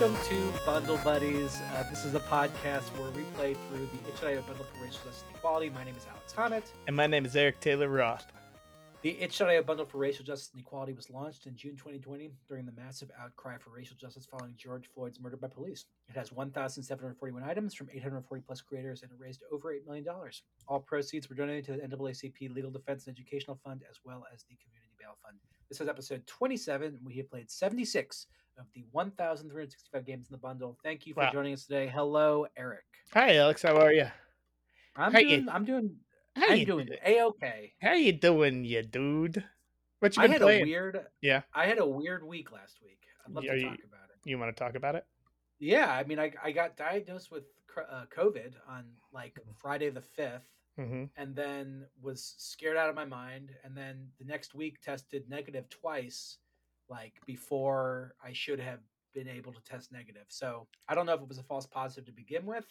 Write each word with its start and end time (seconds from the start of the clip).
Welcome 0.00 0.16
to 0.24 0.52
Bundle 0.66 0.98
Buddies. 1.04 1.60
Uh, 1.72 1.84
this 1.88 2.04
is 2.04 2.16
a 2.16 2.20
podcast 2.20 2.82
where 2.98 3.10
we 3.12 3.22
play 3.36 3.54
through 3.54 3.88
the 3.92 4.08
Itch.io 4.08 4.42
Bundle 4.42 4.64
for 4.64 4.82
Racial 4.82 4.98
Justice 5.04 5.22
and 5.28 5.36
Equality. 5.36 5.70
My 5.70 5.84
name 5.84 5.94
is 5.96 6.04
Alex 6.10 6.32
Honnett. 6.32 6.64
And 6.88 6.96
my 6.96 7.06
name 7.06 7.24
is 7.24 7.36
Eric 7.36 7.60
Taylor 7.60 7.88
Roth. 7.88 8.26
The 9.02 9.10
Itch.io 9.20 9.62
Bundle 9.62 9.86
for 9.86 9.98
Racial 9.98 10.24
Justice 10.24 10.50
and 10.52 10.62
Equality 10.62 10.94
was 10.94 11.10
launched 11.10 11.46
in 11.46 11.54
June 11.54 11.76
2020 11.76 12.32
during 12.48 12.66
the 12.66 12.72
massive 12.72 13.08
outcry 13.22 13.56
for 13.56 13.70
racial 13.70 13.96
justice 13.96 14.26
following 14.26 14.54
George 14.56 14.90
Floyd's 14.92 15.20
murder 15.20 15.36
by 15.36 15.46
police. 15.46 15.84
It 16.08 16.16
has 16.16 16.32
1,741 16.32 17.44
items 17.44 17.72
from 17.72 17.88
840 17.94 18.42
plus 18.44 18.62
creators 18.62 19.02
and 19.02 19.12
it 19.12 19.18
raised 19.20 19.42
over 19.52 19.72
$8 19.72 19.86
million. 19.86 20.04
All 20.66 20.80
proceeds 20.80 21.28
were 21.28 21.36
donated 21.36 21.66
to 21.66 21.72
the 21.74 21.96
NAACP 21.96 22.52
Legal 22.52 22.72
Defense 22.72 23.06
and 23.06 23.16
Educational 23.16 23.60
Fund 23.62 23.82
as 23.88 24.00
well 24.04 24.26
as 24.34 24.42
the 24.42 24.56
Community 24.56 24.94
Bail 24.98 25.16
Fund. 25.24 25.38
This 25.68 25.80
is 25.80 25.86
episode 25.86 26.26
27. 26.26 26.98
We 27.04 27.16
have 27.18 27.30
played 27.30 27.48
76 27.48 28.26
of 28.58 28.66
the 28.74 28.84
1,365 28.92 30.04
games 30.06 30.28
in 30.28 30.32
the 30.34 30.38
bundle. 30.38 30.78
Thank 30.82 31.06
you 31.06 31.14
for 31.14 31.20
Wow. 31.20 31.32
joining 31.32 31.54
us 31.54 31.66
today. 31.66 31.88
Hello, 31.88 32.46
Eric. 32.56 32.84
Hi, 33.12 33.36
Alex. 33.36 33.62
How 33.62 33.76
are 33.76 33.92
you? 33.92 34.06
I'm 34.96 35.12
How 35.12 35.18
doing. 35.20 35.28
you- 35.44 35.50
I'm 35.50 35.64
doing. 35.64 36.00
How 36.36 36.48
I'm 36.48 36.58
you 36.58 36.66
doing 36.66 36.88
a 37.04 37.22
okay. 37.22 37.74
How 37.80 37.92
you 37.94 38.12
doing, 38.12 38.64
you 38.64 38.82
dude? 38.82 39.44
What 40.00 40.16
you 40.16 40.22
I 40.22 40.26
been 40.26 40.32
had 40.32 40.40
playing? 40.42 40.62
a 40.62 40.66
weird. 40.66 41.06
Yeah. 41.20 41.42
I 41.52 41.66
had 41.66 41.78
a 41.78 41.86
weird 41.86 42.24
week 42.24 42.50
last 42.52 42.80
week. 42.82 43.00
I'd 43.24 43.32
love 43.32 43.44
Are 43.44 43.48
to 43.54 43.58
you- 43.60 43.68
talk 43.70 43.84
about 43.84 44.10
it. 44.10 44.16
You 44.28 44.38
want 44.38 44.54
to 44.56 44.58
talk 44.64 44.74
about 44.74 44.94
it? 44.96 45.06
Yeah, 45.58 45.92
I 45.92 46.04
mean, 46.04 46.18
I 46.18 46.32
I 46.42 46.50
got 46.52 46.76
diagnosed 46.76 47.30
with 47.30 47.44
uh, 47.76 48.06
COVID 48.06 48.54
on 48.68 48.84
like 49.12 49.38
Friday 49.56 49.90
the 49.90 50.02
fifth, 50.02 50.48
Mm-hmm. 50.78 51.04
and 51.16 51.36
then 51.36 51.86
was 52.02 52.34
scared 52.36 52.76
out 52.76 52.88
of 52.88 52.96
my 52.96 53.04
mind, 53.04 53.54
and 53.62 53.76
then 53.76 54.10
the 54.18 54.24
next 54.24 54.54
week 54.54 54.80
tested 54.80 55.28
negative 55.28 55.68
twice, 55.70 56.38
like 56.88 57.14
before 57.26 58.14
I 58.22 58.32
should 58.32 58.60
have 58.60 58.80
been 59.14 59.28
able 59.28 59.52
to 59.52 59.62
test 59.62 59.92
negative. 59.92 60.24
So 60.28 60.66
I 60.88 60.94
don't 60.94 61.06
know 61.06 61.14
if 61.14 61.20
it 61.22 61.28
was 61.28 61.38
a 61.38 61.42
false 61.44 61.66
positive 61.66 62.06
to 62.06 62.12
begin 62.12 62.44
with. 62.46 62.66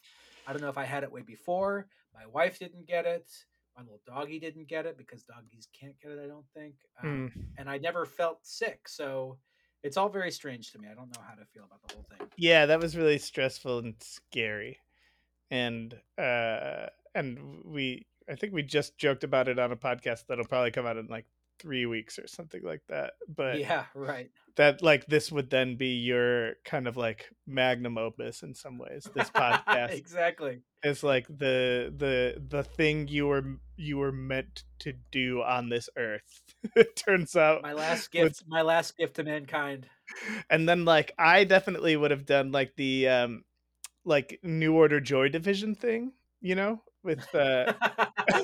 I 0.45 0.51
don't 0.53 0.61
know 0.61 0.69
if 0.69 0.77
I 0.77 0.83
had 0.85 1.03
it 1.03 1.11
way 1.11 1.21
before. 1.21 1.87
My 2.13 2.25
wife 2.25 2.59
didn't 2.59 2.85
get 2.85 3.05
it. 3.05 3.31
My 3.77 3.81
little 3.83 4.01
doggy 4.05 4.39
didn't 4.39 4.67
get 4.67 4.85
it 4.85 4.97
because 4.97 5.23
doggies 5.23 5.67
can't 5.79 5.95
get 6.01 6.11
it. 6.11 6.19
I 6.23 6.27
don't 6.27 6.45
think. 6.53 6.75
Um, 7.01 7.31
Mm. 7.35 7.45
and 7.57 7.69
I 7.69 7.77
never 7.77 8.05
felt 8.05 8.45
sick. 8.45 8.87
So 8.87 9.37
it's 9.83 9.97
all 9.97 10.09
very 10.09 10.31
strange 10.31 10.71
to 10.73 10.79
me. 10.79 10.87
I 10.91 10.93
don't 10.93 11.15
know 11.15 11.21
how 11.27 11.33
to 11.35 11.45
feel 11.45 11.63
about 11.63 11.81
the 11.87 11.95
whole 11.95 12.05
thing. 12.09 12.27
Yeah, 12.37 12.65
that 12.67 12.79
was 12.79 12.95
really 12.95 13.17
stressful 13.17 13.79
and 13.79 13.95
scary, 13.99 14.79
and 15.49 15.93
uh, 16.17 16.87
and 17.15 17.63
we 17.65 18.05
I 18.29 18.35
think 18.35 18.53
we 18.53 18.63
just 18.63 18.97
joked 18.97 19.23
about 19.23 19.47
it 19.47 19.59
on 19.59 19.71
a 19.71 19.75
podcast 19.75 20.27
that'll 20.27 20.45
probably 20.45 20.71
come 20.71 20.85
out 20.85 20.97
in 20.97 21.07
like 21.07 21.25
three 21.59 21.85
weeks 21.85 22.19
or 22.19 22.27
something 22.27 22.61
like 22.63 22.81
that. 22.89 23.13
But 23.33 23.59
yeah, 23.59 23.85
right. 23.95 24.29
that 24.55 24.81
like 24.81 25.05
this 25.05 25.31
would 25.31 25.49
then 25.49 25.75
be 25.75 25.95
your 25.95 26.53
kind 26.65 26.87
of 26.87 26.97
like 26.97 27.29
magnum 27.47 27.97
opus 27.97 28.43
in 28.43 28.53
some 28.53 28.77
ways. 28.77 29.07
This 29.15 29.29
podcast 29.35 29.91
exactly. 29.91 30.61
is 30.83 31.03
like 31.03 31.27
the 31.27 31.93
the 31.95 32.41
the 32.47 32.63
thing 32.63 33.07
you 33.07 33.27
were 33.27 33.43
you 33.77 33.97
were 33.97 34.11
meant 34.11 34.63
to 34.79 34.93
do 35.11 35.41
on 35.41 35.69
this 35.69 35.89
earth. 35.97 36.41
it 36.75 36.95
turns 36.95 37.35
out 37.35 37.61
My 37.61 37.73
last 37.73 38.11
gift. 38.11 38.43
My 38.47 38.61
last 38.61 38.97
gift 38.97 39.15
to 39.15 39.23
mankind. 39.23 39.87
and 40.49 40.67
then 40.67 40.85
like 40.85 41.13
I 41.17 41.43
definitely 41.43 41.95
would 41.95 42.11
have 42.11 42.25
done 42.25 42.51
like 42.51 42.75
the 42.75 43.07
um 43.07 43.43
like 44.05 44.39
New 44.43 44.75
Order 44.75 44.99
Joy 44.99 45.29
Division 45.29 45.75
thing, 45.75 46.11
you 46.43 46.55
know, 46.55 46.81
with 47.03 47.23
uh 47.35 47.73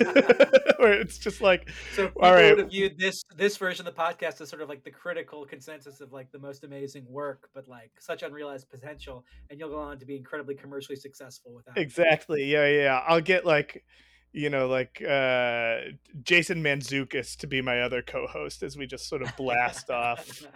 where 0.77 0.93
it's 0.93 1.17
just 1.17 1.41
like 1.41 1.69
so 1.95 2.11
all 2.21 2.33
right, 2.33 2.49
would 2.49 2.59
have 2.59 2.69
viewed 2.71 2.97
this 2.97 3.23
this 3.35 3.57
version 3.57 3.85
of 3.85 3.93
the 3.93 4.01
podcast 4.01 4.41
as 4.41 4.49
sort 4.49 4.61
of 4.61 4.69
like 4.69 4.83
the 4.83 4.89
critical 4.89 5.45
consensus 5.45 6.01
of 6.01 6.11
like 6.11 6.31
the 6.31 6.39
most 6.39 6.63
amazing 6.63 7.05
work, 7.07 7.49
but 7.53 7.67
like 7.67 7.91
such 7.99 8.23
unrealized 8.23 8.69
potential, 8.69 9.23
and 9.49 9.59
you'll 9.59 9.69
go 9.69 9.79
on 9.79 9.99
to 9.99 10.05
be 10.05 10.15
incredibly 10.15 10.55
commercially 10.55 10.95
successful 10.95 11.53
with 11.53 11.65
that. 11.65 11.77
exactly. 11.77 12.45
Yeah, 12.45 12.67
yeah. 12.67 13.03
I'll 13.05 13.21
get 13.21 13.45
like 13.45 13.83
you 14.31 14.49
know, 14.49 14.67
like 14.67 15.01
uh 15.01 15.79
Jason 16.23 16.63
Mantzoukas 16.63 17.35
to 17.37 17.47
be 17.47 17.61
my 17.61 17.81
other 17.81 18.01
co-host 18.01 18.63
as 18.63 18.77
we 18.77 18.87
just 18.87 19.07
sort 19.07 19.21
of 19.21 19.35
blast 19.37 19.91
off. 19.91 20.43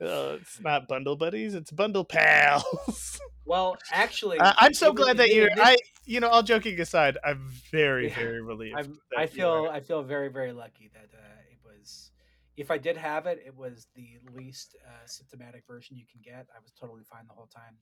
Uh, 0.00 0.38
it's 0.40 0.60
not 0.60 0.86
bundle 0.86 1.16
buddies, 1.16 1.56
it's 1.56 1.72
bundle 1.72 2.04
pals. 2.04 3.20
Well, 3.48 3.76
actually, 3.90 4.38
Uh, 4.38 4.52
I'm 4.58 4.74
so 4.74 4.92
glad 4.92 5.16
that 5.16 5.34
you're. 5.34 5.50
I, 5.56 5.76
you 6.04 6.20
know, 6.20 6.28
all 6.28 6.42
joking 6.42 6.78
aside, 6.80 7.18
I'm 7.24 7.48
very, 7.70 8.08
Yeah, 8.08 8.14
very 8.14 8.42
relieved. 8.42 8.76
I'm, 8.76 8.98
I 9.16 9.26
feel 9.26 9.68
I 9.72 9.80
feel 9.80 10.02
very 10.02 10.28
very 10.28 10.52
lucky 10.52 10.90
that 10.94 11.08
uh, 11.16 11.40
it 11.50 11.58
was. 11.64 12.12
If 12.56 12.70
I 12.70 12.78
did 12.78 12.96
have 12.96 13.26
it, 13.26 13.42
it 13.46 13.56
was 13.56 13.86
the 13.94 14.18
least 14.34 14.76
uh, 14.86 15.06
symptomatic 15.06 15.64
version 15.66 15.96
you 15.96 16.06
can 16.10 16.20
get. 16.22 16.46
I 16.54 16.60
was 16.60 16.72
totally 16.72 17.04
fine 17.04 17.26
the 17.26 17.34
whole 17.34 17.46
time. 17.46 17.76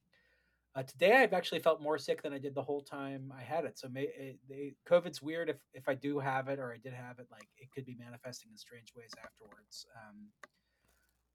Uh, 0.75 0.83
today, 0.83 1.17
I've 1.17 1.33
actually 1.33 1.61
felt 1.61 1.81
more 1.81 1.97
sick 1.97 2.23
than 2.23 2.35
I 2.35 2.39
did 2.39 2.55
the 2.55 2.63
whole 2.63 2.83
time 2.83 3.33
I 3.35 3.43
had 3.43 3.65
it. 3.65 3.79
So, 3.79 3.89
may, 3.89 4.03
it, 4.03 4.39
they, 4.47 4.75
COVID's 4.89 5.23
weird. 5.23 5.49
If 5.49 5.57
if 5.73 5.89
I 5.89 5.95
do 5.95 6.19
have 6.19 6.49
it 6.49 6.59
or 6.59 6.73
I 6.73 6.77
did 6.77 6.93
have 6.93 7.19
it, 7.19 7.27
like 7.31 7.49
it 7.57 7.71
could 7.73 7.87
be 7.87 7.97
manifesting 7.99 8.51
in 8.51 8.59
strange 8.59 8.93
ways 8.95 9.13
afterwards. 9.23 9.87
Um, 9.97 10.29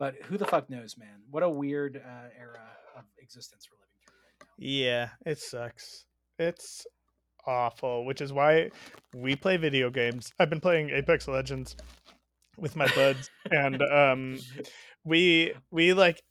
but 0.02 0.16
who 0.24 0.38
the 0.38 0.46
fuck 0.46 0.68
knows, 0.68 0.97
man? 0.97 1.22
What 1.30 1.44
a 1.44 1.50
weird 1.50 1.96
uh, 1.97 2.30
era 2.36 2.66
of 2.97 3.03
existence 3.20 3.68
we're 3.70 3.78
living 3.78 4.01
through 4.01 4.01
right 4.01 4.01
now. 4.01 4.01
Yeah, 4.64 5.10
it 5.26 5.40
sucks. 5.40 6.06
It's 6.38 6.86
awful, 7.48 8.06
which 8.06 8.22
is 8.22 8.32
why 8.32 8.70
we 9.12 9.36
play 9.36 9.58
video 9.58 9.90
games. 9.90 10.32
I've 10.38 10.52
been 10.52 10.62
playing 10.62 10.92
Apex 10.92 11.28
Legends 11.28 11.76
with 12.60 12.76
my 12.76 12.86
buds, 12.94 13.32
and 13.50 13.82
um, 13.92 14.38
we 15.04 15.54
we 15.72 15.94
like 15.94 16.22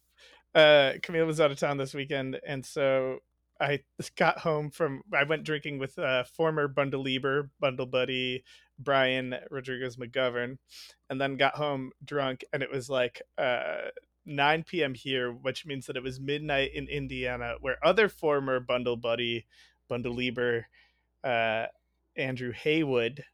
uh 0.55 0.93
Camille 1.03 1.27
was 1.27 1.41
out 1.41 1.51
of 1.51 1.59
town 1.59 1.77
this 1.77 1.93
weekend, 1.93 2.39
and 2.47 2.65
so 2.65 3.19
I 3.61 3.81
got 4.17 4.39
home 4.39 4.71
from 4.71 5.03
I 5.13 5.25
went 5.25 5.43
drinking 5.43 5.81
with 5.81 5.99
uh 5.99 6.23
former 6.23 6.69
Bundle 6.69 7.03
Lieber, 7.03 7.51
Bundle 7.59 7.87
Buddy, 7.87 8.45
Brian 8.79 9.35
Rodriguez 9.51 9.97
McGovern, 9.97 10.59
and 11.09 11.21
then 11.21 11.37
got 11.37 11.57
home 11.57 11.91
drunk 12.05 12.45
and 12.53 12.63
it 12.63 12.71
was 12.71 12.89
like 12.89 13.23
uh 13.39 13.89
9 14.31 14.65
p.m. 14.65 14.95
here, 14.95 15.31
which 15.31 15.67
means 15.67 15.87
that 15.87 15.97
it 15.97 16.03
was 16.03 16.21
midnight 16.21 16.71
in 16.75 16.89
Indiana, 16.89 17.55
where 17.61 17.77
other 17.85 18.09
former 18.09 18.61
Bundle 18.61 18.97
Buddy, 18.97 19.47
Bundle 19.89 20.15
Lieber, 20.15 20.67
uh, 21.25 21.67
Andrew 22.17 22.53
Haywood 22.53 23.25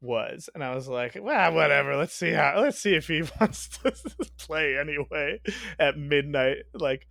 was, 0.00 0.50
and 0.54 0.62
I 0.62 0.74
was 0.74 0.88
like, 0.88 1.16
"Well, 1.20 1.54
whatever. 1.54 1.96
Let's 1.96 2.14
see 2.14 2.32
how. 2.32 2.60
Let's 2.60 2.80
see 2.80 2.94
if 2.94 3.06
he 3.06 3.22
wants 3.40 3.68
to 3.78 3.92
play 4.38 4.76
anyway." 4.76 5.40
At 5.78 5.96
midnight, 5.96 6.58
like 6.74 7.06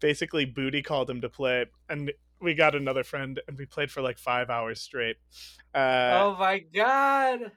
basically, 0.00 0.44
Booty 0.44 0.82
called 0.82 1.10
him 1.10 1.20
to 1.20 1.28
play, 1.28 1.66
and 1.88 2.12
we 2.40 2.54
got 2.54 2.74
another 2.74 3.04
friend, 3.04 3.40
and 3.46 3.58
we 3.58 3.66
played 3.66 3.90
for 3.90 4.00
like 4.00 4.18
five 4.18 4.48
hours 4.48 4.80
straight. 4.80 5.16
Uh, 5.74 6.20
oh 6.22 6.36
my 6.38 6.60
god! 6.60 7.52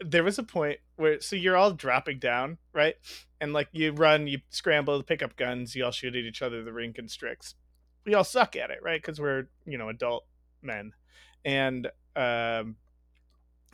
There 0.00 0.24
was 0.24 0.38
a 0.38 0.42
point 0.42 0.78
where 0.96 1.20
so 1.20 1.36
you're 1.36 1.56
all 1.56 1.72
dropping 1.72 2.18
down, 2.18 2.58
right? 2.72 2.94
And 3.40 3.52
like 3.52 3.68
you 3.72 3.92
run, 3.92 4.26
you 4.26 4.40
scramble, 4.50 5.02
pick 5.02 5.22
up 5.22 5.36
guns, 5.36 5.74
you 5.74 5.84
all 5.84 5.90
shoot 5.90 6.14
at 6.16 6.24
each 6.24 6.42
other. 6.42 6.62
The 6.62 6.72
ring 6.72 6.92
constricts. 6.92 7.54
We 8.04 8.14
all 8.14 8.24
suck 8.24 8.56
at 8.56 8.70
it, 8.70 8.78
right? 8.82 9.00
Because 9.00 9.20
we're 9.20 9.48
you 9.66 9.78
know 9.78 9.88
adult 9.88 10.26
men, 10.62 10.92
and 11.44 11.88
um, 12.16 12.76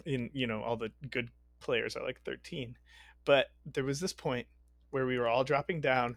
in 0.05 0.31
you 0.33 0.47
know 0.47 0.63
all 0.63 0.77
the 0.77 0.93
good 1.11 1.29
players 1.61 1.97
are 1.97 2.05
like 2.05 2.21
13. 2.25 2.77
But 3.25 3.47
there 3.65 3.85
was 3.85 4.01
this 4.01 4.13
point 4.13 4.47
where 4.91 5.07
we 5.07 5.19
were 5.19 5.29
all 5.29 5.45
dropping 5.45 5.81
down, 5.81 6.17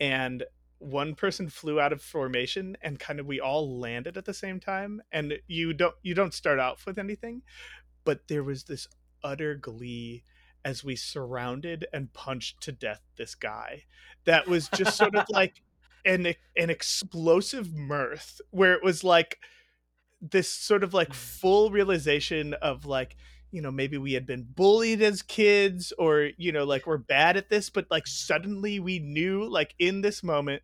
and 0.00 0.44
one 0.78 1.14
person 1.14 1.48
flew 1.48 1.80
out 1.80 1.92
of 1.92 2.02
formation 2.02 2.76
and 2.82 2.98
kind 2.98 3.18
of 3.18 3.26
we 3.26 3.40
all 3.40 3.78
landed 3.78 4.18
at 4.18 4.24
the 4.26 4.34
same 4.34 4.60
time 4.60 5.00
and 5.12 5.32
you 5.46 5.72
don't 5.72 5.94
you 6.02 6.14
don't 6.14 6.34
start 6.34 6.58
off 6.58 6.84
with 6.84 6.98
anything 6.98 7.40
but 8.04 8.28
there 8.28 8.44
was 8.44 8.64
this 8.64 8.86
utter 9.24 9.56
glee 9.56 10.22
as 10.64 10.84
we 10.84 10.94
surrounded 10.96 11.86
and 11.92 12.12
punched 12.12 12.60
to 12.62 12.72
death 12.72 13.00
this 13.16 13.34
guy. 13.34 13.84
That 14.24 14.46
was 14.46 14.68
just 14.68 14.96
sort 14.96 15.16
of 15.16 15.26
like 15.30 15.62
an 16.04 16.34
an 16.56 16.70
explosive 16.70 17.74
mirth 17.74 18.40
where 18.50 18.74
it 18.74 18.84
was 18.84 19.02
like 19.02 19.38
this 20.20 20.50
sort 20.50 20.84
of 20.84 20.94
like 20.94 21.10
mm. 21.10 21.14
full 21.14 21.70
realization 21.70 22.54
of 22.54 22.86
like 22.86 23.16
you 23.50 23.62
know 23.62 23.70
maybe 23.70 23.96
we 23.98 24.12
had 24.12 24.26
been 24.26 24.42
bullied 24.42 25.02
as 25.02 25.22
kids 25.22 25.92
or 25.98 26.30
you 26.36 26.52
know 26.52 26.64
like 26.64 26.86
we're 26.86 26.98
bad 26.98 27.36
at 27.36 27.48
this 27.50 27.70
but 27.70 27.86
like 27.90 28.06
suddenly 28.06 28.78
we 28.80 28.98
knew 28.98 29.48
like 29.48 29.74
in 29.78 30.00
this 30.00 30.22
moment 30.22 30.62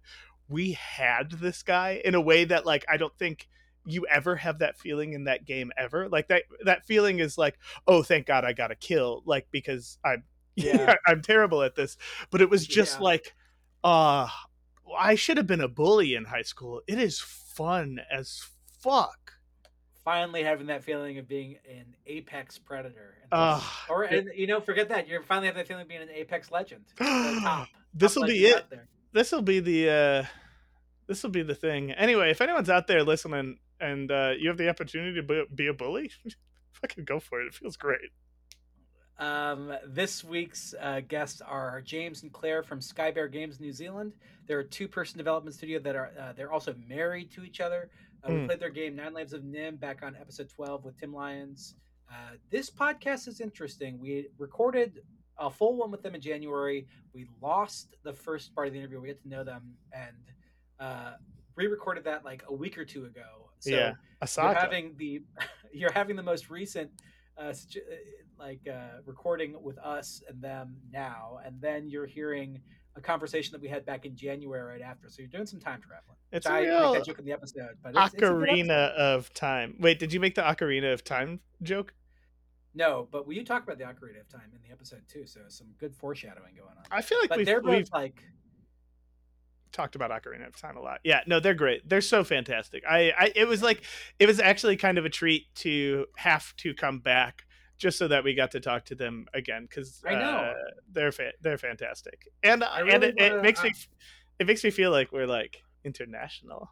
we 0.49 0.73
had 0.73 1.31
this 1.33 1.62
guy 1.62 2.01
in 2.05 2.15
a 2.15 2.21
way 2.21 2.45
that 2.45 2.67
like 2.67 2.85
I 2.89 2.97
don't 2.97 3.17
think 3.17 3.49
you 3.87 4.06
ever 4.06 4.37
have 4.37 4.59
that 4.59 4.79
feeling 4.79 5.12
in 5.15 5.25
that 5.25 5.44
game 5.44 5.73
ever 5.77 6.09
like 6.09 6.29
that 6.29 6.43
that 6.65 6.85
feeling 6.87 7.19
is 7.19 7.38
like 7.38 7.59
oh 7.87 8.03
thank 8.03 8.27
god 8.27 8.44
i 8.44 8.53
got 8.53 8.71
a 8.71 8.75
kill 8.75 9.23
like 9.25 9.47
because 9.50 9.99
i'm 10.05 10.23
Yeah. 10.56 10.94
i'm 11.06 11.23
terrible 11.23 11.62
at 11.62 11.75
this 11.75 11.97
but 12.31 12.41
it 12.43 12.50
was 12.50 12.67
just 12.67 12.99
Yeah. 12.99 13.05
like 13.05 13.35
uh 13.82 14.29
i 14.99 15.15
should 15.15 15.37
have 15.38 15.47
been 15.47 15.61
a 15.62 15.69
bully 15.69 16.15
in 16.15 16.25
high 16.27 16.43
school 16.43 16.82
it 16.87 16.99
is 16.99 17.19
fun 17.21 18.00
as 18.12 18.43
fuck 18.82 19.35
finally 20.05 20.43
having 20.43 20.67
that 20.67 20.83
feeling 20.83 21.19
of 21.19 21.29
being 21.29 21.56
an 21.69 21.94
apex 22.06 22.59
predator. 22.59 23.15
Ugh. 23.33 23.62
or 23.88 24.05
and, 24.05 24.31
you 24.35 24.47
know, 24.47 24.61
forget 24.61 24.88
that. 24.88 25.06
You're 25.06 25.23
finally 25.23 25.47
having 25.47 25.61
that 25.61 25.69
feeling 25.69 25.83
of 25.83 25.88
being 25.88 26.03
an 26.03 26.09
apex 26.11 26.50
legend. 26.50 26.85
This 27.93 28.17
will 28.17 28.26
be 28.26 28.47
it 28.47 28.65
this 29.12 29.31
will 29.33 29.43
be 29.43 29.61
the 29.61 29.91
uh 29.91 30.25
This 31.06 31.23
will 31.23 31.31
be 31.31 31.43
the 31.43 31.55
thing. 31.55 31.91
Anyway, 31.93 32.31
if 32.31 32.41
anyone's 32.41 32.71
out 32.71 32.87
there 32.87 33.03
listening 33.05 33.59
and 33.81 34.11
uh, 34.11 34.32
you 34.38 34.49
have 34.49 34.59
the 34.59 34.69
opportunity 34.69 35.21
to 35.21 35.47
be, 35.55 35.67
a 35.67 35.73
bully, 35.75 36.11
fucking 36.73 37.05
go 37.05 37.19
for 37.21 37.41
it. 37.43 37.47
It 37.47 37.55
feels 37.55 37.77
great. 37.77 38.11
Um, 39.19 39.75
this 39.87 40.25
week's 40.25 40.75
uh, 40.81 41.00
guests 41.06 41.43
are 41.43 41.82
James 41.82 42.23
and 42.23 42.32
Claire 42.32 42.62
from 42.62 42.81
Skybear 42.81 43.31
Games 43.31 43.61
New 43.61 43.73
Zealand. 43.73 44.15
They're 44.47 44.61
a 44.61 44.65
two-person 44.65 45.19
development 45.19 45.55
studio 45.55 45.79
that 45.81 45.94
are 45.94 46.11
uh, 46.19 46.32
they're 46.32 46.53
also 46.53 46.75
married 46.88 47.31
to 47.32 47.44
each 47.44 47.61
other. 47.61 47.91
Uh, 48.25 48.32
We 48.32 48.38
Hmm. 48.41 48.47
played 48.47 48.61
their 48.61 48.71
game 48.71 48.97
Nine 48.97 49.12
Lives 49.12 49.32
of 49.35 49.44
Nim 49.44 49.77
back 49.77 50.03
on 50.03 50.17
episode 50.17 50.49
twelve 50.49 50.85
with 50.85 50.99
Tim 50.99 51.12
Lyons. 51.12 51.75
Uh, 52.11 52.37
this 52.50 52.71
podcast 52.71 53.29
is 53.29 53.41
interesting. 53.41 53.99
We 54.00 54.29
recorded 54.38 55.03
a 55.38 55.50
full 55.50 55.76
one 55.76 55.91
with 55.91 56.03
them 56.03 56.15
in 56.15 56.21
January. 56.21 56.87
We 57.12 57.26
lost 57.43 57.97
the 58.03 58.12
first 58.12 58.55
part 58.55 58.67
of 58.69 58.73
the 58.73 58.79
interview. 58.79 59.00
We 59.00 59.09
get 59.09 59.23
to 59.23 59.29
know 59.29 59.44
them 59.44 59.75
and 59.93 60.17
uh, 60.81 61.12
re-recorded 61.56 62.05
that 62.05 62.25
like 62.25 62.43
a 62.49 62.53
week 62.55 62.79
or 62.79 62.85
two 62.85 63.05
ago. 63.05 63.39
So 63.61 63.71
Yeah, 63.71 63.93
you're 64.37 64.55
having 64.55 64.95
the 64.97 65.23
you're 65.73 65.93
having 65.93 66.17
the 66.17 66.23
most 66.23 66.51
recent 66.51 66.91
uh, 67.39 67.43
uh, 67.43 67.53
like 68.39 68.61
uh, 68.71 69.01
recording 69.07 69.62
with 69.62 69.79
us 69.79 70.23
and 70.29 70.43
them 70.43 70.77
now, 70.93 71.39
and 71.45 71.61
then 71.61 71.89
you're 71.89 72.07
hearing 72.07 72.61
a 72.97 73.01
conversation 73.01 73.53
that 73.53 73.61
we 73.61 73.69
had 73.69 73.87
back 73.87 74.05
in 74.05 74.17
January 74.17 74.62
right 74.62 74.83
after. 74.83 75.09
So 75.09 75.23
you're 75.23 75.29
doing 75.29 75.47
some 75.47 75.61
time 75.61 75.81
traveling. 75.81 76.17
It's 76.33 76.47
I 76.47 76.62
real 76.62 76.93
that 76.93 77.05
joke 77.05 77.19
in 77.19 77.25
the 77.25 77.33
episode, 77.33 77.77
but 77.83 77.95
it's, 77.95 78.15
it's 78.15 78.23
a 78.23 78.27
ocarina 78.27 78.89
episode. 78.89 79.01
of 79.01 79.35
time. 79.35 79.77
Wait, 79.79 79.99
did 79.99 80.12
you 80.12 80.21
make 80.21 80.35
the 80.35 80.43
ocarina 80.43 80.93
of 80.93 81.05
time 81.05 81.41
joke? 81.62 81.95
No, 82.75 83.09
but 83.11 83.27
we 83.27 83.37
you 83.37 83.45
talk 83.45 83.65
about 83.65 83.79
the 83.79 83.85
Ocarina 83.85 84.21
of 84.21 84.29
Time 84.29 84.53
in 84.55 84.61
the 84.65 84.73
episode 84.73 85.03
too, 85.09 85.27
so 85.27 85.41
some 85.49 85.67
good 85.79 85.95
foreshadowing 85.95 86.55
going 86.55 86.77
on. 86.77 86.85
I 86.91 87.03
feel 87.03 87.19
like 87.19 87.29
but 87.29 87.39
we've, 87.39 87.47
they're 87.47 87.61
we've 87.61 87.91
like 87.93 88.23
talked 89.72 89.94
about 89.94 90.11
Ocarina 90.11 90.46
of 90.46 90.61
Time 90.61 90.76
a 90.76 90.81
lot. 90.81 91.00
Yeah, 91.05 91.20
no, 91.26 91.40
they're 91.40 91.55
great. 91.55 91.88
They're 91.88 92.00
so 92.00 92.25
fantastic. 92.25 92.82
I, 92.88 93.12
I 93.19 93.32
it 93.34 93.49
was 93.49 93.62
like 93.62 93.82
it 94.19 94.26
was 94.26 94.40
actually 94.40 94.76
kind 94.76 94.99
of 94.99 95.05
a 95.05 95.11
treat 95.11 95.55
to 95.56 96.06
have 96.17 96.55
to 96.56 96.75
come 96.75 96.99
back 96.99 97.44
just 97.78 97.96
so 97.99 98.08
that 98.08 98.22
we 98.25 98.34
got 98.34 98.50
to 98.52 98.61
talk 98.61 98.84
to 98.87 98.94
them 98.94 99.26
again 99.32 99.67
because 99.69 100.02
I 100.06 100.14
know. 100.14 100.38
uh, 100.38 100.55
they're 100.93 101.12
fa- 101.12 101.32
they're 101.40 101.58
fantastic, 101.58 102.28
and 102.43 102.62
I 102.62 102.82
and 102.82 103.05
it, 103.05 103.14
it 103.19 103.43
makes 103.43 103.62
me 103.62 103.72
it 104.38 104.46
makes 104.46 104.62
me 104.62 104.70
feel 104.70 104.90
like 104.90 105.12
we're 105.12 105.26
like 105.26 105.62
international. 105.84 106.70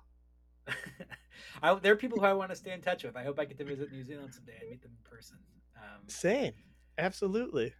I, 1.62 1.74
there 1.74 1.92
are 1.92 1.96
people 1.96 2.18
who 2.18 2.26
I 2.26 2.34
want 2.34 2.50
to 2.50 2.56
stay 2.56 2.72
in 2.72 2.80
touch 2.80 3.04
with. 3.04 3.16
I 3.16 3.24
hope 3.24 3.38
I 3.38 3.44
get 3.44 3.58
to 3.58 3.64
visit 3.64 3.90
New 3.90 4.04
Zealand 4.04 4.34
someday 4.34 4.58
and 4.60 4.70
meet 4.70 4.82
them 4.82 4.92
in 4.96 5.10
person. 5.10 5.38
Um, 5.76 6.02
Same, 6.08 6.52
absolutely. 6.98 7.72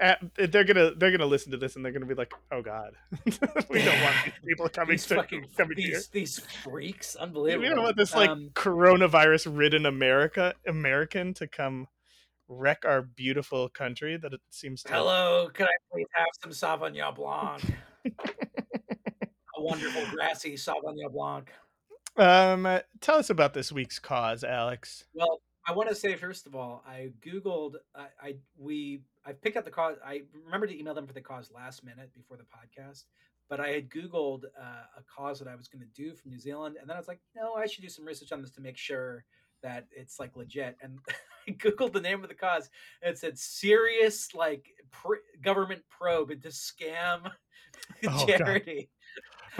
Uh, 0.00 0.14
they're 0.36 0.64
gonna 0.64 0.92
they're 0.94 1.10
gonna 1.10 1.24
listen 1.24 1.50
to 1.52 1.56
this 1.56 1.74
and 1.76 1.84
they're 1.84 1.92
gonna 1.92 2.04
be 2.04 2.14
like, 2.14 2.32
oh 2.52 2.60
god, 2.60 2.94
we 3.70 3.82
don't 3.82 4.02
want 4.02 4.16
these 4.24 4.34
people 4.44 4.68
coming 4.72 4.90
these 4.92 5.06
to 5.06 5.14
fucking 5.14 5.46
coming 5.56 5.78
here. 5.78 6.00
these, 6.12 6.38
freaks, 6.38 7.16
unbelievable. 7.16 7.62
We 7.62 7.74
don't 7.74 7.82
want 7.82 7.96
this 7.96 8.14
like 8.14 8.28
Um, 8.28 8.50
coronavirus 8.54 9.56
ridden 9.56 9.86
America 9.86 10.54
American 10.66 11.32
to 11.34 11.46
come 11.46 11.88
wreck 12.48 12.84
our 12.84 13.02
beautiful 13.02 13.68
country 13.70 14.16
that 14.18 14.32
it 14.34 14.40
seems 14.50 14.82
to 14.82 14.92
Hello, 14.92 15.48
can 15.52 15.66
I 15.66 15.76
please 15.90 16.06
have 16.12 16.26
some 16.42 16.52
Sauvignon 16.52 17.14
Blanc? 17.14 17.62
A 19.56 19.62
wonderful 19.62 20.02
grassy 20.12 20.54
Sauvignon 20.54 21.10
Blanc. 21.10 21.50
Um 22.18 22.66
uh, 22.66 22.80
tell 23.00 23.16
us 23.16 23.30
about 23.30 23.54
this 23.54 23.72
week's 23.72 23.98
cause, 23.98 24.44
Alex. 24.44 25.04
Well, 25.14 25.40
I 25.66 25.72
want 25.72 25.88
to 25.88 25.94
say 25.94 26.14
first 26.16 26.46
of 26.46 26.54
all, 26.54 26.84
I 26.86 27.12
googled. 27.26 27.76
I, 27.94 28.06
I 28.22 28.36
we 28.58 29.00
I 29.26 29.32
picked 29.32 29.56
up 29.56 29.64
the 29.64 29.70
cause. 29.70 29.96
I 30.04 30.22
remember 30.44 30.66
to 30.66 30.78
email 30.78 30.94
them 30.94 31.06
for 31.06 31.12
the 31.12 31.20
cause 31.20 31.50
last 31.54 31.84
minute 31.84 32.10
before 32.14 32.36
the 32.36 32.44
podcast, 32.44 33.04
but 33.48 33.58
I 33.60 33.68
had 33.68 33.88
googled 33.90 34.44
uh, 34.44 34.84
a 34.98 35.02
cause 35.14 35.38
that 35.40 35.48
I 35.48 35.56
was 35.56 35.68
going 35.68 35.82
to 35.84 36.02
do 36.02 36.14
from 36.14 36.30
New 36.30 36.38
Zealand, 36.38 36.76
and 36.80 36.88
then 36.88 36.96
I 36.96 37.00
was 37.00 37.08
like, 37.08 37.20
no, 37.34 37.54
I 37.54 37.66
should 37.66 37.82
do 37.82 37.88
some 37.88 38.04
research 38.04 38.30
on 38.32 38.40
this 38.40 38.52
to 38.52 38.60
make 38.60 38.76
sure 38.76 39.24
that 39.62 39.86
it's 39.90 40.20
like 40.20 40.36
legit. 40.36 40.76
And 40.80 40.98
I 41.48 41.52
googled 41.52 41.92
the 41.92 42.00
name 42.00 42.22
of 42.22 42.28
the 42.28 42.34
cause, 42.34 42.70
and 43.02 43.10
it 43.12 43.18
said 43.18 43.36
serious 43.38 44.34
like 44.34 44.66
pr- 44.92 45.14
government 45.42 45.82
probe 45.88 46.30
into 46.30 46.48
scam 46.48 47.20
Oh, 48.06 48.26
God. 48.26 48.38
charity. 48.38 48.90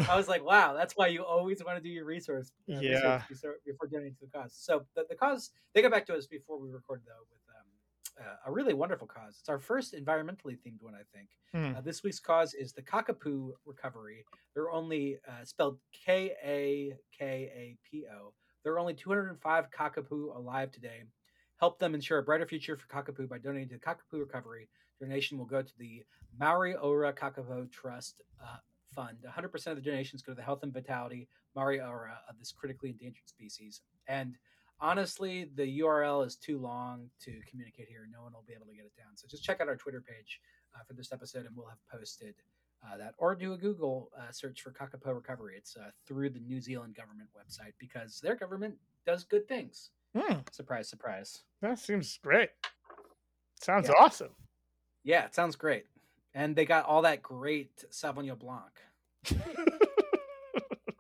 I 0.08 0.16
was 0.16 0.28
like, 0.28 0.44
wow, 0.44 0.74
that's 0.74 0.94
why 0.94 1.06
you 1.08 1.24
always 1.24 1.64
want 1.64 1.76
to 1.78 1.82
do 1.82 1.88
your 1.88 2.04
resource 2.04 2.52
uh, 2.70 2.74
research 2.76 3.02
Yeah. 3.02 3.22
before, 3.28 3.56
before 3.64 3.86
donating 3.88 4.14
to 4.20 4.26
the 4.26 4.30
cause. 4.38 4.54
So 4.56 4.84
the, 4.94 5.06
the 5.08 5.14
cause 5.14 5.50
they 5.74 5.80
got 5.82 5.90
back 5.90 6.06
to 6.06 6.14
us 6.14 6.26
before 6.26 6.58
we 6.60 6.68
recorded 6.70 7.04
though 7.06 7.24
with 7.30 7.40
uh, 8.20 8.36
a 8.46 8.52
really 8.52 8.74
wonderful 8.74 9.06
cause. 9.06 9.36
It's 9.40 9.48
our 9.48 9.58
first 9.58 9.94
environmentally 9.94 10.58
themed 10.64 10.80
one, 10.80 10.94
I 10.94 11.02
think. 11.14 11.28
Hmm. 11.52 11.76
Uh, 11.76 11.80
this 11.80 12.02
week's 12.02 12.20
cause 12.20 12.54
is 12.54 12.72
the 12.72 12.82
Kakapo 12.82 13.50
Recovery. 13.64 14.24
They're 14.54 14.70
only 14.70 15.18
uh, 15.28 15.44
spelled 15.44 15.78
K 15.92 16.32
A 16.44 16.94
K 17.16 17.50
A 17.54 17.76
P 17.88 18.04
O. 18.06 18.32
There 18.64 18.72
are 18.72 18.78
only 18.78 18.94
205 18.94 19.66
Kakapo 19.70 20.36
alive 20.36 20.72
today. 20.72 21.02
Help 21.58 21.78
them 21.78 21.94
ensure 21.94 22.18
a 22.18 22.22
brighter 22.22 22.46
future 22.46 22.76
for 22.76 22.86
Kakapo 22.88 23.28
by 23.28 23.38
donating 23.38 23.68
to 23.68 23.74
the 23.74 23.80
Kakapo 23.80 24.20
Recovery. 24.20 24.68
Donation 25.00 25.38
will 25.38 25.46
go 25.46 25.62
to 25.62 25.72
the 25.78 26.02
Mauri 26.38 26.74
Ora 26.74 27.12
Kakapo 27.12 27.70
Trust 27.70 28.22
uh, 28.42 28.56
Fund. 28.94 29.18
100% 29.26 29.66
of 29.66 29.76
the 29.76 29.82
donations 29.82 30.22
go 30.22 30.32
to 30.32 30.36
the 30.36 30.42
health 30.42 30.62
and 30.62 30.72
vitality 30.72 31.28
Mauri 31.54 31.80
Ora 31.80 32.18
of 32.28 32.38
this 32.38 32.52
critically 32.52 32.90
endangered 32.90 33.28
species. 33.28 33.82
And 34.08 34.36
honestly, 34.80 35.50
the 35.54 35.80
URL 35.80 36.26
is 36.26 36.36
too 36.36 36.58
long 36.58 37.08
to 37.22 37.32
communicate 37.48 37.88
here. 37.88 38.06
No 38.12 38.22
one 38.22 38.32
will 38.32 38.44
be 38.46 38.54
able 38.54 38.66
to 38.66 38.74
get 38.74 38.84
it 38.86 38.96
down. 38.96 39.16
So 39.16 39.26
just 39.28 39.42
check 39.44 39.60
out 39.60 39.68
our 39.68 39.76
Twitter 39.76 40.00
page 40.00 40.40
uh, 40.74 40.82
for 40.86 40.92
this 40.94 41.12
episode, 41.12 41.46
and 41.46 41.56
we'll 41.56 41.68
have 41.68 41.78
posted 41.90 42.34
uh, 42.86 42.96
that. 42.98 43.14
Or 43.18 43.34
do 43.34 43.52
a 43.54 43.56
Google 43.56 44.10
uh, 44.18 44.30
search 44.30 44.60
for 44.62 44.70
Kakapo 44.70 45.14
Recovery. 45.14 45.54
It's 45.56 45.76
uh, 45.76 45.90
through 46.06 46.30
the 46.30 46.40
New 46.40 46.60
Zealand 46.60 46.94
government 46.94 47.28
website 47.36 47.72
because 47.78 48.20
their 48.20 48.34
government 48.36 48.74
does 49.06 49.24
good 49.24 49.48
things. 49.48 49.90
Hmm, 50.16 50.36
Surprise, 50.50 50.88
surprise. 50.88 51.42
that 51.62 51.78
seems 51.78 52.18
great. 52.22 52.50
Sounds 53.60 53.88
Yeah. 53.88 53.94
awesome. 54.02 54.30
Yeah, 55.04 55.24
it 55.26 55.34
sounds 55.34 55.56
great. 55.56 55.86
And 56.34 56.54
they 56.56 56.64
got 56.64 56.84
all 56.84 57.02
that 57.02 57.22
great 57.22 57.84
Sauvignon 57.90 58.38
Blanc. 58.38 58.72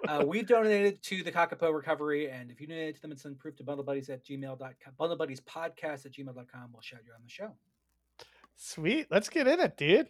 Uh, 0.08 0.24
we 0.26 0.42
donated 0.42 1.02
to 1.02 1.22
the 1.22 1.32
Kakapo 1.32 1.74
Recovery, 1.74 2.30
and 2.30 2.50
if 2.50 2.60
you 2.60 2.66
donate 2.66 2.96
to 2.96 3.02
them 3.02 3.10
and 3.10 3.20
send 3.20 3.38
proof 3.38 3.56
to 3.56 3.64
bundlebuddies 3.64 4.10
at 4.10 4.24
gmail.com, 4.24 4.92
bundlebuddies 4.98 5.40
podcast 5.42 6.06
at 6.06 6.12
gmail.com, 6.12 6.70
we'll 6.72 6.82
shout 6.82 7.00
you 7.04 7.12
on 7.12 7.20
the 7.24 7.28
show. 7.30 7.52
Sweet. 8.56 9.06
Let's 9.10 9.28
get 9.28 9.46
in 9.46 9.60
it, 9.60 9.76
dude. 9.76 10.08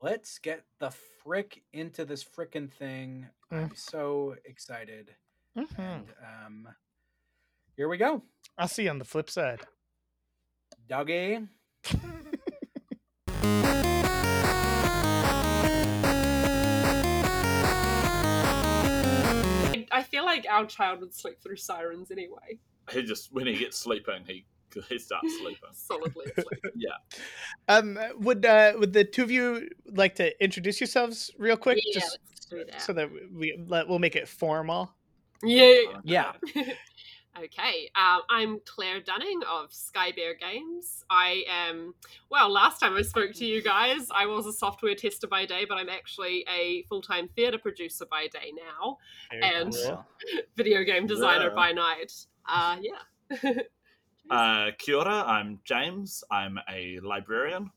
Let's 0.00 0.38
get 0.38 0.64
the 0.78 0.90
frick 1.24 1.62
into 1.72 2.04
this 2.04 2.24
frickin' 2.24 2.70
thing. 2.70 3.26
I'm 3.50 3.74
so 3.74 4.36
excited. 4.44 5.14
Mhm. 5.56 5.78
And 5.78 6.06
um, 6.46 6.68
here 7.76 7.88
we 7.88 7.96
go. 7.96 8.22
I'll 8.56 8.68
see 8.68 8.84
you 8.84 8.90
on 8.90 8.98
the 8.98 9.04
flip 9.04 9.30
side. 9.30 9.60
Doggy. 10.88 11.40
feel 20.10 20.24
like 20.24 20.46
our 20.48 20.66
child 20.66 21.00
would 21.00 21.14
sleep 21.14 21.40
through 21.42 21.56
sirens 21.56 22.10
anyway. 22.10 22.58
He 22.90 23.02
just 23.02 23.32
when 23.32 23.46
he 23.46 23.56
gets 23.56 23.78
sleeping, 23.78 24.24
he 24.26 24.44
he 24.88 24.98
starts 24.98 25.38
sleeping. 25.38 25.70
Solidly 25.72 26.26
asleep. 26.36 26.60
Um, 27.68 27.98
would 28.18 28.44
uh, 28.44 28.74
would 28.76 28.92
the 28.92 29.04
two 29.04 29.22
of 29.22 29.30
you 29.30 29.68
like 29.86 30.14
to 30.16 30.42
introduce 30.42 30.80
yourselves 30.80 31.30
real 31.38 31.56
quick, 31.56 31.78
yeah, 31.84 32.00
just 32.00 32.18
let's 32.30 32.46
do 32.46 32.64
that. 32.70 32.82
so 32.82 32.92
that 32.92 33.10
we 33.32 33.58
let 33.66 33.88
we'll 33.88 33.98
make 33.98 34.16
it 34.16 34.28
formal? 34.28 34.92
yeah. 35.42 35.82
Yeah. 36.04 36.32
okay, 37.36 37.90
um, 37.94 38.22
I'm 38.28 38.60
Claire 38.64 39.00
Dunning 39.00 39.40
of 39.50 39.70
Skybear 39.70 40.38
Games. 40.40 41.04
I 41.10 41.44
am, 41.48 41.94
well, 42.30 42.50
last 42.50 42.80
time 42.80 42.96
I 42.96 43.02
spoke 43.02 43.32
to 43.34 43.44
you 43.46 43.62
guys, 43.62 44.08
I 44.14 44.26
was 44.26 44.46
a 44.46 44.52
software 44.52 44.94
tester 44.94 45.26
by 45.26 45.46
day, 45.46 45.64
but 45.68 45.78
I'm 45.78 45.88
actually 45.88 46.44
a 46.48 46.82
full 46.88 47.02
time 47.02 47.28
theatre 47.36 47.58
producer 47.58 48.06
by 48.10 48.28
day 48.32 48.52
now, 48.56 48.98
Very 49.30 49.42
And- 49.42 49.72
cool. 49.72 50.04
video 50.56 50.82
game 50.84 51.06
designer 51.06 51.48
Yeah. 51.48 51.54
by 51.54 51.72
night. 51.72 52.12
Uh, 52.48 52.76
yeah. 52.80 53.52
Uh, 54.30 54.72
kia 54.76 54.96
ora, 54.96 55.24
I'm 55.26 55.58
James. 55.64 56.22
I'm 56.30 56.58
a 56.68 57.00
librarian, 57.00 57.70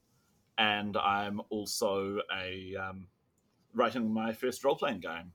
and 0.58 0.98
I'm 0.98 1.40
also 1.50 2.20
a 2.38 2.76
um, 2.76 3.08
writing 3.74 4.14
my 4.14 4.34
first 4.34 4.62
role 4.66 4.76
playing 4.76 5.00
game, 5.00 5.32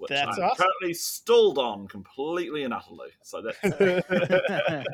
which 0.00 0.08
That's 0.08 0.38
I'm 0.38 0.44
awesome. 0.44 0.56
currently 0.64 0.94
stalled 0.94 1.58
on 1.58 1.86
completely 1.88 2.64
and 2.64 2.72
utterly. 2.74 3.10
So 3.22 3.42
that's 3.42 3.58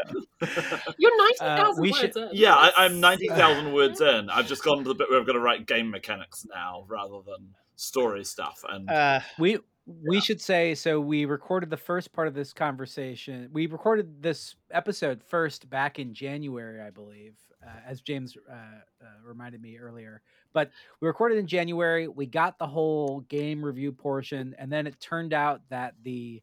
You're 0.98 1.16
90,000 1.18 1.80
we 1.82 1.90
words 1.90 1.98
should- 2.00 2.16
in. 2.16 2.28
yeah, 2.32 2.54
I, 2.54 2.66
That's- 2.66 2.74
I'm 2.76 3.00
ninety 3.00 3.28
thousand 3.28 3.72
words 3.72 4.00
in. 4.00 4.28
I've 4.30 4.46
just 4.48 4.62
gone 4.64 4.78
to 4.78 4.88
the 4.88 4.94
bit 4.94 5.08
where 5.10 5.20
I've 5.20 5.26
got 5.26 5.32
to 5.34 5.40
write 5.40 5.66
game 5.66 5.90
mechanics 5.90 6.46
now 6.52 6.84
rather 6.88 7.20
than 7.24 7.48
story 7.76 8.24
stuff, 8.24 8.64
and 8.68 8.90
uh, 8.90 9.20
we 9.38 9.58
we 9.86 10.20
should 10.20 10.40
say 10.40 10.74
so 10.74 11.00
we 11.00 11.24
recorded 11.24 11.70
the 11.70 11.76
first 11.76 12.12
part 12.12 12.26
of 12.26 12.34
this 12.34 12.52
conversation 12.52 13.48
we 13.52 13.66
recorded 13.66 14.20
this 14.20 14.56
episode 14.72 15.22
first 15.22 15.70
back 15.70 15.98
in 16.00 16.12
january 16.12 16.80
i 16.80 16.90
believe 16.90 17.34
uh, 17.64 17.70
as 17.86 18.00
james 18.00 18.36
uh, 18.50 18.54
uh, 18.54 19.06
reminded 19.24 19.62
me 19.62 19.78
earlier 19.78 20.22
but 20.52 20.70
we 21.00 21.06
recorded 21.06 21.38
in 21.38 21.46
january 21.46 22.08
we 22.08 22.26
got 22.26 22.58
the 22.58 22.66
whole 22.66 23.20
game 23.28 23.64
review 23.64 23.92
portion 23.92 24.56
and 24.58 24.72
then 24.72 24.88
it 24.88 24.98
turned 24.98 25.32
out 25.32 25.60
that 25.70 25.94
the 26.02 26.42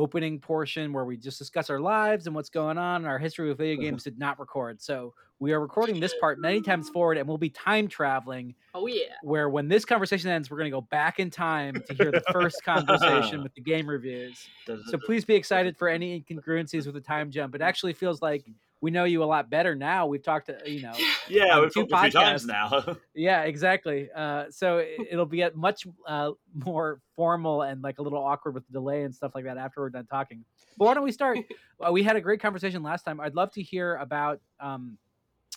opening 0.00 0.38
portion 0.40 0.92
where 0.92 1.04
we 1.04 1.16
just 1.16 1.38
discuss 1.38 1.68
our 1.70 1.80
lives 1.80 2.26
and 2.26 2.34
what's 2.34 2.48
going 2.48 2.78
on 2.78 3.02
and 3.02 3.06
our 3.06 3.18
history 3.18 3.48
with 3.48 3.58
video 3.58 3.80
games 3.80 4.02
did 4.04 4.18
not 4.18 4.38
record 4.40 4.80
so 4.80 5.12
we 5.38 5.52
are 5.52 5.60
recording 5.60 6.00
this 6.00 6.14
part 6.20 6.38
many 6.40 6.60
times 6.60 6.88
forward 6.90 7.16
and 7.18 7.26
we'll 7.28 7.38
be 7.38 7.50
time 7.50 7.86
traveling 7.88 8.54
Oh 8.74 8.86
yeah. 8.86 9.14
where 9.22 9.48
when 9.48 9.68
this 9.68 9.84
conversation 9.84 10.30
ends, 10.30 10.48
we're 10.50 10.58
going 10.58 10.70
to 10.70 10.76
go 10.76 10.80
back 10.82 11.18
in 11.18 11.28
time 11.30 11.74
to 11.86 11.94
hear 11.94 12.12
the 12.12 12.22
first 12.32 12.62
conversation 12.64 13.42
with 13.42 13.52
the 13.54 13.60
game 13.60 13.88
reviews. 13.88 14.46
So 14.66 14.98
please 14.98 15.24
be 15.24 15.34
excited 15.34 15.76
for 15.76 15.88
any 15.88 16.20
incongruencies 16.20 16.86
with 16.86 16.94
the 16.94 17.00
time 17.00 17.30
jump. 17.32 17.54
It 17.56 17.62
actually 17.62 17.94
feels 17.94 18.22
like 18.22 18.44
we 18.80 18.90
know 18.90 19.04
you 19.04 19.22
a 19.22 19.26
lot 19.26 19.50
better 19.50 19.74
now. 19.74 20.06
We've 20.06 20.22
talked 20.22 20.46
to, 20.46 20.58
you 20.70 20.82
know, 20.82 20.92
Yeah, 21.28 21.56
on 21.56 21.62
we've 21.62 21.74
two 21.74 21.86
talked 21.86 22.08
a 22.08 22.10
few 22.10 22.20
times 22.20 22.44
podcasts. 22.44 22.86
now. 22.86 22.96
yeah, 23.14 23.42
exactly. 23.42 24.08
Uh, 24.14 24.46
so 24.50 24.78
it, 24.78 25.00
it'll 25.10 25.26
be 25.26 25.42
at 25.42 25.54
much 25.54 25.86
uh, 26.06 26.30
more 26.54 27.00
formal 27.14 27.62
and 27.62 27.82
like 27.82 27.98
a 27.98 28.02
little 28.02 28.22
awkward 28.22 28.54
with 28.54 28.66
the 28.66 28.72
delay 28.72 29.02
and 29.02 29.14
stuff 29.14 29.32
like 29.34 29.44
that 29.44 29.58
after 29.58 29.80
we're 29.80 29.90
done 29.90 30.06
talking. 30.06 30.44
But 30.78 30.86
why 30.86 30.94
don't 30.94 31.04
we 31.04 31.12
start? 31.12 31.38
Uh, 31.82 31.90
we 31.90 32.02
had 32.02 32.14
a 32.14 32.20
great 32.20 32.42
conversation 32.42 32.82
last 32.82 33.04
time. 33.04 33.20
I'd 33.22 33.34
love 33.34 33.50
to 33.52 33.62
hear 33.62 33.96
about 33.96 34.38
um, 34.60 34.98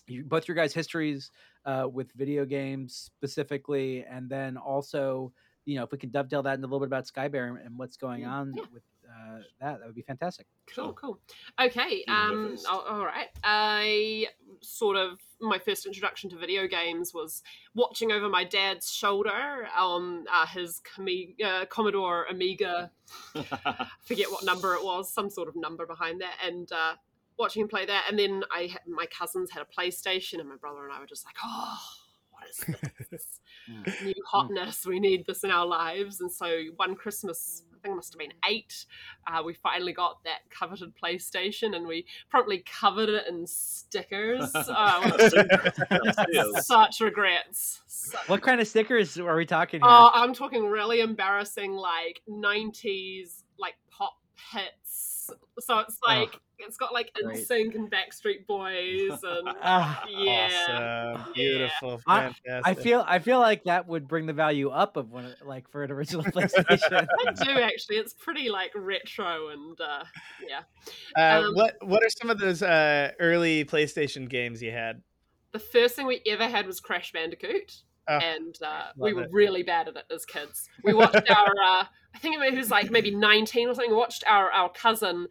you, 0.08 0.24
both 0.24 0.48
your 0.48 0.56
guys' 0.56 0.74
histories 0.74 1.32
uh, 1.66 1.86
with 1.92 2.14
video 2.14 2.46
games 2.46 2.96
specifically, 2.96 4.06
and 4.10 4.30
then 4.30 4.56
also, 4.56 5.34
you 5.66 5.76
know, 5.76 5.84
if 5.84 5.92
we 5.92 5.98
can 5.98 6.12
dovetail 6.12 6.42
that 6.44 6.54
into 6.54 6.66
a 6.66 6.70
little 6.70 6.80
bit 6.80 6.88
about 6.88 7.08
Skybear 7.08 7.58
and 7.66 7.78
what's 7.78 7.98
going 7.98 8.24
on 8.24 8.54
yeah. 8.56 8.64
with 8.74 8.84
uh, 9.14 9.38
that, 9.62 9.80
that 9.80 9.86
would 9.86 9.96
be 9.96 10.02
fantastic. 10.02 10.48
Cool, 10.74 10.94
cool. 10.94 11.20
Okay. 11.62 12.04
Um. 12.08 12.52
first. 12.52 12.68
all- 12.68 12.82
all 12.82 13.06
right. 13.06 13.28
I 13.44 14.28
sort 14.62 14.96
of 14.98 15.20
my 15.42 15.60
first 15.60 15.86
introduction 15.86 16.30
to 16.32 16.38
video 16.38 16.68
games 16.68 17.14
was 17.14 17.44
watching 17.76 18.12
over 18.12 18.30
my 18.30 18.44
dad's 18.44 18.92
shoulder 18.92 19.68
on 19.78 20.26
uh, 20.32 20.46
his 20.48 20.82
Comi- 20.96 21.36
uh, 21.44 21.66
Commodore 21.66 22.26
Amiga. 22.30 22.92
I 23.36 23.88
forget 24.04 24.32
what 24.32 24.44
number 24.46 24.74
it 24.76 24.84
was, 24.84 25.14
some 25.14 25.30
sort 25.30 25.48
of 25.48 25.56
number 25.56 25.86
behind 25.86 26.22
that, 26.22 26.36
and 26.46 26.72
uh, 26.72 26.94
watching 27.38 27.62
him 27.64 27.68
play 27.68 27.86
that. 27.86 28.06
And 28.10 28.18
then 28.18 28.44
I 28.56 28.68
had, 28.68 28.82
my 28.88 29.06
cousins 29.08 29.52
had 29.52 29.62
a 29.64 29.66
PlayStation, 29.82 30.40
and 30.40 30.48
my 30.50 30.56
brother 30.56 30.84
and 30.86 30.94
I 30.94 31.00
were 31.00 31.06
just 31.08 31.26
like, 31.26 31.36
oh. 31.44 31.78
What 32.32 32.50
is 32.50 32.58
this? 33.12 33.40
Mm. 33.70 34.06
New 34.06 34.14
hotness. 34.28 34.86
We 34.88 35.00
need 35.00 35.26
this 35.28 35.44
in 35.44 35.52
our 35.52 35.66
lives. 35.68 36.20
And 36.20 36.32
so 36.32 36.64
one 36.78 36.96
Christmas, 36.96 37.64
I 37.72 37.73
think 37.84 37.94
it 37.94 37.96
must 37.96 38.14
have 38.14 38.20
been 38.20 38.34
eight, 38.50 38.86
uh, 39.28 39.44
we 39.44 39.54
finally 39.54 39.94
got 39.94 40.24
that 40.24 40.40
coveted 40.50 40.94
PlayStation 41.02 41.76
and 41.76 41.86
we 41.86 42.06
promptly 42.30 42.64
covered 42.80 43.10
it 43.10 43.26
in 43.28 43.46
stickers. 43.46 44.52
Oh, 44.76 45.18
Yes. 46.32 46.66
such 46.66 47.00
regrets. 47.02 47.82
Such 47.86 48.28
What 48.30 48.42
kind 48.42 48.60
of 48.60 48.68
stickers 48.68 49.18
are 49.20 49.36
we 49.36 49.46
talking 49.46 49.82
here? 49.82 49.90
Oh, 49.90 50.10
I'm 50.14 50.34
talking 50.34 50.66
really 50.66 51.02
embarrassing, 51.02 51.74
like 51.74 52.22
'90s, 52.30 53.44
like 53.60 53.76
pop 53.92 54.14
hits. 54.52 55.30
So 55.60 55.80
it's 55.80 56.00
like 56.06 56.40
it's 56.60 56.78
got 56.78 56.94
like 56.94 57.12
great. 57.14 57.38
NSYNC 57.48 57.76
and 57.76 57.92
Backstreet 57.92 58.46
Boys, 58.48 59.20
and 59.24 59.50
Ah, 59.64 60.04
yeah, 60.10 61.16
Awesome. 61.16 61.34
Beautiful. 61.34 62.02
I- 62.08 62.22
Fantastic. 62.22 62.62
I 62.66 62.74
feel 62.74 63.04
I 63.08 63.20
feel 63.20 63.40
like 63.40 63.64
that 63.66 63.88
would 63.88 64.08
bring 64.08 64.26
the 64.26 64.34
value 64.34 64.70
up 64.70 64.98
of 64.98 65.12
one 65.12 65.34
like 65.46 65.70
for 65.70 65.84
an 65.84 65.92
original 65.92 66.24
PlayStation. 66.32 67.08
I 67.28 67.32
do 67.44 67.52
actually. 67.52 67.98
It's 67.98 68.14
pretty 68.14 68.50
like 68.50 68.72
retro 68.76 69.50
and 69.50 69.80
uh, 69.80 70.04
yeah. 70.48 70.62
Uh, 71.18 71.48
um, 71.48 71.56
what 71.56 71.76
What 71.82 72.04
are 72.04 72.10
some 72.10 72.30
of 72.30 72.40
those 72.40 72.62
uh, 72.62 73.12
early 73.20 73.66
PlayStation 73.66 74.30
games 74.30 74.62
you 74.62 74.72
had? 74.72 75.02
The 75.52 75.60
first 75.60 75.96
thing 75.96 76.08
we 76.08 76.22
ever 76.28 76.48
had 76.48 76.66
was 76.66 76.80
Crash 76.80 77.12
Bandicoot. 77.12 77.82
Oh, 78.06 78.18
and 78.18 78.58
uh, 78.62 78.88
we 78.98 79.14
were 79.14 79.24
it. 79.24 79.30
really 79.32 79.64
bad 79.64 79.88
at 79.88 79.96
it 79.96 80.04
as 80.14 80.26
kids. 80.26 80.68
We 80.84 80.94
watched 80.94 81.16
our, 81.32 81.48
uh, 81.48 81.86
I 82.14 82.18
think 82.20 82.36
it 82.38 82.58
was 82.58 82.70
like 82.70 82.92
maybe 82.92 83.12
19 83.16 83.70
or 83.70 83.74
something, 83.74 83.92
we 83.92 83.96
watched 83.96 84.26
our, 84.28 84.52
our 84.52 84.70
cousin. 84.70 85.28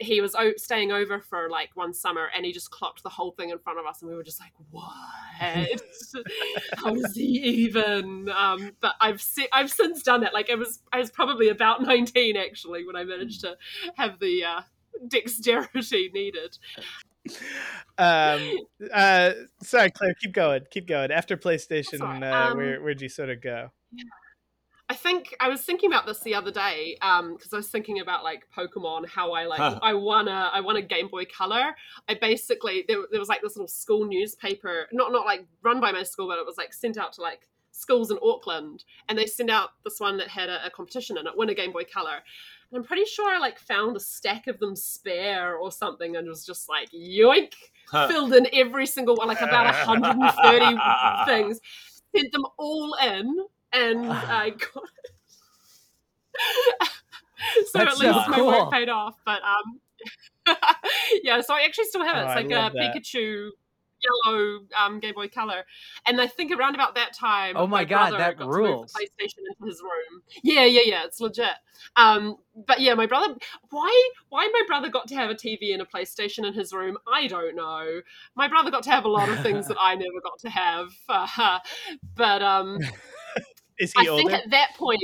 He 0.00 0.20
was 0.20 0.34
o- 0.34 0.52
staying 0.56 0.92
over 0.92 1.20
for 1.20 1.48
like 1.48 1.70
one 1.74 1.94
summer 1.94 2.28
and 2.36 2.44
he 2.44 2.52
just 2.52 2.70
clocked 2.70 3.02
the 3.02 3.08
whole 3.08 3.30
thing 3.32 3.50
in 3.50 3.58
front 3.58 3.78
of 3.78 3.86
us 3.86 4.02
and 4.02 4.10
we 4.10 4.16
were 4.16 4.22
just 4.22 4.40
like, 4.40 4.52
what? 4.70 4.92
How 6.76 6.94
does 6.94 7.14
he 7.14 7.22
even? 7.24 8.28
Um, 8.28 8.72
but 8.80 8.94
I've 9.00 9.22
se- 9.22 9.48
I've 9.52 9.70
since 9.70 10.02
done 10.02 10.24
it. 10.24 10.34
Like 10.34 10.50
I 10.50 10.54
was 10.56 10.80
I 10.92 10.98
was 10.98 11.10
probably 11.10 11.48
about 11.48 11.82
19 11.82 12.36
actually 12.36 12.86
when 12.86 12.96
I 12.96 13.04
managed 13.04 13.40
to 13.42 13.56
have 13.96 14.18
the 14.18 14.44
uh, 14.44 14.60
dexterity 15.06 16.10
needed. 16.14 16.58
um, 17.98 18.40
uh, 18.92 19.32
sorry, 19.62 19.90
Claire. 19.90 20.14
Keep 20.20 20.32
going. 20.32 20.62
Keep 20.70 20.86
going. 20.88 21.10
After 21.10 21.36
PlayStation, 21.36 22.00
right. 22.00 22.22
uh, 22.22 22.50
Um, 22.50 22.56
where 22.56 22.80
where'd 22.82 23.00
you 23.00 23.08
sort 23.08 23.30
of 23.30 23.40
go? 23.40 23.70
I 24.90 24.94
think 24.94 25.36
I 25.38 25.48
was 25.48 25.62
thinking 25.62 25.90
about 25.90 26.06
this 26.06 26.20
the 26.20 26.34
other 26.34 26.50
day 26.50 26.96
um, 27.02 27.34
because 27.34 27.52
I 27.52 27.56
was 27.56 27.68
thinking 27.68 28.00
about 28.00 28.24
like 28.24 28.44
Pokemon, 28.56 29.06
how 29.06 29.32
I 29.32 29.44
like 29.44 29.58
Huh. 29.58 29.78
I 29.82 29.92
won 29.92 30.28
a 30.28 30.50
I 30.52 30.60
won 30.60 30.76
a 30.76 30.82
Game 30.82 31.08
Boy 31.08 31.24
Color. 31.26 31.74
I 32.08 32.14
basically 32.14 32.84
there, 32.88 32.98
there 33.10 33.20
was 33.20 33.28
like 33.28 33.42
this 33.42 33.56
little 33.56 33.68
school 33.68 34.06
newspaper, 34.06 34.86
not 34.92 35.12
not 35.12 35.26
like 35.26 35.46
run 35.62 35.80
by 35.80 35.92
my 35.92 36.02
school, 36.02 36.26
but 36.28 36.38
it 36.38 36.46
was 36.46 36.56
like 36.56 36.72
sent 36.72 36.96
out 36.96 37.12
to 37.14 37.20
like 37.20 37.48
schools 37.70 38.10
in 38.10 38.18
Auckland, 38.22 38.84
and 39.08 39.18
they 39.18 39.26
sent 39.26 39.50
out 39.50 39.70
this 39.84 40.00
one 40.00 40.16
that 40.18 40.28
had 40.28 40.48
a, 40.48 40.66
a 40.66 40.70
competition 40.70 41.18
in 41.18 41.26
it, 41.26 41.36
win 41.36 41.50
a 41.50 41.54
Game 41.54 41.72
Boy 41.72 41.84
Color. 41.84 42.22
And 42.70 42.78
I'm 42.78 42.84
pretty 42.84 43.04
sure 43.04 43.30
I 43.30 43.38
like 43.38 43.58
found 43.58 43.96
a 43.96 44.00
stack 44.00 44.46
of 44.46 44.58
them 44.58 44.74
spare 44.74 45.56
or 45.56 45.70
something, 45.70 46.16
and 46.16 46.26
was 46.26 46.46
just 46.46 46.68
like 46.68 46.90
yoink, 46.92 47.52
filled 48.08 48.32
in 48.32 48.46
every 48.54 48.86
single 48.86 49.16
one, 49.16 49.28
like 49.28 49.42
about 49.42 49.66
130 49.86 50.76
things, 51.26 51.60
sent 52.14 52.32
them 52.32 52.44
all 52.58 52.94
in, 53.02 53.36
and 53.72 54.10
I 54.10 54.50
got 54.50 54.84
so 57.72 57.80
at 57.80 57.98
least 57.98 58.28
my 58.28 58.42
work 58.42 58.70
paid 58.70 58.88
off. 58.88 59.16
But 59.24 59.40
um, 59.42 60.56
yeah, 61.22 61.40
so 61.40 61.54
I 61.54 61.62
actually 61.62 61.86
still 61.86 62.04
have 62.04 62.16
it. 62.16 62.20
Oh, 62.20 62.32
It's 62.32 62.36
like 62.36 62.46
a 62.46 62.72
that. 62.74 62.94
Pikachu 62.94 63.50
yellow 64.24 64.60
um, 64.80 65.00
Game 65.00 65.14
Boy 65.14 65.26
Color, 65.28 65.64
and 66.06 66.20
I 66.20 66.28
think 66.28 66.52
around 66.52 66.76
about 66.76 66.94
that 66.94 67.12
time, 67.12 67.56
Oh 67.56 67.66
my 67.66 67.84
God, 67.84 68.10
brother 68.10 68.18
that 68.18 68.36
got 68.38 68.44
to 68.44 68.46
move 68.46 68.56
rules. 68.56 68.92
the 68.92 69.00
PlayStation 69.00 69.38
into 69.50 69.66
his 69.66 69.82
room. 69.82 70.22
Yeah, 70.44 70.64
yeah, 70.66 70.82
yeah, 70.84 71.04
it's 71.04 71.20
legit. 71.20 71.50
Um, 71.96 72.36
but 72.66 72.80
yeah, 72.80 72.94
my 72.94 73.06
brother, 73.06 73.34
why, 73.70 74.10
why 74.28 74.48
my 74.52 74.62
brother 74.68 74.88
got 74.88 75.08
to 75.08 75.16
have 75.16 75.30
a 75.30 75.34
TV 75.34 75.72
and 75.72 75.82
a 75.82 75.84
PlayStation 75.84 76.46
in 76.46 76.54
his 76.54 76.72
room, 76.72 76.96
I 77.12 77.26
don't 77.26 77.56
know. 77.56 78.00
My 78.36 78.46
brother 78.46 78.70
got 78.70 78.84
to 78.84 78.90
have 78.90 79.04
a 79.04 79.08
lot 79.08 79.28
of 79.28 79.40
things 79.42 79.66
that 79.66 79.76
I 79.80 79.96
never 79.96 80.20
got 80.22 80.38
to 80.40 80.48
have, 80.50 80.90
but 82.14 82.40
um, 82.42 82.78
Is 83.78 83.92
I 83.96 84.02
he 84.02 84.08
think 84.08 84.32
at 84.32 84.50
that 84.50 84.74
point, 84.76 85.02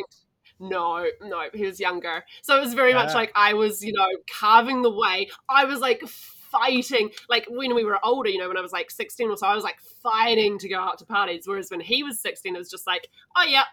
no, 0.60 1.06
no, 1.22 1.42
he 1.52 1.64
was 1.64 1.80
younger. 1.80 2.24
So 2.42 2.56
it 2.56 2.60
was 2.60 2.74
very 2.74 2.94
much 2.94 3.10
Ah. 3.10 3.14
like 3.14 3.32
I 3.34 3.54
was, 3.54 3.84
you 3.84 3.92
know, 3.92 4.08
carving 4.30 4.82
the 4.82 4.90
way. 4.90 5.28
I 5.48 5.64
was 5.64 5.80
like 5.80 6.02
fighting, 6.06 7.10
like 7.28 7.46
when 7.48 7.74
we 7.74 7.84
were 7.84 7.98
older, 8.04 8.30
you 8.30 8.38
know, 8.38 8.48
when 8.48 8.56
I 8.56 8.60
was 8.60 8.72
like 8.72 8.90
16 8.90 9.30
or 9.30 9.36
so, 9.36 9.46
I 9.46 9.54
was 9.54 9.64
like 9.64 9.80
fighting 10.02 10.58
to 10.58 10.68
go 10.68 10.78
out 10.80 10.98
to 10.98 11.04
parties. 11.06 11.46
Whereas 11.46 11.70
when 11.70 11.80
he 11.80 12.02
was 12.02 12.20
16, 12.20 12.54
it 12.54 12.58
was 12.58 12.70
just 12.70 12.86
like, 12.86 13.08
oh, 13.36 13.44
yeah. 13.44 13.64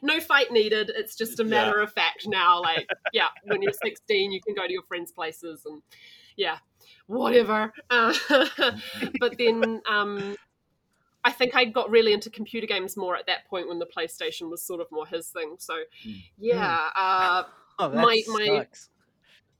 No 0.00 0.20
fight 0.20 0.52
needed. 0.52 0.92
It's 0.94 1.16
just 1.16 1.40
a 1.40 1.44
matter 1.44 1.80
of 1.80 1.92
fact 1.92 2.26
now. 2.26 2.60
Like, 2.62 2.88
yeah, 3.12 3.28
when 3.44 3.62
you're 3.62 3.72
16, 3.72 4.30
you 4.30 4.40
can 4.40 4.54
go 4.54 4.64
to 4.66 4.72
your 4.72 4.84
friends' 4.84 5.10
places 5.12 5.66
and, 5.66 5.82
yeah, 6.36 6.58
whatever. 7.06 7.72
Uh, 7.90 8.14
but 9.20 9.36
then 9.38 9.82
um, 9.90 10.36
I 11.24 11.30
think 11.32 11.54
I 11.54 11.64
got 11.64 11.88
really 11.90 12.12
into 12.12 12.30
computer 12.30 12.66
games 12.66 12.96
more 12.96 13.16
at 13.16 13.26
that 13.26 13.46
point 13.48 13.68
when 13.68 13.78
the 13.78 13.86
PlayStation 13.86 14.50
was 14.50 14.62
sort 14.64 14.80
of 14.80 14.88
more 14.90 15.06
his 15.06 15.28
thing. 15.28 15.56
So 15.58 15.74
Mm. 16.06 16.22
yeah, 16.38 16.88
uh, 16.96 17.42
Oh, 17.78 17.88
My- 17.90 18.22
my- 18.28 18.46
sucks. 18.46 18.88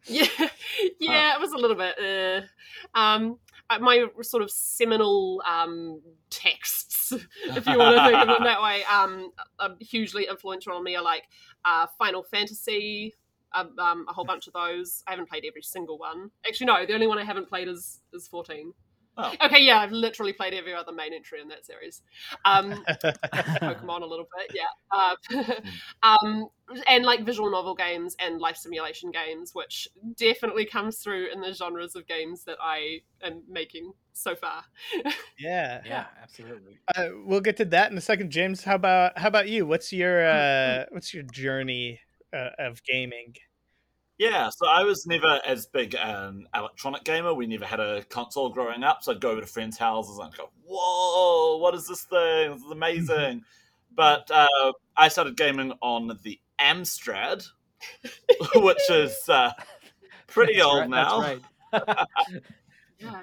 yeah, 0.07 0.27
yeah, 0.99 1.35
it 1.35 1.41
was 1.41 1.53
a 1.53 1.57
little 1.57 1.77
bit. 1.77 1.95
Uh, 1.97 2.99
um, 2.99 3.39
uh, 3.71 3.79
my 3.79 4.05
sort 4.23 4.43
of 4.43 4.51
seminal 4.51 5.41
um, 5.49 6.01
texts, 6.29 7.13
if 7.45 7.67
you 7.69 7.79
want 7.79 7.97
to 7.97 8.05
think 8.05 8.19
of 8.21 8.27
them 8.27 8.43
that 8.43 8.61
way, 8.61 8.83
um, 8.85 9.31
are 9.61 9.77
hugely 9.81 10.27
influential 10.29 10.73
on 10.73 10.83
me. 10.83 10.97
Are 10.97 11.03
like 11.05 11.23
uh, 11.65 11.87
Final 11.99 12.25
Fantasy. 12.25 13.15
Um, 13.55 13.79
um, 13.79 14.07
a 14.09 14.13
whole 14.15 14.25
bunch 14.25 14.47
of 14.47 14.55
those. 14.55 15.05
I 15.07 15.11
haven't 15.11 15.29
played 15.29 15.45
every 15.47 15.63
single 15.63 15.99
one. 15.99 16.31
Actually, 16.49 16.67
no. 16.67 16.85
The 16.87 16.95
only 16.95 17.07
one 17.07 17.19
I 17.19 17.25
haven't 17.25 17.49
played 17.49 17.69
is 17.69 18.01
is 18.13 18.27
fourteen. 18.27 18.73
Oh. 19.19 19.33
Okay, 19.45 19.63
yeah, 19.63 19.79
I've 19.79 19.93
literally 19.93 20.33
played 20.33 20.55
every 20.55 20.73
other 20.73 20.93
main 20.93 21.13
entry 21.13 21.41
in 21.41 21.49
that 21.49 21.67
series. 21.67 22.01
Um, 22.45 22.83
Pokemon 22.89 24.03
a 24.03 24.07
little 24.07 24.27
bit, 24.39 24.55
yeah. 24.55 24.71
Uh, 24.91 25.55
um, 26.03 26.49
and 26.89 27.05
like 27.05 27.25
visual 27.25 27.51
novel 27.51 27.75
games 27.75 28.17
and 28.19 28.41
life 28.41 28.57
simulation 28.57 29.11
games, 29.11 29.55
which 29.55 29.87
definitely 30.17 30.65
comes 30.65 30.99
through 30.99 31.29
in 31.33 31.41
the 31.43 31.53
genres 31.53 31.95
of 31.95 32.07
games 32.07 32.45
that 32.45 32.57
I 32.63 33.03
am 33.23 33.43
making 33.49 33.93
so 34.15 34.35
far. 34.35 34.65
yeah. 35.39 35.83
Yeah, 35.85 36.07
absolutely. 36.23 36.79
Uh, 36.95 37.09
we'll 37.25 37.41
get 37.41 37.59
to 37.59 37.67
that 37.67 37.91
in 37.91 37.99
a 37.99 38.03
second, 38.03 38.31
James. 38.31 38.65
How 38.65 38.77
about 38.77 39.19
how 39.19 39.29
about 39.29 39.49
you? 39.49 39.67
What's 39.67 39.93
your 39.93 40.27
uh, 40.27 40.85
what's 40.91 41.13
your 41.13 41.25
journey 41.25 42.01
uh, 42.33 42.51
of 42.59 42.83
gaming? 42.85 43.35
Yeah, 44.23 44.51
so 44.51 44.69
I 44.69 44.85
was 44.85 45.05
never 45.05 45.41
as 45.45 45.67
big 45.67 45.97
an 45.99 46.47
electronic 46.55 47.03
gamer. 47.03 47.35
We 47.35 47.49
never 47.49 47.65
had 47.65 47.81
a 47.81 48.05
console 48.05 48.51
growing 48.51 48.85
up, 48.85 49.03
so 49.03 49.11
I'd 49.11 49.21
go 49.21 49.31
over 49.33 49.41
to 49.41 49.47
friends' 49.49 49.77
houses 49.77 50.17
and 50.17 50.29
I'd 50.29 50.37
go, 50.39 50.49
"Whoa, 50.65 51.57
what 51.57 51.75
is 51.75 51.89
this 51.89 52.05
thing? 52.05 52.53
This 52.53 52.63
is 52.63 52.71
amazing!" 52.71 53.43
but 53.97 54.31
uh, 54.31 54.73
I 54.97 55.09
started 55.09 55.37
gaming 55.37 55.73
on 55.81 56.17
the 56.23 56.39
Amstrad, 56.61 57.45
which 58.55 58.91
is 58.91 59.29
uh, 59.29 59.51
pretty 60.29 60.55
That's 60.55 60.67
old 60.67 60.79
right- 60.83 60.89
now. 60.91 61.21
That's 61.73 61.89
right. 61.99 61.99
Yeah, 63.01 63.09
yeah. 63.11 63.19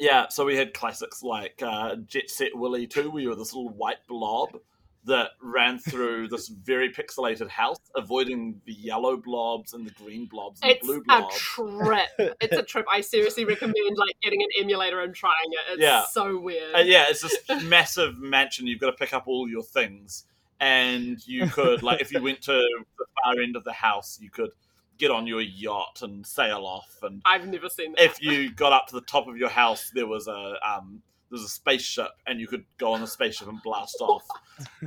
Yeah, 0.00 0.28
so 0.28 0.44
we 0.44 0.56
had 0.56 0.74
classics 0.74 1.22
like 1.22 1.62
uh, 1.62 1.94
Jet 2.06 2.30
Set 2.30 2.56
Willy 2.56 2.88
2, 2.88 3.10
where 3.12 3.22
you 3.22 3.28
were 3.28 3.36
this 3.36 3.54
little 3.54 3.68
white 3.68 4.04
blob 4.08 4.58
that 5.04 5.30
ran 5.40 5.78
through 5.78 6.28
this 6.28 6.48
very 6.48 6.90
pixelated 6.92 7.48
house, 7.48 7.78
avoiding 7.96 8.60
the 8.66 8.72
yellow 8.72 9.16
blobs 9.16 9.72
and 9.72 9.86
the 9.86 9.90
green 9.92 10.26
blobs 10.26 10.60
and 10.62 10.72
It's 10.72 10.80
the 10.86 10.92
blue 10.92 11.02
blobs. 11.04 11.34
It's 11.34 11.42
a 11.42 11.84
trip. 11.84 12.36
It's 12.40 12.56
a 12.56 12.62
trip. 12.62 12.86
I 12.90 13.00
seriously 13.00 13.44
recommend 13.46 13.96
like 13.96 14.14
getting 14.22 14.42
an 14.42 14.48
emulator 14.60 15.00
and 15.00 15.14
trying 15.14 15.32
it. 15.52 15.72
It's 15.74 15.82
Yeah. 15.82 16.04
so 16.04 16.38
weird. 16.38 16.74
Uh, 16.74 16.78
yeah, 16.80 17.06
it's 17.08 17.22
this 17.22 17.38
massive 17.64 18.18
mansion. 18.18 18.66
You've 18.66 18.80
got 18.80 18.90
to 18.90 18.96
pick 18.96 19.14
up 19.14 19.24
all 19.26 19.48
your 19.48 19.62
things, 19.62 20.24
and 20.60 21.26
you 21.26 21.46
could 21.48 21.82
like 21.82 22.00
if 22.02 22.12
you 22.12 22.22
went 22.22 22.42
to 22.42 22.52
the 22.52 23.04
far 23.24 23.40
end 23.42 23.56
of 23.56 23.64
the 23.64 23.72
house, 23.72 24.18
you 24.20 24.28
could 24.30 24.50
get 24.98 25.10
on 25.10 25.26
your 25.26 25.40
yacht 25.40 26.00
and 26.02 26.26
sail 26.26 26.66
off. 26.66 26.98
And 27.02 27.22
I've 27.24 27.48
never 27.48 27.70
seen 27.70 27.92
that. 27.92 28.02
if 28.04 28.22
you 28.22 28.52
got 28.52 28.74
up 28.74 28.86
to 28.88 28.94
the 28.96 29.00
top 29.00 29.28
of 29.28 29.38
your 29.38 29.48
house, 29.48 29.90
there 29.94 30.06
was 30.06 30.28
a 30.28 30.56
um, 30.62 31.00
there 31.30 31.36
was 31.36 31.44
a 31.44 31.48
spaceship, 31.48 32.08
and 32.26 32.40
you 32.40 32.46
could 32.48 32.64
go 32.78 32.92
on 32.92 33.00
the 33.00 33.06
spaceship 33.06 33.48
and 33.48 33.62
blast 33.62 33.96
off, 34.00 34.24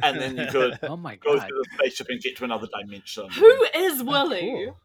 and 0.02 0.20
then 0.20 0.38
you 0.38 0.46
could 0.48 0.78
Oh 0.84 0.98
my 0.98 1.16
go 1.16 1.38
god. 1.38 1.48
through 1.48 1.58
the 1.64 1.70
spaceship 1.78 2.08
and 2.10 2.22
get 2.22 2.36
to 2.38 2.44
another 2.44 2.68
dimension. 2.80 3.30
Who 3.30 3.66
is 3.76 4.04
Willie? 4.04 4.66
cool. 4.66 4.78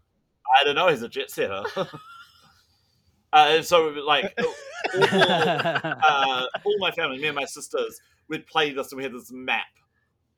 I 0.61 0.65
don't 0.65 0.77
know. 0.77 0.89
He's 0.89 1.03
a 1.03 1.09
jet 1.09 1.31
setter. 1.31 1.63
uh, 3.33 3.63
so 3.63 3.89
like. 4.07 4.33
all- 4.39 4.55
uh, 4.95 6.45
all 6.65 6.79
my 6.79 6.91
family, 6.93 7.19
me 7.19 7.27
and 7.27 7.37
my 7.37 7.45
sisters, 7.45 8.01
we'd 8.29 8.47
play 8.47 8.73
this 8.73 8.91
and 8.93 8.97
we 8.97 9.03
had 9.03 9.13
this 9.13 9.31
map 9.31 9.67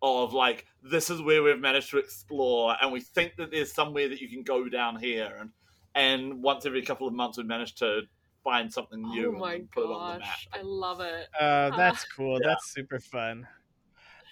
of 0.02 0.32
like 0.32 0.64
this 0.82 1.10
is 1.10 1.20
where 1.20 1.42
we've 1.42 1.60
managed 1.60 1.90
to 1.90 1.98
explore 1.98 2.74
and 2.80 2.90
we 2.90 3.00
think 3.00 3.36
that 3.36 3.50
there's 3.50 3.72
somewhere 3.72 4.08
that 4.08 4.20
you 4.20 4.28
can 4.30 4.42
go 4.42 4.66
down 4.68 4.96
here 4.98 5.30
and 5.38 5.50
and 5.94 6.42
once 6.42 6.64
every 6.64 6.80
couple 6.80 7.06
of 7.06 7.12
months 7.12 7.36
we'd 7.36 7.46
manage 7.46 7.74
to 7.74 8.00
find 8.42 8.72
something 8.72 9.00
new 9.00 9.28
Oh 9.28 9.32
and 9.32 9.40
my 9.40 9.52
then 9.52 9.68
put 9.72 9.84
it 9.84 9.90
on 9.90 10.12
the 10.12 10.18
map. 10.18 10.28
gosh, 10.28 10.48
I 10.52 10.62
love 10.62 11.00
it. 11.00 11.28
Uh, 11.38 11.70
that's 11.76 12.04
cool. 12.16 12.38
Yeah. 12.40 12.48
That's 12.48 12.72
super 12.72 12.98
fun. 12.98 13.46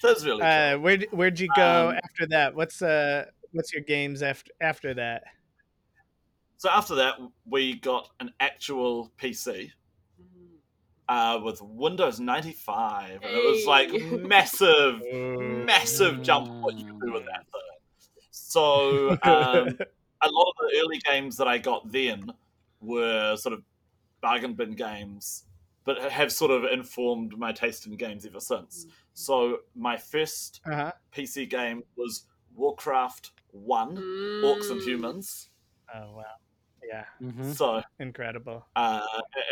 So 0.00 0.10
it's 0.10 0.24
really 0.24 0.44
Uh, 0.44 0.72
cool. 0.74 0.80
where 0.80 0.98
where'd 1.10 1.40
you 1.40 1.48
go 1.56 1.90
Um, 1.90 1.98
after 2.04 2.26
that? 2.28 2.54
What's 2.54 2.82
uh 2.82 3.26
what's 3.52 3.72
your 3.72 3.82
games 3.82 4.22
after 4.22 4.50
after 4.60 4.94
that? 4.94 5.24
So 6.56 6.70
after 6.70 6.94
that 6.96 7.16
we 7.46 7.76
got 7.78 8.10
an 8.20 8.32
actual 8.40 9.12
PC 9.16 9.72
Mm. 10.20 10.58
uh, 11.08 11.40
with 11.44 11.62
Windows 11.62 12.18
95 12.18 13.22
and 13.24 13.36
it 13.36 13.44
was 13.44 13.66
like 13.66 13.88
massive 14.26 15.00
massive 15.40 16.22
jump 16.22 16.48
what 16.62 16.76
you 16.76 16.84
could 16.84 17.06
do 17.06 17.12
with 17.12 17.24
that 17.26 17.44
thing. 17.46 17.78
So 18.32 19.10
um, 19.10 19.18
a 20.22 20.28
lot 20.28 20.48
of 20.60 20.70
the 20.70 20.80
early 20.80 20.98
games 21.04 21.36
that 21.36 21.46
I 21.46 21.58
got 21.58 21.90
then 21.90 22.32
were 22.80 23.36
sort 23.36 23.52
of 23.52 23.62
bargain 24.20 24.54
bin 24.54 24.72
games, 24.72 25.44
but 25.84 25.98
have 25.98 26.32
sort 26.32 26.50
of 26.50 26.64
informed 26.64 27.38
my 27.38 27.52
taste 27.52 27.86
in 27.86 27.96
games 27.96 28.26
ever 28.26 28.40
since. 28.40 28.86
So 29.14 29.58
my 29.74 29.96
first 29.96 30.60
uh-huh. 30.66 30.92
PC 31.12 31.48
game 31.48 31.82
was 31.96 32.24
Warcraft 32.54 33.32
One, 33.52 33.96
Orcs 34.44 34.70
and 34.70 34.80
Mm. 34.80 34.84
Humans. 34.84 35.50
Oh 35.94 36.12
wow. 36.12 36.24
Yeah, 36.86 37.04
Mhm. 37.20 37.54
So 37.54 37.82
incredible. 37.98 38.66
uh, 38.76 39.00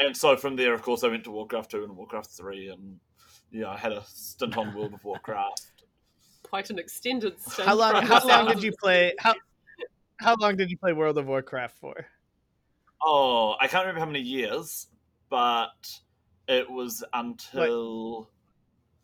and 0.00 0.16
so 0.16 0.36
from 0.36 0.56
there, 0.56 0.72
of 0.72 0.82
course, 0.82 1.04
I 1.04 1.08
went 1.08 1.24
to 1.24 1.30
Warcraft 1.30 1.70
Two 1.70 1.84
and 1.84 1.96
Warcraft 1.96 2.30
Three, 2.30 2.68
and 2.68 3.00
yeah, 3.50 3.70
I 3.70 3.76
had 3.76 3.92
a 3.92 4.04
stint 4.06 4.56
on 4.56 4.74
World 4.74 4.94
of 4.94 5.04
Warcraft. 5.04 5.84
Quite 6.42 6.70
an 6.70 6.78
extended 6.78 7.40
stint. 7.40 7.68
How 7.68 7.74
long 7.74 7.94
how 8.02 8.26
long 8.26 8.46
did 8.46 8.62
you 8.62 8.72
play 8.80 9.14
how 9.18 9.34
how 10.18 10.36
long 10.40 10.56
did 10.56 10.70
you 10.70 10.78
play 10.78 10.92
World 10.92 11.18
of 11.18 11.26
Warcraft 11.26 11.78
for? 11.78 12.06
Oh, 13.02 13.56
I 13.60 13.66
can't 13.68 13.82
remember 13.84 14.00
how 14.00 14.06
many 14.06 14.20
years, 14.20 14.88
but 15.28 15.88
it 16.48 16.68
was 16.70 17.04
until. 17.12 18.30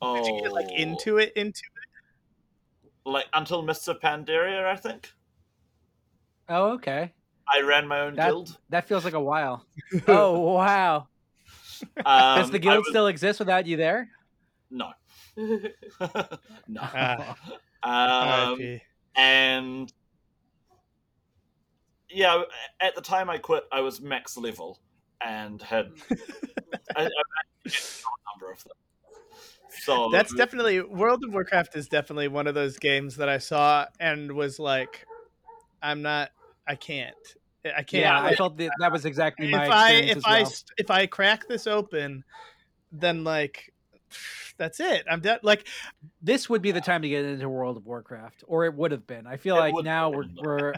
Oh, 0.01 0.17
Did 0.17 0.27
you 0.35 0.43
get 0.43 0.53
like 0.53 0.71
into 0.73 1.19
it 1.19 1.33
into 1.37 1.61
it? 1.61 3.09
like 3.09 3.27
until 3.35 3.63
Mists 3.63 3.89
of 3.89 4.01
Pandaria, 4.01 4.65
I 4.65 4.77
think. 4.77 5.13
Oh, 6.49 6.73
okay. 6.73 7.13
I 7.53 7.61
ran 7.63 7.87
my 7.87 8.01
own 8.01 8.15
That- 8.17 8.29
guild. 8.29 8.59
That 8.71 8.87
feels 8.89 9.05
like 9.05 9.15
a 9.15 9.21
while. 9.21 9.67
Oh 10.09 10.41
wow. 10.55 11.09
Um, 12.07 12.39
Does 12.39 12.51
the 12.51 12.59
guild 12.59 12.79
was- 12.79 12.89
still 12.91 13.07
exist 13.09 13.39
without 13.41 13.67
you 13.67 13.77
there? 13.77 14.09
No, 14.71 14.93
no. 15.37 15.69
Ah. 17.85 18.53
Um, 18.53 18.81
and 19.17 19.93
yeah, 22.13 22.43
at 22.81 22.95
the 22.95 23.01
time 23.01 23.31
I 23.31 23.39
quit, 23.39 23.65
I 23.73 23.81
was 23.81 24.01
max 24.01 24.37
level 24.37 24.79
and 25.25 25.61
had 25.63 25.91
I, 26.97 27.03
I 27.03 27.09
managed 27.09 27.13
to 27.65 27.71
get 27.71 28.05
a 28.05 28.33
number 28.35 28.53
of 28.53 28.63
them. 28.65 28.73
So 29.81 30.11
That's 30.13 30.35
definitely 30.35 30.81
World 30.81 31.25
of 31.25 31.33
Warcraft 31.33 31.77
is 31.77 31.89
definitely 31.89 32.29
one 32.29 32.47
of 32.47 32.55
those 32.55 32.79
games 32.79 33.17
that 33.17 33.29
I 33.29 33.39
saw 33.39 33.87
and 33.99 34.31
was 34.33 34.59
like, 34.59 35.07
I'm 35.83 36.03
not, 36.03 36.31
I 36.67 36.75
can't, 36.75 37.15
I 37.65 37.83
can't. 37.83 37.93
Yeah, 37.93 38.21
I 38.21 38.35
felt 38.35 38.57
that, 38.59 38.71
that 38.81 38.93
was 38.93 39.07
exactly 39.07 39.47
if 39.47 39.53
my 39.53 39.67
I 39.67 39.91
experience 39.93 40.11
if 40.11 40.17
as 40.19 40.25
I 40.25 40.43
well. 40.43 40.53
if 40.79 40.91
I 40.91 41.07
crack 41.07 41.49
this 41.49 41.67
open, 41.67 42.23
then 42.93 43.25
like, 43.25 43.73
that's 44.59 44.79
it. 44.79 45.05
I'm 45.11 45.21
done. 45.21 45.39
Like, 45.43 45.67
this 46.21 46.51
would 46.51 46.61
be 46.61 46.71
the 46.71 46.81
time 46.81 47.03
to 47.03 47.09
get 47.09 47.25
into 47.25 47.49
World 47.49 47.79
of 47.79 47.87
Warcraft, 47.87 48.45
or 48.47 48.67
it 48.67 48.75
would 48.75 48.93
have 48.93 49.07
been. 49.07 49.27
I 49.27 49.39
feel 49.39 49.57
It 49.57 49.61
like 49.73 49.85
now 49.85 50.11
we're 50.11 50.27
we're 50.43 50.75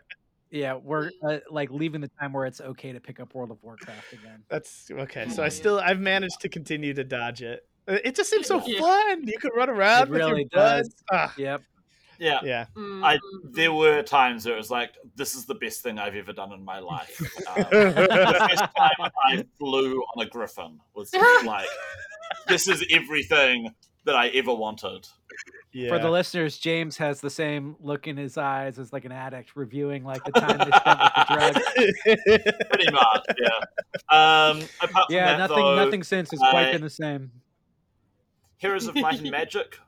yeah 0.55 0.75
we're 0.75 1.11
uh, 1.29 1.39
like 1.51 1.71
leaving 1.71 2.01
the 2.01 2.11
time 2.21 2.33
where 2.33 2.47
it's 2.47 2.61
okay 2.61 2.93
to 2.93 3.01
pick 3.01 3.21
up 3.21 3.35
World 3.35 3.51
of 3.51 3.59
Warcraft 3.63 4.13
again. 4.13 4.43
that's 4.49 4.89
okay. 4.91 5.29
So 5.29 5.43
I 5.43 5.49
still 5.49 5.81
I've 5.81 6.01
managed 6.01 6.41
to 6.41 6.49
continue 6.49 6.95
to 6.95 7.05
dodge 7.05 7.43
it. 7.43 7.67
Uh, 7.89 7.99
It 8.05 8.15
just 8.15 8.31
seems 8.31 8.47
so 8.47 8.63
Yeah. 8.67 8.79
fun. 8.81 9.27
You 9.27 9.39
could 9.39 9.53
run 9.55 9.69
around 9.69 10.05
It 10.05 10.11
with 10.11 10.21
really 10.21 10.41
your 10.43 10.49
does. 10.51 10.95
Ah, 11.13 11.35
Yep. 11.37 11.63
yeah. 12.19 12.39
yeah. 12.45 12.67
I, 12.77 13.19
Mm. 13.19 13.53
there 13.53 13.73
were 13.73 14.03
times 14.03 14.47
where 14.47 14.55
it 14.55 14.59
was 14.59 14.71
like, 14.71 14.95
this 15.17 15.35
is 15.35 15.45
the 15.45 15.57
best 15.57 15.83
thing 15.83 15.99
I've 15.99 16.15
ever 16.15 16.33
done 16.33 16.53
in 16.53 16.65
my 16.65 16.79
life. 16.79 17.21
Um, 17.49 17.57
the 17.71 18.47
first 18.49 18.65
time 18.77 19.11
I 19.25 19.45
flew 19.59 20.01
on 20.17 20.25
a 20.27 20.29
griffin 20.31 20.81
was 20.95 21.13
like, 21.45 21.67
this 22.49 22.69
is 22.69 22.85
everything 22.91 23.75
that 24.05 24.15
I 24.17 24.29
ever 24.29 24.55
wanted. 24.55 25.07
Yeah. 25.73 25.89
For 25.89 25.99
the 25.99 26.11
listeners, 26.11 26.59
James 26.59 26.97
has 26.99 27.21
the 27.21 27.31
same 27.31 27.77
look 27.81 28.07
in 28.07 28.17
his 28.17 28.39
eyes 28.39 28.79
as 28.79 28.93
like 28.93 29.05
an 29.05 29.13
addict 29.13 29.57
reviewing 29.57 30.05
like 30.05 30.23
the 30.25 30.33
time 30.33 30.59
they 30.59 30.77
spent 30.77 31.01
with 31.01 31.13
the 31.15 32.13
drug. 32.37 32.69
Pretty 32.71 32.91
much, 32.93 33.27
yeah. 33.41 33.49
Um, 34.11 34.63
apart 34.81 34.91
from 34.93 35.03
Yeah, 35.11 35.37
that, 35.37 35.39
nothing 35.39 35.57
though, 35.65 35.85
nothing 35.85 36.03
since 36.03 36.31
has 36.31 36.39
quite 36.39 36.69
I- 36.69 36.73
been 36.73 36.83
the 36.83 36.91
same. 36.91 37.31
Heroes 38.59 38.87
of 38.87 38.95
Might 38.95 39.21
and 39.21 39.31
Magic. 39.33 39.79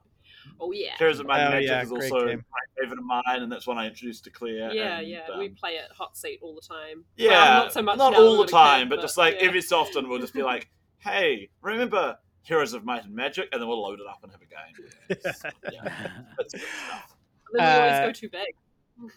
Oh 0.60 0.72
yeah. 0.72 0.92
Heroes 0.98 1.20
of 1.20 1.26
Might 1.26 1.38
and 1.40 1.48
Oh, 1.48 1.50
Magic 1.52 1.68
yeah, 1.68 1.82
is 1.82 1.92
also 1.92 2.16
a 2.16 2.26
game. 2.28 2.36
great 2.36 2.80
favorite 2.82 2.98
of 2.98 3.04
mine, 3.04 3.22
and 3.42 3.50
that's 3.52 3.66
one 3.66 3.78
I 3.78 3.86
introduced 3.86 4.24
to 4.24 4.30
Claire. 4.30 4.72
Yeah, 4.72 4.98
and, 4.98 5.08
yeah. 5.08 5.20
um, 5.32 5.38
we 5.38 5.48
play 5.50 5.72
it 5.72 5.90
hot 5.92 6.16
seat 6.16 6.40
all 6.42 6.54
the 6.54 6.60
time. 6.60 7.04
Yeah, 7.16 7.30
Well, 7.30 7.64
not 7.64 7.72
so 7.72 7.82
much 7.82 7.98
not 7.98 8.12
now 8.12 8.18
all 8.18 8.32
the 8.32 8.38
we're 8.38 8.44
a 8.44 8.46
kid, 8.46 8.52
time, 8.52 8.88
but 8.88 9.00
just 9.00 9.16
like 9.16 9.36
yeah. 9.40 9.46
every 9.46 9.62
so 9.62 9.78
often, 9.78 10.08
we'll 10.08 10.18
just 10.20 10.34
be 10.34 10.42
like, 10.42 10.68
"Hey, 10.98 11.48
remember 11.62 12.16
Heroes 12.46 12.72
of 12.72 12.84
Might 12.84 13.04
and 13.04 13.14
Magic?" 13.14 13.48
And 13.52 13.60
then 13.60 13.68
we'll 13.68 13.82
load 13.82 14.00
it 14.00 14.06
up 14.06 14.20
and 14.22 14.32
have 14.32 14.40
a 14.40 14.46
game. 14.46 14.90
It's- 15.10 15.42
yeah, 15.72 16.10
that's 16.38 16.52
good 16.54 16.62
stuff. 16.62 17.16
And 17.52 17.60
then 17.60 17.74
we 17.74 17.80
always 17.80 17.92
Uh, 18.00 18.06
go 18.06 18.12
too 18.12 18.28
big. 18.30 18.54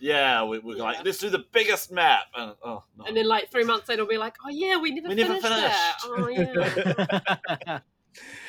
Yeah, 0.01 0.43
we, 0.43 0.59
we're 0.59 0.75
Yeah. 0.75 0.83
like, 0.83 1.05
let's 1.05 1.17
do 1.19 1.29
the 1.29 1.45
biggest 1.53 1.89
map. 1.91 2.23
And, 2.35 2.53
oh, 2.63 2.83
no. 2.97 3.05
And 3.05 3.15
then 3.15 3.25
like 3.27 3.49
three 3.49 3.63
months 3.63 3.87
later, 3.87 4.03
we'll 4.03 4.09
be 4.11 4.17
like, 4.17 4.35
oh 4.45 4.49
yeah, 4.49 4.77
we 4.77 4.91
never 4.91 5.07
We 5.09 5.15
never 5.15 5.33
finished 5.39 5.45
that. 5.49 5.97
Oh 6.05 6.27
yeah. 6.27 7.79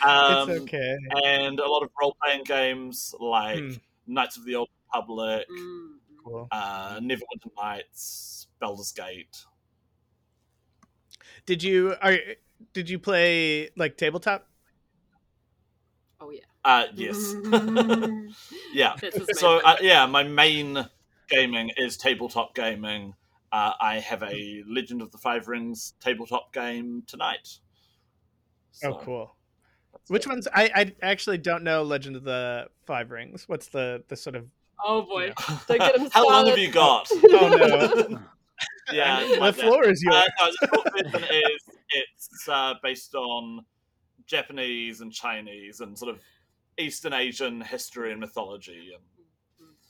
um, 0.05 0.51
it's 0.51 0.61
okay. 0.63 0.97
And 1.25 1.61
a 1.61 1.69
lot 1.69 1.83
of 1.85 1.91
role 2.01 2.17
playing 2.23 2.43
games 2.45 3.15
like 3.21 3.59
Hmm. 3.61 3.73
Knights 4.09 4.37
of 4.39 4.45
the 4.45 4.57
Old 4.57 4.69
Republic, 4.93 5.47
Mm. 5.49 5.89
Cool. 6.25 6.49
uh, 6.51 6.99
Neverwinter 6.99 7.51
Nights, 7.57 8.49
Baldur's 8.61 8.91
Gate. 8.93 9.45
Did 11.47 11.63
you 11.63 11.95
are 12.03 12.17
did 12.73 12.91
you 12.91 12.99
play 12.99 13.71
like 13.77 13.97
tabletop? 13.97 14.49
Oh 16.21 16.31
yeah. 16.31 16.41
Uh, 16.65 16.87
yes. 16.95 17.35
yeah. 18.73 18.95
That's 19.01 19.17
his 19.17 19.27
main 19.27 19.35
So, 19.35 19.61
uh, 19.65 19.77
yeah, 19.81 20.07
my 20.07 20.23
main 20.23 20.87
gaming 21.29 21.71
is 21.77 21.97
tabletop 21.97 22.55
gaming. 22.55 23.15
Uh, 23.53 23.73
I 23.81 23.99
have 23.99 24.23
a 24.23 24.63
Legend 24.69 25.03
of 25.03 25.11
the 25.11 25.19
Five 25.19 25.49
Rings 25.49 25.95
tabletop 26.01 26.53
game 26.53 27.03
tonight. 27.07 27.59
Oh, 28.85 28.95
cool. 29.03 29.37
Which 30.09 30.27
it. 30.27 30.29
ones? 30.29 30.47
I 30.55 30.71
I 30.75 30.93
actually 31.03 31.39
don't 31.39 31.65
know 31.65 31.83
Legend 31.83 32.17
of 32.17 32.25
the 32.25 32.69
Five 32.87 33.11
Rings. 33.11 33.49
What's 33.49 33.69
the 33.69 34.05
the 34.09 34.17
sort 34.17 34.37
of 34.37 34.47
Oh 34.85 35.03
boy. 35.03 35.33
Don't 35.67 35.79
get 35.79 35.97
him 35.97 36.09
How 36.13 36.29
long 36.29 36.47
have 36.47 36.59
you 36.59 36.71
got? 36.71 37.09
Oh 37.13 38.07
no. 38.09 38.21
Yeah, 38.93 39.21
the 39.21 39.41
like 39.41 39.57
that. 39.57 39.65
floor 39.65 39.89
is 39.89 40.03
yours. 40.03 40.25
Uh, 40.41 40.51
no, 40.73 40.83
the 41.11 41.19
is 41.19 41.63
it's 41.91 42.49
uh, 42.49 42.75
based 42.83 43.15
on 43.15 43.65
Japanese 44.31 45.01
and 45.01 45.13
Chinese 45.13 45.81
and 45.81 45.99
sort 45.99 46.15
of 46.15 46.21
Eastern 46.79 47.13
Asian 47.13 47.61
history 47.61 48.13
and 48.13 48.21
mythology. 48.21 48.93
And, 48.95 49.03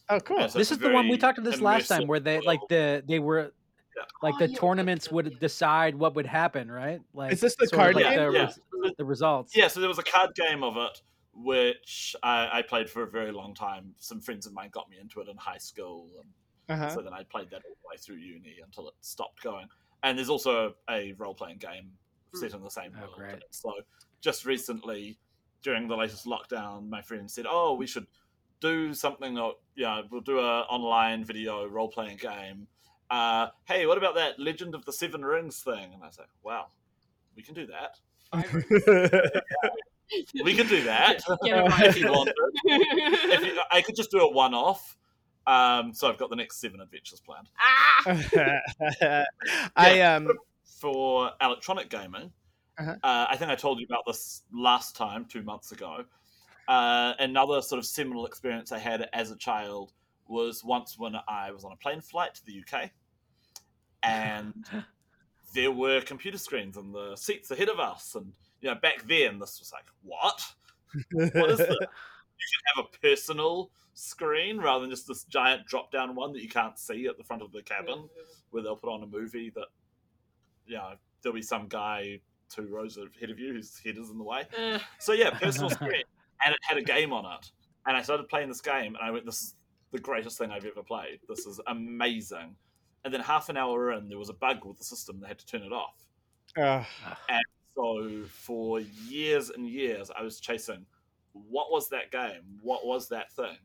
oh, 0.08 0.20
cool. 0.20 0.40
Yeah, 0.40 0.46
so 0.48 0.58
this 0.58 0.72
is 0.72 0.78
the 0.78 0.90
one 0.90 1.08
we 1.08 1.18
talked 1.18 1.38
about 1.38 1.50
this 1.50 1.60
last 1.60 1.88
time 1.88 2.06
where 2.06 2.20
they 2.20 2.40
like 2.40 2.60
the 2.68 3.04
they 3.06 3.18
were 3.18 3.52
Yeah. 3.96 4.04
like 4.22 4.34
Oh, 4.36 4.38
the 4.38 4.48
yeah, 4.48 4.58
tournaments 4.58 5.06
okay, 5.08 5.14
would 5.16 5.38
decide 5.40 5.94
what 5.94 6.14
would 6.14 6.26
happen, 6.26 6.70
right? 6.70 7.00
Like 7.12 7.32
Is 7.32 7.40
this 7.40 7.54
the 7.56 7.68
card 7.68 7.94
like 7.94 8.04
game? 8.04 8.32
The, 8.32 8.32
Yeah. 8.32 8.90
the 8.96 9.04
results. 9.04 9.54
yeah, 9.54 9.68
so 9.68 9.80
there 9.80 9.88
was 9.88 9.98
a 9.98 10.02
card 10.02 10.30
game 10.34 10.64
of 10.64 10.76
it 10.76 11.02
which 11.32 12.16
I, 12.24 12.58
I 12.58 12.62
played 12.62 12.90
for 12.90 13.04
a 13.04 13.10
very 13.10 13.30
long 13.30 13.54
time. 13.54 13.94
Some 13.98 14.20
friends 14.20 14.46
of 14.46 14.52
mine 14.52 14.70
got 14.72 14.90
me 14.90 14.96
into 15.00 15.20
it 15.20 15.28
in 15.28 15.36
high 15.36 15.58
school, 15.58 16.10
and 16.20 16.28
Uh-huh. 16.74 16.88
so 16.92 17.02
then 17.02 17.14
I 17.14 17.22
played 17.22 17.50
that 17.50 17.62
all 17.64 17.76
the 17.82 17.88
way 17.88 17.96
through 17.98 18.16
uni 18.16 18.56
until 18.64 18.88
it 18.88 18.94
stopped 19.00 19.40
going. 19.40 19.68
And 20.02 20.18
there's 20.18 20.28
also 20.28 20.74
a 20.90 21.12
role 21.12 21.34
playing 21.34 21.58
game 21.58 21.92
set 22.34 22.52
in 22.52 22.62
the 22.62 22.70
same 22.70 22.92
Oh, 22.96 23.02
world. 23.02 23.14
great. 23.16 23.42
So 23.50 23.72
just 24.20 24.44
recently, 24.44 25.18
during 25.62 25.88
the 25.88 25.96
latest 25.96 26.26
lockdown, 26.26 26.88
my 26.88 27.02
friend 27.02 27.30
said, 27.30 27.46
"Oh, 27.48 27.74
we 27.74 27.86
should 27.86 28.06
do 28.60 28.94
something. 28.94 29.38
Or, 29.38 29.54
yeah, 29.76 30.02
we'll 30.10 30.20
do 30.20 30.38
a 30.38 30.62
online 30.62 31.24
video 31.24 31.66
role 31.66 31.88
playing 31.88 32.18
game. 32.18 32.66
Uh, 33.10 33.48
hey, 33.64 33.86
what 33.86 33.98
about 33.98 34.14
that 34.14 34.38
Legend 34.38 34.74
of 34.74 34.84
the 34.84 34.92
Seven 34.92 35.24
Rings 35.24 35.60
thing?" 35.60 35.92
And 35.94 36.02
I 36.02 36.06
was 36.06 36.18
like, 36.18 36.28
"Wow, 36.42 36.66
we 37.36 37.42
can 37.42 37.54
do 37.54 37.66
that. 37.66 37.98
We 40.44 40.54
can 40.56 40.66
do 40.66 40.82
that 40.84 41.22
Get 41.44 41.86
if 41.86 41.96
you 41.96 42.10
wanted. 42.10 42.34
If 42.64 43.44
you, 43.44 43.60
I 43.70 43.80
could 43.80 43.94
just 43.94 44.10
do 44.10 44.18
a 44.18 44.30
one 44.30 44.54
off." 44.54 44.96
Um, 45.46 45.92
so 45.94 46.08
I've 46.08 46.18
got 46.18 46.30
the 46.30 46.36
next 46.36 46.60
seven 46.60 46.80
adventures 46.80 47.20
planned. 47.20 47.48
ah! 47.58 49.24
I 49.76 50.00
um 50.00 50.28
for 50.80 51.30
electronic 51.40 51.90
gaming. 51.90 52.32
Uh-huh. 52.80 52.96
Uh, 53.02 53.26
I 53.28 53.36
think 53.36 53.50
I 53.50 53.54
told 53.54 53.78
you 53.78 53.86
about 53.86 54.04
this 54.06 54.42
last 54.52 54.96
time, 54.96 55.26
two 55.26 55.42
months 55.42 55.72
ago. 55.72 56.04
Uh, 56.66 57.12
another 57.18 57.60
sort 57.60 57.78
of 57.78 57.84
seminal 57.84 58.26
experience 58.26 58.72
I 58.72 58.78
had 58.78 59.08
as 59.12 59.30
a 59.30 59.36
child 59.36 59.92
was 60.28 60.64
once 60.64 60.98
when 60.98 61.14
I 61.28 61.50
was 61.50 61.64
on 61.64 61.72
a 61.72 61.76
plane 61.76 62.00
flight 62.00 62.34
to 62.36 62.46
the 62.46 62.62
UK, 62.62 62.90
and 64.02 64.64
there 65.54 65.72
were 65.72 66.00
computer 66.00 66.38
screens 66.38 66.76
in 66.76 66.92
the 66.92 67.16
seats 67.16 67.50
ahead 67.50 67.68
of 67.68 67.80
us, 67.80 68.14
and 68.14 68.32
you 68.60 68.70
know 68.70 68.76
back 68.76 69.02
then 69.06 69.38
this 69.38 69.58
was 69.58 69.72
like 69.72 69.86
what? 70.02 70.42
What 71.12 71.50
is 71.50 71.58
this? 71.58 71.68
you 72.40 72.46
can 72.64 72.76
have 72.76 72.84
a 72.86 72.98
personal 72.98 73.70
screen 73.94 74.58
rather 74.58 74.80
than 74.80 74.90
just 74.90 75.06
this 75.06 75.24
giant 75.24 75.66
drop 75.66 75.92
down 75.92 76.14
one 76.14 76.32
that 76.32 76.42
you 76.42 76.48
can't 76.48 76.78
see 76.78 77.06
at 77.06 77.18
the 77.18 77.24
front 77.24 77.42
of 77.42 77.52
the 77.52 77.62
cabin 77.62 78.08
where 78.50 78.62
they'll 78.62 78.76
put 78.76 78.90
on 78.90 79.02
a 79.02 79.06
movie 79.06 79.50
that, 79.50 79.66
you 80.66 80.76
know, 80.76 80.92
there'll 81.22 81.34
be 81.34 81.42
some 81.42 81.68
guy 81.68 82.20
two 82.50 82.66
rows 82.66 82.96
ahead 82.98 83.30
of 83.30 83.38
you 83.38 83.54
whose 83.54 83.78
head 83.78 83.96
is 83.96 84.10
in 84.10 84.18
the 84.18 84.24
way. 84.24 84.44
Uh, 84.58 84.78
So 84.98 85.12
yeah, 85.12 85.30
personal 85.30 85.70
screen, 85.70 86.02
and 86.44 86.54
it 86.54 86.60
had 86.62 86.78
a 86.78 86.82
game 86.82 87.12
on 87.12 87.24
it, 87.38 87.50
and 87.86 87.96
I 87.96 88.02
started 88.02 88.28
playing 88.28 88.48
this 88.48 88.60
game, 88.60 88.94
and 88.96 89.04
I 89.04 89.10
went, 89.10 89.24
"This 89.26 89.40
is 89.42 89.54
the 89.90 89.98
greatest 89.98 90.38
thing 90.38 90.50
I've 90.50 90.64
ever 90.64 90.82
played. 90.82 91.20
This 91.28 91.46
is 91.46 91.60
amazing." 91.66 92.56
And 93.04 93.14
then 93.14 93.20
half 93.20 93.48
an 93.48 93.56
hour 93.56 93.92
in, 93.92 94.08
there 94.08 94.18
was 94.18 94.28
a 94.28 94.34
bug 94.34 94.64
with 94.64 94.78
the 94.78 94.84
system; 94.84 95.20
they 95.20 95.28
had 95.28 95.38
to 95.38 95.46
turn 95.46 95.62
it 95.62 95.72
off. 95.72 96.04
Ugh. 96.56 96.84
So 97.74 98.24
for 98.28 98.80
years 98.80 99.50
and 99.50 99.66
years, 99.66 100.10
I 100.10 100.22
was 100.22 100.40
chasing, 100.40 100.84
what 101.32 101.70
was 101.70 101.88
that 101.90 102.10
game? 102.10 102.58
What 102.60 102.84
was 102.84 103.08
that 103.08 103.32
thing? 103.32 103.56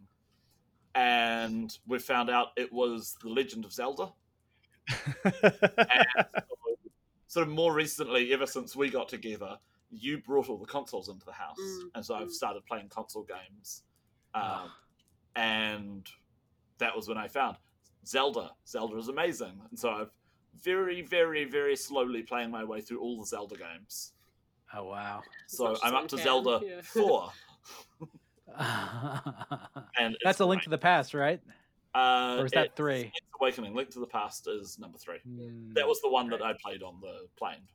And 0.94 1.78
we 1.88 2.00
found 2.00 2.30
out 2.30 2.50
it 2.56 2.72
was 2.72 3.18
The 3.22 3.30
Legend 3.30 3.66
of 3.66 3.74
Zelda. 3.74 4.14
And 5.90 6.06
so, 6.48 6.55
sort 7.36 7.50
of 7.50 7.54
more 7.54 7.74
recently, 7.74 8.32
ever 8.32 8.46
since 8.46 8.78
we 8.78 8.90
got 8.90 9.10
together, 9.10 9.58
you 9.92 10.20
brought 10.20 10.48
all 10.50 10.58
the 10.58 10.66
consoles 10.66 11.10
into 11.10 11.26
the 11.26 11.34
house, 11.34 11.60
Mm, 11.60 11.90
and 11.96 12.06
so 12.06 12.16
I've 12.16 12.30
mm. 12.30 12.32
started 12.32 12.66
playing 12.66 12.88
console 12.88 13.24
games. 13.24 13.84
Um, 14.34 14.44
Ah. 14.44 14.78
and 15.36 16.10
that 16.78 16.96
was 16.96 17.10
when 17.10 17.18
I 17.18 17.28
found 17.28 17.58
Zelda. 18.06 18.52
Zelda 18.66 18.96
is 18.96 19.10
amazing, 19.10 19.62
and 19.70 19.78
so 19.78 19.90
I've 19.90 20.12
very, 20.64 21.02
very, 21.02 21.44
very 21.44 21.76
slowly 21.76 22.24
playing 22.24 22.52
my 22.52 22.64
way 22.64 22.80
through 22.80 23.02
all 23.02 23.20
the 23.20 23.26
Zelda 23.26 23.58
games. 23.58 24.14
Oh 24.74 24.86
wow. 24.86 25.22
So 25.48 25.76
I'm 25.84 25.94
up 25.94 26.08
to 26.08 26.16
can, 26.16 26.24
Zelda 26.24 26.62
yeah. 26.64 26.82
four, 26.84 27.34
and 30.00 30.16
That's 30.24 30.36
it's 30.36 30.40
a 30.40 30.46
link 30.46 30.64
to 30.64 30.70
the 30.70 30.78
past, 30.78 31.14
right? 31.14 31.42
Great. 31.96 32.02
Uh, 32.04 32.42
Or 32.42 32.46
is 32.46 32.52
that 32.52 32.66
it's- 32.66 32.78
three? 32.78 33.12
It's 33.16 33.28
Awakening. 33.40 33.74
Link 33.76 33.90
to 33.92 34.00
the 34.00 34.08
Past 34.08 34.48
is 34.48 34.78
number 34.80 34.98
three. 34.98 35.20
Hmm. 35.20 35.74
That 35.74 35.88
was 35.88 36.02
the 36.02 36.10
one 36.10 36.30
that 36.30 36.42
I 36.42 36.54
played 36.64 36.84
on 36.84 37.00
the 37.02 37.28
plane, 37.38 37.68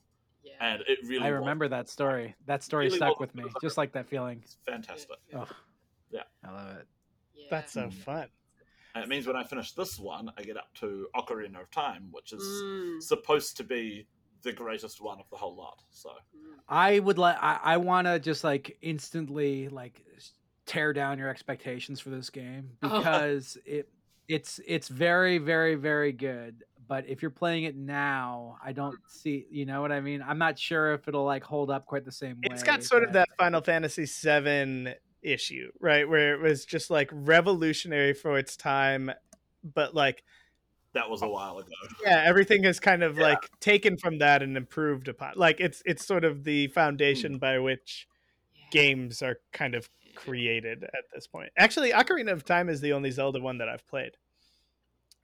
Yeah. 0.42 0.54
and 0.61 0.83
it 0.88 0.98
really. 1.04 1.24
I 1.26 1.30
was- 1.33 1.40
remember 1.40 1.68
that 1.68 1.88
story. 1.88 2.35
That 2.46 2.62
story 2.62 2.87
Really 2.87 2.96
stuck 2.96 3.20
with 3.20 3.35
me, 3.35 3.44
just 3.62 3.76
like 3.76 3.92
that 3.92 4.09
feeling. 4.09 4.40
It's 4.42 4.56
fantastic. 4.66 5.18
Oh, 5.35 5.46
Yeah. 6.11 6.22
I 6.44 6.50
love 6.52 6.76
it. 6.78 6.88
Yeah. 7.35 7.46
That's 7.50 7.72
so 7.72 7.88
Mm. 7.88 7.92
fun. 7.92 8.28
And 8.94 9.04
it 9.04 9.09
means 9.09 9.26
when 9.26 9.37
I 9.37 9.44
finish 9.44 9.72
this 9.72 9.98
one, 10.00 10.33
I 10.37 10.42
get 10.42 10.56
up 10.56 10.72
to 10.76 11.09
Ocarina 11.14 11.61
of 11.61 11.70
Time, 11.70 12.09
which 12.11 12.33
is 12.33 12.42
Mm, 12.42 13.00
supposed 13.02 13.56
to 13.59 13.64
be 13.64 14.09
the 14.42 14.52
greatest 14.52 15.00
one 15.00 15.20
of 15.20 15.28
the 15.30 15.37
whole 15.37 15.54
lot. 15.54 15.80
So 15.90 16.11
mm. 16.37 16.54
I 16.68 16.98
would 16.98 17.18
like. 17.18 17.37
I, 17.40 17.61
I 17.62 17.76
want 17.76 18.06
to 18.09 18.18
just 18.18 18.42
like 18.42 18.76
instantly 18.80 19.68
like 19.68 20.02
tear 20.66 20.92
down 20.92 21.18
your 21.18 21.28
expectations 21.28 22.00
for 22.00 22.11
this 22.11 22.30
game 22.30 22.76
Oh. 22.83 22.88
because 22.98 23.56
it 23.64 23.92
it's 24.30 24.60
it's 24.66 24.88
very 24.88 25.38
very 25.38 25.74
very 25.74 26.12
good. 26.12 26.64
But 26.86 27.08
if 27.08 27.22
you're 27.22 27.30
playing 27.30 27.64
it 27.64 27.76
now, 27.76 28.56
I 28.64 28.72
don't 28.72 28.94
mm-hmm. 28.94 29.08
see. 29.08 29.46
You 29.50 29.64
know 29.64 29.80
what 29.80 29.92
I 29.92 30.00
mean? 30.00 30.24
I'm 30.26 30.38
not 30.38 30.58
sure 30.58 30.92
if 30.94 31.06
it'll 31.06 31.24
like 31.24 31.44
hold 31.44 31.70
up 31.70 31.86
quite 31.86 32.04
the 32.04 32.12
same 32.12 32.36
way. 32.36 32.48
It's 32.50 32.62
got 32.62 32.82
sort 32.82 33.04
of 33.04 33.12
that- 33.12 33.28
that 33.28 33.36
Final 33.36 33.60
Fantasy 33.60 34.06
VII 34.06 34.94
issue, 35.22 35.70
right? 35.80 36.08
Where 36.08 36.34
it 36.34 36.40
was 36.40 36.64
just 36.64 36.90
like 36.90 37.08
revolutionary 37.12 38.12
for 38.12 38.38
its 38.38 38.56
time, 38.56 39.10
but 39.62 39.94
like 39.94 40.24
that 40.94 41.08
was 41.08 41.22
a 41.22 41.28
while 41.28 41.58
ago. 41.58 41.70
yeah, 42.02 42.22
everything 42.24 42.64
is 42.64 42.80
kind 42.80 43.04
of 43.04 43.16
Yeah. 43.16 43.22
like 43.22 43.60
taken 43.60 43.96
from 43.96 44.18
that 44.18 44.42
and 44.42 44.56
improved 44.56 45.06
upon. 45.06 45.34
Like 45.36 45.60
it's 45.60 45.82
it's 45.86 46.04
sort 46.04 46.24
of 46.24 46.42
the 46.44 46.66
hmm. 46.66 46.72
foundation 46.72 47.38
by 47.38 47.58
which 47.58 48.08
Yeah. 48.54 48.62
games 48.72 49.22
are 49.22 49.38
kind 49.52 49.76
of 49.76 49.88
created 50.24 50.85
at 50.85 51.04
this 51.14 51.26
point. 51.26 51.50
Actually, 51.56 51.92
Ocarina 51.92 52.33
of 52.33 52.44
Time 52.44 52.68
is 52.68 52.80
the 52.80 52.92
only 52.92 53.11
Zelda 53.11 53.40
one 53.40 53.59
that 53.59 53.68
I've 53.68 53.87
played. 53.88 54.12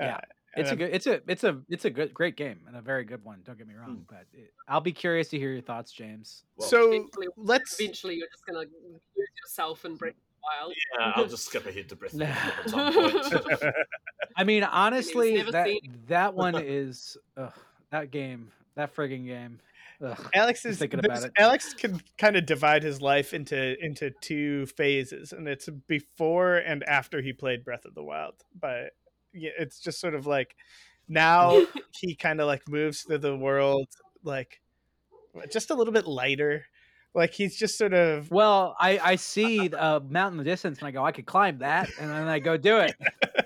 Yeah. 0.00 0.16
Uh, 0.16 0.20
It's 0.58 0.70
a 0.70 0.76
good. 0.76 0.90
It's 0.94 1.06
a. 1.06 1.20
It's 1.28 1.44
a. 1.44 1.60
It's 1.68 1.84
a 1.84 1.90
good, 1.90 2.14
great 2.14 2.36
game 2.36 2.60
and 2.66 2.76
a 2.76 2.80
very 2.80 3.04
good 3.04 3.22
one. 3.24 3.40
Don't 3.44 3.58
get 3.58 3.66
me 3.68 3.74
wrong, 3.74 3.96
Hmm. 3.96 4.02
but 4.08 4.24
it, 4.32 4.52
I'll 4.68 4.80
be 4.80 4.92
curious 4.92 5.28
to 5.28 5.38
hear 5.38 5.52
your 5.52 5.60
thoughts, 5.60 5.92
James. 5.92 6.44
Well, 6.56 6.66
so 6.68 6.88
Eventually- 6.92 7.26
let's 7.36 7.78
Eventually, 7.78 8.14
you're 8.16 8.28
just 8.32 8.46
gonna 8.46 8.60
lose 8.60 9.28
yourself 9.42 9.84
and 9.84 9.98
break 9.98 10.14
the 10.14 10.20
wild. 10.42 10.74
yeah, 10.98 11.12
I'll 11.14 11.26
just 11.26 11.44
skip 11.46 11.66
ahead 11.66 11.90
to 11.90 11.96
Breath 11.96 12.14
of 12.14 12.20
the 12.20 12.24
Wild 12.72 12.96
at 13.16 13.24
some 13.26 13.42
point. 13.42 13.74
I 14.38 14.44
mean, 14.44 14.64
honestly, 14.64 15.42
that 15.42 15.66
seen 15.66 15.98
that 16.08 16.32
one 16.34 16.54
is 16.56 17.18
ugh, 17.36 17.52
that 17.90 18.10
game, 18.10 18.50
that 18.76 18.94
frigging 18.96 19.26
game. 19.26 19.60
Ugh. 20.02 20.30
Alex 20.34 20.64
is 20.64 20.78
thinking 20.78 20.98
about 20.98 21.24
it. 21.24 21.32
Alex 21.38 21.72
can 21.72 22.00
kind 22.18 22.36
of 22.36 22.46
divide 22.46 22.82
his 22.82 23.00
life 23.00 23.32
into 23.32 23.76
into 23.84 24.10
two 24.20 24.66
phases, 24.66 25.32
and 25.32 25.48
it's 25.48 25.68
before 25.86 26.56
and 26.56 26.82
after 26.84 27.22
he 27.22 27.32
played 27.32 27.64
Breath 27.64 27.84
of 27.84 27.94
the 27.94 28.02
Wild. 28.02 28.34
But 28.58 28.92
yeah, 29.32 29.50
it's 29.58 29.80
just 29.80 30.00
sort 30.00 30.14
of 30.14 30.26
like 30.26 30.54
now 31.08 31.62
he 31.98 32.14
kind 32.14 32.40
of 32.40 32.46
like 32.46 32.68
moves 32.68 33.02
through 33.02 33.18
the 33.18 33.36
world 33.36 33.88
like 34.22 34.60
just 35.50 35.70
a 35.70 35.74
little 35.74 35.92
bit 35.92 36.06
lighter. 36.06 36.66
Like 37.14 37.32
he's 37.32 37.56
just 37.56 37.78
sort 37.78 37.94
of 37.94 38.30
Well, 38.30 38.76
I 38.78 38.98
I 38.98 39.16
see 39.16 39.68
a 39.68 39.82
uh, 39.82 40.00
mountain 40.06 40.38
in 40.38 40.44
the 40.44 40.50
distance, 40.50 40.80
and 40.80 40.88
I 40.88 40.90
go, 40.90 41.02
I 41.02 41.12
could 41.12 41.24
climb 41.24 41.58
that, 41.58 41.88
and 41.98 42.10
then 42.10 42.28
I 42.28 42.40
go 42.40 42.58
do 42.58 42.78
it. 42.78 42.94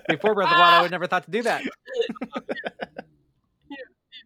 Before 0.09 0.35
Breath 0.35 0.49
of 0.49 0.55
the 0.55 0.59
Wild, 0.59 0.73
I 0.73 0.81
would 0.81 0.91
never 0.91 1.07
thought 1.07 1.23
to 1.23 1.31
do 1.31 1.43
that. 1.43 1.63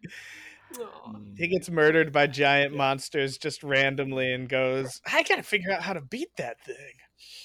Aw. 0.78 1.12
He 1.36 1.48
gets 1.48 1.70
murdered 1.70 2.12
by 2.12 2.26
giant 2.26 2.74
monsters 2.74 3.38
just 3.38 3.62
randomly 3.62 4.32
and 4.32 4.48
goes, 4.48 5.00
I 5.10 5.22
gotta 5.22 5.42
figure 5.42 5.70
out 5.70 5.82
how 5.82 5.92
to 5.92 6.00
beat 6.00 6.30
that 6.38 6.56
thing. 6.64 6.94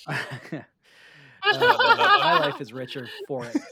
Uh, 0.07 0.17
my 1.53 2.39
life 2.39 2.61
is 2.61 2.71
richer 2.73 3.07
for 3.27 3.45
it. 3.45 3.57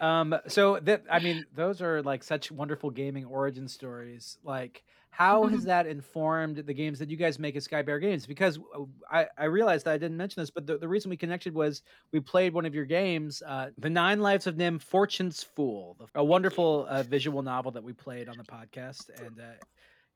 Um, 0.00 0.34
so 0.48 0.80
that 0.80 1.04
I 1.10 1.20
mean, 1.20 1.44
those 1.54 1.82
are 1.82 2.02
like 2.02 2.24
such 2.24 2.50
wonderful 2.50 2.90
gaming 2.90 3.26
origin 3.26 3.68
stories. 3.68 4.38
Like, 4.42 4.82
how 5.16 5.46
has 5.46 5.64
that 5.64 5.86
informed 5.86 6.58
the 6.58 6.74
games 6.74 6.98
that 6.98 7.08
you 7.08 7.16
guys 7.16 7.38
make 7.38 7.56
at 7.56 7.62
Skybear 7.62 7.98
Games? 8.02 8.26
Because 8.26 8.58
uh, 8.74 8.82
I, 9.10 9.26
I 9.38 9.44
realized 9.44 9.86
that 9.86 9.92
I 9.92 9.96
didn't 9.98 10.18
mention 10.18 10.42
this, 10.42 10.50
but 10.50 10.66
the, 10.66 10.76
the 10.76 10.86
reason 10.86 11.08
we 11.08 11.16
connected 11.16 11.54
was 11.54 11.80
we 12.12 12.20
played 12.20 12.52
one 12.52 12.66
of 12.66 12.74
your 12.74 12.84
games, 12.84 13.42
uh, 13.46 13.70
The 13.78 13.88
Nine 13.88 14.20
Lives 14.20 14.46
of 14.46 14.58
Nim, 14.58 14.78
Fortune's 14.78 15.42
Fool, 15.42 15.96
a 16.14 16.22
wonderful 16.22 16.86
uh, 16.90 17.02
visual 17.02 17.40
novel 17.42 17.72
that 17.72 17.82
we 17.82 17.94
played 17.94 18.28
on 18.28 18.36
the 18.36 18.44
podcast, 18.44 19.08
and 19.18 19.40
uh, 19.40 19.54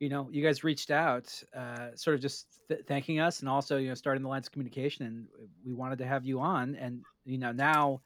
you 0.01 0.11
know, 0.11 0.29
you 0.31 0.43
guys 0.43 0.65
reached 0.65 0.91
out, 0.91 1.43
uh, 1.57 1.89
sort 1.95 2.15
of 2.15 2.21
just 2.21 2.47
th- 2.69 2.83
thanking 2.87 3.21
us, 3.21 3.41
and 3.41 3.49
also 3.49 3.79
you 3.79 3.89
know 3.89 3.95
starting 3.95 4.23
the 4.23 4.29
lines 4.29 4.49
of 4.49 4.53
communication, 4.53 5.07
and 5.07 5.27
we 5.65 5.73
wanted 5.73 5.97
to 6.01 6.07
have 6.07 6.27
you 6.27 6.41
on, 6.41 6.77
and 6.77 7.01
you 7.25 7.39
know 7.39 7.53
now. 7.53 8.03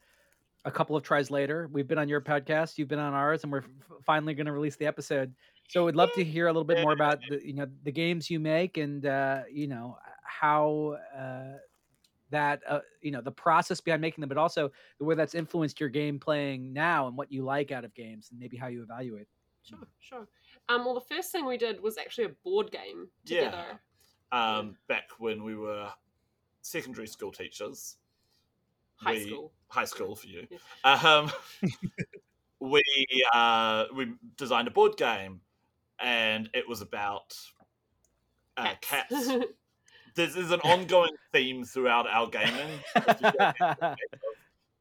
A 0.67 0.71
couple 0.71 0.95
of 0.95 1.03
tries 1.03 1.29
later, 1.29 1.69
we've 1.71 1.87
been 1.87 1.99
on 1.99 2.09
your 2.09 2.21
podcast, 2.21 2.79
you've 2.79 2.87
been 2.87 2.97
on 2.97 3.13
ours, 3.13 3.43
and 3.43 3.51
we're 3.51 3.59
f- 3.59 3.65
finally 4.03 4.33
going 4.33 4.47
to 4.47 4.51
release 4.51 4.75
the 4.75 4.87
episode. 4.87 5.31
So 5.67 5.85
we'd 5.85 5.95
love 5.95 6.11
to 6.13 6.23
hear 6.23 6.47
a 6.47 6.49
little 6.51 6.63
bit 6.63 6.81
more 6.83 6.93
about 6.93 7.19
the 7.29 7.45
you 7.45 7.53
know 7.53 7.67
the 7.83 7.91
games 7.91 8.29
you 8.29 8.39
make 8.39 8.77
and 8.77 9.05
uh, 9.05 9.43
you 9.51 9.67
know 9.67 9.97
how 10.23 10.97
uh, 11.17 11.57
that 12.29 12.61
uh, 12.69 12.79
you 13.01 13.11
know 13.11 13.21
the 13.21 13.31
process 13.31 13.81
behind 13.81 14.01
making 14.01 14.21
them, 14.21 14.29
but 14.29 14.37
also 14.37 14.71
the 14.99 15.05
way 15.05 15.15
that's 15.15 15.35
influenced 15.35 15.79
your 15.79 15.89
game 15.89 16.19
playing 16.19 16.71
now 16.73 17.07
and 17.07 17.17
what 17.17 17.31
you 17.31 17.43
like 17.43 17.71
out 17.71 17.83
of 17.83 17.93
games 17.93 18.29
and 18.31 18.39
maybe 18.39 18.57
how 18.57 18.67
you 18.67 18.83
evaluate. 18.83 19.27
Sure, 19.63 19.79
sure. 19.99 20.27
Um, 20.69 20.85
well, 20.85 20.93
the 20.93 21.01
first 21.15 21.31
thing 21.31 21.45
we 21.45 21.57
did 21.57 21.81
was 21.81 21.97
actually 21.97 22.25
a 22.25 22.29
board 22.43 22.71
game 22.71 23.07
Yeah. 23.25 23.45
together. 23.45 23.79
Um, 24.31 24.77
back 24.87 25.09
when 25.17 25.43
we 25.43 25.55
were 25.55 25.89
secondary 26.61 27.07
school 27.07 27.31
teachers, 27.31 27.97
High 28.97 29.13
we- 29.13 29.27
school. 29.27 29.51
high 29.69 29.85
school 29.85 30.15
for 30.15 30.27
you. 30.27 30.47
Yeah. 30.49 30.93
Um, 30.93 31.31
we 32.59 32.83
uh, 33.33 33.85
we 33.95 34.13
designed 34.37 34.67
a 34.67 34.71
board 34.71 34.97
game, 34.97 35.41
and 35.99 36.49
it 36.53 36.67
was 36.67 36.81
about 36.81 37.35
uh, 38.57 38.73
cats. 38.81 39.29
This 40.15 40.37
is 40.37 40.51
an 40.51 40.61
ongoing 40.61 41.11
theme 41.33 41.65
throughout 41.65 42.07
our 42.07 42.29
gaming. 42.29 42.79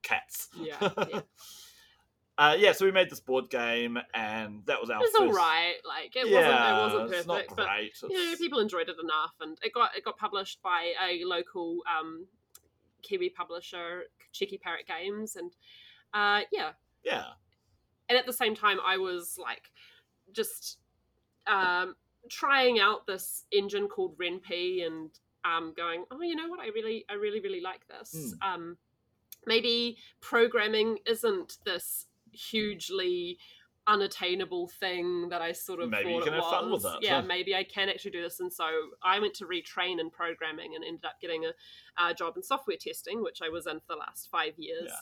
cats. 0.04 0.48
Yeah, 0.56 0.76
yeah. 0.80 1.20
uh, 2.38 2.54
yeah, 2.56 2.70
so 2.70 2.84
we 2.84 2.92
made 2.92 3.10
this 3.10 3.18
board 3.18 3.50
game, 3.50 3.98
and 4.14 4.62
that 4.66 4.80
was 4.80 4.90
our. 4.90 4.98
it 4.98 5.00
was 5.00 5.10
first... 5.10 5.22
all 5.22 5.32
right. 5.32 5.74
Like 5.84 6.14
it 6.14 6.28
yeah, 6.28 6.78
wasn't. 6.78 7.12
It 7.12 7.26
wasn't 7.26 7.48
perfect, 7.48 7.56
but 7.56 8.10
you 8.12 8.30
know, 8.30 8.36
people 8.36 8.60
enjoyed 8.60 8.88
it 8.88 8.94
enough, 9.02 9.34
and 9.40 9.58
it 9.64 9.74
got 9.74 9.96
it 9.96 10.04
got 10.04 10.16
published 10.16 10.62
by 10.62 10.92
a 11.04 11.24
local 11.24 11.80
um, 11.98 12.28
Kiwi 13.02 13.30
publisher, 13.30 14.04
Cheeky 14.30 14.58
Parrot 14.58 14.86
Games, 14.86 15.34
and 15.34 15.50
uh, 16.12 16.42
yeah. 16.52 16.70
yeah, 17.04 17.24
And 18.08 18.16
at 18.16 18.24
the 18.24 18.32
same 18.32 18.54
time, 18.54 18.78
I 18.86 18.98
was 18.98 19.36
like, 19.36 19.72
just 20.32 20.78
um, 21.46 21.94
trying 22.30 22.78
out 22.78 23.06
this 23.06 23.44
engine 23.52 23.88
called 23.88 24.16
Ren'Py, 24.18 24.86
and 24.86 25.10
um, 25.44 25.74
going, 25.76 26.04
oh, 26.10 26.20
you 26.22 26.34
know 26.34 26.48
what? 26.48 26.60
I 26.60 26.68
really, 26.74 27.04
I 27.10 27.14
really, 27.14 27.40
really 27.40 27.60
like 27.60 27.86
this. 27.88 28.34
Um, 28.42 28.76
maybe 29.46 29.98
programming 30.20 30.98
isn't 31.06 31.58
this 31.64 32.06
hugely 32.32 33.38
unattainable 33.86 34.68
thing 34.68 35.28
that 35.28 35.42
I 35.42 35.52
sort 35.52 35.80
of 35.80 35.90
Maybe 35.90 36.10
you 36.10 36.18
thought 36.18 36.24
can 36.24 36.34
it 36.34 36.36
have 36.36 36.44
was. 36.44 36.52
fun 36.52 36.70
with 36.70 36.84
it. 36.84 37.06
Yeah, 37.06 37.20
maybe 37.20 37.54
I 37.54 37.64
can 37.64 37.88
actually 37.88 38.12
do 38.12 38.22
this. 38.22 38.40
And 38.40 38.52
so 38.52 38.64
I 39.02 39.18
went 39.20 39.34
to 39.34 39.44
retrain 39.46 40.00
in 40.00 40.10
programming 40.10 40.74
and 40.74 40.84
ended 40.84 41.04
up 41.04 41.20
getting 41.20 41.44
a, 41.44 41.52
uh 42.02 42.12
job 42.12 42.36
in 42.36 42.42
software 42.42 42.76
testing, 42.80 43.22
which 43.22 43.40
I 43.42 43.48
was 43.48 43.66
in 43.66 43.78
for 43.80 43.86
the 43.90 43.96
last 43.96 44.28
five 44.30 44.54
years. 44.56 44.86
Yeah. 44.88 44.94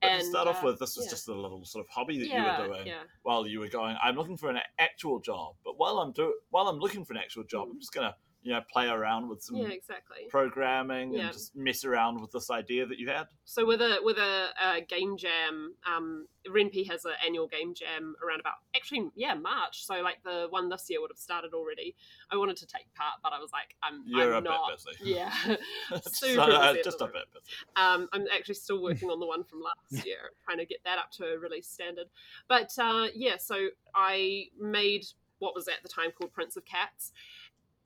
But 0.00 0.10
and 0.10 0.20
to 0.20 0.26
start 0.26 0.48
off 0.48 0.62
uh, 0.62 0.66
with, 0.66 0.78
this 0.78 0.96
was 0.96 1.06
yeah. 1.06 1.10
just 1.10 1.28
a 1.28 1.34
little 1.34 1.64
sort 1.64 1.84
of 1.84 1.88
hobby 1.90 2.18
that 2.18 2.28
yeah, 2.28 2.62
you 2.62 2.68
were 2.68 2.76
doing 2.76 2.92
while 3.22 3.46
you 3.46 3.60
were 3.60 3.68
going. 3.68 3.96
I'm 4.02 4.16
looking 4.16 4.36
for 4.36 4.50
an 4.50 4.58
actual 4.78 5.18
job, 5.20 5.54
but 5.64 5.78
while 5.78 5.98
I'm 5.98 6.12
do 6.12 6.34
while 6.50 6.68
I'm 6.68 6.78
looking 6.78 7.04
for 7.04 7.14
an 7.14 7.18
actual 7.18 7.44
job, 7.44 7.68
Mm. 7.68 7.72
I'm 7.72 7.80
just 7.80 7.92
gonna 7.94 8.14
you 8.46 8.52
know 8.52 8.60
play 8.72 8.86
around 8.86 9.28
with 9.28 9.42
some 9.42 9.56
Yeah, 9.56 9.68
exactly. 9.68 10.18
programming 10.30 11.12
Yeah. 11.12 11.22
and 11.24 11.32
just 11.32 11.56
mess 11.56 11.84
around 11.84 12.20
with 12.20 12.30
this 12.30 12.48
idea 12.48 12.86
that 12.86 12.96
you 12.98 13.08
had. 13.08 13.26
So 13.44 13.66
with 13.66 13.80
a 13.80 13.98
with 14.04 14.18
a, 14.18 14.50
a 14.64 14.80
game 14.82 15.16
jam, 15.16 15.74
um, 15.84 16.28
Ren'Py 16.48 16.88
has 16.88 17.04
an 17.04 17.14
annual 17.26 17.48
game 17.48 17.74
jam 17.74 18.14
around 18.24 18.38
about 18.38 18.54
actually 18.76 19.10
yeah 19.16 19.34
March. 19.34 19.84
So 19.84 19.94
like 20.00 20.22
the 20.24 20.46
one 20.50 20.68
this 20.68 20.86
year 20.88 21.00
would 21.00 21.10
have 21.10 21.18
started 21.18 21.54
already. 21.54 21.96
I 22.30 22.36
wanted 22.36 22.56
to 22.58 22.66
take 22.66 22.86
part, 22.94 23.14
but 23.20 23.32
I 23.32 23.40
was 23.40 23.50
like 23.52 23.74
I'm 23.82 24.04
You're 24.06 24.34
I'm 24.34 24.46
a 24.46 24.48
not. 24.48 24.68
bit 24.70 24.84
busy. 24.96 25.10
Yeah, 25.16 25.32
super 26.06 26.40
uh, 26.42 26.70
busy 26.72 26.84
just 26.84 27.00
a 27.00 27.06
bit 27.06 27.24
busy. 27.34 27.56
Um, 27.74 28.08
I'm 28.12 28.26
actually 28.32 28.54
still 28.54 28.80
working 28.80 29.10
on 29.10 29.18
the 29.18 29.26
one 29.26 29.42
from 29.42 29.60
last 29.60 30.06
year, 30.06 30.30
trying 30.44 30.58
to 30.58 30.66
get 30.66 30.78
that 30.84 30.98
up 30.98 31.10
to 31.18 31.24
a 31.34 31.38
release 31.38 31.66
standard. 31.66 32.06
But 32.48 32.70
uh, 32.78 33.08
yeah, 33.12 33.38
so 33.38 33.68
I 33.92 34.44
made 34.60 35.04
what 35.38 35.54
was 35.54 35.68
at 35.68 35.82
the 35.82 35.88
time 35.88 36.10
called 36.16 36.32
Prince 36.32 36.56
of 36.56 36.64
Cats, 36.64 37.12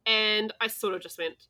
and 0.07 0.53
I 0.61 0.67
sort 0.69 0.95
of 0.95 1.01
just 1.03 1.19
went. 1.19 1.47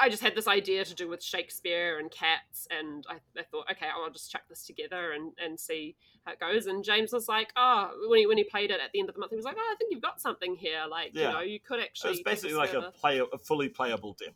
I 0.00 0.10
just 0.10 0.22
had 0.22 0.34
this 0.34 0.46
idea 0.46 0.84
to 0.84 0.94
do 0.94 1.08
with 1.08 1.22
Shakespeare 1.22 1.98
and 1.98 2.10
cats, 2.10 2.68
and 2.70 3.02
I, 3.08 3.14
I 3.38 3.44
thought, 3.50 3.64
okay, 3.70 3.86
I'll 3.86 4.10
just 4.10 4.30
chuck 4.30 4.42
this 4.48 4.66
together 4.66 5.12
and, 5.12 5.32
and 5.42 5.58
see 5.58 5.96
how 6.26 6.32
it 6.32 6.38
goes. 6.40 6.66
And 6.66 6.84
James 6.84 7.14
was 7.14 7.28
like, 7.28 7.48
oh, 7.56 7.90
when 8.08 8.18
he 8.20 8.26
when 8.26 8.36
he 8.36 8.44
played 8.44 8.70
it 8.70 8.78
at 8.84 8.92
the 8.92 9.00
end 9.00 9.08
of 9.08 9.14
the 9.14 9.20
month, 9.20 9.30
he 9.30 9.36
was 9.36 9.44
like, 9.46 9.56
oh, 9.58 9.72
I 9.72 9.74
think 9.78 9.90
you've 9.90 10.02
got 10.02 10.20
something 10.20 10.54
here. 10.54 10.82
Like, 10.88 11.12
Yeah. 11.14 11.28
you 11.28 11.32
know, 11.32 11.40
you 11.40 11.60
could 11.60 11.78
So 11.78 11.82
actually. 11.84 12.10
it's 12.10 12.18
take 12.18 12.24
basically 12.26 12.54
like 12.56 12.70
further." 12.72 12.88
a 12.88 12.92
play 12.92 13.20
a 13.20 13.38
fully 13.38 13.68
playable 13.70 14.14
demo. 14.18 14.34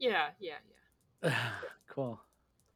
Yeah, 0.00 0.30
yeah, 0.40 0.54
yeah. 1.22 1.34
cool. 1.88 2.20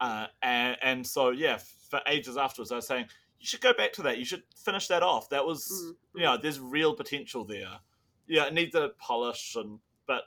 Uh, 0.00 0.26
and, 0.40 0.76
and 0.80 1.06
so 1.06 1.30
yeah, 1.30 1.58
for 1.90 2.00
ages 2.06 2.36
afterwards, 2.36 2.70
I 2.70 2.76
was 2.76 2.86
saying 2.86 3.06
you 3.40 3.46
should 3.46 3.60
go 3.60 3.72
back 3.72 3.92
to 3.94 4.02
that. 4.02 4.18
You 4.18 4.24
should 4.24 4.44
finish 4.54 4.86
that 4.86 5.02
off. 5.02 5.28
That 5.30 5.44
was 5.44 5.68
Mm, 5.68 5.96
you 6.20 6.22
know, 6.22 6.36
there's 6.36 6.60
real 6.60 6.94
potential 6.94 7.44
there. 7.44 7.80
Yeah, 8.28 8.46
it 8.46 8.54
needs 8.54 8.74
a 8.74 8.90
polish, 8.98 9.56
and 9.56 9.78
but 10.06 10.22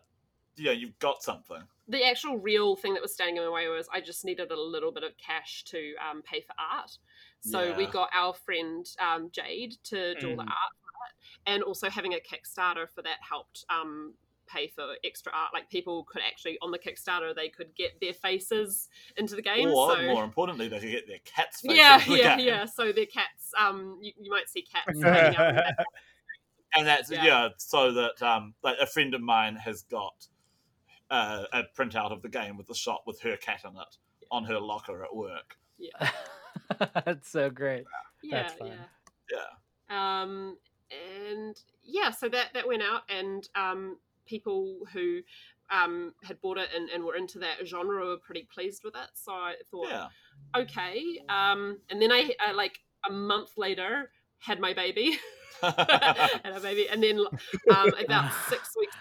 yeah, 0.57 0.71
you've 0.71 0.97
got 0.99 1.23
something. 1.23 1.61
the 1.87 2.03
actual 2.05 2.37
real 2.37 2.75
thing 2.75 2.93
that 2.93 3.01
was 3.01 3.13
standing 3.13 3.37
in 3.37 3.43
my 3.43 3.49
way 3.49 3.67
was 3.67 3.87
I 3.93 4.01
just 4.01 4.25
needed 4.25 4.51
a 4.51 4.59
little 4.59 4.91
bit 4.91 5.03
of 5.03 5.11
cash 5.17 5.63
to 5.65 5.93
um, 6.09 6.21
pay 6.21 6.41
for 6.41 6.53
art. 6.59 6.97
So 7.41 7.75
we 7.75 7.87
got 7.87 8.09
our 8.13 8.33
friend 8.33 8.85
um, 8.99 9.29
Jade 9.31 9.75
to 9.85 10.13
do 10.19 10.29
all 10.31 10.35
the 10.35 10.43
Mm. 10.43 10.47
art 10.47 10.73
for 10.83 10.91
it, 11.07 11.51
and 11.53 11.63
also 11.63 11.89
having 11.89 12.13
a 12.13 12.17
Kickstarter 12.19 12.87
for 12.89 13.01
that 13.01 13.17
helped 13.27 13.65
um, 13.69 14.13
pay 14.47 14.67
for 14.67 14.85
extra 15.03 15.31
art. 15.33 15.51
Like 15.53 15.67
people 15.69 16.03
could 16.03 16.21
actually 16.21 16.57
on 16.61 16.69
the 16.71 16.77
Kickstarter 16.77 17.33
they 17.35 17.49
could 17.49 17.73
get 17.75 17.99
their 17.99 18.13
faces 18.13 18.89
into 19.17 19.35
the 19.35 19.41
game. 19.41 19.69
or 19.69 19.95
so 19.95 20.01
more 20.03 20.23
importantly, 20.23 20.67
they 20.67 20.79
could 20.79 20.91
get 20.91 21.07
their 21.07 21.19
cat's 21.25 21.61
face 21.61 21.71
yeah, 21.77 21.95
into 21.97 22.11
the 22.11 22.17
yeah, 22.19 22.37
game. 22.37 22.45
yeah. 22.47 22.65
So 22.65 22.91
their 22.91 23.05
cats, 23.07 23.53
um, 23.59 23.97
you, 24.01 24.11
you 24.19 24.29
might 24.29 24.47
see 24.49 24.61
cats 24.63 24.99
and 26.75 26.87
that's 26.87 27.09
Yeah. 27.11 27.23
yeah. 27.25 27.49
so 27.57 27.91
that 27.93 28.21
um, 28.21 28.53
like 28.63 28.77
a 28.81 28.85
friend 28.87 29.13
of 29.13 29.21
mine 29.21 29.55
has 29.55 29.83
got 29.83 30.27
uh, 31.09 31.43
a 31.53 31.63
printout 31.77 32.11
of 32.11 32.21
the 32.21 32.29
game 32.29 32.57
with 32.57 32.67
the 32.67 32.75
shot 32.75 33.01
with 33.05 33.21
her 33.21 33.37
cat 33.37 33.61
in 33.65 33.71
it 33.71 33.97
on 34.31 34.45
her 34.45 34.59
locker 34.59 35.03
at 35.03 35.15
work. 35.15 35.57
Yeah, 35.77 36.09
That's 37.05 37.29
so 37.29 37.49
great. 37.49 37.83
yeah, 38.23 38.43
That's 38.43 38.53
fun. 38.53 38.67
yeah. 38.69 39.37
Yeah, 39.89 40.21
um, 40.21 40.57
and 40.91 41.55
yeah, 41.83 42.11
so 42.11 42.29
that 42.29 42.49
that 42.53 42.67
went 42.67 42.81
out, 42.81 43.01
and 43.09 43.47
um, 43.55 43.97
people 44.25 44.79
who 44.93 45.21
um, 45.71 46.13
had 46.23 46.39
bought 46.41 46.57
it 46.57 46.69
and, 46.75 46.89
and 46.89 47.03
were 47.03 47.15
into 47.15 47.39
that 47.39 47.65
genre 47.65 48.05
were 48.05 48.17
pretty 48.17 48.47
pleased 48.53 48.83
with 48.83 48.95
it. 48.95 49.09
So 49.13 49.31
I 49.31 49.55
thought, 49.69 49.87
yeah. 49.89 50.07
okay. 50.55 51.01
Um, 51.29 51.79
and 51.89 52.01
then 52.01 52.11
I, 52.11 52.31
I 52.45 52.51
like 52.51 52.79
a 53.07 53.11
month 53.11 53.51
later 53.57 54.11
had 54.41 54.59
my 54.59 54.73
baby, 54.73 55.17
had 55.61 56.53
a 56.55 56.59
baby, 56.59 56.87
and 56.89 57.01
then 57.01 57.19
um, 57.75 57.91
about 58.05 58.31
six 58.49 58.73
weeks. 58.77 58.95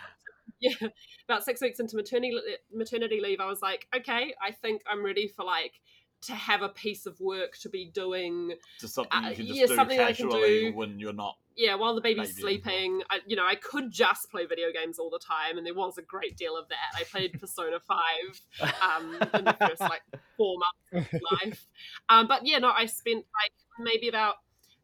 Yeah, 0.60 0.88
about 1.26 1.42
six 1.44 1.60
weeks 1.62 1.80
into 1.80 1.96
maternity 1.96 2.38
maternity 2.72 3.20
leave, 3.20 3.40
I 3.40 3.46
was 3.46 3.62
like, 3.62 3.86
okay, 3.96 4.34
I 4.42 4.52
think 4.52 4.82
I'm 4.90 5.04
ready 5.04 5.26
for 5.26 5.44
like 5.44 5.80
to 6.22 6.34
have 6.34 6.60
a 6.60 6.68
piece 6.68 7.06
of 7.06 7.18
work 7.18 7.56
to 7.62 7.70
be 7.70 7.86
doing 7.94 8.52
Just 8.78 8.92
something 8.94 9.24
Uh, 9.24 9.30
you 9.30 9.36
can 9.36 9.46
just 9.46 9.58
yeah, 9.58 9.66
do 9.66 9.74
something 9.74 9.98
I 10.00 10.12
can 10.12 10.28
casually 10.28 10.70
do. 10.70 10.76
when 10.76 11.00
you're 11.00 11.14
not. 11.14 11.38
yeah, 11.56 11.76
while 11.76 11.94
the 11.94 12.02
baby's 12.02 12.36
sleeping, 12.36 13.00
I, 13.08 13.20
you 13.26 13.36
know, 13.36 13.46
I 13.46 13.54
could 13.54 13.90
just 13.90 14.30
play 14.30 14.44
video 14.44 14.66
games 14.70 14.98
all 14.98 15.08
the 15.08 15.18
time, 15.18 15.56
and 15.56 15.66
there 15.66 15.72
was 15.72 15.96
a 15.96 16.02
great 16.02 16.36
deal 16.36 16.58
of 16.58 16.68
that. 16.68 16.90
I 16.94 17.04
played 17.04 17.40
Persona 17.40 17.80
Five 17.80 18.74
um, 18.82 19.14
in 19.32 19.44
the 19.46 19.56
first 19.58 19.80
like 19.80 20.02
four 20.36 20.58
months 20.92 21.08
of 21.14 21.20
life, 21.42 21.66
um, 22.10 22.28
but 22.28 22.46
yeah, 22.46 22.58
no, 22.58 22.68
I 22.70 22.84
spent 22.84 23.24
like 23.42 23.52
maybe 23.78 24.08
about 24.08 24.34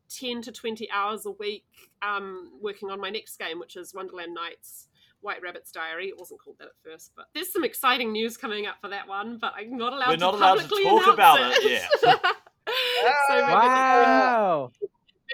ten 0.08 0.42
to 0.42 0.52
twenty 0.52 0.90
hours 0.90 1.26
a 1.26 1.30
week 1.32 1.64
um, 2.02 2.52
working 2.60 2.90
on 2.90 3.00
my 3.00 3.10
next 3.10 3.38
game, 3.38 3.58
which 3.58 3.76
is 3.76 3.94
Wonderland 3.94 4.34
Nights. 4.34 4.88
White 5.22 5.42
Rabbit's 5.42 5.72
Diary. 5.72 6.06
It 6.08 6.18
wasn't 6.18 6.40
called 6.40 6.58
that 6.58 6.66
at 6.68 6.74
first, 6.84 7.12
but 7.16 7.26
there's 7.34 7.50
some 7.52 7.64
exciting 7.64 8.12
news 8.12 8.36
coming 8.36 8.66
up 8.66 8.76
for 8.80 8.88
that 8.88 9.08
one. 9.08 9.38
But 9.40 9.54
I'm 9.56 9.76
not 9.76 9.92
allowed. 9.92 10.08
We're 10.08 10.14
to 10.16 10.20
not 10.20 10.34
allowed 10.34 10.54
to 10.56 10.60
publicly 10.62 10.84
talk 10.84 11.02
announce 11.02 11.14
about 11.14 11.40
it 11.40 11.64
it 11.64 11.70
yet. 11.72 11.90
so 13.28 13.34
maybe, 13.34 13.52
Wow. 13.52 14.70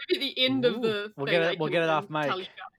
maybe 0.08 0.20
the 0.34 0.44
end 0.46 0.64
of 0.64 0.80
the. 0.80 1.12
We'll 1.16 1.26
get 1.26 1.42
it- 1.42 1.58
we'll 1.58 1.68
get 1.68 1.82
it 1.82 1.88
off 1.90 2.08
mic. 2.08 2.26
tell 2.26 2.38
you 2.38 2.44
about. 2.46 2.72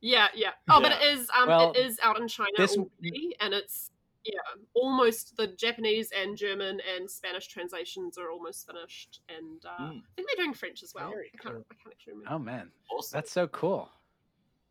Yeah, 0.00 0.28
yeah. 0.34 0.50
yeah. 0.50 0.50
Oh, 0.68 0.80
but 0.80 0.92
it 0.92 1.02
is. 1.18 1.28
Um, 1.36 1.48
Well, 1.48 1.72
it 1.72 1.78
is 1.78 1.98
out 2.02 2.20
in 2.20 2.28
China 2.28 2.50
this- 2.56 2.76
already, 2.76 3.34
and 3.40 3.52
it's 3.54 3.90
yeah, 4.26 4.40
almost 4.74 5.36
the 5.36 5.46
Japanese 5.48 6.10
and 6.18 6.36
German 6.36 6.80
and 6.96 7.10
Spanish 7.10 7.46
translations 7.46 8.18
are 8.18 8.30
almost 8.30 8.66
finished, 8.66 9.20
and 9.28 9.62
uh, 9.64 9.82
Mm. 9.84 9.98
I 10.00 10.14
think 10.16 10.28
they're 10.28 10.44
doing 10.44 10.54
French 10.54 10.82
as 10.82 10.92
well. 10.94 11.10
Very 11.10 11.30
I 11.34 11.42
can't, 11.42 11.54
cool. 11.56 11.66
I 11.70 11.74
can't 11.74 11.92
actually 11.94 12.12
remember. 12.14 12.34
Oh 12.34 12.38
man, 12.38 12.70
Awesome. 12.90 13.16
that's 13.16 13.30
so 13.32 13.46
cool. 13.48 13.88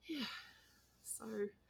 Yeah. 0.07 0.25
So 1.03 1.25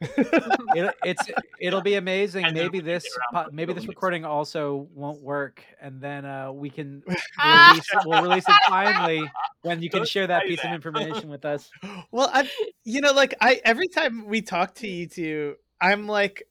It, 0.74 0.94
it's 1.04 1.22
it'll 1.60 1.80
be 1.80 1.94
amazing. 1.94 2.44
And 2.44 2.54
Maybe 2.54 2.64
we 2.64 2.78
can 2.80 2.86
get 2.86 3.02
this 3.02 3.18
po- 3.32 3.46
maybe 3.52 3.72
this 3.72 3.86
recording 3.86 4.24
also 4.24 4.88
won't 4.92 5.22
work, 5.22 5.62
and 5.80 6.00
then 6.00 6.24
uh, 6.24 6.50
we 6.50 6.68
can 6.68 7.02
release, 7.44 7.88
we'll 8.04 8.22
release 8.22 8.44
it 8.48 8.54
finally. 8.68 9.30
when 9.62 9.80
you 9.82 9.88
can 9.90 10.00
Don't 10.00 10.08
share 10.08 10.26
that 10.26 10.42
say 10.42 10.48
piece 10.48 10.64
of 10.64 10.72
information 10.72 11.28
with 11.28 11.44
us. 11.44 11.70
Well, 12.10 12.28
I, 12.32 12.48
you 12.84 13.00
know, 13.00 13.12
like 13.12 13.34
I 13.40 13.60
every 13.64 13.86
time 13.88 14.26
we 14.26 14.42
talk 14.42 14.74
to 14.76 14.88
you 14.88 15.06
two, 15.06 15.54
I'm 15.80 16.06
like, 16.08 16.42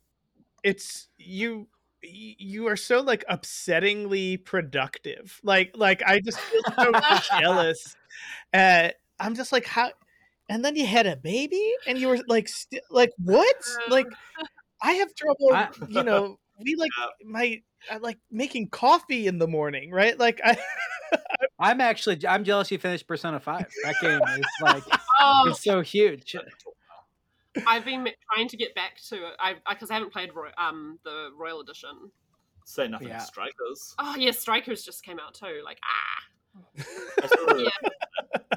it's 0.65 1.07
you. 1.17 1.67
You 2.01 2.67
are 2.67 2.75
so 2.75 3.01
like 3.01 3.23
upsettingly 3.29 4.43
productive. 4.43 5.39
Like, 5.43 5.71
like 5.75 6.03
I 6.05 6.19
just 6.19 6.39
feel 6.39 6.61
so 6.79 6.91
jealous. 7.39 7.95
Uh, 8.53 8.89
I'm 9.19 9.35
just 9.35 9.51
like, 9.51 9.65
how? 9.65 9.91
And 10.49 10.63
then 10.63 10.75
you 10.75 10.85
had 10.85 11.07
a 11.07 11.15
baby, 11.15 11.73
and 11.87 11.97
you 11.97 12.07
were 12.07 12.19
like, 12.27 12.47
st- 12.47 12.83
like 12.91 13.11
what? 13.17 13.55
Like, 13.89 14.07
I 14.81 14.93
have 14.93 15.09
trouble. 15.15 15.53
I- 15.53 15.69
you 15.87 16.03
know, 16.03 16.37
we 16.63 16.75
like 16.75 16.91
my 17.23 17.61
I 17.91 17.97
like 17.97 18.17
making 18.31 18.69
coffee 18.69 19.27
in 19.27 19.37
the 19.37 19.47
morning, 19.47 19.91
right? 19.91 20.17
Like 20.19 20.41
I. 20.43 20.57
I'm 21.59 21.79
actually 21.79 22.19
I'm 22.27 22.43
jealous 22.43 22.69
you 22.69 22.77
finished 22.77 23.07
Persona 23.07 23.39
Five. 23.39 23.67
That 23.83 23.95
game 24.01 24.19
is 24.37 24.45
like 24.61 24.83
Oh, 25.21 25.43
it's 25.47 25.63
so 25.63 25.81
huge. 25.81 26.35
I've 27.67 27.85
been 27.85 28.07
trying 28.33 28.47
to 28.49 28.57
get 28.57 28.75
back 28.75 28.97
to 29.09 29.15
it. 29.15 29.33
I 29.39 29.55
because 29.69 29.89
I, 29.91 29.95
haven't 29.95 30.11
played 30.13 30.33
Roy, 30.35 30.49
um 30.57 30.99
the 31.03 31.29
Royal 31.37 31.61
Edition. 31.61 32.11
Say 32.65 32.87
nothing 32.87 33.09
Yeah. 33.09 33.19
strikers. 33.19 33.95
Oh 33.99 34.15
yeah, 34.17 34.31
Strikers 34.31 34.83
just 34.83 35.03
came 35.03 35.19
out 35.19 35.33
too. 35.35 35.61
Like 35.63 35.79
ah, 35.83 36.83
I 37.23 37.27
saw 37.27 37.55
Yeah. 37.57 37.69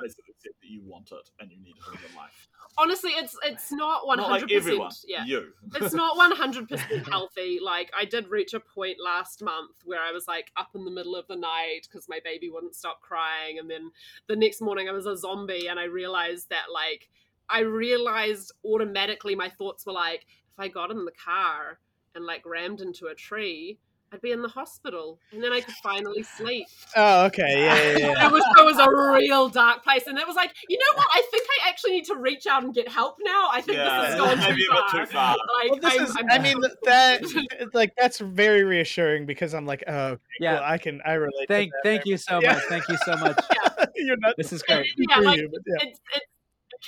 basically 0.00 0.34
said 0.38 0.52
that 0.62 0.68
you 0.70 0.80
want 0.84 1.10
it 1.12 1.30
and 1.40 1.50
you 1.50 1.58
need 1.58 1.74
it 1.76 1.94
in 1.94 2.00
your 2.08 2.16
life. 2.18 2.48
honestly, 2.78 3.10
it's 3.10 3.36
it's 3.44 3.70
not 3.72 4.02
hundred 4.20 4.48
percent. 4.48 5.04
Yeah, 5.06 5.24
You. 5.26 5.52
it's 5.74 5.92
not 5.94 6.16
one 6.16 6.32
hundred 6.32 6.68
percent 6.68 7.06
healthy. 7.08 7.58
Like 7.62 7.90
I 7.96 8.04
did 8.04 8.28
reach 8.28 8.54
a 8.54 8.60
point 8.60 8.96
last 9.04 9.42
month 9.42 9.72
where 9.84 10.00
I 10.00 10.12
was 10.12 10.26
like 10.26 10.52
up 10.56 10.70
in 10.74 10.84
the 10.84 10.90
middle 10.90 11.14
of 11.16 11.26
the 11.26 11.36
night 11.36 11.80
because 11.82 12.08
my 12.08 12.20
baby 12.24 12.48
wouldn't 12.48 12.74
stop 12.76 13.00
crying, 13.02 13.58
and 13.58 13.68
then 13.70 13.90
the 14.26 14.36
next 14.36 14.60
morning 14.62 14.88
I 14.88 14.92
was 14.92 15.06
a 15.06 15.16
zombie, 15.16 15.66
and 15.68 15.78
I 15.78 15.84
realized 15.84 16.48
that 16.50 16.66
like 16.72 17.08
I 17.50 17.60
realized 17.60 18.52
automatically 18.64 19.34
my 19.34 19.48
thoughts 19.48 19.86
were 19.86 19.92
like 19.92 20.26
if 20.52 20.58
I 20.58 20.68
got 20.68 20.90
in 20.90 21.04
the 21.04 21.12
car 21.12 21.78
and 22.14 22.24
like 22.24 22.44
rammed 22.46 22.80
into 22.80 23.06
a 23.06 23.14
tree. 23.14 23.78
I'd 24.10 24.22
be 24.22 24.32
in 24.32 24.40
the 24.40 24.48
hospital, 24.48 25.20
and 25.32 25.44
then 25.44 25.52
I 25.52 25.60
could 25.60 25.74
finally 25.82 26.22
sleep. 26.22 26.66
Oh, 26.96 27.26
okay, 27.26 27.62
yeah, 27.62 27.74
yeah, 27.74 27.96
yeah. 27.98 28.26
It 28.26 28.32
was 28.32 28.42
it 28.58 28.64
was 28.64 28.78
a 28.78 28.88
real 29.18 29.50
dark 29.50 29.84
place, 29.84 30.06
and 30.06 30.16
it 30.18 30.26
was 30.26 30.34
like, 30.34 30.50
you 30.66 30.78
know 30.78 30.96
what? 30.96 31.06
I 31.12 31.22
think 31.30 31.46
I 31.62 31.68
actually 31.68 31.90
need 31.90 32.06
to 32.06 32.14
reach 32.16 32.46
out 32.46 32.64
and 32.64 32.72
get 32.72 32.88
help 32.88 33.16
now. 33.20 33.50
I 33.52 33.60
think 33.60 33.76
Yeah, 33.76 33.84
this 34.00 34.08
has 34.08 34.18
gone 34.18 34.38
maybe 34.48 34.62
too 34.62 34.68
a 34.72 34.76
far. 34.76 35.00
too 35.04 35.12
far. 35.12 35.36
Like, 35.60 35.70
well, 35.72 35.80
this 35.82 35.98
I'm, 35.98 36.04
is, 36.06 36.16
I'm 36.18 36.30
I 36.30 36.38
mean, 36.38 36.56
that 36.84 37.68
like 37.74 37.92
that's 37.98 38.18
very 38.18 38.64
reassuring 38.64 39.26
because 39.26 39.52
I'm 39.52 39.66
like, 39.66 39.84
oh, 39.86 39.92
okay, 40.12 40.22
Yeah. 40.40 40.54
well, 40.54 40.62
I 40.64 40.78
can, 40.78 41.02
I 41.04 41.12
relate. 41.12 41.32
to 41.42 41.46
Thank 41.48 41.72
that 41.72 41.80
thank 41.84 42.06
you 42.06 42.16
so 42.16 42.40
Yeah. 42.40 42.54
much. 42.54 42.62
Thank 42.70 42.88
you 42.88 42.96
so 43.04 43.10
much. 43.14 43.36
much. 43.78 43.88
You're 43.94 44.16
not. 44.16 44.36
This 44.38 44.54
is 44.54 44.62
great. 44.62 44.86
yeah, 44.96 45.18
like 45.18 45.36
you, 45.36 45.50
yeah. 45.66 45.74
it's, 45.86 46.00
it's 46.14 46.16
it 46.16 46.22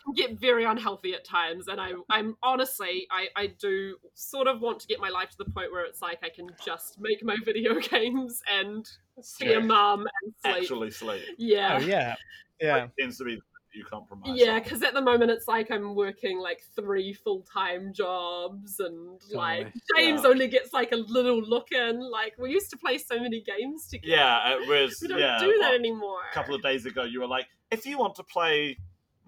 can 0.05 0.12
get 0.14 0.38
very 0.38 0.64
unhealthy 0.64 1.14
at 1.14 1.24
times, 1.24 1.68
and 1.68 1.81
I 1.81 1.92
I'm 2.09 2.37
honestly 2.42 3.07
I 3.11 3.29
I 3.37 3.46
do 3.48 3.96
sort 4.14 4.46
of 4.46 4.61
want 4.61 4.81
to 4.81 4.87
get 4.87 5.00
my 5.00 5.09
life 5.09 5.31
to 5.31 5.37
the 5.38 5.44
point 5.50 5.72
where 5.72 5.85
it's 5.85 6.00
like 6.03 6.18
I 6.22 6.29
can 6.29 6.48
just 6.64 7.00
make 7.00 7.24
my 7.24 7.37
video 7.44 7.74
games 7.81 8.42
and 8.53 8.85
be 9.38 9.46
a 9.46 9.55
Sleep. 9.55 9.64
mum 9.64 10.07
and 10.22 10.35
sleep. 10.42 10.57
Actually 10.62 10.90
sleep. 10.90 11.22
yeah. 11.38 11.79
Oh, 11.81 11.85
yeah, 11.85 12.14
yeah. 12.61 12.87
Tends 12.98 13.18
to 13.18 13.24
be 13.24 13.35
that 13.37 13.42
you 13.74 13.85
compromise. 13.85 14.31
Yeah, 14.38 14.59
because 14.59 14.83
at 14.83 14.94
the 14.94 15.00
moment 15.03 15.31
it's 15.31 15.46
like 15.48 15.70
I'm 15.70 15.94
working 15.94 16.38
like 16.40 16.62
three 16.76 17.12
full 17.12 17.42
time 17.53 17.92
jobs, 17.92 18.81
and 18.81 19.20
like 19.33 19.72
James 19.96 20.22
Yeah. 20.22 20.29
only 20.29 20.48
gets 20.48 20.72
like 20.72 20.92
a 20.92 20.96
little 20.96 21.40
look 21.40 21.72
in. 21.72 22.00
Like 22.00 22.35
we 22.38 22.50
used 22.50 22.70
to 22.70 22.76
play 22.76 22.98
so 22.98 23.18
many 23.20 23.42
games 23.42 23.88
together. 23.88 24.14
Yeah, 24.16 24.55
it 24.55 24.68
was. 24.68 24.98
we 25.03 25.09
don't 25.09 25.18
yeah, 25.18 25.38
do 25.40 25.57
that 25.61 25.70
what, 25.70 25.74
anymore. 25.74 26.18
a 26.31 26.35
couple 26.35 26.55
of 26.55 26.62
days 26.62 26.87
ago 26.87 27.03
you 27.05 27.20
were 27.20 27.29
like, 27.29 27.46
if 27.70 27.87
you 27.87 27.98
want 27.98 28.14
to 28.16 28.22
play 28.24 28.76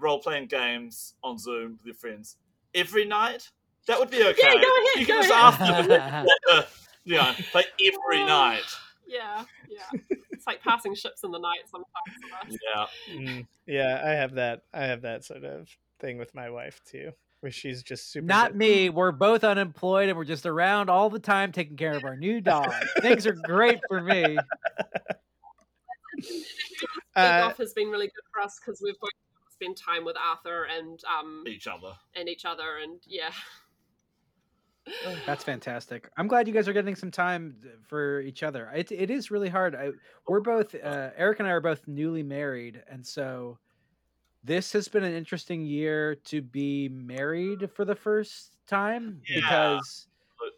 role 0.02 0.18
playing 0.18 0.46
games 0.46 1.14
on 1.22 1.38
Zoom 1.38 1.72
with 1.78 1.86
your 1.86 1.94
friends 1.94 2.36
every 2.74 3.04
night, 3.04 3.48
that 3.86 3.98
would 3.98 4.10
be 4.10 4.22
okay. 4.22 4.34
Yeah, 4.42 4.54
go 4.54 4.58
ahead, 4.60 5.00
You 5.00 5.06
go 5.06 5.14
can 5.14 5.22
just 5.22 5.30
ahead. 5.30 5.88
ask 5.88 5.88
them 5.88 6.26
to, 6.48 6.66
you 7.04 7.16
know, 7.16 7.32
play 7.50 7.64
every 7.84 8.24
night. 8.24 8.62
Yeah, 9.06 9.44
yeah. 9.68 10.00
It's 10.30 10.46
like 10.46 10.62
passing 10.62 10.94
ships 10.94 11.22
in 11.24 11.30
the 11.30 11.38
night 11.38 11.60
sometimes. 11.70 12.58
Yeah. 12.74 12.86
Mm, 13.14 13.46
yeah, 13.66 14.00
I 14.04 14.10
have 14.10 14.34
that. 14.34 14.62
I 14.72 14.84
have 14.84 15.02
that 15.02 15.24
sort 15.24 15.44
of 15.44 15.68
thing 16.00 16.18
with 16.18 16.34
my 16.34 16.48
wife 16.50 16.80
too, 16.84 17.10
where 17.40 17.52
she's 17.52 17.82
just 17.82 18.10
super. 18.10 18.26
Not 18.26 18.52
good. 18.52 18.58
me. 18.58 18.88
We're 18.90 19.12
both 19.12 19.44
unemployed 19.44 20.08
and 20.08 20.16
we're 20.16 20.24
just 20.24 20.46
around 20.46 20.88
all 20.90 21.10
the 21.10 21.18
time 21.18 21.52
taking 21.52 21.76
care 21.76 21.92
of 21.94 22.04
our 22.04 22.16
new 22.16 22.40
dog. 22.40 22.72
Things 23.02 23.26
are 23.26 23.34
great 23.34 23.80
for 23.88 24.00
me. 24.00 24.38
Week 26.18 26.46
Uh, 27.16 27.42
off 27.50 27.58
has 27.58 27.72
been 27.74 27.88
really 27.88 28.06
good 28.06 28.24
for 28.32 28.40
us 28.40 28.58
because 28.58 28.80
we've 28.82 28.98
both 29.00 29.10
spent 29.62 29.76
time 29.78 30.04
with 30.04 30.16
Arthur 30.16 30.64
and 30.76 31.00
um 31.04 31.44
Each 31.46 31.66
other. 31.66 31.94
and 32.14 32.28
each 32.28 32.44
other, 32.44 32.78
and 32.82 33.00
yeah. 33.06 33.30
That's 35.26 35.44
fantastic. 35.44 36.10
I'm 36.16 36.26
glad 36.26 36.48
you 36.48 36.54
guys 36.54 36.66
are 36.66 36.72
getting 36.72 36.96
some 36.96 37.12
time 37.12 37.54
for 37.86 38.20
each 38.20 38.42
other. 38.42 38.68
It, 38.74 38.90
it 38.90 39.10
is 39.12 39.30
really 39.30 39.48
hard. 39.48 39.76
I, 39.76 39.90
we're 40.26 40.40
both 40.40 40.74
uh, 40.74 41.10
Eric 41.16 41.38
and 41.38 41.46
I 41.46 41.52
are 41.52 41.60
both 41.60 41.86
newly 41.86 42.24
married, 42.24 42.82
and 42.90 43.06
so 43.06 43.58
this 44.42 44.72
has 44.72 44.88
been 44.88 45.04
an 45.04 45.14
interesting 45.14 45.64
year 45.64 46.16
to 46.24 46.42
be 46.42 46.88
married 46.88 47.70
for 47.76 47.84
the 47.84 47.94
first 47.94 48.56
time 48.66 49.20
Yeah. 49.28 49.36
because 49.36 50.08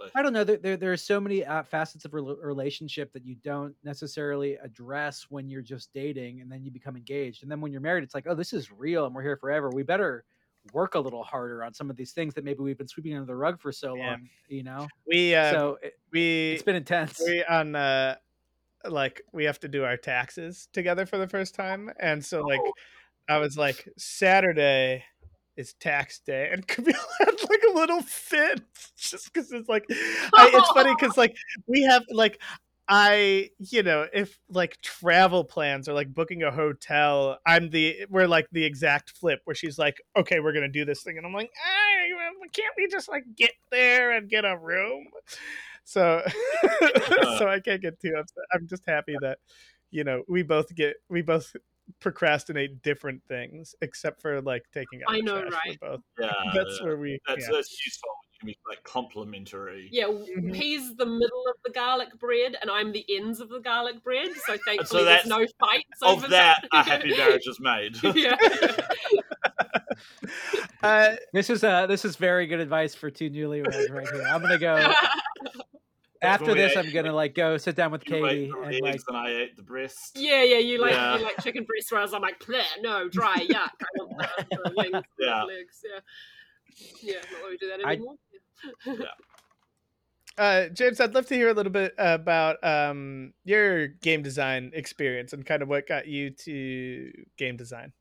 Absolutely. 0.04 0.20
I 0.20 0.22
don't 0.22 0.32
know. 0.32 0.44
There, 0.44 0.56
there, 0.56 0.76
there 0.76 0.92
are 0.92 0.96
so 0.96 1.20
many 1.20 1.44
uh, 1.44 1.62
facets 1.62 2.04
of 2.04 2.12
a 2.14 2.16
rel- 2.16 2.36
relationship 2.42 3.12
that 3.12 3.24
you 3.24 3.34
don't 3.36 3.74
necessarily 3.84 4.54
address 4.56 5.26
when 5.28 5.48
you're 5.48 5.62
just 5.62 5.92
dating, 5.92 6.40
and 6.40 6.50
then 6.50 6.62
you 6.64 6.70
become 6.70 6.96
engaged, 6.96 7.42
and 7.42 7.50
then 7.50 7.60
when 7.60 7.72
you're 7.72 7.80
married, 7.80 8.04
it's 8.04 8.14
like, 8.14 8.26
oh, 8.28 8.34
this 8.34 8.52
is 8.52 8.70
real, 8.72 9.06
and 9.06 9.14
we're 9.14 9.22
here 9.22 9.36
forever. 9.36 9.70
We 9.70 9.82
better 9.82 10.24
work 10.72 10.94
a 10.94 10.98
little 10.98 11.22
harder 11.22 11.62
on 11.62 11.74
some 11.74 11.90
of 11.90 11.96
these 11.96 12.12
things 12.12 12.32
that 12.34 12.44
maybe 12.44 12.60
we've 12.60 12.78
been 12.78 12.88
sweeping 12.88 13.14
under 13.14 13.26
the 13.26 13.36
rug 13.36 13.60
for 13.60 13.70
so 13.70 13.94
Yeah. 13.96 14.10
long. 14.10 14.28
You 14.48 14.62
know, 14.62 14.88
we 15.06 15.34
uh, 15.34 15.50
so 15.50 15.78
it, 15.82 15.94
we 16.10 16.52
it's 16.52 16.62
been 16.62 16.76
intense. 16.76 17.20
we 17.26 17.44
on 17.44 17.74
uh 17.76 18.16
like 18.88 19.22
we 19.32 19.44
have 19.44 19.58
to 19.60 19.68
do 19.68 19.84
our 19.84 19.96
taxes 19.96 20.68
together 20.72 21.06
for 21.06 21.16
the 21.16 21.26
first 21.28 21.54
time 21.54 21.90
and 21.98 22.22
so 22.22 22.42
like 22.42 22.60
i 23.30 23.38
was 23.38 23.56
like 23.56 23.88
saturday 23.96 25.02
is 25.56 25.74
tax 25.74 26.20
day 26.20 26.48
and 26.52 26.66
camille 26.68 26.94
had 27.18 27.34
like 27.48 27.62
a 27.70 27.74
little 27.74 28.02
fit 28.02 28.60
just 28.96 29.32
because 29.32 29.52
it's 29.52 29.68
like 29.68 29.84
I, 29.90 30.50
it's 30.52 30.70
funny 30.70 30.94
because 30.98 31.16
like 31.16 31.36
we 31.66 31.82
have 31.82 32.04
like 32.10 32.40
i 32.86 33.48
you 33.58 33.82
know 33.82 34.06
if 34.12 34.38
like 34.50 34.78
travel 34.82 35.42
plans 35.42 35.88
or 35.88 35.94
like 35.94 36.12
booking 36.12 36.42
a 36.42 36.50
hotel 36.50 37.38
i'm 37.46 37.70
the 37.70 38.04
we're 38.10 38.26
like 38.26 38.46
the 38.52 38.62
exact 38.62 39.10
flip 39.10 39.40
where 39.44 39.54
she's 39.54 39.78
like 39.78 40.02
okay 40.16 40.40
we're 40.40 40.52
gonna 40.52 40.68
do 40.68 40.84
this 40.84 41.02
thing 41.02 41.16
and 41.16 41.26
i'm 41.26 41.32
like 41.32 41.50
"Ah, 41.66 41.94
can't 42.54 42.74
we 42.76 42.88
just 42.88 43.08
like 43.08 43.24
get 43.36 43.52
there 43.70 44.12
and 44.12 44.30
get 44.30 44.44
a 44.44 44.56
room? 44.56 45.06
So 45.84 46.22
so 47.38 47.48
i 47.48 47.60
can't 47.62 47.82
get 47.82 48.00
too 48.00 48.14
upset. 48.18 48.44
I'm 48.54 48.66
just 48.66 48.84
happy 48.86 49.16
that 49.20 49.38
you 49.90 50.04
know 50.04 50.22
we 50.28 50.42
both 50.42 50.74
get 50.74 50.96
we 51.10 51.20
both 51.20 51.54
procrastinate 52.00 52.80
different 52.82 53.20
things 53.28 53.74
except 53.82 54.22
for 54.22 54.40
like 54.40 54.62
taking 54.72 55.02
out 55.02 55.14
I 55.14 55.18
the 55.18 55.22
know, 55.22 55.40
trash. 55.42 55.52
right? 55.66 55.80
Both 55.80 56.00
Yeah. 56.18 56.32
that's 56.54 56.78
yeah. 56.80 56.86
where 56.86 56.96
we 56.96 57.18
That's, 57.28 57.42
yeah. 57.42 57.48
that's 57.52 57.84
useful. 57.84 58.10
Can 58.40 58.46
be 58.48 58.58
like 58.68 58.82
complimentary. 58.82 59.88
Yeah, 59.92 60.06
Mhm. 60.06 60.54
he's 60.54 60.94
the 60.96 61.06
middle 61.06 61.44
of 61.48 61.54
the 61.64 61.70
garlic 61.70 62.18
bread, 62.18 62.56
and 62.60 62.70
I'm 62.70 62.90
the 62.92 63.04
ends 63.08 63.40
of 63.40 63.48
the 63.48 63.60
garlic 63.60 64.02
bread. 64.02 64.28
So 64.46 64.56
thankfully, 64.66 65.04
that's- 65.04 65.28
there's 65.28 65.52
no 65.60 65.66
fights 65.66 66.02
over 66.02 66.24
Of 66.24 66.30
that, 66.32 66.66
a 66.72 66.82
happy 66.82 67.10
marriage 67.16 67.46
is 67.46 67.60
made. 67.60 67.96
yeah. 68.14 68.34
uh, 70.82 71.16
This 71.32 71.50
is 71.50 71.64
uh 71.64 71.86
this 71.86 72.04
is 72.04 72.16
very 72.16 72.46
good 72.46 72.60
advice 72.60 72.94
for 72.94 73.10
two 73.10 73.30
newlyweds 73.30 73.90
right 73.90 74.08
here. 74.08 74.22
I'm 74.22 74.40
gonna 74.42 74.58
go 74.58 74.92
after 76.22 76.54
this. 76.54 76.76
I'm 76.76 76.90
gonna 76.92 77.12
like 77.12 77.34
go 77.34 77.56
sit 77.56 77.76
down 77.76 77.92
with 77.92 78.04
Katie 78.04 78.50
and 78.50 78.80
like 78.80 79.00
and 79.08 79.16
I 79.16 79.30
ate 79.30 79.56
the 79.56 79.62
breast. 79.62 80.12
yeah, 80.16 80.42
yeah. 80.42 80.58
You 80.58 80.80
like 80.80 80.92
Yeah. 80.92 81.18
you 81.18 81.24
like 81.24 81.42
chicken 81.42 81.64
breast, 81.64 81.90
whereas 81.90 82.14
I'm 82.14 82.22
like, 82.22 82.38
"Bleh, 82.40 82.62
no, 82.80 83.08
dry, 83.08 83.36
yuck. 83.36 83.70
I 83.80 83.86
want 83.98 84.28
the, 84.50 84.56
the 84.64 84.72
wings, 84.76 85.04
Yeah. 85.18 85.40
the 85.40 85.46
legs. 85.46 85.84
Yeah, 85.84 86.00
yeah. 87.02 87.14
Not 87.14 87.40
that 87.42 87.48
we 87.50 87.56
do 87.56 87.68
that 87.68 87.86
I- 87.86 87.92
anymore. 87.92 88.14
uh, 90.38 90.68
James, 90.68 91.00
I'd 91.00 91.14
love 91.14 91.26
to 91.26 91.34
hear 91.34 91.48
a 91.48 91.52
little 91.52 91.72
bit 91.72 91.94
about 91.98 92.56
um, 92.64 93.32
your 93.44 93.88
game 93.88 94.22
design 94.22 94.70
experience 94.74 95.32
and 95.32 95.44
kind 95.44 95.62
of 95.62 95.68
what 95.68 95.86
got 95.86 96.06
you 96.06 96.30
to 96.30 97.12
game 97.36 97.56
design. 97.56 97.92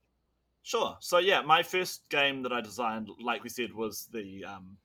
Sure. 0.64 0.96
So 1.02 1.18
yeah, 1.18 1.42
my 1.42 1.62
first 1.62 2.08
game 2.10 2.42
that 2.44 2.54
I 2.54 2.62
designed, 2.62 3.10
like 3.22 3.44
we 3.44 3.50
said, 3.50 3.74
was 3.74 4.08
the 4.14 4.46
um, 4.46 4.78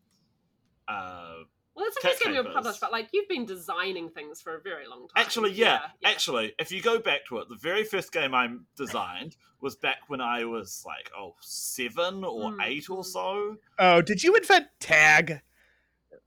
uh, 0.89 1.35
Well, 1.79 1.87
that's 1.87 1.95
the 1.95 2.01
Cat 2.09 2.11
first 2.11 2.25
game 2.25 2.35
you 2.35 2.43
were 2.43 2.53
published, 2.53 2.81
but 2.81 2.91
like 2.91 3.09
you've 3.13 3.29
been 3.29 3.47
designing 3.47 4.09
things 4.09 4.43
for 4.43 4.57
a 4.57 4.61
very 4.61 4.89
long 4.89 5.03
time. 5.03 5.25
Actually, 5.25 5.53
yeah, 5.53 5.79
Actually, 6.05 6.53
if 6.59 6.73
you 6.73 6.83
go 6.83 6.99
back 6.99 7.25
to 7.29 7.39
it, 7.39 7.49
the 7.49 7.55
very 7.55 7.85
first 7.85 8.11
game 8.13 8.35
I 8.35 8.49
designed 8.77 9.37
was 9.61 9.77
back 9.77 9.99
when 10.09 10.21
I 10.21 10.45
was 10.45 10.83
like, 10.85 11.09
oh, 11.17 11.37
seven 11.41 12.25
or 12.25 12.51
Hmm, 12.51 12.61
eight 12.63 12.91
or 12.91 13.05
so. 13.05 13.59
Oh, 13.79 14.03
did 14.03 14.25
you 14.25 14.35
invent 14.35 14.67
tag? 14.81 15.41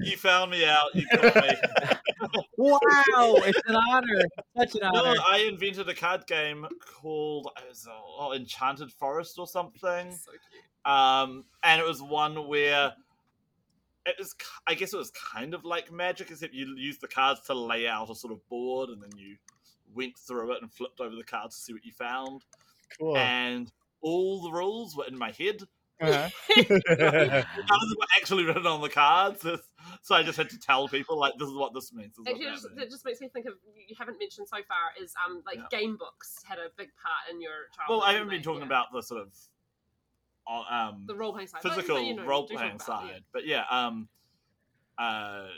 you 0.00 0.16
found 0.16 0.50
me 0.50 0.64
out. 0.64 0.92
You 0.94 1.06
got 1.12 1.36
me. 1.36 1.50
wow, 2.56 2.78
it's 3.46 3.60
an 3.68 3.76
honor. 3.76 4.22
Such 4.56 4.74
an 4.74 4.82
honor. 4.82 5.14
No. 5.14 5.22
I 5.24 5.48
invented 5.48 5.88
a 5.88 5.94
card 5.94 6.26
game 6.26 6.66
called 7.00 7.48
was, 7.68 7.86
oh, 7.88 8.32
Enchanted 8.34 8.90
Forest 8.90 9.38
or 9.38 9.46
something. 9.46 10.10
So 10.10 10.32
cute. 10.32 10.64
Um, 10.84 11.44
and 11.62 11.80
it 11.80 11.86
was 11.86 12.02
one 12.02 12.48
where 12.48 12.92
it 14.08 14.16
was, 14.18 14.32
k- 14.34 14.46
I 14.66 14.74
guess 14.74 14.92
it 14.92 14.96
was 14.98 15.10
kind 15.10 15.54
of 15.54 15.64
like 15.64 15.92
magic, 15.92 16.30
except 16.30 16.54
you 16.54 16.74
used 16.76 17.00
the 17.00 17.08
cards 17.08 17.40
to 17.46 17.54
lay 17.54 17.86
out 17.88 18.10
a 18.10 18.14
sort 18.14 18.32
of 18.32 18.46
board, 18.48 18.90
and 18.90 19.02
then 19.02 19.10
you 19.16 19.36
went 19.94 20.18
through 20.18 20.52
it 20.52 20.62
and 20.62 20.72
flipped 20.72 21.00
over 21.00 21.14
the 21.16 21.24
cards 21.24 21.56
to 21.56 21.62
see 21.62 21.72
what 21.72 21.84
you 21.84 21.92
found. 21.92 22.44
Cool. 22.98 23.16
And 23.16 23.70
all 24.00 24.42
the 24.42 24.52
rules 24.52 24.96
were 24.96 25.06
in 25.06 25.16
my 25.18 25.30
head. 25.32 25.62
Uh-huh. 26.00 26.28
None 26.56 26.66
of 26.70 26.88
them 26.88 27.96
were 27.98 28.06
actually 28.16 28.44
written 28.44 28.66
on 28.68 28.80
the 28.80 28.88
cards, 28.88 29.44
so 30.02 30.14
I 30.14 30.22
just 30.22 30.36
had 30.38 30.48
to 30.50 30.58
tell 30.58 30.86
people 30.86 31.18
like, 31.18 31.32
"This 31.38 31.48
is 31.48 31.54
what 31.54 31.74
this 31.74 31.92
means." 31.92 32.14
This 32.16 32.20
is 32.20 32.24
what 32.24 32.34
Actually, 32.34 32.46
it 32.46 32.54
just, 32.54 32.66
it 32.86 32.90
just 32.90 33.04
makes 33.04 33.20
me 33.20 33.28
think 33.28 33.46
of 33.46 33.54
you 33.88 33.96
haven't 33.98 34.18
mentioned 34.20 34.46
so 34.48 34.58
far 34.68 35.02
is 35.02 35.12
um 35.26 35.42
like 35.44 35.56
Yeah. 35.56 35.76
game 35.76 35.96
books 35.96 36.36
had 36.44 36.58
a 36.58 36.68
big 36.76 36.90
part 37.02 37.34
in 37.34 37.40
your 37.42 37.66
childhood. 37.74 37.88
Well, 37.98 38.02
I 38.02 38.12
haven't 38.12 38.28
been 38.28 38.38
they? 38.38 38.44
talking 38.44 38.60
Yeah. 38.60 38.66
about 38.66 38.92
the 38.92 39.02
sort 39.02 39.22
of 39.22 39.32
um, 40.48 41.04
the 41.06 41.14
role 41.14 41.32
playing 41.32 41.48
side, 41.48 41.60
But- 41.62 41.70
but, 41.70 41.76
physical 41.76 42.00
you 42.02 42.14
know, 42.16 42.24
role 42.24 42.46
playing 42.46 42.76
about 42.76 43.04
it, 43.04 43.12
side. 43.12 43.24
But 43.32 43.46
yeah, 43.46 43.64
um, 43.70 44.08
uh, 44.96 45.48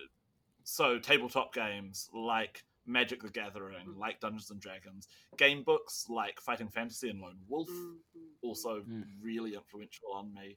so 0.64 0.98
tabletop 0.98 1.54
games 1.54 2.10
like 2.12 2.64
Magic 2.86 3.22
the 3.22 3.30
Gathering, 3.30 3.86
Mm. 3.86 3.98
like 3.98 4.20
Dungeons 4.20 4.50
and 4.50 4.60
Dragons, 4.60 5.06
game 5.36 5.62
books 5.62 6.08
like 6.08 6.40
Fighting 6.40 6.68
Fantasy 6.68 7.08
and 7.08 7.20
Lone 7.20 7.38
Wolf, 7.48 7.68
Mm, 7.68 7.74
mm, 7.74 7.98
mm. 8.16 8.28
also 8.42 8.82
Mm. 8.82 9.04
really 9.20 9.54
influential 9.54 10.12
on 10.12 10.32
me. 10.34 10.56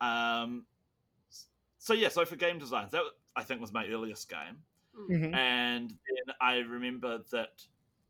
Um, 0.00 0.66
so 1.78 1.92
yeah, 1.94 2.08
so 2.08 2.24
for 2.24 2.36
game 2.36 2.58
designs, 2.58 2.92
that 2.92 3.02
I 3.34 3.42
think 3.44 3.60
was 3.60 3.72
my 3.72 3.86
earliest 3.88 4.28
game. 4.28 4.64
Mm. 4.94 5.08
Mhm. 5.10 5.34
And 5.34 5.90
then 5.90 6.34
I 6.40 6.56
remember 6.58 7.18
that 7.30 7.66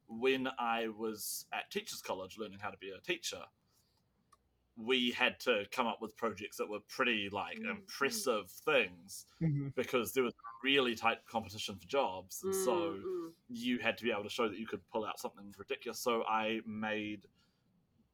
when 0.09 0.49
I 0.59 0.89
was 0.89 1.47
at 1.53 1.71
Teachers 1.71 2.01
College 2.01 2.39
learning 2.39 2.61
how 2.61 2.71
to 2.71 2.77
be 2.79 2.91
a 2.91 3.01
teacher, 3.01 3.45
we 4.77 5.11
had 5.11 5.41
to 5.41 5.65
come 5.71 5.87
up 5.87 6.03
with 6.03 6.15
projects 6.17 6.57
that 6.59 6.69
were 6.69 6.81
pretty 6.89 7.29
like 7.33 7.59
Mm, 7.59 7.65
mm. 7.67 7.71
impressive 7.71 8.51
things 8.51 9.25
Mhm. 9.41 9.75
because 9.75 10.13
there 10.13 10.23
was 10.23 10.35
really 10.63 10.95
tight 10.95 11.25
competition 11.27 11.77
for 11.77 11.87
jobs. 11.87 12.43
And 12.43 12.55
so 12.55 12.93
Mm, 12.93 13.03
mm. 13.05 13.33
you 13.49 13.79
had 13.79 13.97
to 13.99 14.05
be 14.05 14.11
able 14.11 14.25
to 14.25 14.29
show 14.31 14.49
that 14.49 14.59
you 14.59 14.67
could 14.67 14.87
pull 14.89 15.05
out 15.07 15.19
something 15.19 15.55
ridiculous. 15.57 15.99
So 16.01 16.25
I 16.25 16.61
made 16.67 17.27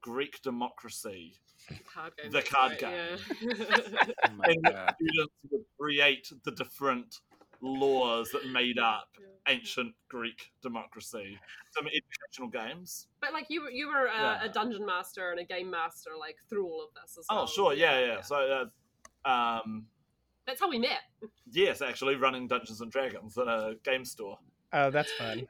Greek 0.00 0.40
democracy 0.42 1.38
card 1.86 2.16
game. 2.16 2.30
the 2.32 2.42
card 2.42 2.72
right, 2.72 2.80
game. 2.80 3.18
Yeah. 3.40 4.06
Oh 4.24 4.42
And 4.44 4.64
the 4.64 4.94
students 4.94 5.34
would 5.50 5.64
create 5.78 6.32
the 6.44 6.50
different 6.52 7.20
laws 7.62 8.30
that 8.32 8.46
made 8.48 8.78
up 8.78 9.08
Yeah. 9.18 9.54
ancient 9.54 9.94
Greek 10.08 10.52
democracy. 10.62 11.38
Some 11.70 11.86
educational 11.86 12.48
games. 12.48 13.08
But 13.20 13.32
like 13.32 13.46
you 13.48 13.62
were, 13.62 13.70
you 13.70 13.86
were 13.88 14.08
uh, 14.08 14.12
Yeah. 14.40 14.44
a 14.44 14.48
dungeon 14.48 14.84
master 14.84 15.30
and 15.30 15.40
a 15.40 15.44
game 15.44 15.70
master 15.70 16.10
like 16.18 16.36
through 16.50 16.66
all 16.66 16.82
of 16.84 16.90
this 16.94 17.16
as 17.18 17.26
well. 17.30 17.42
Oh, 17.42 17.46
sure, 17.46 17.72
yeah, 17.74 17.98
yeah. 18.00 18.20
So, 18.20 18.68
uh, 19.24 19.28
um, 19.28 19.86
that's 20.46 20.60
how 20.60 20.68
we 20.68 20.78
met. 20.78 21.02
yes, 21.50 21.80
actually, 21.82 22.16
running 22.16 22.48
Dungeons 22.48 22.80
and 22.80 22.90
Dragons 22.90 23.36
in 23.36 23.46
a 23.48 23.74
game 23.84 24.04
store. 24.04 24.38
Oh, 24.72 24.90
that's 24.90 25.12
fun. 25.12 25.46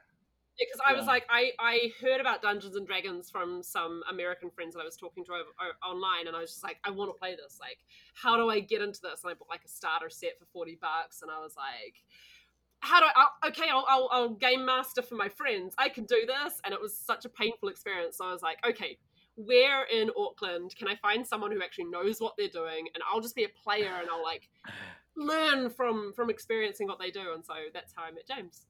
Because 0.59 0.79
I 0.85 0.93
was 0.93 1.03
Yeah. 1.05 1.11
like, 1.11 1.25
I, 1.29 1.51
I 1.59 1.91
heard 2.01 2.21
about 2.21 2.41
Dungeons 2.41 2.75
and 2.75 2.85
Dragons 2.85 3.29
from 3.29 3.63
some 3.63 4.03
American 4.09 4.49
friends 4.49 4.75
that 4.75 4.81
I 4.81 4.85
was 4.85 4.95
talking 4.97 5.25
to 5.25 5.31
over, 5.33 5.49
o- 5.59 5.87
online, 5.89 6.27
and 6.27 6.35
I 6.35 6.39
was 6.39 6.51
just 6.51 6.63
like, 6.63 6.77
I 6.83 6.91
want 6.91 7.13
to 7.13 7.17
play 7.19 7.35
this. 7.35 7.57
Like, 7.59 7.79
how 8.13 8.37
do 8.37 8.49
I 8.49 8.59
get 8.59 8.81
into 8.81 9.01
this? 9.01 9.23
And 9.23 9.31
I 9.31 9.33
bought 9.33 9.49
like 9.49 9.65
a 9.65 9.69
starter 9.69 10.09
set 10.09 10.37
for 10.39 10.45
forty 10.45 10.77
bucks, 10.79 11.21
and 11.21 11.31
I 11.31 11.39
was 11.39 11.55
like, 11.55 12.03
how 12.81 12.99
do 12.99 13.05
I? 13.07 13.11
I'll, 13.15 13.49
okay, 13.49 13.69
I'll, 13.69 13.85
I'll, 13.87 14.09
I'll 14.11 14.29
game 14.29 14.65
master 14.65 15.01
for 15.01 15.15
my 15.15 15.29
friends. 15.29 15.73
I 15.77 15.89
can 15.89 16.05
do 16.05 16.25
this, 16.27 16.59
and 16.65 16.73
it 16.73 16.81
was 16.81 16.97
such 16.97 17.25
a 17.25 17.29
painful 17.29 17.69
experience. 17.69 18.17
So 18.17 18.25
I 18.25 18.31
was 18.33 18.41
like, 18.41 18.57
okay. 18.67 18.97
Where 19.35 19.85
in 19.85 20.11
Auckland 20.15 20.75
can 20.77 20.87
I 20.87 20.95
find 20.97 21.25
someone 21.25 21.51
who 21.51 21.63
actually 21.63 21.85
knows 21.85 22.21
what 22.21 22.35
they're 22.37 22.49
doing, 22.49 22.87
and 22.93 23.03
I'll 23.11 23.19
just 23.19 23.35
be 23.35 23.45
a 23.45 23.49
player, 23.49 23.89
and 23.99 24.07
I'll 24.07 24.21
like 24.21 24.47
learn 25.17 25.71
from 25.71 26.13
from 26.13 26.29
experiencing 26.29 26.87
what 26.87 26.99
they 26.99 27.09
do, 27.09 27.33
and 27.33 27.43
so 27.43 27.53
that's 27.73 27.93
how 27.95 28.03
I 28.03 28.11
met 28.11 28.27
James. 28.27 28.67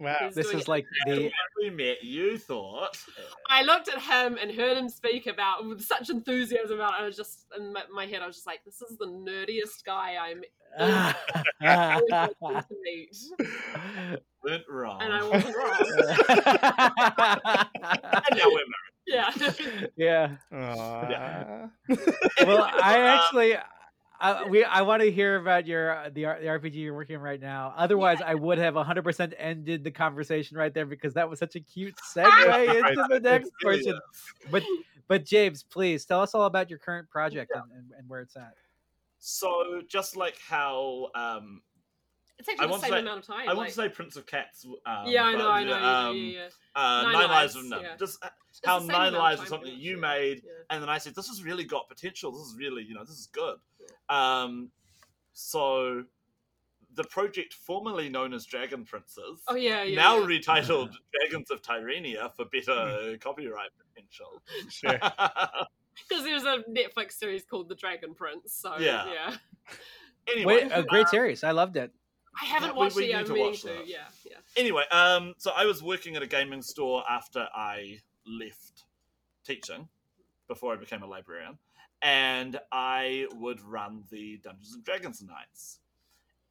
Wow. 0.00 0.30
This 0.34 0.48
is 0.48 0.66
like 0.66 0.86
the 1.06 1.12
When 1.12 1.30
we 1.62 1.68
met, 1.70 2.02
you 2.02 2.38
thought. 2.38 2.96
I 3.48 3.62
looked 3.62 3.88
at 3.88 4.00
him 4.00 4.38
and 4.40 4.50
heard 4.50 4.78
him 4.78 4.88
speak 4.88 5.26
about 5.26 5.66
with 5.68 5.82
such 5.82 6.08
enthusiasm 6.08 6.76
about 6.76 6.94
it. 6.94 7.02
I 7.02 7.04
was 7.04 7.16
just 7.16 7.44
in 7.56 7.72
my, 7.74 7.82
my 7.92 8.06
head, 8.06 8.22
I 8.22 8.26
was 8.26 8.36
just 8.36 8.46
like, 8.46 8.64
"This 8.64 8.80
is 8.80 8.96
the 8.96 9.04
nerdiest 9.06 9.84
guy 9.84 10.16
I'm 10.16 10.42
ever 11.62 12.30
going 12.40 12.54
to 12.62 12.66
meet," 12.82 13.14
Went 14.42 14.62
wrong. 14.70 15.02
and 15.02 15.12
I 15.12 15.22
wasn't 15.28 15.54
wrong. 15.54 15.76
And 18.30 18.38
now 18.38 18.46
we're 18.46 18.64
married. 18.72 18.90
Yeah, 19.06 19.30
yeah. 19.96 20.36
Aw. 20.52 21.68
Well, 22.46 22.62
I 22.82 22.94
um, 23.00 23.06
actually, 23.06 23.56
I, 24.20 24.44
we, 24.44 24.64
I 24.64 24.82
want 24.82 25.02
to 25.02 25.10
hear 25.10 25.36
about 25.36 25.66
your 25.66 25.96
uh, 25.96 26.04
the, 26.10 26.22
the 26.24 26.46
RPG 26.46 26.74
you're 26.74 26.94
working 26.94 27.16
on 27.16 27.22
right 27.22 27.40
now. 27.40 27.72
Otherwise, 27.76 28.18
I 28.24 28.34
would 28.34 28.58
have 28.58 28.74
100 28.74 29.02
percent 29.02 29.34
ended 29.38 29.82
the 29.82 29.90
conversation 29.90 30.56
right 30.56 30.72
there 30.72 30.86
because 30.86 31.14
that 31.14 31.28
was 31.28 31.38
such 31.38 31.56
a 31.56 31.60
cute 31.60 31.94
segue 32.14 32.88
into 32.88 33.06
the 33.08 33.20
next 33.20 33.48
It 33.62 33.66
really 33.66 33.82
portion. 33.84 34.00
But, 34.50 34.62
but 35.08 35.24
James, 35.24 35.62
please 35.62 36.04
tell 36.04 36.20
us 36.20 36.34
all 36.34 36.44
about 36.44 36.68
your 36.68 36.78
current 36.78 37.08
project 37.08 37.52
and, 37.54 37.64
and, 37.72 37.90
and 37.98 38.08
where 38.08 38.20
it's 38.20 38.36
at. 38.36 38.54
So, 39.18 39.82
just 39.88 40.16
like 40.16 40.36
how 40.46 41.08
um, 41.14 41.62
it's 42.38 42.48
I 42.48 42.64
the 42.64 42.70
want 42.70 42.82
to 42.82 42.88
same 42.88 42.94
say- 42.96 43.00
amount 43.00 43.20
of 43.20 43.26
time. 43.26 43.48
I 43.48 43.54
want 43.54 43.68
to 43.68 43.74
say 43.74 43.88
Prince 43.88 44.16
of 44.16 44.26
Cats. 44.26 44.64
Um, 44.64 45.04
yeah, 45.06 45.24
I 45.24 45.32
know, 45.32 45.38
but, 45.38 45.50
I 45.50 45.64
know, 45.64 45.78
yeah, 45.78 46.08
um, 46.08 46.16
yeah, 46.16 46.22
yeah. 46.32 46.48
Uh, 46.74 47.02
Nine 47.02 47.12
Nine, 47.12 47.28
Lives 47.28 47.30
Lives, 47.30 47.56
of 47.56 47.64
Nim. 47.64 47.80
yeah. 47.82 47.96
Just 47.98 48.24
uh, 48.24 48.28
how 48.64 48.78
Nine 48.78 49.12
Lives 49.12 49.36
time, 49.36 49.42
was 49.42 49.48
something 49.48 49.74
you 49.74 49.96
made, 49.96 50.42
yeah. 50.44 50.52
and 50.70 50.82
then 50.82 50.88
I 50.88 50.98
said, 50.98 51.14
"This 51.14 51.28
has 51.28 51.42
really 51.42 51.64
got 51.64 51.88
potential. 51.88 52.32
This 52.32 52.46
is 52.46 52.56
really, 52.58 52.82
you 52.82 52.94
know, 52.94 53.04
this 53.04 53.18
is 53.18 53.28
good." 53.32 53.56
Um, 54.08 54.70
so 55.32 56.04
the 56.94 57.04
project 57.04 57.54
formerly 57.54 58.08
known 58.08 58.34
as 58.34 58.44
Dragon 58.46 58.84
Princes, 58.84 59.40
Oh 59.48 59.54
yeah, 59.54 59.82
yeah. 59.84 59.96
now 59.96 60.18
yeah. 60.18 60.26
retitled 60.38 60.90
Dragons 61.20 61.50
of 61.50 61.62
Tyrania 61.62 62.32
for 62.34 62.44
better 62.46 63.16
copyright 63.18 63.70
potential. 63.78 64.42
Sure. 64.68 64.98
because 66.08 66.24
there's 66.24 66.44
a 66.44 66.64
Netflix 66.68 67.12
series 67.12 67.44
called 67.44 67.68
The 67.68 67.74
Dragon 67.76 68.14
Prince. 68.14 68.54
So 68.54 68.76
Yeah. 68.78 69.06
yeah, 69.12 69.36
anyway, 70.32 70.64
Wait, 70.64 70.72
a 70.72 70.82
great 70.82 71.08
series. 71.08 71.44
I 71.44 71.52
loved 71.52 71.76
it. 71.76 71.92
I 72.40 72.44
haven't 72.46 72.68
Yeah, 72.70 72.72
we- 72.74 72.78
watched 72.78 72.96
we 72.96 73.02
it. 73.04 73.06
need 73.06 73.12
yet, 73.12 73.26
to 73.26 73.32
I'm 73.32 73.34
meaning 73.34 73.50
watch 73.50 73.62
to. 73.62 73.74
Yeah, 73.86 73.96
yeah. 74.24 74.36
anyway, 74.56 74.84
um, 74.90 75.34
so 75.38 75.52
I 75.54 75.66
was 75.66 75.82
working 75.82 76.16
at 76.16 76.22
a 76.22 76.26
gaming 76.26 76.62
store 76.62 77.04
after 77.08 77.46
I 77.54 77.98
left 78.26 78.84
teaching, 79.44 79.88
before 80.48 80.72
I 80.72 80.76
became 80.76 81.02
a 81.02 81.06
librarian, 81.06 81.58
and 82.02 82.58
I 82.72 83.26
would 83.36 83.60
run 83.60 84.04
the 84.10 84.38
Dungeons 84.42 84.74
and 84.74 84.84
Dragons 84.84 85.22
nights, 85.22 85.78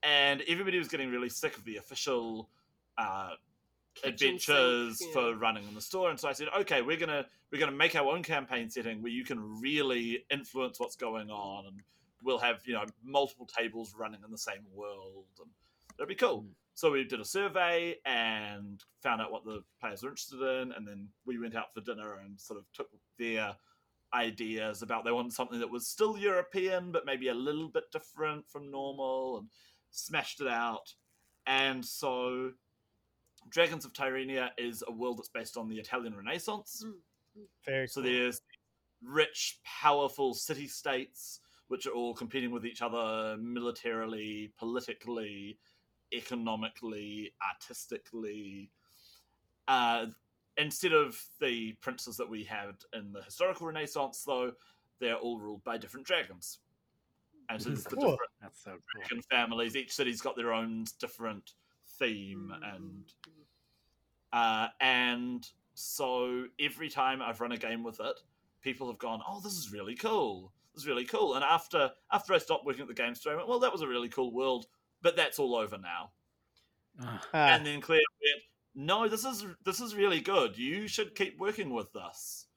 and 0.03 0.41
everybody 0.47 0.77
was 0.77 0.87
getting 0.87 1.09
really 1.09 1.29
sick 1.29 1.57
of 1.57 1.63
the 1.65 1.77
official 1.77 2.49
uh, 2.97 3.31
adventures 4.03 4.99
sink, 4.99 5.13
for 5.13 5.35
running 5.35 5.67
in 5.67 5.73
the 5.73 5.81
store, 5.81 6.09
and 6.09 6.19
so 6.19 6.27
I 6.27 6.33
said, 6.33 6.47
okay, 6.61 6.81
we're 6.81 6.97
gonna 6.97 7.25
we're 7.51 7.59
gonna 7.59 7.71
make 7.71 7.95
our 7.95 8.07
own 8.11 8.23
campaign 8.23 8.69
setting 8.69 9.01
where 9.01 9.11
you 9.11 9.23
can 9.23 9.59
really 9.59 10.25
influence 10.29 10.79
what's 10.79 10.95
going 10.95 11.29
on, 11.29 11.65
and 11.67 11.81
we'll 12.23 12.39
have 12.39 12.61
you 12.65 12.73
know 12.73 12.85
multiple 13.03 13.47
tables 13.47 13.95
running 13.97 14.21
in 14.23 14.31
the 14.31 14.37
same 14.37 14.65
world, 14.73 15.25
and 15.39 15.49
that'd 15.97 16.09
be 16.09 16.15
cool. 16.15 16.43
Mm. 16.43 16.49
So 16.75 16.91
we 16.91 17.03
did 17.03 17.19
a 17.19 17.25
survey 17.25 17.97
and 18.05 18.81
found 19.03 19.19
out 19.19 19.33
what 19.33 19.43
the 19.43 19.61
players 19.81 20.01
were 20.01 20.09
interested 20.09 20.41
in, 20.41 20.71
and 20.71 20.87
then 20.87 21.09
we 21.25 21.37
went 21.37 21.55
out 21.55 21.73
for 21.73 21.81
dinner 21.81 22.19
and 22.23 22.39
sort 22.39 22.57
of 22.57 22.71
took 22.71 22.87
their 23.17 23.53
ideas 24.13 24.81
about 24.81 25.05
they 25.05 25.11
wanted 25.11 25.33
something 25.33 25.59
that 25.59 25.69
was 25.69 25.87
still 25.87 26.17
European 26.17 26.91
but 26.91 27.05
maybe 27.05 27.27
a 27.29 27.33
little 27.33 27.69
bit 27.69 27.91
different 27.91 28.47
from 28.47 28.71
normal, 28.71 29.39
and 29.39 29.47
smashed 29.91 30.41
it 30.41 30.47
out. 30.47 30.93
And 31.45 31.83
so, 31.83 32.51
Dragons 33.49 33.85
of 33.85 33.93
Tyrania 33.93 34.49
is 34.57 34.83
a 34.87 34.91
world 34.91 35.17
that's 35.17 35.29
based 35.29 35.57
on 35.57 35.67
the 35.67 35.79
Italian 35.79 36.15
Renaissance. 36.15 36.83
Mm. 36.85 37.43
Very 37.65 37.87
So 37.87 38.01
cool. 38.01 38.11
there's 38.11 38.41
rich, 39.01 39.59
powerful 39.63 40.33
city 40.33 40.67
states 40.67 41.39
which 41.69 41.85
are 41.85 41.91
all 41.91 42.13
competing 42.13 42.51
with 42.51 42.65
each 42.65 42.81
other 42.81 43.37
militarily, 43.37 44.51
politically, 44.57 45.57
economically, 46.11 47.31
artistically. 47.47 48.71
Uh, 49.67 50.07
instead 50.59 50.93
of 50.93 51.19
the 51.39 51.73
princes 51.81 52.17
that 52.17 52.29
we 52.29 52.43
had 52.43 52.75
in 52.93 53.11
the 53.11 53.21
historical 53.23 53.67
Renaissance, 53.67 54.23
though, 54.23 54.53
they're 54.99 55.15
all 55.15 55.39
ruled 55.39 55.63
by 55.63 55.77
different 55.77 56.05
dragons. 56.05 56.59
And 57.49 57.61
so 57.61 57.69
there's 57.69 57.83
the 57.85 57.95
Cool. 57.95 58.11
different 58.11 58.31
That's 58.41 58.59
so 58.63 58.71
cool. 58.71 59.01
dragon 59.07 59.21
families. 59.23 59.75
Each 59.75 59.93
city's 59.95 60.21
got 60.21 60.35
their 60.35 60.53
own 60.53 60.85
different 60.99 61.53
theme 61.97 62.53
Mm. 62.55 62.75
and 62.75 63.13
uh, 64.31 64.67
and 64.79 65.49
so 65.73 66.47
every 66.59 66.89
time 66.89 67.21
I've 67.21 67.41
run 67.41 67.51
a 67.51 67.57
game 67.57 67.83
with 67.83 67.99
it, 67.99 68.19
people 68.61 68.87
have 68.87 68.99
gone, 68.99 69.21
"Oh, 69.27 69.39
this 69.41 69.53
is 69.57 69.71
really 69.71 69.95
cool. 69.95 70.53
This 70.73 70.83
is 70.83 70.87
really 70.87 71.05
cool." 71.05 71.35
And 71.35 71.43
after 71.43 71.91
after 72.11 72.33
I 72.33 72.37
stopped 72.37 72.65
working 72.65 72.81
at 72.83 72.87
the 72.87 72.93
game 72.93 73.15
store, 73.15 73.33
I 73.33 73.35
went, 73.37 73.47
"Well, 73.47 73.59
that 73.59 73.71
was 73.71 73.81
a 73.81 73.87
really 73.87 74.09
cool 74.09 74.31
world, 74.31 74.67
but 75.01 75.15
that's 75.15 75.39
all 75.39 75.55
over 75.55 75.77
now." 75.77 76.11
Ah, 76.99 77.21
And 77.33 77.65
then 77.65 77.81
Claire 77.81 77.99
went, 78.21 78.43
"No, 78.75 79.07
this 79.07 79.25
is 79.25 79.45
this 79.65 79.79
is 79.79 79.95
really 79.95 80.21
good. 80.21 80.57
You 80.57 80.87
should 80.87 81.15
keep 81.15 81.39
working 81.39 81.71
with 81.71 81.91
this." 81.93 82.47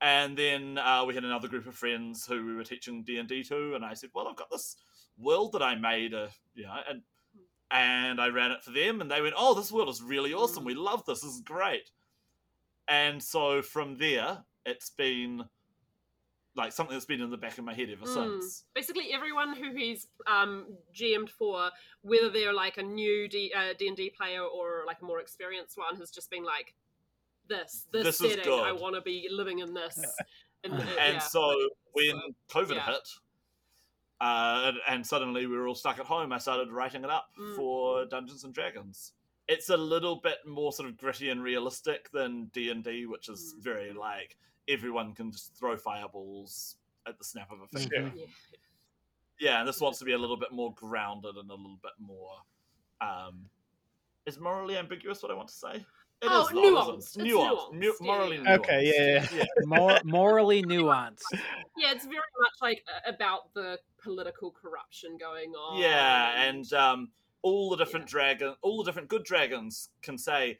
And 0.00 0.36
then 0.36 0.78
uh, 0.78 1.04
we 1.06 1.14
had 1.14 1.24
another 1.24 1.48
group 1.48 1.66
of 1.66 1.74
friends 1.74 2.26
who 2.26 2.44
we 2.44 2.54
were 2.54 2.64
teaching 2.64 3.02
D 3.02 3.18
and 3.18 3.28
D 3.28 3.42
to, 3.44 3.74
and 3.74 3.84
I 3.84 3.94
said, 3.94 4.10
"Well, 4.14 4.28
I've 4.28 4.36
got 4.36 4.50
this 4.50 4.76
world 5.18 5.52
that 5.52 5.62
I 5.62 5.74
made, 5.74 6.14
uh, 6.14 6.28
you 6.54 6.64
know, 6.64 6.76
and 6.88 7.02
and 7.70 8.20
I 8.20 8.28
ran 8.28 8.52
it 8.52 8.62
for 8.62 8.70
them, 8.70 9.00
and 9.00 9.10
they 9.10 9.22
went, 9.22 9.34
"Oh, 9.36 9.54
this 9.54 9.72
world 9.72 9.88
is 9.88 10.02
really 10.02 10.34
awesome. 10.34 10.64
We 10.64 10.74
love 10.74 11.04
this. 11.06 11.20
This 11.20 11.34
is 11.34 11.40
great." 11.40 11.90
And 12.88 13.22
so 13.22 13.62
from 13.62 13.96
there, 13.98 14.44
it's 14.64 14.90
been 14.90 15.44
like 16.56 16.72
something 16.72 16.94
that's 16.94 17.04
been 17.06 17.20
in 17.20 17.30
the 17.30 17.36
back 17.36 17.58
of 17.58 17.64
my 17.64 17.74
head 17.74 17.88
ever 17.90 18.06
Mm. 18.06 18.14
since. 18.40 18.64
Basically, 18.74 19.12
everyone 19.12 19.54
who 19.54 19.72
he's 19.72 20.06
um, 20.26 20.66
GM'd 20.94 21.30
for, 21.30 21.70
whether 22.02 22.30
they're 22.30 22.54
like 22.54 22.78
a 22.78 22.82
new 22.82 23.28
D 23.28 23.52
uh, 23.54 23.74
D&D 23.78 24.10
player 24.16 24.42
or 24.42 24.84
like 24.86 25.02
a 25.02 25.04
more 25.04 25.20
experienced 25.20 25.76
one, 25.76 25.96
has 25.96 26.10
just 26.10 26.30
been 26.30 26.44
like, 26.44 26.74
"This, 27.48 27.84
this, 27.92 28.04
This 28.04 28.20
is 28.20 28.34
setting, 28.34 28.52
I 28.52 28.72
want 28.72 28.94
to 28.94 29.00
be 29.02 29.28
living 29.30 29.58
in 29.60 29.74
this." 29.74 29.98
And, 30.64 30.72
uh, 30.72 30.76
And 30.98 31.14
yeah. 31.14 31.18
so 31.18 31.68
when 31.92 32.16
COVID 32.48 32.74
yeah. 32.76 32.86
hit, 32.86 33.08
uh, 34.20 34.62
and, 34.72 34.76
and 34.88 35.06
suddenly 35.06 35.46
we 35.46 35.56
were 35.56 35.68
all 35.68 35.74
stuck 35.74 35.98
at 35.98 36.06
home, 36.06 36.32
I 36.32 36.38
started 36.38 36.72
writing 36.72 37.04
it 37.04 37.10
up 37.10 37.28
Mm. 37.38 37.54
for 37.56 38.06
Dungeons 38.06 38.42
and 38.44 38.54
Dragons. 38.54 39.12
It's 39.48 39.68
a 39.68 39.76
little 39.76 40.16
bit 40.16 40.38
more 40.46 40.72
sort 40.72 40.88
of 40.88 40.96
gritty 40.96 41.28
and 41.30 41.40
realistic 41.42 42.10
than 42.10 42.46
D 42.46 42.70
and 42.70 42.82
D, 42.82 43.06
which 43.06 43.28
is 43.28 43.54
Mm. 43.54 43.62
very 43.62 43.92
like 43.92 44.38
everyone 44.68 45.12
can 45.14 45.30
just 45.32 45.54
throw 45.54 45.76
fireballs 45.76 46.76
at 47.06 47.18
the 47.18 47.24
snap 47.24 47.50
of 47.52 47.58
a 47.62 47.78
finger. 47.78 48.12
Yeah. 48.16 48.24
Yeah, 49.38 49.58
and 49.60 49.68
this 49.68 49.80
wants 49.80 49.98
to 49.98 50.04
be 50.06 50.12
a 50.12 50.18
little 50.18 50.36
bit 50.38 50.50
more 50.50 50.72
grounded 50.74 51.36
and 51.36 51.50
a 51.50 51.54
little 51.54 51.78
bit 51.82 51.92
more. 52.00 52.32
Um, 53.02 53.44
is 54.24 54.38
morally 54.40 54.76
ambiguous 54.78 55.22
what 55.22 55.30
I 55.30 55.34
want 55.34 55.48
to 55.48 55.54
say? 55.54 55.74
It 56.22 56.28
Oh, 56.30 56.46
is 56.46 56.54
not, 56.54 56.64
isn't 56.64 56.74
nuanced. 56.74 56.98
it? 56.98 56.98
It's 56.98 57.16
Nuanced. 57.34 57.58
nuanced. 57.58 57.72
Mu- 57.74 57.84
Yeah, 57.86 57.92
morally 58.00 58.36
yeah. 58.42 58.54
Okay, 58.54 58.72
nuanced. 58.72 59.30
yeah, 59.30 59.36
yeah. 59.36 59.44
yeah. 59.60 59.66
More 59.66 59.98
morally 60.04 60.62
nuanced. 60.62 61.20
yeah, 61.76 61.92
it's 61.92 62.04
very 62.06 62.16
much 62.40 62.52
like 62.62 62.82
uh, 62.88 63.12
about 63.12 63.52
the 63.52 63.78
political 64.02 64.50
corruption 64.50 65.18
going 65.20 65.50
on. 65.50 65.78
Yeah, 65.78 66.42
and 66.42 66.72
um, 66.72 67.10
all 67.42 67.68
the 67.68 67.76
different 67.76 68.06
dragon, 68.06 68.54
all 68.62 68.78
the 68.78 68.84
different 68.84 69.08
good 69.08 69.24
dragons 69.24 69.90
can 70.00 70.16
say 70.16 70.58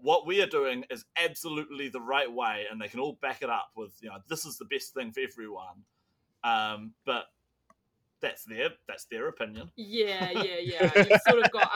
what 0.00 0.26
we 0.26 0.40
are 0.40 0.46
doing 0.46 0.84
is 0.90 1.04
absolutely 1.16 1.88
the 1.88 2.00
right 2.00 2.30
way, 2.30 2.64
and 2.70 2.80
they 2.80 2.88
can 2.88 3.00
all 3.00 3.18
back 3.20 3.42
it 3.42 3.50
up 3.50 3.70
with 3.76 3.92
you 4.00 4.08
know 4.08 4.18
this 4.28 4.44
is 4.44 4.56
the 4.56 4.64
best 4.64 4.94
thing 4.94 5.12
for 5.12 5.20
everyone. 5.20 5.84
Um, 6.44 6.92
but 7.04 7.24
that's 8.20 8.44
their 8.44 8.70
that's 8.86 9.06
their 9.06 9.28
opinion. 9.28 9.70
Yeah, 9.76 10.30
yeah, 10.30 10.58
yeah. 10.60 10.92
You've 10.96 11.20
sort 11.28 11.44
of 11.44 11.50
got. 11.52 11.70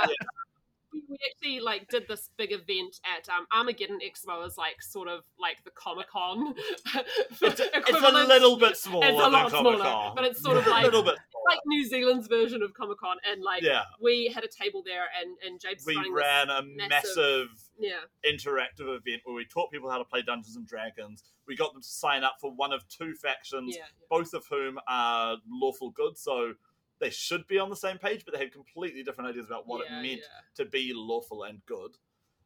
We- 0.93 1.03
actually 1.31 1.61
like 1.61 1.89
did 1.89 2.07
this 2.09 2.31
big 2.37 2.53
event 2.53 3.01
at 3.05 3.29
um, 3.29 3.47
Armageddon 3.53 3.99
Expo 4.01 4.45
as 4.47 4.57
like 4.59 4.83
sort 4.83 5.09
of 5.09 5.23
like 5.41 5.57
the 5.65 5.71
Comic 5.71 6.09
Con. 6.11 6.55
It's, 6.95 7.61
it's 7.61 8.03
a 8.03 8.13
little 8.27 8.57
bit 8.59 8.77
smaller 8.77 9.07
It's 9.07 9.21
a 9.21 9.29
lot 9.29 9.51
smaller, 9.51 10.13
but 10.15 10.25
it's 10.25 10.43
sort 10.43 10.57
of 10.59 10.67
like 10.67 10.83
a 10.83 10.87
little 10.87 11.03
bit. 11.03 11.17
like 11.49 11.59
New 11.67 11.87
Zealand's 11.89 12.29
version 12.29 12.63
of 12.63 12.73
Comic 12.75 12.99
Con, 12.99 13.17
and 13.31 13.43
like 13.43 13.63
Yeah, 13.63 13.83
we 14.03 14.31
had 14.35 14.45
a 14.45 14.49
table 14.49 14.83
there, 14.85 15.05
and 15.21 15.37
and 15.47 15.61
James 15.61 15.85
we 15.87 15.97
running 15.97 16.15
ran 16.15 16.51
a 16.51 16.63
massive- 16.63 16.89
massive 16.91 17.49
yeah, 17.79 18.01
interactive 18.31 18.87
event 18.89 19.23
where 19.25 19.35
we 19.35 19.45
taught 19.45 19.71
people 19.73 19.91
how 19.91 19.99
to 19.99 20.05
play 20.05 20.23
Dungeons 20.23 20.57
and 20.57 20.67
Dragons. 20.67 21.25
We 21.49 21.57
got 21.57 21.73
them 21.73 21.83
to 21.83 21.89
sign 21.89 22.23
up 22.25 22.37
for 22.41 22.53
one 22.53 22.73
of 22.73 22.87
two 22.89 23.15
factions, 23.15 23.75
yeah, 23.77 23.85
both 24.11 24.33
of 24.35 24.45
whom 24.49 24.79
are 24.89 25.37
lawful 25.51 25.91
good, 25.91 26.17
so 26.17 26.53
they 27.03 27.11
should 27.11 27.47
be 27.49 27.59
on 27.59 27.69
the 27.69 27.77
same 27.77 27.99
page, 27.99 28.25
but 28.25 28.33
they 28.33 28.41
had 28.41 28.53
completely 28.53 29.03
different 29.03 29.29
ideas 29.29 29.47
about 29.47 29.67
what 29.67 29.85
yeah, 29.85 29.99
it 29.99 30.03
meant 30.03 30.21
yeah. 30.21 30.65
to 30.65 30.71
be 30.71 30.93
lawful 30.95 31.43
and 31.43 31.61
good. 31.67 31.91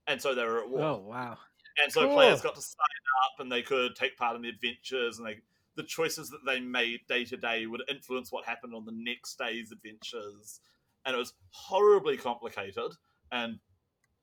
And 0.09 0.21
so 0.21 0.35
they 0.35 0.43
were 0.45 0.63
at 0.63 0.69
war. 0.69 0.81
Oh 0.83 0.97
wow. 0.99 1.39
and 1.83 1.93
so 1.93 2.05
Cool. 2.07 2.15
players 2.15 2.41
got 2.41 2.55
to 2.57 2.61
sign 2.63 3.05
up 3.27 3.41
and 3.41 3.53
they 3.53 3.63
could 3.63 3.95
take 3.95 4.17
part 4.17 4.35
in 4.35 4.43
the 4.43 4.49
adventures 4.49 5.19
and 5.19 5.27
they 5.29 5.37
the 5.77 5.83
choices 5.83 6.31
that 6.31 6.41
they 6.47 6.59
made 6.59 7.01
day 7.07 7.23
to 7.27 7.37
day 7.37 7.67
would 7.67 7.83
influence 7.91 8.33
what 8.33 8.47
happened 8.47 8.75
on 8.75 8.87
the 8.87 8.95
next 8.97 9.37
day's 9.39 9.73
adventures. 9.73 10.61
And 11.05 11.15
it 11.15 11.19
was 11.19 11.35
horribly 11.51 12.17
complicated 12.17 12.93
and 13.31 13.59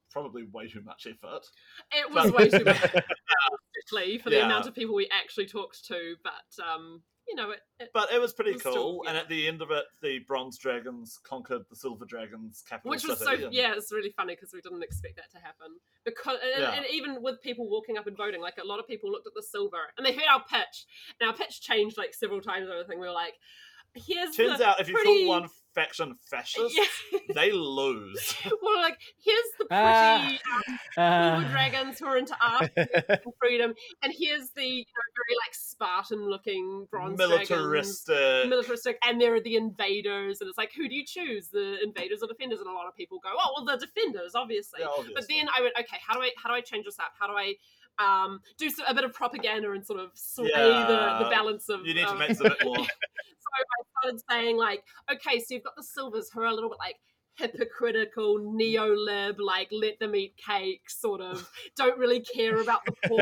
probably 0.10 0.44
way 0.52 0.68
too 0.68 0.82
much 0.82 1.06
effort. 1.08 1.46
It 1.92 2.12
was 2.12 2.32
way 2.32 2.50
too 2.50 2.64
much 2.66 2.82
realistically, 2.92 4.18
for 4.18 4.30
the 4.32 4.38
Yeah. 4.38 4.46
amount 4.46 4.66
of 4.68 4.74
people 4.74 4.96
we 4.96 5.08
actually 5.12 5.46
talked 5.46 5.86
to, 5.88 6.16
but 6.24 6.64
um, 6.64 7.04
you 7.28 7.36
know, 7.36 7.52
it, 7.52 7.60
it 7.80 7.90
But 7.94 8.12
it 8.12 8.20
was 8.20 8.34
pretty 8.34 8.54
was 8.54 8.62
still- 8.62 8.74
cool. 8.74 9.04
And 9.08 9.18
at 9.18 9.30
the 9.30 9.48
end 9.48 9.62
of 9.62 9.72
it, 9.72 9.86
the 10.02 10.20
bronze 10.20 10.58
dragons 10.58 11.20
conquered 11.24 11.64
the 11.70 11.76
silver 11.76 12.06
dragons' 12.06 12.64
capital 12.68 12.92
which 12.92 13.04
was 13.06 13.20
so 13.20 13.26
city. 13.26 13.44
and- 13.46 13.54
yeah, 13.54 13.74
it's 13.76 13.92
really 13.92 14.12
funny 14.12 14.36
because 14.36 14.54
we 14.54 14.62
didn't 14.62 14.84
expect 14.84 15.16
that 15.16 15.32
to 15.32 15.38
happen. 15.38 15.78
Because 16.04 16.38
and, 16.44 16.62
Yeah. 16.62 16.72
and 16.74 16.86
even 16.92 17.22
with 17.24 17.42
people 17.42 17.70
walking 17.70 17.98
up 17.98 18.08
and 18.08 18.18
voting, 18.18 18.42
like 18.42 18.58
a 18.58 18.66
lot 18.66 18.80
of 18.80 18.88
people 18.88 19.10
looked 19.12 19.28
at 19.28 19.34
the 19.36 19.44
silver 19.44 19.78
and 19.98 20.06
they 20.06 20.12
heard 20.14 20.28
our 20.32 20.44
pitch, 20.44 20.86
and 21.20 21.30
our 21.30 21.36
pitch 21.36 21.62
changed 21.62 21.98
like 21.98 22.14
several 22.14 22.42
times. 22.42 22.70
everything 22.70 23.00
we 23.00 23.08
were 23.08 23.14
like, 23.14 23.36
"Here's 23.96 24.36
Turns 24.36 24.60
the 24.60 24.68
out 24.68 24.80
if 24.80 24.88
you 24.88 24.94
pretty- 24.96 25.26
call 25.26 25.41
one 25.41 25.50
faction 25.76 26.16
fascist, 26.30 26.76
yeah." 26.78 27.20
they 27.34 27.52
lose. 27.52 28.36
well, 28.62 28.78
like 28.78 28.98
here's 29.24 29.46
the 29.58 29.66
pretty 29.66 29.72
Ah. 29.72 30.38
um, 30.68 30.78
Uh, 30.98 31.50
dragons 31.50 31.98
who 32.00 32.06
are 32.06 32.18
into 32.18 32.36
art 32.41 32.70
and 32.78 32.88
freedom, 33.39 33.74
and 34.04 34.14
here's 34.16 34.50
the 34.52 34.64
you 34.66 34.80
know, 34.86 35.10
very 35.16 35.36
like 35.44 35.54
Spartan-looking 35.54 36.88
bronze 36.91 37.18
dragons. 37.18 37.50
Militaristic. 37.50 38.50
militaristic, 38.50 38.98
and 39.04 39.20
there 39.20 39.34
are 39.36 39.41
the 39.41 39.56
invaders, 39.56 40.41
and 40.41 40.48
it's 40.50 40.58
like, 40.58 40.72
who 40.76 40.88
do 40.88 40.96
you 40.96 41.04
choose, 41.06 41.48
the 41.48 41.78
invaders 41.84 42.22
or 42.22 42.28
defenders? 42.28 42.60
And 42.60 42.68
a 42.70 42.72
lot 42.74 42.88
of 42.88 42.96
people 42.96 43.20
go, 43.24 43.30
oh, 43.36 43.64
well, 43.66 43.66
the 43.78 43.84
defenders, 43.86 44.36
obviously. 44.36 44.82
Yeah, 44.82 44.88
But 45.16 45.28
then 45.28 45.48
I 45.56 45.62
went, 45.62 45.74
okay, 45.80 45.98
how 46.06 46.14
do 46.14 46.22
I 46.22 46.32
how 46.41 46.50
do 46.50 46.56
I 46.56 46.62
change 46.62 46.86
this 46.86 47.00
up? 47.00 47.14
How 47.20 47.28
do 47.28 47.34
I 47.34 47.54
um, 48.00 48.39
do 48.58 48.70
so- 48.70 48.84
a 48.88 48.94
bit 48.94 49.04
of 49.04 49.14
propaganda 49.14 49.72
and 49.72 49.86
sort 49.86 50.00
of 50.00 50.12
sway 50.16 50.48
the, 50.48 50.52
Yeah. 50.54 51.20
the 51.24 51.30
balance 51.30 51.70
of? 51.70 51.86
you 51.86 51.94
need 51.94 52.02
to 52.04 52.10
um, 52.10 52.20
make 52.20 52.30
it 52.32 52.39
a 52.39 52.44
bit 52.44 52.58
more. 52.66 52.78
so 52.78 52.84
I 52.84 54.02
started 54.02 54.22
saying 54.30 54.58
like, 54.58 54.84
okay, 55.12 55.39
so 55.39 55.46
you've 55.56 55.64
got 55.64 55.76
the 55.76 55.84
silvers 55.84 56.30
who 56.34 56.41
are 56.41 56.46
a 56.46 56.54
little 56.54 56.70
bit 56.70 56.80
like 56.80 56.96
hypocritical, 57.36 58.54
neo-lib, 58.56 59.39
like 59.39 59.68
let 59.72 60.00
them 60.00 60.16
eat 60.16 60.36
cake, 60.38 60.89
sort 60.89 61.22
of 61.22 61.50
don't 61.76 61.98
really 61.98 62.22
care 62.22 62.62
about 62.62 62.82
the 62.86 62.94
poor 63.08 63.22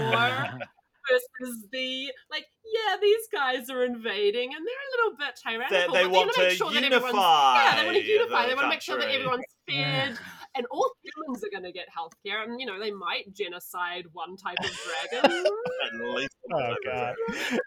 versus 1.10 1.66
the 1.72 2.12
like, 2.30 2.46
yeah, 2.74 2.96
these 3.02 3.28
guys 3.34 3.70
are 3.70 3.84
invading 3.84 4.54
and 4.54 4.66
they're 4.66 4.86
a 4.88 4.92
little 5.04 5.18
bit 5.18 5.40
They, 5.44 5.52
tyrannical. 5.52 5.94
they 5.96 6.04
but 6.04 6.12
want 6.12 6.32
wanna 6.38 6.48
make 6.50 6.58
sure 6.58 6.72
that 6.72 6.84
unify. 6.84 6.96
everyone's- 6.96 7.16
Yeah, 7.56 7.76
they 7.76 7.86
want 7.86 7.98
to 7.98 8.04
unify. 8.04 8.42
the 8.44 8.48
They 8.48 8.54
want 8.56 8.66
to 8.66 8.70
make 8.70 8.82
sure 8.82 9.00
that 9.00 9.10
everyone's 9.10 9.46
fed, 9.70 10.20
and 10.56 10.66
all 10.72 10.92
humans 11.04 11.44
are 11.44 11.50
going 11.50 11.64
to 11.64 11.72
get 11.72 11.88
healthcare. 11.90 12.44
And 12.44 12.60
you 12.60 12.66
know, 12.66 12.80
they 12.80 12.92
might 12.92 13.34
genocide 13.34 14.06
one 14.14 14.36
type 14.38 14.58
of 14.60 14.72
dragon. 15.12 15.46
At 15.94 16.16
least 16.16 16.36
Oh 16.54 16.76
god. 16.86 17.16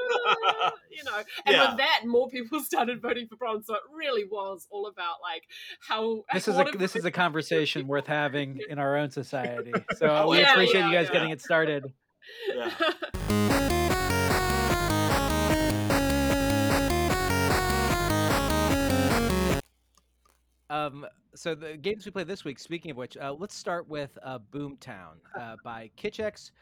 you 0.90 1.04
know, 1.04 1.22
and 1.46 1.56
Yeah. 1.56 1.68
with 1.68 1.78
that, 1.78 2.02
more 2.06 2.28
people 2.28 2.60
started 2.60 3.02
voting 3.02 3.26
for 3.28 3.36
bronze. 3.36 3.66
So 3.66 3.74
it 3.74 3.82
really 3.94 4.24
was 4.24 4.66
all 4.70 4.86
about 4.86 5.16
like 5.22 5.42
how 5.86 6.24
this 6.32 6.48
is 6.48 6.58
a 6.58 6.64
this 6.76 6.96
is 6.96 7.04
a 7.04 7.10
conversation 7.10 7.86
worth 7.86 8.06
having 8.06 8.60
in 8.68 8.78
our 8.78 8.96
own 8.96 9.10
society. 9.10 9.72
So 9.96 10.28
we 10.28 10.40
yeah, 10.40 10.52
appreciate 10.52 10.80
yeah, 10.80 10.86
you 10.88 10.94
guys 10.94 11.06
yeah. 11.08 11.12
getting 11.12 11.30
it 11.30 11.40
started. 11.40 11.92
Um, 20.70 21.04
so 21.34 21.56
the 21.56 21.76
games 21.76 22.06
we 22.06 22.12
played 22.12 22.28
this 22.28 22.44
week. 22.44 22.60
Speaking 22.60 22.92
of 22.92 22.96
which, 22.96 23.16
uh, 23.16 23.34
let's 23.36 23.56
start 23.56 23.88
with 23.88 24.16
uh, 24.22 24.38
Boomtown 24.52 25.16
uh, 25.38 25.56
by 25.64 25.90
Kitchex, 25.98 26.52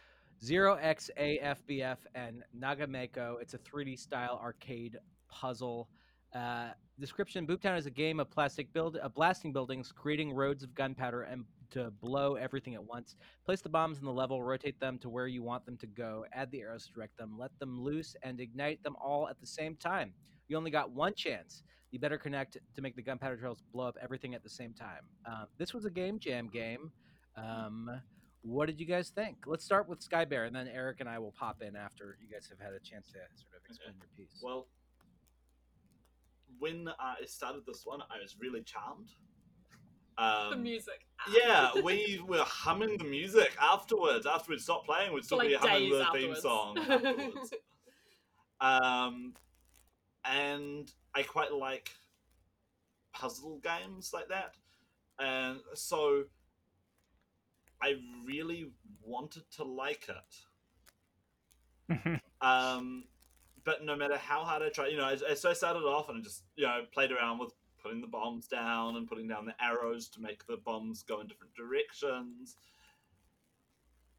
Zero 0.43 0.79
X 0.81 1.11
AFBF, 1.21 1.99
and 2.15 2.43
Nagameko. 2.59 3.37
It's 3.41 3.53
a 3.53 3.59
3D 3.59 3.99
style 3.99 4.41
arcade 4.43 4.97
puzzle. 5.29 5.91
Uh, 6.35 6.69
description: 6.99 7.47
Boomtown 7.47 7.77
is 7.77 7.85
a 7.85 7.91
game 7.91 8.19
of 8.19 8.31
plastic 8.31 8.73
build, 8.73 8.99
uh, 9.03 9.09
blasting 9.11 9.53
buildings, 9.53 9.93
creating 9.93 10.33
roads 10.33 10.63
of 10.63 10.75
gunpowder, 10.75 11.23
and 11.23 11.45
to 11.71 11.91
blow 12.01 12.37
everything 12.37 12.75
at 12.75 12.83
once. 12.83 13.17
Place 13.45 13.61
the 13.61 13.69
bombs 13.69 13.99
in 13.99 14.07
the 14.07 14.13
level, 14.13 14.43
rotate 14.43 14.81
them 14.81 14.97
to 15.01 15.11
where 15.11 15.27
you 15.27 15.43
want 15.43 15.67
them 15.67 15.77
to 15.77 15.87
go, 15.87 16.25
add 16.33 16.51
the 16.51 16.63
arrows 16.63 16.87
to 16.87 16.93
direct 16.95 17.19
them, 17.19 17.37
let 17.39 17.51
them 17.59 17.79
loose, 17.79 18.17
and 18.23 18.41
ignite 18.41 18.83
them 18.83 18.97
all 19.05 19.29
at 19.29 19.39
the 19.39 19.47
same 19.47 19.77
time. 19.77 20.15
You 20.49 20.57
only 20.57 20.71
got 20.71 20.91
one 20.91 21.15
chance. 21.15 21.63
You 21.91 21.99
better 21.99 22.19
connect 22.19 22.59
to 22.75 22.83
make 22.83 22.97
the 22.97 23.03
gunpowder 23.03 23.37
trails 23.37 23.63
blow 23.73 23.87
up 23.87 23.97
everything 24.03 24.35
at 24.35 24.43
the 24.43 24.51
same 24.51 24.75
time. 24.75 25.03
Um, 25.27 25.47
this 25.57 25.73
was 25.73 25.85
a 25.85 25.91
game 25.91 26.19
jam 26.19 26.49
game. 26.49 26.91
Um, 27.37 27.91
what 28.43 28.67
did 28.67 28.81
you 28.81 28.87
guys 28.87 29.11
think? 29.11 29.39
Let's 29.47 29.65
start 29.65 29.89
with 29.89 30.03
Sky 30.03 30.25
Bear, 30.25 30.45
and 30.45 30.55
then 30.55 30.69
Eric 30.69 31.01
and 31.01 31.09
I 31.09 31.19
will 31.19 31.33
pop 31.39 31.63
in 31.63 31.77
after 31.77 32.19
you 32.21 32.29
guys 32.31 32.49
have 32.51 32.59
had 32.59 32.75
a 32.75 32.81
chance 32.81 33.07
to 33.09 33.13
sort 33.13 33.55
of 33.57 33.63
explain 33.69 33.95
your 33.99 34.09
piece. 34.17 34.41
Well, 34.43 34.69
when 36.59 36.89
I 36.99 37.25
started 37.27 37.63
this 37.67 37.83
one, 37.85 38.01
I 38.03 38.21
was 38.21 38.37
really 38.39 38.63
charmed. 38.63 39.11
Um, 40.19 40.51
the 40.51 40.57
music. 40.57 41.07
Yeah, 41.33 41.71
we 41.85 42.21
were 42.27 42.43
humming 42.45 42.99
the 42.99 43.05
music 43.05 43.53
afterwards. 43.61 44.27
After 44.27 44.51
we'd 44.51 44.61
stopped 44.61 44.87
playing, 44.87 45.13
we'd 45.13 45.25
still 45.25 45.39
For, 45.39 45.47
be 45.47 45.55
like, 45.55 45.65
humming 45.65 45.91
days 45.91 45.99
the 45.99 46.19
theme 46.19 46.35
song 46.35 46.79
afterwards. 46.79 47.55
um, 48.61 49.35
and 50.25 50.93
I 51.15 51.23
quite 51.23 51.53
like 51.53 51.91
puzzle 53.13 53.61
games 53.63 54.13
like 54.13 54.29
that, 54.29 54.55
and 55.19 55.61
so 55.75 56.25
I 57.81 57.97
really 58.25 58.71
wanted 59.03 59.51
to 59.53 59.65
like 59.65 60.09
it. 60.09 60.37
Um, 62.41 63.03
but 63.65 63.85
no 63.85 63.97
matter 63.97 64.17
how 64.17 64.45
hard 64.45 64.63
I 64.63 64.69
tried, 64.69 64.93
you 64.93 64.97
know, 64.97 65.15
so 65.35 65.51
I 65.51 65.53
started 65.53 65.81
off 65.81 66.09
and 66.09 66.19
I 66.19 66.21
just, 66.21 66.45
you 66.57 66.65
know, 66.65 66.83
played 66.93 67.11
around 67.11 67.39
with 67.39 67.53
putting 67.83 68.01
the 68.01 68.07
bombs 68.07 68.47
down 68.47 68.97
and 68.97 69.09
putting 69.09 69.29
down 69.29 69.45
the 69.45 69.55
arrows 69.63 70.09
to 70.11 70.21
make 70.21 70.47
the 70.47 70.57
bombs 70.57 71.03
go 71.03 71.21
in 71.21 71.27
different 71.27 71.55
directions. 71.55 72.57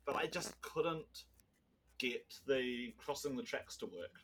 But 0.06 0.16
I 0.16 0.28
just 0.28 0.60
couldn't 0.62 1.24
get 1.98 2.26
the 2.48 2.94
crossing 2.98 3.36
the 3.36 3.44
tracks 3.44 3.78
to 3.78 3.86
work. 3.86 4.20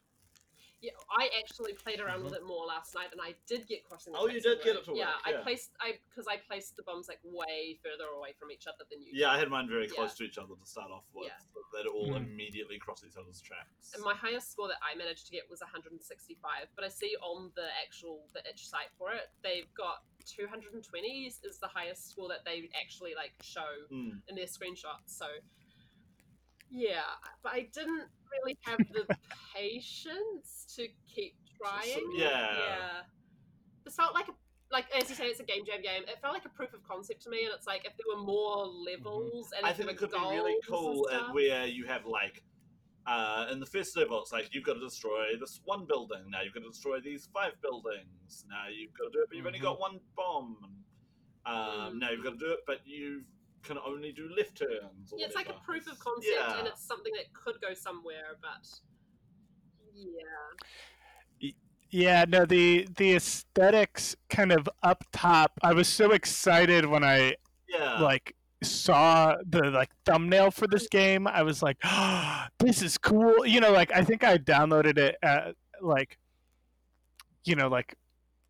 Yeah, 0.86 0.94
I 1.10 1.30
actually 1.42 1.74
played 1.74 2.00
around 2.00 2.24
with 2.24 2.34
it 2.38 2.46
more 2.46 2.66
last 2.70 2.94
night, 2.94 3.10
and 3.12 3.18
I 3.20 3.34
did 3.50 3.66
get 3.66 3.82
crossing. 3.84 4.14
The 4.14 4.20
Mm-hmm. 4.22 4.30
Oh, 4.30 4.30
you 4.30 4.38
tracks 4.42 4.62
did 4.62 4.66
get 4.70 4.76
it 4.78 4.86
to 4.86 4.92
work. 4.94 5.00
Yeah, 5.02 5.18
work, 5.26 5.42
I 5.42 5.42
placed 5.42 5.72
I 5.82 5.98
because 6.10 6.28
I 6.30 6.38
placed 6.38 6.78
the 6.78 6.84
bombs 6.84 7.08
like 7.10 7.18
way 7.26 7.80
further 7.82 8.06
away 8.14 8.34
from 8.38 8.52
each 8.52 8.68
other 8.70 8.86
than 8.92 9.02
you. 9.02 9.10
Yeah, 9.14 9.32
I 9.34 9.40
had 9.42 9.50
mine 9.50 9.68
very 9.68 9.88
Yeah. 9.90 9.96
close 9.98 10.14
to 10.22 10.24
each 10.24 10.38
other 10.38 10.54
to 10.54 10.66
start 10.66 10.92
off 10.92 11.06
with. 11.12 11.26
Yeah. 11.26 11.42
So 11.54 11.60
they'd 11.74 11.90
all 11.90 12.10
Mhm. 12.14 12.18
immediately 12.30 12.78
cross 12.78 13.04
each 13.04 13.18
other's 13.18 13.42
tracks. 13.42 13.94
And 13.96 14.04
my 14.04 14.14
highest 14.14 14.52
score 14.52 14.68
that 14.68 14.78
I 14.86 14.94
managed 14.94 15.26
to 15.26 15.32
get 15.32 15.50
was 15.50 15.62
165, 15.62 16.70
but 16.76 16.86
I 16.86 16.90
see 16.90 17.16
on 17.18 17.52
the 17.56 17.68
actual 17.82 18.30
the 18.34 18.48
itch 18.48 18.68
site 18.70 18.92
for 18.98 19.12
it, 19.12 19.32
they've 19.42 19.74
got 19.74 20.04
220 20.26 21.26
is 21.26 21.42
is 21.44 21.58
the 21.60 21.68
highest 21.68 22.10
score 22.10 22.28
that 22.30 22.46
they 22.46 22.70
actually 22.76 23.16
like 23.16 23.34
show 23.42 23.88
Mm. 23.90 24.22
in 24.28 24.36
their 24.36 24.46
screenshots. 24.46 25.10
So 25.10 25.26
yeah, 26.76 27.02
but 27.44 27.54
I 27.54 27.68
didn't 27.74 28.04
really 28.32 28.58
have 28.62 28.80
the 28.92 29.06
patience 29.56 30.66
to 30.76 30.88
keep 31.14 31.36
trying. 31.62 32.12
yeah. 32.16 32.28
yeah. 32.28 33.02
It 33.86 33.94
felt 33.94 34.14
like 34.14 34.28
a 34.28 34.32
like 34.72 34.86
as 35.00 35.08
you 35.10 35.16
say, 35.16 35.26
it's 35.28 35.40
a 35.40 35.44
game 35.44 35.64
jam 35.66 35.82
game. 35.82 36.04
It 36.08 36.18
felt 36.22 36.34
like 36.34 36.46
a 36.46 36.50
proof 36.50 36.74
of 36.74 36.84
concept 36.84 37.22
to 37.24 37.30
me, 37.30 37.46
and 37.46 37.54
it's 37.56 37.68
like 37.68 37.86
if 37.86 37.94
there 37.98 38.16
were 38.18 38.24
more 38.24 38.66
levels 38.66 39.52
and 39.56 39.66
I 39.66 39.72
think 39.74 39.90
it 39.92 39.98
could 39.98 40.12
be 40.12 40.18
really 40.20 40.56
goals 40.68 41.08
and 41.12 41.22
cool 41.28 41.36
where 41.36 41.66
you 41.68 41.86
have 41.86 42.06
like 42.06 42.44
uh, 43.06 43.46
in 43.52 43.60
the 43.60 43.66
first 43.68 43.96
level, 43.96 44.20
it's 44.22 44.32
like 44.34 44.50
you've 44.52 44.64
got 44.64 44.74
to 44.74 44.80
destroy 44.80 45.38
this 45.40 45.62
one 45.66 45.86
building. 45.86 46.24
Now 46.32 46.42
you've 46.42 46.54
got 46.56 46.64
to 46.64 46.70
destroy 46.70 47.00
these 47.00 47.30
five 47.32 47.54
buildings. 47.62 48.46
Now 48.50 48.66
you've 48.76 48.94
got 48.98 49.06
to 49.06 49.10
do 49.12 49.20
it, 49.22 49.28
but 49.30 49.38
you've 49.38 49.46
only 49.46 49.60
Mhm. 49.60 49.70
got 49.70 49.80
one 49.80 50.00
bomb. 50.18 50.58
Um, 51.46 51.56
Mm. 51.56 52.00
Now 52.00 52.10
you've 52.10 52.24
got 52.24 52.32
to 52.32 52.38
do 52.40 52.52
it, 52.54 52.62
but 52.66 52.80
you 52.88 53.24
can 53.66 53.78
only 53.86 54.12
do 54.12 54.30
left 54.38 54.58
turns. 54.58 55.12
Or 55.12 55.20
Yeah, 55.20 55.26
it's 55.28 55.36
like 55.36 55.50
a 55.50 55.54
proof 55.66 55.88
of 55.88 55.98
concept, 56.00 56.34
Yeah. 56.38 56.60
and 56.60 56.68
it's 56.68 56.84
something 56.86 57.14
that 57.14 57.34
could 57.34 57.60
go 57.62 57.74
somewhere, 57.74 58.38
but 58.42 58.68
yeah, 59.94 61.52
Yeah, 61.92 62.26
no, 62.28 62.46
the 62.46 62.88
the 62.98 63.16
aesthetics 63.16 64.16
kind 64.30 64.52
of 64.52 64.68
up 64.84 65.04
top. 65.14 65.52
I 65.64 65.74
was 65.74 65.88
so 65.88 66.12
excited 66.12 66.86
when 66.86 67.04
I 67.04 67.36
yeah, 67.70 68.00
like 68.02 68.36
saw 68.64 69.36
the 69.48 69.70
like 69.72 69.90
thumbnail 70.06 70.52
for 70.52 70.68
this 70.68 70.88
game. 70.88 71.28
I 71.28 71.44
was 71.44 71.62
like, 71.64 71.78
oh, 71.84 72.46
"This 72.60 72.82
is 72.82 72.98
cool." 72.98 73.46
You 73.46 73.60
know, 73.62 73.72
like 73.72 73.92
I 73.94 74.04
think 74.04 74.24
I 74.24 74.38
downloaded 74.38 74.98
it 74.98 75.16
at 75.24 75.56
like, 75.82 76.18
you 77.46 77.56
know, 77.56 77.68
like 77.70 77.96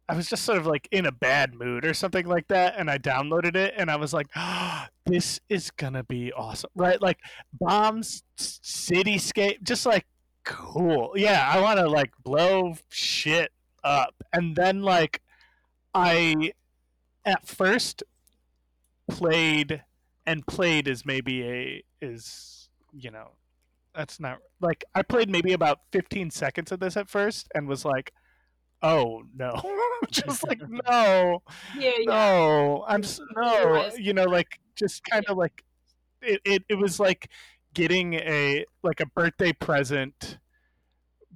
I 0.08 0.16
was 0.16 0.28
just 0.30 0.43
sort 0.43 0.60
of 0.60 0.68
like 0.68 0.88
in 0.91 1.06
a 1.06 1.12
bad 1.12 1.56
mood 1.56 1.84
or 1.84 1.93
something 1.93 2.28
like 2.28 2.47
that, 2.49 2.76
and 2.78 2.89
I 2.89 2.97
downloaded 2.97 3.56
it, 3.56 3.74
and 3.76 3.89
I 3.89 3.95
was 3.95 4.14
like, 4.14 4.28
oh, 4.36 4.86
"This 5.06 5.39
is 5.49 5.72
gonna 5.72 6.03
be 6.03 6.32
awesome!" 6.34 6.70
Right? 6.76 7.01
Like 7.01 7.20
bombs, 7.53 8.24
cityscape, 8.38 9.64
just 9.64 9.86
like 9.86 10.06
cool. 10.43 11.14
Yeah, 11.16 11.49
I 11.51 11.60
want 11.62 11.80
to 11.80 11.88
like 11.88 12.12
blow 12.24 12.78
shit 12.89 13.51
up, 13.84 14.14
and 14.32 14.56
then 14.56 14.82
like 14.82 15.22
I 15.93 16.51
at 17.26 17.47
first 17.47 18.03
played 19.10 19.84
and 20.26 20.45
played 20.45 20.88
is 20.88 21.06
maybe 21.06 21.43
a 21.43 21.84
is 22.01 22.70
you 22.91 23.12
know 23.12 23.30
that's 23.93 24.20
not 24.20 24.39
like 24.62 24.84
I 24.93 25.01
played 25.01 25.30
maybe 25.30 25.53
about 25.53 25.80
15 25.91 26.32
seconds 26.32 26.72
of 26.72 26.80
this 26.80 26.97
at 26.97 27.10
first 27.10 27.47
and 27.56 27.68
was 27.68 27.86
like 27.86 28.12
oh 28.86 29.24
no. 29.36 29.62
Just 30.12 30.48
like 30.48 30.62
no 30.70 31.42
yeah, 31.78 31.92
yeah. 32.00 32.06
no 32.06 32.86
i'm 32.88 33.04
s- 33.04 33.20
no 33.36 33.90
you 33.98 34.14
know 34.14 34.26
like 34.26 34.60
just 34.76 35.04
kind 35.04 35.26
of 35.26 35.36
like 35.36 35.64
it, 36.22 36.40
it, 36.46 36.64
it 36.70 36.76
was 36.76 37.00
like 37.00 37.30
getting 37.74 38.14
a 38.14 38.66
like 38.84 39.00
a 39.00 39.06
birthday 39.08 39.52
present 39.52 40.38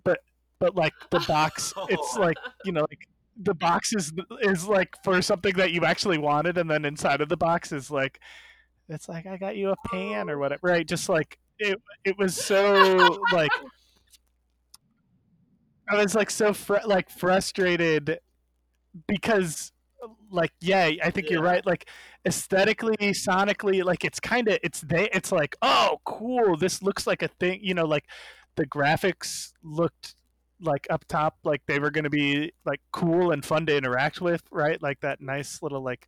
but 0.04 0.20
but 0.60 0.76
like 0.76 0.94
the 1.10 1.20
box 1.22 1.74
it's 1.90 2.16
like 2.16 2.38
you 2.66 2.72
know 2.72 2.82
like 2.82 3.08
the 3.42 3.56
box 3.56 3.94
is 3.94 4.14
is 4.42 4.68
like 4.68 4.96
for 5.04 5.22
something 5.22 5.56
that 5.56 5.72
you 5.72 5.84
actually 5.84 6.20
wanted 6.20 6.58
and 6.58 6.70
then 6.70 6.86
inside 6.86 7.22
of 7.22 7.28
the 7.28 7.38
box 7.38 7.72
is 7.72 7.90
like 7.90 8.20
it's 8.88 9.10
like 9.10 9.26
i 9.26 9.36
got 9.36 9.58
you 9.58 9.70
a 9.72 9.76
pan 9.88 10.30
or 10.30 10.36
oh. 10.36 10.40
whatever 10.40 10.62
right? 10.64 10.88
Just 10.88 11.10
like 11.10 11.40
it 11.60 11.82
it 12.04 12.18
was 12.18 12.36
so 12.36 13.20
like 13.32 13.52
i 15.90 16.02
was 16.02 16.16
like 16.16 16.30
so 16.30 16.54
fr- 16.54 16.86
like 16.86 17.10
frustrated 17.10 18.20
because 19.08 19.72
like 20.32 20.52
yeah 20.62 20.90
i 21.04 21.10
think 21.10 21.30
you're 21.30 21.42
right 21.44 21.66
like 21.66 21.90
aesthetically 22.26 22.96
sonically 22.98 23.84
like 23.84 24.06
it's 24.06 24.20
kind 24.20 24.48
of 24.48 24.58
it's 24.64 24.82
they 24.82 25.10
it's 25.12 25.32
like 25.32 25.56
oh 25.62 26.00
cool 26.06 26.56
this 26.58 26.82
looks 26.82 27.06
like 27.06 27.22
a 27.22 27.28
thing 27.28 27.60
you 27.62 27.74
know 27.74 27.86
like 27.86 28.06
the 28.56 28.66
graphics 28.66 29.54
looked 29.64 30.16
like 30.62 30.86
up 30.90 31.06
top 31.08 31.38
like 31.44 31.62
they 31.68 31.80
were 31.80 31.92
going 31.92 32.04
to 32.04 32.10
be 32.10 32.52
like 32.66 32.82
cool 32.92 33.32
and 33.32 33.46
fun 33.46 33.66
to 33.66 33.76
interact 33.76 34.22
with 34.22 34.44
right? 34.52 34.82
Like 34.82 35.00
that 35.02 35.22
nice 35.22 35.62
little 35.62 35.82
like 35.82 36.08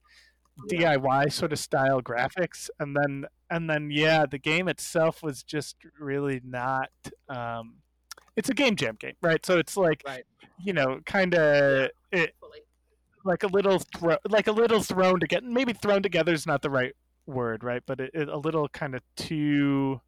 diy 0.69 1.31
sort 1.31 1.53
of 1.53 1.59
style 1.59 2.01
graphics 2.01 2.69
and 2.79 2.95
then 2.95 3.25
and 3.49 3.69
then 3.69 3.89
yeah 3.89 4.25
the 4.25 4.37
game 4.37 4.67
itself 4.67 5.23
was 5.23 5.43
just 5.43 5.77
really 5.97 6.41
not 6.43 6.91
um 7.29 7.75
it's 8.35 8.49
a 8.49 8.53
game 8.53 8.75
jam 8.75 8.95
game 8.99 9.13
right 9.21 9.45
so 9.45 9.57
it's 9.57 9.75
like 9.77 10.01
Right. 10.05 10.23
you 10.63 10.73
know 10.73 10.99
kind 11.05 11.33
of 11.35 11.89
like 13.23 13.43
a 13.43 13.47
little 13.47 13.79
thro- 13.79 14.17
like 14.29 14.47
a 14.47 14.51
little 14.51 14.81
thrown 14.81 15.19
together 15.19 15.45
maybe 15.45 15.73
thrown 15.73 16.01
together 16.01 16.33
is 16.33 16.47
not 16.47 16.61
the 16.61 16.69
right 16.69 16.93
word 17.27 17.63
right 17.63 17.83
but 17.85 17.99
it, 17.99 18.11
it, 18.13 18.27
a 18.29 18.37
little 18.37 18.67
kind 18.69 18.95
of 18.95 19.01
too 19.15 20.01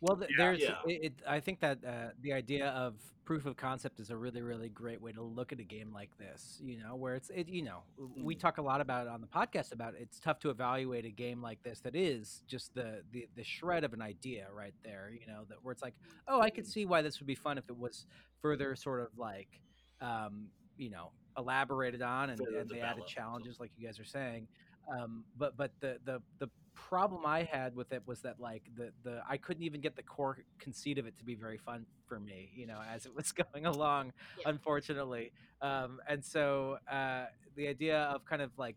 Well, 0.00 0.16
th- 0.16 0.30
Yeah. 0.30 0.36
there's. 0.36 0.60
Yeah. 0.60 0.76
It, 0.86 1.04
it, 1.04 1.12
I 1.26 1.40
think 1.40 1.60
that 1.60 1.84
uh, 1.84 2.10
the 2.20 2.32
idea 2.32 2.68
of 2.70 2.94
proof 3.24 3.44
of 3.46 3.56
concept 3.56 4.00
is 4.00 4.10
a 4.10 4.16
really, 4.16 4.40
really 4.42 4.68
great 4.70 5.00
way 5.00 5.12
to 5.12 5.22
look 5.22 5.52
at 5.52 5.58
a 5.60 5.64
game 5.64 5.92
like 5.92 6.16
this. 6.18 6.58
You 6.62 6.78
know, 6.78 6.94
where 6.96 7.14
it's 7.14 7.30
it. 7.30 7.48
You 7.48 7.62
know, 7.62 7.82
we 8.16 8.34
Mhm. 8.34 8.40
talk 8.40 8.58
a 8.58 8.62
lot 8.62 8.80
about 8.80 9.06
it 9.06 9.10
on 9.10 9.20
the 9.20 9.26
podcast 9.26 9.72
about 9.72 9.94
it's 9.98 10.18
tough 10.20 10.38
to 10.40 10.50
evaluate 10.50 11.04
a 11.04 11.10
game 11.10 11.42
like 11.42 11.62
this 11.62 11.80
that 11.80 11.94
is 11.96 12.42
just 12.46 12.74
the 12.74 13.02
the, 13.12 13.28
the 13.34 13.44
shred 13.44 13.84
of 13.84 13.92
an 13.92 14.00
idea 14.02 14.46
right 14.52 14.74
there. 14.84 15.10
You 15.10 15.26
know, 15.26 15.44
that 15.48 15.58
where 15.62 15.72
it's 15.72 15.82
like, 15.82 15.94
oh, 16.28 16.40
I 16.40 16.50
could 16.50 16.66
see 16.66 16.84
why 16.86 17.02
this 17.02 17.18
would 17.20 17.26
be 17.26 17.34
fun 17.34 17.58
if 17.58 17.68
it 17.68 17.76
was 17.76 18.06
further 18.40 18.76
sort 18.76 19.00
of 19.00 19.08
like, 19.18 19.60
um, 20.00 20.48
you 20.76 20.90
know, 20.90 21.12
elaborated 21.36 22.02
on 22.02 22.30
and, 22.30 22.40
and 22.40 22.68
they 22.68 22.80
added 22.80 23.06
challenges 23.06 23.58
like 23.60 23.70
you 23.76 23.86
guys 23.86 23.98
are 23.98 24.04
saying. 24.04 24.46
Um, 24.90 25.24
but 25.36 25.56
but 25.56 25.72
the 25.80 25.98
the 26.04 26.22
the 26.38 26.48
problem 26.88 27.26
I 27.26 27.42
had 27.42 27.74
with 27.74 27.92
it 27.92 28.02
was 28.06 28.20
that 28.22 28.38
like 28.40 28.62
the 28.76 28.92
the 29.04 29.20
I 29.28 29.36
couldn't 29.36 29.62
even 29.62 29.80
get 29.80 29.96
the 29.96 30.02
core 30.02 30.38
conceit 30.58 30.98
of 30.98 31.06
it 31.06 31.16
to 31.18 31.24
be 31.24 31.34
very 31.34 31.58
fun 31.58 31.86
for 32.06 32.18
me, 32.20 32.50
you 32.54 32.66
know, 32.66 32.80
as 32.92 33.06
it 33.06 33.14
was 33.14 33.32
going 33.52 33.66
along, 33.66 34.12
Yeah. 34.38 34.50
unfortunately. 34.50 35.32
Um, 35.60 36.00
and 36.08 36.24
so 36.24 36.78
uh, 36.90 37.24
the 37.56 37.68
idea 37.68 38.02
of 38.04 38.24
kind 38.24 38.42
of 38.42 38.50
like 38.58 38.76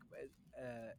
uh, 0.58 0.91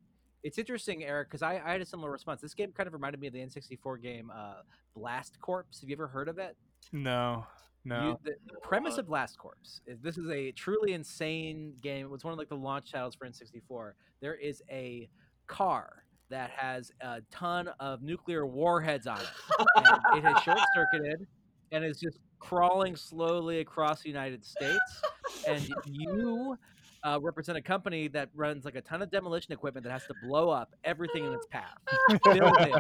it's 0.43 0.59
interesting, 0.59 1.05
Eric, 1.05 1.29
because 1.29 1.43
I, 1.43 1.61
I 1.65 1.73
had 1.73 1.81
a 1.81 1.87
similar 1.87 2.11
response. 2.11 2.41
This 2.41 2.55
game 2.55 2.73
kind 2.73 2.87
of 2.87 2.93
reminded 2.93 3.21
me 3.21 3.29
of 3.29 3.33
the 3.33 3.41
N64 3.41 4.03
game 4.03 4.31
uh, 4.35 4.63
Blast 4.95 5.39
Corps. 5.41 5.67
Have 5.81 5.89
you 5.89 5.95
ever 5.97 6.09
heard 6.09 6.29
of 6.29 6.39
it? 6.39 6.57
no 6.93 7.47
no 7.85 8.09
You, 8.09 8.19
the, 8.25 8.33
the 8.53 8.59
premise 8.61 8.99
of 8.99 9.07
Blast 9.07 9.39
Corps 9.39 9.57
is 9.87 10.01
this 10.01 10.19
is 10.19 10.29
a 10.31 10.51
truly 10.53 10.93
insane 10.95 11.75
game. 11.81 12.07
It 12.07 12.11
was 12.11 12.25
one 12.25 12.33
of 12.33 12.39
like 12.39 12.49
the 12.49 12.57
launch 12.57 12.91
titles 12.93 13.15
for 13.15 13.27
N64. 13.29 13.93
There 14.21 14.35
is 14.35 14.63
a 14.71 15.09
car 15.47 16.02
that 16.33 16.51
has 16.51 16.91
a 17.03 17.21
ton 17.31 17.69
of 17.79 18.03
nuclear 18.03 18.47
warheads 18.47 19.07
on 19.07 19.19
it. 19.21 19.29
It 20.17 20.25
has 20.25 20.43
short 20.43 20.59
circuited 20.75 21.27
and 21.73 21.85
is 21.85 22.01
just 22.01 22.19
crawling 22.39 22.97
slowly 22.97 23.61
across 23.61 24.03
the 24.03 24.09
United 24.09 24.45
States. 24.45 25.03
And 25.47 25.69
you 25.85 26.57
uh, 27.05 27.19
represent 27.21 27.59
a 27.59 27.63
company 27.63 28.09
that 28.09 28.31
runs 28.35 28.65
like 28.65 28.77
a 28.77 28.81
ton 28.81 29.03
of 29.03 29.11
demolition 29.11 29.53
equipment 29.53 29.85
that 29.85 29.93
has 29.93 30.07
to 30.07 30.15
blow 30.23 30.49
up 30.49 30.75
everything 30.85 31.25
in 31.25 31.33
its 31.33 31.47
path 31.47 31.77
buildings, 32.25 32.77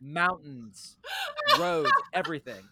mountains, 0.00 0.96
roads, 1.58 1.90
everything. 2.14 2.62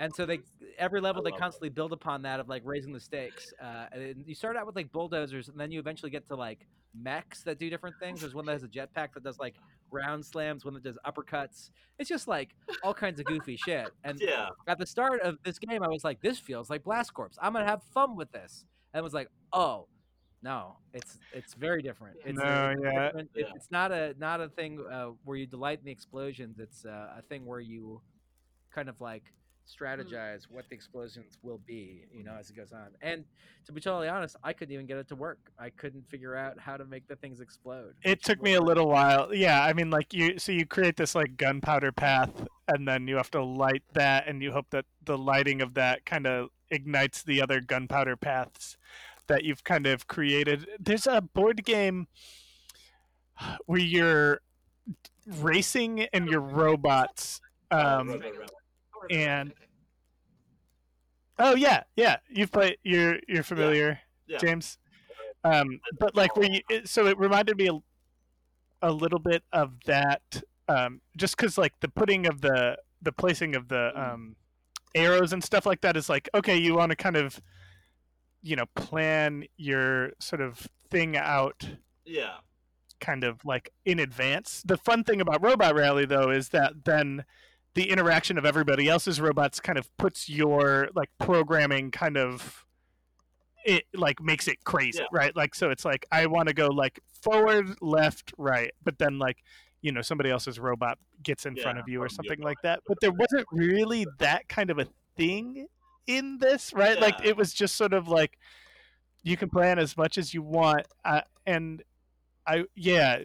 And 0.00 0.12
so 0.14 0.26
they 0.26 0.40
every 0.80 1.00
level 1.00 1.22
I 1.26 1.30
they 1.30 1.36
it. 1.36 1.38
constantly 1.38 1.68
build 1.68 1.92
upon 1.92 2.22
that 2.22 2.40
of 2.40 2.48
like 2.48 2.62
raising 2.64 2.92
the 2.92 3.00
stakes. 3.00 3.52
Uh, 3.62 3.86
and 3.92 4.24
you 4.26 4.34
start 4.34 4.56
out 4.56 4.66
with 4.66 4.74
like 4.76 4.90
bulldozers, 4.90 5.48
and 5.48 5.58
then 5.60 5.70
you 5.70 5.78
eventually 5.78 6.10
get 6.10 6.26
to 6.28 6.34
like 6.34 6.66
mechs 7.00 7.42
that 7.44 7.58
do 7.58 7.70
different 7.70 7.94
things. 8.00 8.20
There's 8.20 8.34
one 8.34 8.46
that 8.46 8.52
has 8.52 8.64
a 8.64 8.68
jetpack 8.68 9.12
that 9.14 9.22
does 9.22 9.38
like 9.38 9.54
ground 9.90 10.24
slams, 10.24 10.64
one 10.64 10.74
that 10.74 10.82
does 10.82 10.98
uppercuts. 11.06 11.70
It's 11.98 12.08
just 12.08 12.26
like 12.26 12.50
all 12.82 12.94
kinds 12.94 13.20
of 13.20 13.26
goofy 13.26 13.56
shit. 13.56 13.88
And 14.04 14.18
Yeah, 14.20 14.48
at 14.66 14.78
the 14.78 14.86
start 14.86 15.20
of 15.20 15.38
this 15.44 15.58
game, 15.58 15.82
I 15.82 15.88
was 15.88 16.02
like, 16.04 16.20
"This 16.20 16.38
feels 16.38 16.70
like 16.70 16.82
Blast 16.84 17.12
Corps. 17.14 17.30
I'm 17.40 17.52
gonna 17.52 17.64
have 17.66 17.82
fun 17.94 18.16
with 18.16 18.32
this." 18.32 18.64
And 18.92 19.00
I 19.00 19.02
was 19.02 19.12
like, 19.14 19.28
"Oh, 19.52 19.86
no, 20.42 20.78
it's 20.94 21.18
it's 21.32 21.52
very 21.54 21.82
different. 21.82 22.16
It's 22.24 22.38
No, 22.38 22.70
it's 22.70 22.80
yeah. 22.82 23.04
different- 23.06 23.30
Yeah. 23.36 23.44
it's 23.54 23.70
not 23.70 23.92
a 23.92 24.14
not 24.18 24.40
a 24.40 24.48
thing 24.48 24.80
uh, 24.90 25.10
where 25.24 25.36
you 25.36 25.46
delight 25.46 25.78
in 25.80 25.84
the 25.84 25.92
explosions. 25.92 26.58
It's 26.58 26.84
uh, 26.86 27.14
a 27.18 27.22
thing 27.22 27.44
where 27.44 27.60
you 27.60 28.00
kind 28.74 28.88
of 28.88 29.00
like 29.00 29.24
strategize 29.70 30.42
what 30.50 30.68
the 30.68 30.74
explosions 30.74 31.38
will 31.42 31.60
be, 31.66 32.04
you 32.12 32.24
know, 32.24 32.34
as 32.38 32.50
it 32.50 32.56
goes 32.56 32.72
on. 32.72 32.88
And 33.02 33.24
to 33.66 33.72
be 33.72 33.80
totally 33.80 34.08
honest, 34.08 34.36
I 34.42 34.52
couldn't 34.52 34.74
even 34.74 34.86
get 34.86 34.98
it 34.98 35.08
to 35.08 35.16
work. 35.16 35.38
I 35.58 35.70
couldn't 35.70 36.08
figure 36.08 36.36
out 36.36 36.58
how 36.58 36.76
to 36.76 36.84
make 36.84 37.06
the 37.06 37.16
things 37.16 37.40
explode. 37.40 37.94
It 38.02 38.22
took 38.22 38.42
me 38.42 38.54
a 38.54 38.60
little 38.60 38.88
while. 38.88 39.34
Yeah, 39.34 39.64
I 39.64 39.72
mean, 39.72 39.90
like 39.90 40.12
you, 40.12 40.38
so 40.38 40.52
you 40.52 40.66
create 40.66 40.96
this 40.96 41.14
like 41.14 41.36
gunpowder 41.36 41.92
path, 41.92 42.30
and 42.68 42.86
then 42.86 43.06
you 43.06 43.16
have 43.16 43.30
to 43.32 43.42
light 43.42 43.82
that, 43.94 44.26
and 44.26 44.42
you 44.42 44.52
hope 44.52 44.66
that 44.70 44.86
the 45.04 45.18
lighting 45.18 45.62
of 45.62 45.74
that 45.74 46.04
kind 46.04 46.26
of 46.26 46.48
ignites 46.70 47.22
the 47.22 47.42
other 47.42 47.60
gunpowder 47.60 48.16
paths 48.16 48.76
that 49.26 49.44
you've 49.44 49.64
kind 49.64 49.86
of 49.86 50.06
created. 50.08 50.66
There's 50.78 51.06
a 51.06 51.20
board 51.20 51.64
game 51.64 52.08
where 53.66 53.80
you're 53.80 54.40
racing 55.38 56.02
and 56.12 56.28
your 56.28 56.40
robots. 56.40 57.40
Um, 57.70 58.20
Robo 59.02 59.14
Rally. 59.14 59.22
Remember. 59.24 59.40
and- 59.40 59.54
oh 61.38 61.54
yeah, 61.54 61.82
yeah, 61.96 62.16
you've 62.28 62.52
played. 62.52 62.76
You're 62.82 63.18
you're 63.28 63.42
familiar. 63.42 64.00
Yeah. 64.26 64.38
James. 64.38 64.78
Um, 65.42 65.80
but 65.98 66.14
like 66.14 66.30
you, 66.36 66.60
it, 66.68 66.88
so 66.88 67.06
it 67.06 67.18
reminded 67.18 67.56
me 67.56 67.68
a, 67.68 67.78
a 68.82 68.92
little 68.92 69.18
bit 69.18 69.42
of 69.52 69.72
that, 69.86 70.42
um, 70.68 71.00
just 71.16 71.36
because 71.36 71.56
like 71.56 71.72
the 71.80 71.88
putting 71.88 72.26
of 72.26 72.40
the 72.42 72.76
the 73.02 73.12
placing 73.12 73.54
of 73.56 73.68
the 73.68 73.92
Mm. 73.96 74.12
um, 74.12 74.36
arrows 74.94 75.32
and 75.32 75.42
stuff 75.42 75.64
like 75.66 75.80
that 75.80 75.96
is 75.96 76.08
like 76.08 76.28
okay, 76.34 76.56
you 76.58 76.74
want 76.74 76.90
to 76.90 76.96
kind 76.96 77.16
of, 77.16 77.40
you 78.42 78.54
know, 78.56 78.66
plan 78.74 79.44
your 79.56 80.10
sort 80.18 80.42
of 80.42 80.68
thing 80.90 81.16
out 81.16 81.66
Yeah, 82.04 82.34
kind 83.00 83.24
of 83.24 83.42
like 83.44 83.72
in 83.86 83.98
advance. 83.98 84.62
The 84.66 84.76
fun 84.76 85.04
thing 85.04 85.20
about 85.22 85.42
Robot 85.42 85.74
Rally 85.74 86.04
though 86.04 86.30
is 86.30 86.50
that 86.50 86.84
then 86.84 87.24
the 87.74 87.90
interaction 87.90 88.36
of 88.38 88.44
everybody 88.44 88.88
else's 88.88 89.20
robots 89.20 89.60
kind 89.60 89.78
of 89.78 89.94
puts 89.96 90.28
your 90.28 90.88
like 90.94 91.10
programming 91.18 91.90
kind 91.90 92.16
of 92.16 92.64
it 93.64 93.84
like 93.94 94.20
makes 94.22 94.48
it 94.48 94.64
crazy, 94.64 94.98
Yeah. 95.00 95.06
right? 95.12 95.36
Like 95.36 95.54
so 95.54 95.70
it's 95.70 95.84
like 95.84 96.06
I 96.10 96.26
want 96.26 96.48
to 96.48 96.54
go 96.54 96.68
like 96.68 97.00
forward, 97.22 97.76
left, 97.80 98.32
right, 98.38 98.72
but 98.82 98.98
then 98.98 99.18
like 99.18 99.38
you 99.82 99.92
know 99.92 100.02
somebody 100.02 100.30
else's 100.30 100.58
robot 100.58 100.98
gets 101.22 101.46
in 101.46 101.56
front 101.56 101.78
of 101.78 101.88
you 101.88 102.02
or 102.02 102.08
something 102.08 102.40
like 102.40 102.58
that. 102.62 102.80
But 102.86 102.98
there 103.00 103.12
wasn't 103.12 103.46
really 103.52 104.06
that 104.18 104.48
kind 104.48 104.70
of 104.70 104.78
a 104.78 104.86
thing 105.16 105.66
in 106.06 106.38
this, 106.38 106.72
right? 106.72 106.98
Like 107.00 107.24
it 107.24 107.36
was 107.36 107.52
just 107.52 107.76
sort 107.76 107.92
of 107.92 108.08
like 108.08 108.38
you 109.22 109.36
can 109.36 109.50
plan 109.50 109.78
as 109.78 109.96
much 109.96 110.16
as 110.16 110.32
you 110.32 110.42
want 110.42 110.86
uh, 111.04 111.20
and 111.46 111.82
I 112.46 112.64
yeah, 112.74 113.20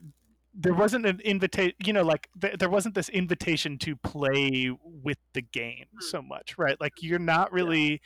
there 0.58 0.74
wasn't 0.74 1.06
an 1.06 1.20
invitation. 1.26 1.74
You 1.86 1.93
know, 1.93 2.03
like 2.03 2.30
th- 2.41 2.58
there 2.60 2.70
wasn't 2.70 2.95
this 2.95 3.10
invitation 3.10 3.78
to 3.80 3.95
play 3.97 4.72
with 4.84 5.18
the 5.34 5.41
game 5.41 5.86
Hmm. 5.93 5.99
so 6.01 6.22
much, 6.22 6.58
right? 6.58 6.80
Like 6.80 6.93
you're 7.01 7.20
not 7.20 7.51
really 7.51 8.01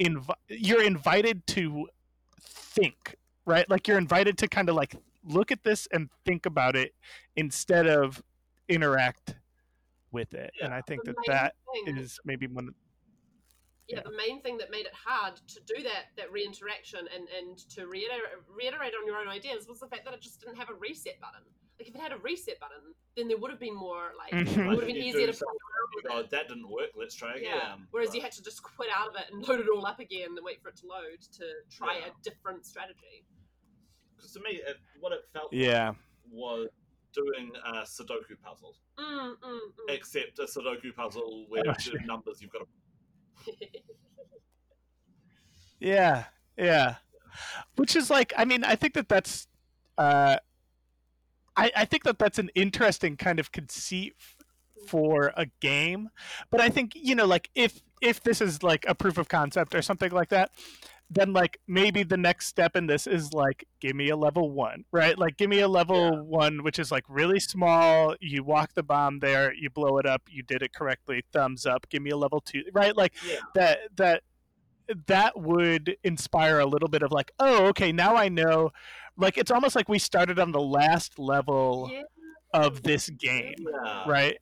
invi- 0.00 0.34
You're 0.48 0.82
invited 0.82 1.46
to 1.48 1.88
think, 2.40 3.16
right? 3.46 3.68
Like 3.70 3.88
you're 3.88 3.98
invited 3.98 4.36
to 4.38 4.48
kind 4.48 4.68
of 4.68 4.74
like 4.74 4.94
look 5.24 5.50
at 5.50 5.64
this 5.64 5.88
and 5.92 6.10
think 6.26 6.44
about 6.46 6.76
it 6.76 6.94
instead 7.36 7.86
of 7.86 8.22
interact 8.68 9.36
with 10.12 10.34
it. 10.34 10.52
And 10.62 10.74
I 10.74 10.80
think 10.82 11.04
The 11.04 11.12
that 11.12 11.24
that 11.26 11.54
thing- 11.86 11.96
is 11.96 12.20
maybe 12.24 12.46
one. 12.46 12.74
yeah, 13.88 13.96
yeah. 13.96 14.02
the 14.04 14.16
main 14.16 14.42
thing 14.42 14.58
that 14.58 14.70
made 14.70 14.86
it 14.86 14.92
hard 14.94 15.36
to 15.36 15.60
do 15.66 15.82
that 15.82 16.14
that 16.16 16.30
reinteraction 16.30 17.00
and 17.14 17.28
and 17.30 17.56
to 17.70 17.86
reiterate, 17.86 18.22
reiterate 18.48 18.92
on 19.00 19.06
your 19.06 19.16
own 19.16 19.28
ideas 19.28 19.66
was 19.68 19.80
the 19.80 19.88
fact 19.88 20.04
that 20.04 20.12
it 20.14 20.20
just 20.20 20.40
didn't 20.40 20.56
have 20.56 20.68
a 20.70 20.74
reset 20.74 21.18
button. 21.20 21.42
Like 21.78 21.88
if 21.88 21.94
it 21.94 22.00
had 22.00 22.12
a 22.12 22.18
reset 22.18 22.60
button, 22.60 22.94
then 23.16 23.26
there 23.28 23.36
would 23.36 23.50
have 23.50 23.58
been 23.60 23.74
more 23.74 24.12
like 24.16 24.32
Mhm. 24.32 24.46
it 24.46 24.68
would 24.68 24.78
have 24.78 24.86
been 24.86 24.96
easier 24.96 25.26
to 25.26 25.32
play 25.32 25.46
around 25.48 25.90
with 25.96 26.06
oh, 26.10 26.22
that 26.30 26.48
didn't 26.48 26.68
work. 26.68 26.90
Let's 26.96 27.14
try 27.14 27.34
again. 27.34 27.50
Yeah. 27.56 27.76
Whereas 27.90 28.14
you 28.14 28.20
had 28.20 28.32
to 28.32 28.42
just 28.42 28.62
quit 28.62 28.90
out 28.94 29.08
of 29.08 29.16
it 29.16 29.32
and 29.32 29.42
load 29.48 29.60
it 29.60 29.66
all 29.68 29.84
up 29.84 29.98
again 29.98 30.28
and 30.36 30.38
wait 30.42 30.62
for 30.62 30.68
it 30.68 30.76
to 30.76 30.86
load 30.86 31.20
to 31.38 31.44
try 31.70 31.98
Yeah. 31.98 32.06
a 32.06 32.10
different 32.22 32.64
strategy. 32.66 33.26
because 34.16 34.32
to 34.32 34.40
me, 34.40 34.60
it, 34.66 34.76
what 35.00 35.12
it 35.12 35.24
felt 35.32 35.52
Yeah. 35.52 35.88
like 35.88 35.96
was 36.30 36.68
doing 37.12 37.52
a 37.66 37.72
Sudoku 37.82 38.40
puzzle, 38.40 38.76
Mm, 38.96 39.36
mm, 39.38 39.40
mm. 39.42 39.60
except 39.88 40.38
a 40.38 40.44
Sudoku 40.44 40.94
puzzle 40.94 41.44
where 41.48 41.62
Oh, 41.66 41.70
instead 41.70 41.90
sure. 41.92 42.00
of 42.00 42.06
numbers 42.06 42.40
you've 42.40 42.52
got 42.52 42.66
to 43.44 43.52
Yeah, 45.80 46.24
yeah. 46.56 46.96
Which 47.76 47.96
is 47.96 48.08
like, 48.10 48.32
I 48.36 48.44
mean, 48.44 48.64
I 48.64 48.76
think 48.76 48.94
that 48.94 49.08
that's, 49.08 49.48
uh, 49.98 50.38
I, 51.56 51.70
I 51.76 51.84
think 51.84 52.04
that 52.04 52.18
that's 52.18 52.38
an 52.38 52.50
interesting 52.54 53.16
kind 53.16 53.38
of 53.38 53.52
conceit 53.52 54.14
for 54.88 55.32
a 55.36 55.46
game. 55.60 56.10
But 56.50 56.60
I 56.60 56.68
think 56.68 56.92
you 56.94 57.14
know, 57.14 57.26
like 57.26 57.50
if 57.54 57.80
if 58.00 58.22
this 58.22 58.40
is 58.40 58.62
like 58.62 58.84
a 58.88 58.94
proof 58.94 59.18
of 59.18 59.28
concept 59.28 59.74
or 59.74 59.82
something 59.82 60.10
like 60.10 60.28
that, 60.28 60.50
then 61.10 61.32
like 61.32 61.58
maybe 61.66 62.02
the 62.02 62.16
next 62.16 62.46
step 62.46 62.76
in 62.76 62.86
this 62.86 63.06
is 63.06 63.32
like 63.32 63.64
give 63.80 63.94
me 63.96 64.10
a 64.10 64.16
level 64.16 64.50
one, 64.50 64.84
right? 64.92 65.18
Like 65.18 65.36
give 65.36 65.48
me 65.48 65.60
a 65.60 65.68
level 65.68 66.10
Yeah. 66.12 66.20
one, 66.20 66.62
which 66.62 66.78
is 66.78 66.90
like 66.90 67.04
really 67.08 67.40
small. 67.40 68.14
You 68.20 68.42
walk 68.42 68.74
the 68.74 68.82
bomb 68.82 69.20
there, 69.20 69.54
you 69.54 69.70
blow 69.70 69.98
it 69.98 70.06
up, 70.06 70.22
you 70.28 70.42
did 70.42 70.62
it 70.62 70.74
correctly. 70.74 71.22
Thumbs 71.32 71.66
up. 71.66 71.88
Give 71.88 72.02
me 72.02 72.10
a 72.10 72.16
level 72.16 72.40
two, 72.40 72.64
right? 72.72 72.96
Like 72.96 73.14
yeah. 73.26 73.40
that 73.54 73.78
that 73.96 74.22
that 75.06 75.38
would 75.38 75.96
inspire 76.04 76.58
a 76.58 76.66
little 76.66 76.88
bit 76.88 77.02
of 77.02 77.12
like 77.12 77.32
oh 77.38 77.66
okay 77.66 77.92
now 77.92 78.16
i 78.16 78.28
know. 78.28 78.70
Like 79.16 79.38
it's 79.38 79.50
almost 79.52 79.76
like 79.76 79.88
we 79.88 79.98
started 80.00 80.40
on 80.40 80.50
the 80.50 80.60
last 80.60 81.18
level 81.20 81.88
yeah. 81.92 82.02
of 82.52 82.82
this 82.82 83.08
game 83.10 83.54
Yeah. 83.58 84.04
right? 84.08 84.38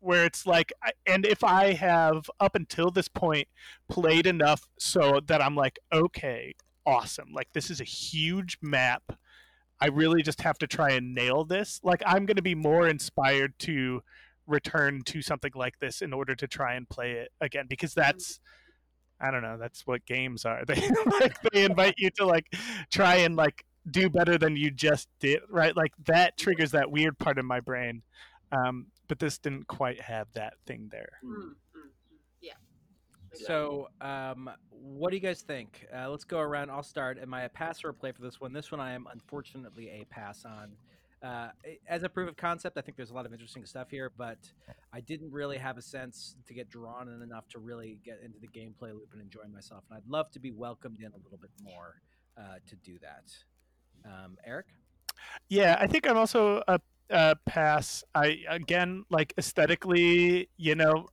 Where 0.00 0.24
it's 0.26 0.46
like 0.46 0.72
and 1.06 1.24
if 1.26 1.42
i 1.42 1.72
have 1.72 2.30
up 2.38 2.54
until 2.54 2.90
this 2.90 3.08
point 3.08 3.48
played 3.88 4.26
enough 4.26 4.68
so 4.78 5.20
that 5.26 5.42
i'm 5.42 5.54
like 5.56 5.78
okay 5.92 6.54
awesome. 6.86 7.28
Like 7.34 7.48
this 7.52 7.70
is 7.70 7.80
a 7.82 7.84
huge 7.84 8.56
map. 8.62 9.02
I 9.80 9.88
really 9.88 10.22
just 10.22 10.40
have 10.40 10.56
to 10.58 10.66
try 10.66 10.90
and 10.92 11.14
nail 11.14 11.44
this. 11.44 11.80
Like 11.82 12.02
i'm 12.06 12.26
going 12.26 12.36
to 12.36 12.42
be 12.42 12.54
more 12.54 12.86
inspired 12.88 13.58
to 13.60 14.02
return 14.46 15.02
to 15.04 15.20
something 15.22 15.52
like 15.54 15.78
this 15.78 16.00
in 16.00 16.12
order 16.12 16.34
to 16.34 16.46
try 16.46 16.74
and 16.74 16.88
play 16.88 17.12
it 17.12 17.30
again 17.40 17.66
because 17.68 17.92
that's 17.94 18.40
i 19.20 19.30
don't 19.30 19.42
know 19.42 19.56
that's 19.58 19.86
what 19.86 20.04
games 20.06 20.44
are 20.44 20.64
they 20.66 20.80
like 21.20 21.36
they 21.52 21.64
invite 21.64 21.94
you 21.98 22.10
to 22.10 22.24
like 22.26 22.46
try 22.90 23.16
and 23.16 23.36
like 23.36 23.64
do 23.90 24.10
better 24.10 24.36
than 24.36 24.56
you 24.56 24.70
just 24.70 25.08
did 25.20 25.40
right 25.48 25.76
like 25.76 25.92
that 26.06 26.36
triggers 26.36 26.72
that 26.72 26.90
weird 26.90 27.18
part 27.18 27.38
of 27.38 27.44
my 27.44 27.60
brain 27.60 28.02
um 28.52 28.86
but 29.08 29.18
this 29.18 29.38
didn't 29.38 29.66
quite 29.66 30.00
have 30.00 30.26
that 30.34 30.54
thing 30.66 30.88
there 30.90 31.18
Mm, 31.24 31.30
mm, 31.34 31.42
mm. 31.42 31.52
Yeah. 32.40 33.46
So, 33.46 33.88
um, 34.00 34.50
what 34.70 35.10
do 35.10 35.16
you 35.16 35.22
guys 35.22 35.42
think? 35.42 35.86
Uh, 35.94 36.08
let's 36.10 36.24
go 36.24 36.38
around. 36.38 36.70
I'll 36.70 36.82
start. 36.82 37.18
Am 37.20 37.34
I 37.34 37.42
a 37.42 37.48
pass 37.48 37.84
or 37.84 37.90
a 37.90 37.94
play 37.94 38.12
for 38.12 38.22
this 38.22 38.40
one? 38.40 38.52
This 38.52 38.72
one 38.72 38.80
I 38.80 38.92
am 38.92 39.06
unfortunately 39.12 39.90
a 39.90 40.04
pass 40.06 40.44
on. 40.44 40.72
Uh, 41.22 41.48
as 41.88 42.04
a 42.04 42.08
proof 42.08 42.28
of 42.28 42.36
concept, 42.36 42.78
I 42.78 42.80
think 42.80 42.96
there's 42.96 43.10
a 43.10 43.14
lot 43.14 43.26
of 43.26 43.32
interesting 43.32 43.64
stuff 43.64 43.90
here, 43.90 44.12
but 44.16 44.38
I 44.92 45.00
didn't 45.00 45.32
really 45.32 45.58
have 45.58 45.76
a 45.76 45.82
sense 45.82 46.36
to 46.46 46.54
get 46.54 46.70
drawn 46.70 47.08
in 47.08 47.22
enough 47.22 47.48
to 47.48 47.58
really 47.58 47.98
get 48.04 48.20
into 48.24 48.38
the 48.38 48.46
gameplay 48.46 48.92
loop 48.92 49.08
and 49.12 49.20
enjoy 49.20 49.42
myself. 49.52 49.82
And 49.90 49.96
I'd 49.98 50.08
love 50.08 50.30
to 50.32 50.38
be 50.38 50.52
welcomed 50.52 51.00
in 51.00 51.12
a 51.12 51.16
little 51.16 51.38
bit 51.38 51.50
more 51.62 52.00
uh, 52.36 52.58
to 52.66 52.76
do 52.76 52.98
that. 53.02 53.24
Um, 54.04 54.36
Eric? 54.46 54.66
Yeah, 55.48 55.76
I 55.80 55.86
think 55.88 56.08
I'm 56.08 56.16
also 56.16 56.62
a, 56.68 56.78
a 57.10 57.34
pass. 57.46 58.04
I 58.14 58.38
again 58.48 59.04
like 59.10 59.34
aesthetically, 59.36 60.48
you 60.56 60.76
know, 60.76 61.08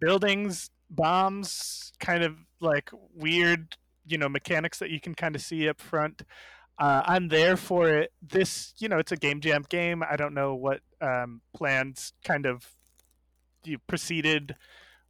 buildings, 0.00 0.70
bombs, 0.90 1.92
kind 2.00 2.24
of 2.24 2.36
like 2.60 2.90
weird, 3.14 3.76
you 4.06 4.18
know, 4.18 4.28
mechanics 4.28 4.78
that 4.78 4.90
you 4.90 5.00
can 5.00 5.14
kind 5.14 5.36
of 5.36 5.42
see 5.42 5.68
up 5.68 5.80
front. 5.80 6.22
Uh, 6.78 7.02
I'm 7.06 7.28
there 7.28 7.56
for 7.56 7.88
it. 7.88 8.12
This, 8.20 8.74
you 8.78 8.88
know, 8.88 8.98
it's 8.98 9.12
a 9.12 9.16
game 9.16 9.40
jam 9.40 9.64
game. 9.68 10.02
I 10.08 10.16
don't 10.16 10.34
know 10.34 10.54
what 10.54 10.80
um, 11.00 11.40
plans 11.54 12.12
kind 12.24 12.44
of 12.44 12.74
you 13.64 13.78
proceeded 13.86 14.56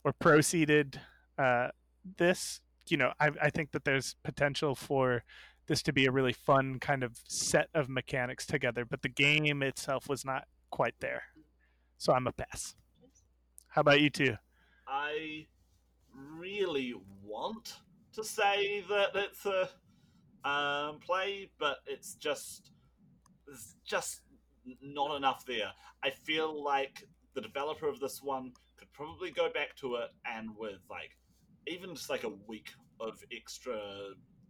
or 0.04 0.12
proceeded 0.12 1.00
uh, 1.38 1.68
this. 2.18 2.60
You 2.88 2.96
know, 2.98 3.12
I, 3.18 3.30
I 3.42 3.50
think 3.50 3.72
that 3.72 3.84
there's 3.84 4.14
potential 4.22 4.76
for 4.76 5.24
this 5.66 5.82
to 5.82 5.92
be 5.92 6.06
a 6.06 6.12
really 6.12 6.32
fun 6.32 6.78
kind 6.78 7.02
of 7.02 7.18
set 7.26 7.68
of 7.74 7.88
mechanics 7.88 8.46
together, 8.46 8.84
but 8.84 9.02
the 9.02 9.08
game 9.08 9.62
itself 9.62 10.08
was 10.08 10.24
not 10.24 10.46
quite 10.70 10.94
there. 11.00 11.24
So 11.98 12.12
I'm 12.12 12.28
a 12.28 12.32
pass. 12.32 12.76
How 13.68 13.80
about 13.80 14.00
you 14.00 14.10
two? 14.10 14.36
I 14.86 15.46
really 16.38 16.94
want 17.24 17.74
to 18.12 18.22
say 18.22 18.84
that 18.88 19.10
it's 19.14 19.44
a 19.44 19.68
um, 20.46 21.00
play, 21.00 21.50
but 21.58 21.78
it's 21.86 22.14
just 22.14 22.70
there's 23.46 23.76
just 23.84 24.22
not 24.80 25.16
enough 25.16 25.44
there. 25.44 25.72
I 26.02 26.10
feel 26.10 26.62
like 26.62 27.04
the 27.34 27.40
developer 27.40 27.88
of 27.88 28.00
this 28.00 28.22
one 28.22 28.52
could 28.76 28.92
probably 28.92 29.30
go 29.30 29.50
back 29.52 29.76
to 29.76 29.96
it 29.96 30.10
and 30.24 30.50
with 30.56 30.80
like 30.90 31.16
even 31.66 31.94
just 31.94 32.10
like 32.10 32.24
a 32.24 32.32
week 32.46 32.70
of 33.00 33.22
extra 33.34 33.78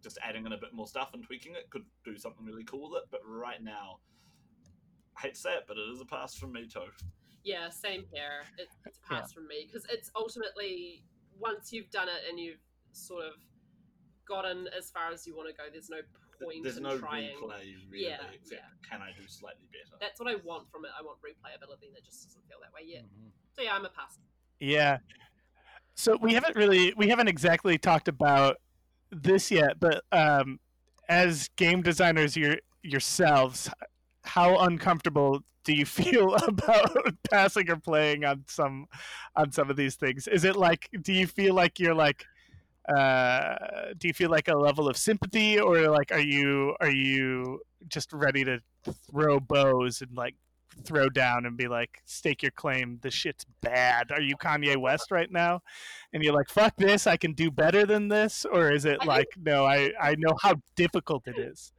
just 0.03 0.19
adding 0.23 0.47
in 0.47 0.53
a 0.53 0.57
bit 0.57 0.73
more 0.73 0.87
stuff 0.87 1.11
and 1.15 1.25
tweaking 1.25 1.53
it 1.53 1.69
could 1.71 1.85
do 2.05 2.17
something 2.17 2.45
really 2.45 2.65
cool 2.65 2.91
with 2.91 3.03
it 3.03 3.09
but 3.11 3.21
right 3.27 3.63
now 3.63 3.99
I 5.17 5.23
hate 5.23 5.35
to 5.35 5.41
say 5.41 5.51
it 5.55 5.65
but 5.67 5.77
it 5.77 5.89
is 5.93 6.01
a 6.01 6.05
pass 6.05 6.37
from 6.37 6.53
me 6.53 6.69
too 6.69 6.81
Yeah, 7.43 7.71
same 7.71 8.05
here. 8.13 8.43
It, 8.59 8.69
it's 8.85 8.99
a 8.99 9.15
pass 9.15 9.33
from 9.33 9.47
me 9.47 9.69
because 9.69 9.87
it's 9.89 10.11
ultimately 10.17 11.05
once 11.39 11.73
you've 11.73 11.91
done 11.91 12.09
it 12.09 12.29
and 12.29 12.41
you've 12.41 12.59
sort 12.93 13.25
of 13.25 13.35
gotten 14.27 14.69
as 14.77 14.91
far 14.91 15.13
as 15.13 15.27
you 15.27 15.37
want 15.37 15.49
to 15.49 15.55
go, 15.55 15.65
there's 15.73 15.89
no 15.91 15.99
point 16.43 16.63
there's 16.63 16.77
in 16.77 16.83
no 16.83 16.99
trying. 16.99 17.37
replay 17.37 17.75
really 17.91 18.05
Yeah, 18.09 18.19
except 18.33 18.61
yeah. 18.61 18.89
can 18.89 19.01
I 19.01 19.11
do 19.19 19.27
slightly 19.27 19.67
better 19.73 19.97
That's 20.01 20.21
what 20.21 20.29
I 20.29 20.37
want 20.45 20.71
from 20.71 20.85
it. 20.85 20.91
I 20.99 21.03
want 21.03 21.19
replayability, 21.23 21.89
and 21.89 21.97
it 21.97 22.05
just 22.05 22.25
doesn't 22.25 22.43
feel 22.49 22.59
that 22.63 22.73
way 22.73 22.87
yet. 22.87 23.05
Mhm. 23.05 23.31
So 23.55 23.63
yeah, 23.63 23.75
I'm 23.75 23.85
a 23.85 23.89
pass. 23.89 24.19
Yeah. 24.61 24.99
So 25.95 26.17
we 26.21 26.35
haven't 26.35 26.57
really 26.57 26.93
we 26.97 27.09
haven't 27.09 27.29
exactly 27.29 27.79
talked 27.79 28.09
about 28.09 28.57
this 29.11 29.51
yet, 29.51 29.81
but 29.81 30.03
um, 30.13 30.61
as 31.09 31.49
game 31.57 31.81
designers 31.83 32.37
your, 32.37 32.57
yourselves, 32.83 33.71
how 34.25 34.59
uncomfortable 34.59 35.41
do 35.65 35.73
you 35.75 35.87
feel 36.01 36.35
about 36.35 36.91
passing 37.31 37.71
or 37.71 37.77
playing 37.77 38.25
on 38.25 38.45
some 38.47 38.87
on 39.37 39.53
some 39.53 39.71
of 39.71 39.77
these 39.77 39.97
things? 39.97 40.29
Is 40.29 40.45
it 40.45 40.57
like 40.57 40.91
do 41.03 41.13
you 41.13 41.27
feel 41.27 41.55
like 41.55 41.79
you're 41.81 41.95
like 41.95 42.25
uh, 42.95 43.57
do 43.99 44.09
you 44.09 44.15
feel 44.15 44.31
like 44.31 44.49
a 44.49 44.57
level 44.57 44.89
of 44.89 44.97
sympathy 44.97 45.59
or 45.59 45.89
like 45.89 46.13
are 46.13 46.21
you 46.21 46.75
are 46.81 46.91
you 46.91 47.61
just 47.89 48.13
ready 48.13 48.45
to 48.45 48.61
throw 49.11 49.41
bows 49.41 50.03
and 50.03 50.17
like 50.17 50.35
throw 50.85 51.09
down 51.09 51.47
and 51.47 51.57
be 51.57 51.69
like, 51.69 52.03
stake 52.05 52.43
your 52.43 52.51
claim, 52.53 52.99
the 53.01 53.11
shit's 53.11 53.47
bad. 53.63 54.13
Are 54.13 54.21
you 54.21 54.37
Kanye 54.37 54.77
West 54.77 55.11
right 55.11 55.31
now? 55.33 55.63
And 56.13 56.23
you're 56.23 56.35
like, 56.35 56.51
fuck 56.51 56.77
this, 56.77 57.07
I 57.07 57.17
can 57.17 57.33
do 57.33 57.51
better 57.51 57.87
than 57.87 58.09
this? 58.09 58.45
Or 58.45 58.71
is 58.71 58.85
it 58.85 58.97
I 58.97 58.99
think- 58.99 59.09
like, 59.09 59.29
no, 59.39 59.65
I, 59.65 59.93
I 60.01 60.15
know 60.19 60.37
how 60.43 60.55
difficult 60.77 61.27
it 61.27 61.39
is? 61.39 61.73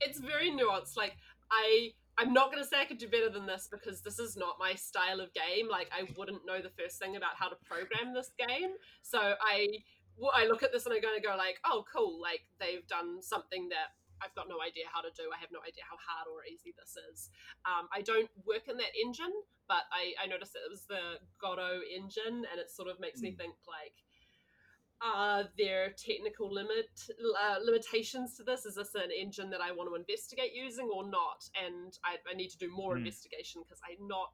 it's 0.00 0.18
very 0.18 0.50
nuanced. 0.50 0.96
Like 0.96 1.16
I, 1.50 1.92
I'm 2.18 2.32
not 2.32 2.52
gonna 2.52 2.64
say 2.64 2.80
I 2.80 2.84
could 2.84 2.98
do 2.98 3.08
better 3.08 3.30
than 3.30 3.46
this 3.46 3.68
because 3.70 4.02
this 4.02 4.18
is 4.18 4.36
not 4.36 4.56
my 4.58 4.74
style 4.74 5.20
of 5.20 5.32
game. 5.34 5.68
Like 5.68 5.90
I 5.92 6.04
wouldn't 6.16 6.44
know 6.46 6.60
the 6.60 6.70
first 6.70 6.98
thing 6.98 7.16
about 7.16 7.36
how 7.36 7.48
to 7.48 7.56
program 7.64 8.12
this 8.14 8.30
game. 8.38 8.72
So 9.02 9.18
I, 9.40 9.68
I 10.34 10.46
look 10.46 10.62
at 10.62 10.72
this 10.72 10.84
and 10.86 10.94
I'm 10.94 11.00
gonna 11.00 11.20
go 11.24 11.34
like, 11.36 11.58
oh, 11.64 11.84
cool. 11.92 12.20
Like 12.20 12.44
they've 12.60 12.86
done 12.86 13.22
something 13.22 13.68
that 13.70 13.96
I've 14.22 14.34
got 14.36 14.46
no 14.48 14.62
idea 14.62 14.86
how 14.92 15.00
to 15.02 15.10
do. 15.16 15.34
I 15.34 15.40
have 15.40 15.50
no 15.50 15.58
idea 15.66 15.82
how 15.82 15.98
hard 15.98 16.30
or 16.30 16.46
easy 16.46 16.70
this 16.78 16.94
is. 17.10 17.30
Um, 17.66 17.88
I 17.90 18.02
don't 18.06 18.30
work 18.46 18.68
in 18.70 18.76
that 18.78 18.94
engine, 18.94 19.32
but 19.66 19.82
I, 19.90 20.14
I 20.22 20.30
noticed 20.30 20.52
that 20.54 20.62
it 20.62 20.70
was 20.70 20.86
the 20.86 21.18
Godot 21.42 21.82
engine, 21.90 22.46
and 22.46 22.60
it 22.62 22.70
sort 22.70 22.86
of 22.86 23.00
makes 23.00 23.18
me 23.20 23.32
Mm. 23.34 23.38
think 23.38 23.54
like 23.66 23.98
are 25.04 25.44
there 25.58 25.90
technical 25.96 26.52
limit 26.52 26.90
uh, 27.10 27.56
limitations 27.64 28.36
to 28.36 28.42
this? 28.44 28.64
Is 28.66 28.76
this 28.76 28.94
an 28.94 29.10
engine 29.10 29.50
that 29.50 29.60
I 29.60 29.72
want 29.72 29.90
to 29.90 29.94
investigate 29.96 30.52
using 30.54 30.88
or 30.94 31.04
not? 31.08 31.48
And 31.60 31.92
I, 32.04 32.16
I 32.30 32.34
need 32.34 32.48
to 32.50 32.58
do 32.58 32.70
more 32.70 32.92
Hmm. 32.94 32.98
investigation 33.04 33.62
because 33.64 33.80
I'm 33.88 34.06
not 34.06 34.32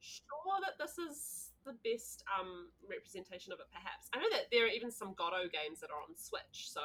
sure 0.00 0.58
that 0.64 0.78
this 0.82 0.98
is 0.98 1.50
the 1.64 1.74
best 1.84 2.24
um, 2.38 2.68
representation 2.88 3.52
of 3.52 3.60
it. 3.60 3.66
Perhaps 3.72 4.08
I 4.14 4.18
know 4.18 4.30
that 4.32 4.46
there 4.50 4.64
are 4.64 4.68
even 4.74 4.90
some 4.90 5.14
Godot 5.16 5.48
games 5.52 5.80
that 5.80 5.90
are 5.90 6.00
on 6.00 6.16
Switch, 6.16 6.70
so 6.70 6.80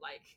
like. 0.00 0.36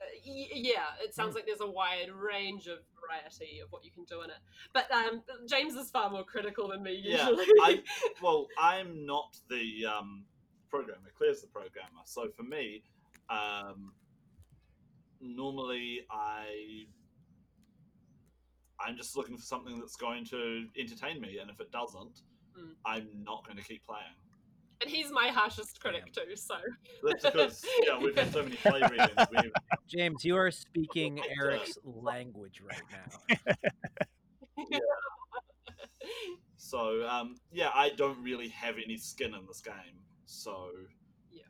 Uh, 0.00 0.06
y- 0.26 0.48
yeah, 0.52 0.90
it 1.02 1.14
sounds 1.14 1.36
like 1.36 1.46
there's 1.46 1.60
a 1.60 1.70
wide 1.70 2.10
range 2.10 2.66
of 2.66 2.78
variety 3.00 3.60
of 3.60 3.70
what 3.70 3.84
you 3.84 3.92
can 3.92 4.02
do 4.04 4.22
in 4.22 4.30
it. 4.30 4.36
But 4.72 4.90
um, 4.90 5.22
James 5.48 5.74
is 5.76 5.88
far 5.90 6.10
more 6.10 6.24
critical 6.24 6.68
than 6.68 6.82
me 6.82 7.00
Yeah, 7.02 7.28
usually. 7.28 7.46
I- 7.62 7.82
well, 8.22 8.48
I'm 8.58 9.06
not 9.06 9.36
the 9.48 9.86
um, 9.86 10.24
programmer. 10.74 11.10
Claire's 11.16 11.40
the 11.40 11.46
programmer. 11.48 12.02
So 12.04 12.28
for 12.36 12.42
me, 12.42 12.82
um, 13.30 13.92
normally 15.20 16.00
I 16.10 16.86
I'm 18.80 18.96
just 18.96 19.16
looking 19.16 19.36
for 19.36 19.42
something 19.44 19.78
that's 19.78 19.96
going 19.96 20.24
to 20.26 20.66
entertain 20.78 21.20
me, 21.20 21.38
and 21.40 21.50
if 21.50 21.60
it 21.60 21.70
doesn't, 21.70 22.22
Mm. 22.56 22.70
I'm 22.86 23.08
not 23.24 23.44
going 23.44 23.56
to 23.56 23.64
keep 23.64 23.84
playing. 23.84 24.04
and 24.80 24.88
he's 24.88 25.10
my 25.10 25.26
harshest 25.26 25.80
critic 25.80 26.12
too. 26.12 26.36
So 26.36 26.54
That's 27.02 27.24
because 27.24 27.64
yeah, 27.84 27.98
we've 27.98 28.16
had 28.16 28.32
so 28.32 28.44
many 28.44 28.54
play 28.54 28.80
readings. 28.80 29.26
We've, 29.30 29.50
James, 29.88 30.24
you 30.24 30.36
are 30.36 30.52
speaking 30.52 31.20
Eric's 31.40 31.76
language 31.84 32.62
right 32.62 32.82
now. 32.92 33.54
yeah. 34.70 34.78
so 36.56 37.04
um, 37.08 37.34
yeah, 37.50 37.70
I 37.74 37.90
don't 37.96 38.22
really 38.22 38.50
have 38.50 38.76
any 38.84 38.96
skin 38.96 39.34
in 39.34 39.46
this 39.48 39.60
game. 39.60 39.98
So 40.26 40.70
Yeah. 41.30 41.42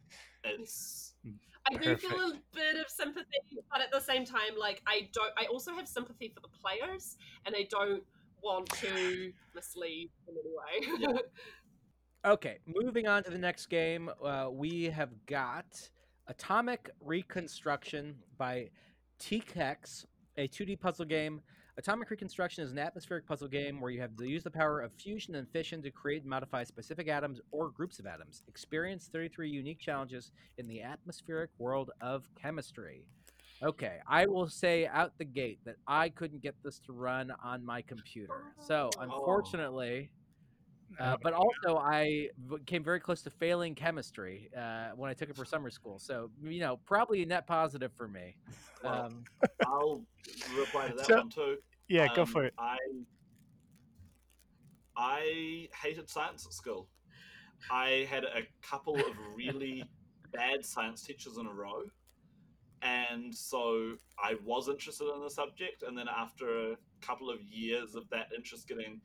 it's 0.45 1.15
I 1.71 1.77
do 1.77 1.97
feel 1.97 2.19
a 2.19 2.41
bit 2.53 2.77
of 2.77 2.89
sympathy, 2.89 3.39
but 3.71 3.81
at 3.81 3.91
the 3.91 4.01
same 4.01 4.27
time, 4.27 4.59
like 4.59 4.83
I 4.87 5.09
don't. 5.15 5.33
I 5.39 5.47
also 5.47 5.73
have 5.75 5.89
sympathy 5.89 6.31
for 6.35 6.41
the 6.41 6.49
players, 6.49 7.17
and 7.47 7.55
I 7.57 7.67
don't 7.71 8.03
want 8.43 8.69
to 8.81 9.33
mislead 9.55 10.11
in 10.29 10.35
any 10.37 11.07
way. 11.09 11.19
Okay, 12.27 12.57
moving 12.67 13.07
on 13.07 13.23
to 13.25 13.31
the 13.31 13.37
next 13.37 13.67
game, 13.67 14.09
uh, 14.25 14.49
we 14.51 14.85
have 14.85 15.11
got 15.27 15.67
Atomic 16.27 16.89
Reconstruction 17.03 18.15
by 18.39 18.71
TKEX, 19.21 20.07
a 20.39 20.49
2D 20.49 20.81
puzzle 20.81 21.05
game. 21.05 21.43
Atomic 21.77 22.09
Reconstruction 22.09 22.63
is 22.63 22.71
an 22.71 22.79
atmospheric 22.79 23.27
puzzle 23.27 23.49
game 23.49 23.81
where 23.81 23.91
you 23.91 24.01
have 24.01 24.17
to 24.17 24.29
use 24.29 24.45
the 24.45 24.51
power 24.51 24.81
of 24.81 24.93
fusion 24.93 25.35
and 25.35 25.49
fission 25.49 25.83
to 25.83 25.91
create 25.91 26.23
and 26.23 26.31
modify 26.31 26.63
specific 26.63 27.09
atoms 27.09 27.41
or 27.51 27.71
groups 27.71 27.99
of 27.99 28.07
atoms. 28.07 28.45
Experience 28.47 29.09
33 29.13 29.51
unique 29.51 29.81
challenges 29.81 30.31
in 30.57 30.69
the 30.69 30.81
atmospheric 30.81 31.51
world 31.59 31.91
of 32.01 32.29
chemistry. 32.41 33.03
Okay, 33.61 33.99
I 34.07 34.27
will 34.27 34.49
say 34.49 34.87
out 34.87 35.19
the 35.19 35.25
gate 35.25 35.59
that 35.65 35.75
I 35.89 36.11
couldn't 36.11 36.43
get 36.43 36.55
this 36.63 36.79
to 36.87 36.93
run 36.93 37.33
on 37.43 37.65
my 37.65 37.83
computer. 37.83 38.53
So, 38.61 38.91
oh. 38.97 39.03
unfortunately, 39.03 40.11
uh, 41.01 41.17
but 41.23 41.33
also, 41.33 41.77
I 41.79 42.29
came 42.67 42.83
very 42.85 43.01
close 43.01 43.23
to 43.23 43.31
failing 43.31 43.75
chemistry 43.75 44.51
uh, 44.57 44.91
when 44.97 45.11
I 45.11 45.15
took 45.15 45.29
it 45.31 45.37
for 45.37 45.45
summer 45.45 45.71
school. 45.71 45.99
So, 45.99 46.31
you 46.43 46.61
know, 46.61 46.79
probably 46.85 47.23
a 47.23 47.27
net 47.27 47.47
positive 47.47 47.93
for 47.93 48.09
me. 48.09 48.37
Um, 48.85 49.25
I'll 49.67 50.05
reply 50.59 50.89
to 50.89 50.95
that 50.97 51.07
So- 51.07 51.17
one 51.17 51.31
too. 51.31 51.57
Yeah, 51.89 52.15
go 52.15 52.23
Um, 52.23 52.29
for 52.29 52.45
it. 52.45 52.53
I 52.59 52.77
I 54.97 55.69
hated 55.83 56.09
science 56.09 56.47
at 56.47 56.53
school. 56.53 56.89
I 57.71 58.07
had 58.11 58.25
a 58.25 58.43
couple 58.63 58.97
of 58.97 59.17
really 59.35 59.85
bad 60.33 60.65
science 60.65 61.03
teachers 61.03 61.39
in 61.39 61.47
a 61.47 61.53
row, 61.53 61.85
and 62.83 63.35
so 63.35 63.97
I 64.23 64.35
was 64.45 64.69
interested 64.69 65.09
in 65.15 65.23
the 65.23 65.31
subject. 65.31 65.83
And 65.83 65.97
then 65.97 66.09
after 66.09 66.73
a 66.73 66.77
couple 67.01 67.31
of 67.31 67.41
years 67.43 67.95
of 67.95 68.09
that 68.11 68.27
interest 68.37 68.69
getting 68.69 69.01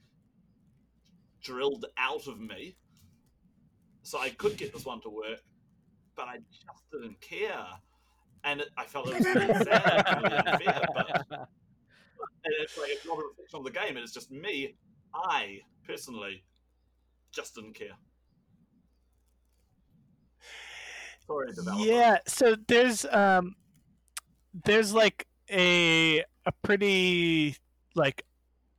drilled 1.41 1.85
out 1.97 2.27
of 2.27 2.39
me, 2.39 2.75
so 4.03 4.19
I 4.19 4.29
could 4.29 4.57
get 4.57 4.73
this 4.73 4.85
one 4.85 5.01
to 5.01 5.09
work, 5.09 5.41
but 6.15 6.27
I 6.27 6.37
just 6.51 6.83
didn't 6.91 7.19
care. 7.21 7.65
And 8.43 8.61
it, 8.61 8.69
I 8.77 8.85
felt 8.85 9.09
it 9.09 9.15
was 9.15 9.25
really 9.25 9.47
sad 9.65 10.03
and 10.07 10.23
really 10.23 10.37
unfair, 10.37 10.81
but 10.93 11.25
and 11.31 12.53
it's 12.61 12.77
like 12.77 12.89
it's 12.89 13.05
not 13.05 13.17
a 13.17 13.23
reflection 13.27 13.57
on 13.57 13.63
the 13.63 13.71
game, 13.71 13.97
it's 13.97 14.13
just 14.13 14.31
me. 14.31 14.75
I 15.13 15.59
personally 15.85 16.43
just 17.31 17.55
didn't 17.55 17.73
care. 17.73 17.97
Sorry, 21.25 21.53
developer. 21.53 21.85
Yeah, 21.85 22.17
so 22.25 22.55
there's 22.67 23.05
um 23.05 23.55
there's 24.65 24.93
like 24.93 25.27
a 25.49 26.23
a 26.45 26.51
pretty 26.63 27.55
like 27.95 28.23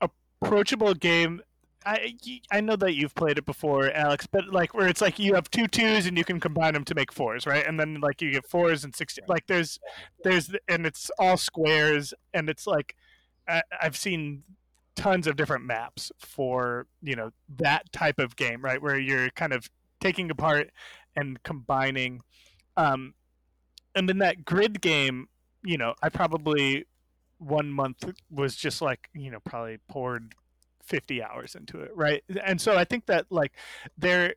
approachable 0.00 0.94
game. 0.94 1.42
I 1.84 2.14
I 2.50 2.60
know 2.60 2.76
that 2.76 2.94
you've 2.94 3.14
played 3.14 3.38
it 3.38 3.46
before, 3.46 3.90
Alex, 3.92 4.26
but 4.26 4.48
like 4.48 4.74
where 4.74 4.88
it's 4.88 5.00
like 5.00 5.18
you 5.18 5.34
have 5.34 5.50
two 5.50 5.66
twos 5.66 6.06
and 6.06 6.16
you 6.18 6.24
can 6.24 6.40
combine 6.40 6.74
them 6.74 6.84
to 6.84 6.94
make 6.94 7.12
fours, 7.12 7.46
right? 7.46 7.66
And 7.66 7.80
then 7.80 8.00
like 8.00 8.20
you 8.20 8.30
get 8.30 8.46
fours 8.46 8.84
and 8.84 8.94
six. 8.94 9.18
Like 9.28 9.46
there's 9.46 9.80
there's 10.22 10.50
and 10.68 10.86
it's 10.86 11.10
all 11.18 11.36
squares 11.36 12.12
and 12.34 12.50
it's 12.50 12.66
like 12.66 12.96
I, 13.48 13.62
I've 13.80 13.96
seen 13.96 14.42
tons 14.94 15.26
of 15.26 15.36
different 15.36 15.64
maps 15.64 16.12
for 16.18 16.86
you 17.02 17.16
know 17.16 17.30
that 17.56 17.92
type 17.92 18.18
of 18.18 18.36
game, 18.36 18.62
right? 18.62 18.80
Where 18.82 18.98
you're 18.98 19.30
kind 19.30 19.52
of 19.52 19.70
taking 20.00 20.30
apart 20.30 20.70
and 21.16 21.42
combining 21.42 22.22
um, 22.76 23.14
and 23.94 24.08
in 24.08 24.18
that 24.18 24.44
grid 24.44 24.80
game, 24.80 25.28
you 25.62 25.76
know, 25.76 25.94
I 26.02 26.08
probably 26.08 26.86
one 27.38 27.70
month 27.70 28.04
was 28.30 28.56
just 28.56 28.80
like, 28.80 29.08
you 29.14 29.30
know, 29.30 29.40
probably 29.40 29.78
poured 29.88 30.34
50 30.90 31.22
hours 31.22 31.54
into 31.54 31.80
it, 31.80 31.92
right? 31.94 32.22
And 32.44 32.60
so 32.60 32.76
I 32.76 32.84
think 32.84 33.06
that 33.06 33.26
like 33.30 33.52
there 33.96 34.34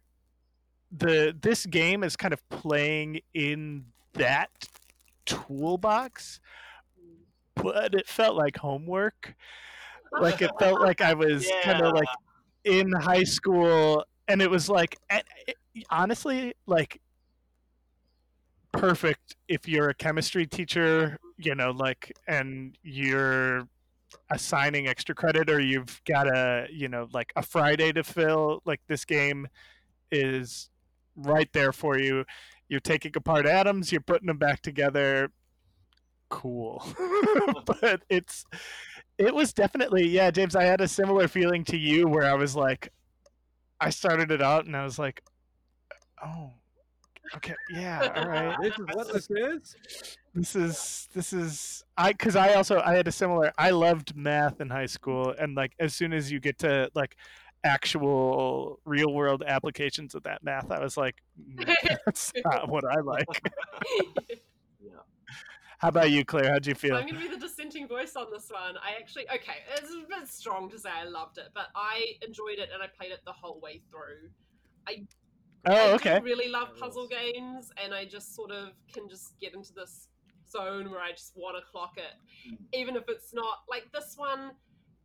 the 0.95 1.36
this 1.41 1.66
game 1.66 2.04
is 2.04 2.16
kind 2.16 2.34
of 2.34 2.47
playing 2.49 3.20
in 3.34 3.86
that 4.14 4.49
toolbox, 5.26 6.39
but 7.56 7.95
it 7.95 8.08
felt 8.08 8.36
like 8.38 8.58
homework. 8.58 9.36
Like 10.12 10.41
it 10.41 10.51
felt 10.60 10.80
like 10.80 11.01
I 11.01 11.14
was 11.16 11.49
kind 11.64 11.82
of 11.82 11.93
like 11.93 12.08
in 12.64 12.91
high 12.91 13.24
school 13.24 14.06
and 14.28 14.41
it 14.41 14.49
was 14.49 14.70
like 14.70 14.97
it- 15.10 15.58
honestly 15.89 16.54
like 16.68 17.01
perfect 18.72 19.36
if 19.47 19.68
you're 19.68 19.89
a 19.89 19.93
chemistry 19.93 20.45
teacher 20.47 21.18
you 21.38 21.54
know 21.56 21.72
like 21.72 22.12
and 22.28 22.78
you're 22.84 23.68
assigning 24.30 24.88
extra 24.88 25.16
credit 25.16 25.49
or 25.49 25.59
you've 25.59 26.01
got 26.05 26.28
a 26.28 26.68
you 26.72 26.88
know 26.88 27.07
like 27.14 27.32
a 27.36 27.41
friday 27.41 27.91
to 27.91 28.03
fill 28.03 28.61
like 28.66 28.82
this 28.88 29.05
game 29.05 29.47
is 30.11 30.70
right 31.16 31.49
there 31.53 31.72
for 31.72 31.99
you. 31.99 32.26
You're 32.70 32.80
taking 32.80 33.11
apart 33.16 33.45
atoms 33.45 33.91
you're 33.91 34.01
putting 34.01 34.28
them 34.28 34.38
back 34.38 34.61
together. 34.61 35.32
Cool. 36.30 36.84
But 37.66 38.03
it's 38.09 38.45
it 39.18 39.34
was 39.34 39.53
definitely 39.53 40.07
yeah 40.07 40.32
james 40.32 40.55
i 40.55 40.64
had 40.64 40.82
a 40.82 40.88
similar 40.88 41.28
feeling 41.28 41.64
to 41.64 41.78
you 41.78 42.07
where 42.07 42.26
i 42.26 42.34
was 42.34 42.55
like 42.55 42.91
i 43.80 43.89
started 43.89 44.32
it 44.32 44.41
out 44.41 44.66
and 44.66 44.76
i 44.76 44.84
was 44.84 44.97
like 44.97 45.22
oh 46.26 46.49
okay 47.36 47.55
yeah 47.69 48.11
all 48.15 48.28
right 48.28 48.57
This 48.61 48.74
is 48.78 48.86
what 48.93 49.13
this 49.13 49.30
is. 49.30 49.76
this 50.34 50.55
is 50.55 51.07
this 51.13 51.34
is 51.34 51.84
i 51.97 52.11
because 52.11 52.36
i 52.36 52.53
also 52.53 52.82
i 52.86 52.93
had 52.95 53.07
a 53.07 53.11
similar 53.11 53.53
i 53.57 53.69
loved 53.69 54.15
math 54.15 54.59
in 54.61 54.69
high 54.69 54.86
school 54.86 55.34
and 55.39 55.55
like 55.55 55.74
as 55.80 55.95
soon 55.95 56.13
as 56.13 56.32
you 56.32 56.39
get 56.39 56.57
to 56.59 56.89
like 56.95 57.15
actual 57.63 58.80
real 58.86 59.13
world 59.13 59.43
applications 59.47 60.15
of 60.15 60.24
that 60.24 60.43
math 60.43 60.69
i 60.69 60.80
was 60.80 60.97
like 60.97 61.21
"Mm, 61.39 61.74
that's 62.05 62.34
not 62.43 62.67
what 62.67 62.84
i 62.86 62.99
like 62.99 63.41
how 65.78 65.88
about 65.88 66.11
you 66.11 66.26
claire 66.26 66.51
how'd 66.51 66.65
you 66.67 66.76
feel 66.76 66.95
I'm 66.95 67.07
going 67.07 67.21
to 67.21 67.30
be 67.30 67.34
the 67.34 67.39
dissenting 67.39 67.88
voice 67.88 68.15
on 68.15 68.28
this 68.32 68.49
one. 68.49 68.76
I 68.78 68.95
actually, 68.99 69.26
okay, 69.30 69.57
it's 69.76 69.91
a 69.91 70.03
bit 70.07 70.28
strong 70.28 70.69
to 70.69 70.80
say 70.80 70.89
I 70.89 71.03
loved 71.03 71.38
it, 71.38 71.49
but 71.53 71.67
I 71.76 72.13
enjoyed 72.26 72.59
it 72.59 72.69
and 72.74 72.82
I 72.82 72.88
played 72.88 73.11
it 73.11 73.19
the 73.26 73.34
whole 73.34 73.59
way 73.59 73.82
through. 73.89 74.30
I 74.88 75.05
oh 75.66 75.89
do 75.89 75.95
okay 75.95 76.20
really 76.20 76.49
love 76.49 76.70
puzzle 76.80 77.07
games, 77.07 77.72
and 77.84 77.93
I 77.93 78.05
just 78.05 78.36
sort 78.36 78.51
of 78.51 78.70
can 78.93 79.07
just 79.09 79.39
get 79.39 79.53
into 79.53 79.74
this 79.74 80.07
zone 80.49 80.91
where 80.91 81.01
I 81.01 81.11
just 81.11 81.34
want 81.36 81.57
to 81.57 81.64
clock 81.72 81.97
it, 81.97 82.14
Mm. 82.49 82.57
even 82.74 82.95
if 82.95 83.03
it's 83.07 83.34
not 83.34 83.59
like 83.70 83.91
this 83.91 84.16
one. 84.18 84.51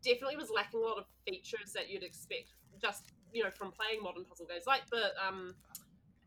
Definitely 0.02 0.36
was 0.36 0.48
lacking 0.50 0.80
a 0.80 0.82
lot 0.84 0.96
of 0.98 1.04
features 1.26 1.72
that 1.74 1.88
you'd 1.90 2.04
expect 2.04 2.52
just 2.80 3.10
you 3.32 3.42
know 3.42 3.50
from 3.50 3.72
playing 3.72 4.00
modern 4.02 4.24
puzzle 4.24 4.46
games, 4.46 4.64
like 4.66 4.88
the 4.90 5.10
um, 5.26 5.54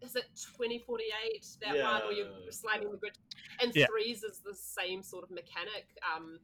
is 0.01 0.15
it 0.15 0.25
twenty 0.55 0.79
forty 0.79 1.05
eight 1.25 1.45
that 1.61 1.81
one 1.81 2.01
where 2.03 2.11
you're 2.11 2.27
Yeah. 2.27 2.51
sliding 2.51 2.91
the 2.91 2.97
grid, 2.97 3.17
and 3.61 3.73
Yeah. 3.73 3.85
threes 3.87 4.23
is 4.23 4.39
the 4.39 4.53
same 4.53 5.01
sort 5.03 5.23
of 5.23 5.31
mechanic. 5.31 5.85
Um, 6.13 6.39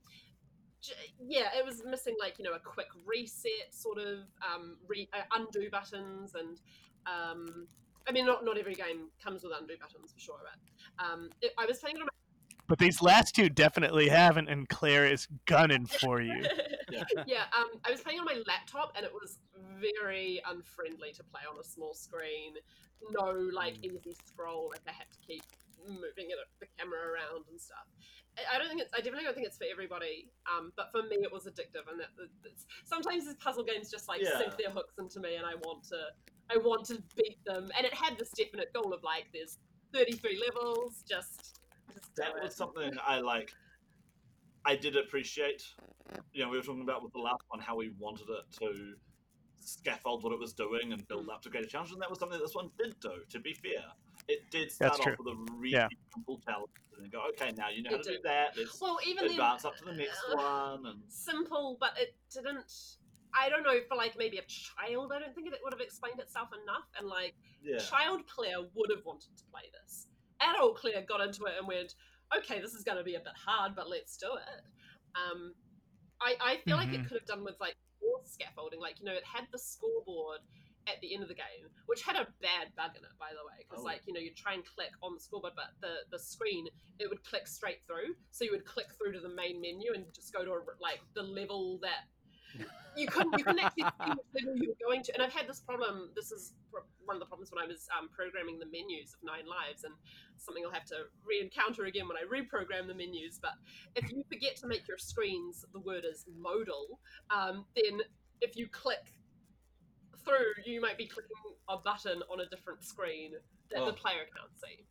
yeah, 1.20 1.50
it 1.58 1.66
was 1.66 1.84
missing 1.84 2.16
like 2.20 2.38
you 2.40 2.46
know 2.46 2.54
a 2.54 2.60
quick 2.60 2.88
reset, 3.06 3.72
sort 3.72 3.98
of 3.98 4.20
um, 4.42 4.78
re- 4.88 5.10
uh, 5.14 5.24
undo 5.34 5.70
buttons, 5.70 6.36
and 6.36 6.62
um, 7.08 7.68
I 8.08 8.12
mean 8.12 8.26
not 8.26 8.44
not 8.46 8.58
every 8.58 8.76
game 8.76 9.10
comes 9.24 9.44
with 9.44 9.54
undo 9.58 9.76
buttons 9.80 10.14
for 10.14 10.20
sure, 10.20 10.40
but 10.44 11.06
um, 11.06 11.30
it, 11.42 11.54
I 11.58 11.66
was 11.66 11.80
playing 11.80 11.98
it 11.98 12.02
on 12.02 12.10
but 12.68 12.80
these 12.80 13.02
last 13.02 13.34
two 13.34 13.50
definitely 13.50 14.10
haven't 14.10 14.50
and 14.50 14.68
claire 14.68 15.06
is 15.06 15.28
gunning 15.46 15.86
for 15.86 16.20
you. 16.22 16.44
My 16.92 17.24
yeah, 17.26 17.44
um, 17.58 17.80
I 17.86 17.92
was 17.92 18.02
playing 18.02 18.20
on 18.20 18.26
my 18.26 18.42
laptop, 18.48 18.94
and 18.96 19.06
it 19.06 19.12
was 19.14 19.40
very 19.80 20.42
unfriendly 20.50 21.12
to 21.14 21.24
play 21.24 21.42
on 21.50 21.60
a 21.60 21.64
small 21.64 21.94
screen. 21.94 22.54
No 23.12 23.32
like 23.32 23.76
easy 23.84 24.16
scroll, 24.26 24.70
like 24.72 24.82
I 24.88 24.92
had 24.92 25.08
to 25.12 25.20
keep 25.26 25.44
moving 25.86 26.30
it, 26.32 26.38
the 26.60 26.68
camera 26.78 27.00
around 27.00 27.46
and 27.50 27.60
stuff. 27.60 27.86
I- 28.54 28.58
don't 28.60 28.68
think 28.70 28.82
it's. 28.82 28.94
I 28.94 28.98
definitely 28.98 29.24
don't 29.24 29.34
think 29.34 29.48
it's 29.48 29.58
for 29.58 29.66
everybody. 29.72 30.30
Um, 30.46 30.72
but 30.76 30.92
for 30.92 31.04
me, 31.04 31.18
it 31.22 31.32
was 31.32 31.46
addictive, 31.46 31.90
and 31.90 32.00
that 32.00 32.10
sometimes 32.86 33.26
these 33.26 33.36
puzzle 33.36 33.64
games 33.64 33.90
just 33.90 34.08
like 34.08 34.22
Yeah. 34.22 34.38
sink 34.38 34.58
their 34.58 34.70
hooks 34.72 34.94
into 35.00 35.20
me, 35.20 35.36
and 35.36 35.46
I 35.46 35.56
want 35.56 35.84
to. 35.86 36.12
I 36.50 36.58
want 36.58 36.86
to 36.88 37.02
beat 37.16 37.44
them, 37.46 37.70
and 37.76 37.86
it 37.86 37.94
had 37.94 38.18
this 38.18 38.30
definite 38.32 38.72
goal 38.74 38.94
of 38.94 39.04
like, 39.04 39.26
there's 39.34 39.58
33 39.94 40.38
levels, 40.48 41.04
just. 41.10 41.60
just 41.94 42.16
that 42.16 42.34
was 42.42 42.56
something 42.56 42.94
I 43.06 43.20
like. 43.20 43.54
I 44.66 44.76
did 44.76 44.96
appreciate. 44.98 45.64
You 46.32 46.44
know, 46.44 46.50
we 46.50 46.58
were 46.58 46.64
talking 46.64 46.84
about 46.84 47.04
with 47.04 47.12
the 47.14 47.20
last 47.20 47.42
one 47.50 47.60
how 47.60 47.76
we 47.76 47.90
wanted 48.00 48.28
it 48.30 48.46
to 48.60 48.96
scaffold 49.60 50.24
what 50.24 50.32
it 50.32 50.40
was 50.40 50.54
doing 50.54 50.94
and 50.94 51.06
build 51.08 51.28
up 51.30 51.42
to 51.42 51.50
greater 51.50 51.68
challenge, 51.68 51.92
and 51.92 52.02
that 52.02 52.10
was 52.10 52.20
something 52.20 52.40
this 52.40 52.56
one 52.56 52.70
did 52.78 52.98
do. 53.02 53.12
To 53.30 53.40
be 53.40 53.54
fair, 53.54 53.84
it 54.28 54.50
did 54.52 54.72
start 54.72 54.92
That's 54.92 55.00
off 55.00 55.18
true. 55.18 55.26
with 55.26 55.34
a 55.34 55.52
really 55.58 55.76
Yeah. 55.76 55.88
simple 56.14 56.40
challenge, 56.40 56.72
and 56.96 57.04
then 57.04 57.10
go, 57.10 57.22
okay, 57.30 57.52
now 57.56 57.70
you 57.70 57.84
know 57.84 57.92
how 57.92 57.98
It 57.98 58.04
to 58.04 58.12
do 58.18 58.20
that. 58.24 58.58
Let's 58.58 58.82
Well, 58.82 59.00
even 59.06 59.28
then, 59.28 59.32
advance 59.32 59.66
up 59.66 59.78
to 59.78 59.86
the 59.86 59.94
next 59.94 60.20
uh, 60.32 60.36
one, 60.36 60.86
and 60.86 61.02
simple, 61.10 61.78
but 61.80 61.92
it 62.00 62.16
didn't. 62.32 62.72
I 63.34 63.50
don't 63.50 63.64
know 63.64 63.80
for 63.88 63.96
like 63.96 64.18
maybe 64.18 64.38
a 64.38 64.46
child. 64.48 65.12
I 65.14 65.20
don't 65.20 65.36
think 65.36 65.48
it 65.48 65.60
would 65.64 65.74
have 65.74 65.82
explained 65.82 66.20
itself 66.20 66.50
enough, 66.64 66.88
and 67.00 67.08
like 67.08 67.36
yeah, 67.62 67.80
child 67.80 68.22
Claire 68.28 68.62
would 68.74 68.90
have 68.90 69.06
wanted 69.06 69.36
to 69.38 69.44
play 69.52 69.64
this. 69.84 70.08
Adult 70.42 70.78
Claire 70.78 71.04
got 71.08 71.22
into 71.22 71.46
it 71.46 71.54
and 71.58 71.68
went, 71.68 71.96
"Okay, 72.36 72.60
this 72.60 72.74
is 72.74 72.84
going 72.84 72.98
to 72.98 73.04
be 73.04 73.16
a 73.16 73.20
bit 73.20 73.36
hard, 73.36 73.76
but 73.76 73.90
let's 73.90 74.18
do 74.18 74.28
it." 74.36 74.62
Um, 75.16 75.54
I 76.22 76.36
I 76.42 76.58
feel 76.66 76.78
like 76.78 76.94
it 76.94 77.02
Mhm. 77.02 77.08
could 77.08 77.18
have 77.20 77.28
done 77.28 77.44
with 77.44 77.60
like 77.60 77.76
more 78.02 78.20
scaffolding. 78.26 78.80
Like 78.80 79.00
you 79.00 79.06
know, 79.06 79.14
it 79.14 79.24
had 79.26 79.46
the 79.52 79.60
scoreboard 79.60 80.40
at 80.88 81.00
the 81.02 81.14
end 81.14 81.22
of 81.24 81.30
the 81.30 81.36
game, 81.36 81.68
which 81.86 82.02
had 82.02 82.16
a 82.16 82.28
bad 82.42 82.74
bug 82.76 82.92
in 82.98 83.04
it, 83.04 83.16
by 83.20 83.30
the 83.32 83.44
way, 83.46 83.66
because 83.68 83.84
Oh. 83.84 83.86
like 83.86 84.02
you 84.08 84.14
know 84.14 84.20
you 84.20 84.32
try 84.34 84.54
and 84.54 84.64
click 84.66 84.92
on 85.04 85.14
the 85.14 85.20
scoreboard, 85.20 85.54
but 85.56 85.72
the 85.82 86.08
the 86.12 86.20
screen 86.20 86.68
it 87.00 87.10
would 87.10 87.24
click 87.24 87.48
straight 87.48 87.82
through, 87.86 88.16
so 88.32 88.46
you 88.46 88.52
would 88.52 88.66
click 88.66 88.88
through 88.98 89.12
to 89.14 89.20
the 89.20 89.30
main 89.30 89.62
menu 89.62 89.94
and 89.94 90.06
just 90.14 90.34
go 90.34 90.44
to 90.46 90.52
a, 90.52 90.60
like 90.82 91.00
the 91.14 91.24
level 91.24 91.80
that 91.82 92.08
you 92.96 93.06
couldn't 93.08 93.38
you 93.38 93.44
couldn't 93.44 93.60
actually 93.64 93.84
see 93.84 94.10
which 94.10 94.44
level 94.44 94.58
you 94.58 94.70
were 94.70 94.88
going 94.88 95.04
to. 95.04 95.14
And 95.14 95.22
I've 95.22 95.34
had 95.34 95.48
this 95.48 95.60
problem. 95.60 96.10
This 96.16 96.32
is 96.32 96.54
one 97.06 97.16
of 97.16 97.20
the 97.20 97.26
problems 97.28 97.52
when 97.52 97.64
I 97.64 97.68
was 97.68 97.88
um, 97.98 98.10
programming 98.10 98.58
the 98.58 98.66
menus 98.66 99.14
of 99.14 99.20
Nine 99.24 99.46
Lives, 99.46 99.84
and 99.84 99.94
something 100.38 100.66
I'll 100.66 100.72
have 100.72 100.86
to 100.86 101.06
re-encounter 101.26 101.86
again 101.86 102.08
when 102.08 102.18
I 102.18 102.24
reprogram 102.26 102.88
the 102.88 102.96
menus. 102.96 103.38
But 103.40 103.54
if 103.96 104.12
you 104.12 104.24
forget 104.30 104.56
to 104.58 104.68
make 104.68 104.88
your 104.88 104.98
screens, 104.98 105.66
the 105.74 105.80
word 105.80 106.04
is 106.10 106.26
modal, 106.40 107.00
um, 107.30 107.66
then 107.76 108.02
if 108.42 108.56
you 108.58 108.68
click 108.68 109.14
through, 110.28 110.64
you 110.66 110.82
might 110.82 110.98
be 110.98 111.08
clicking 111.08 111.36
a 111.70 111.78
button 111.78 112.22
on 112.32 112.42
a 112.42 112.46
different 112.50 112.84
screen 112.84 113.34
that 113.72 113.80
Oh. 113.82 113.86
the 113.86 113.94
player 113.94 114.26
can't 114.36 114.52
see. 114.58 114.86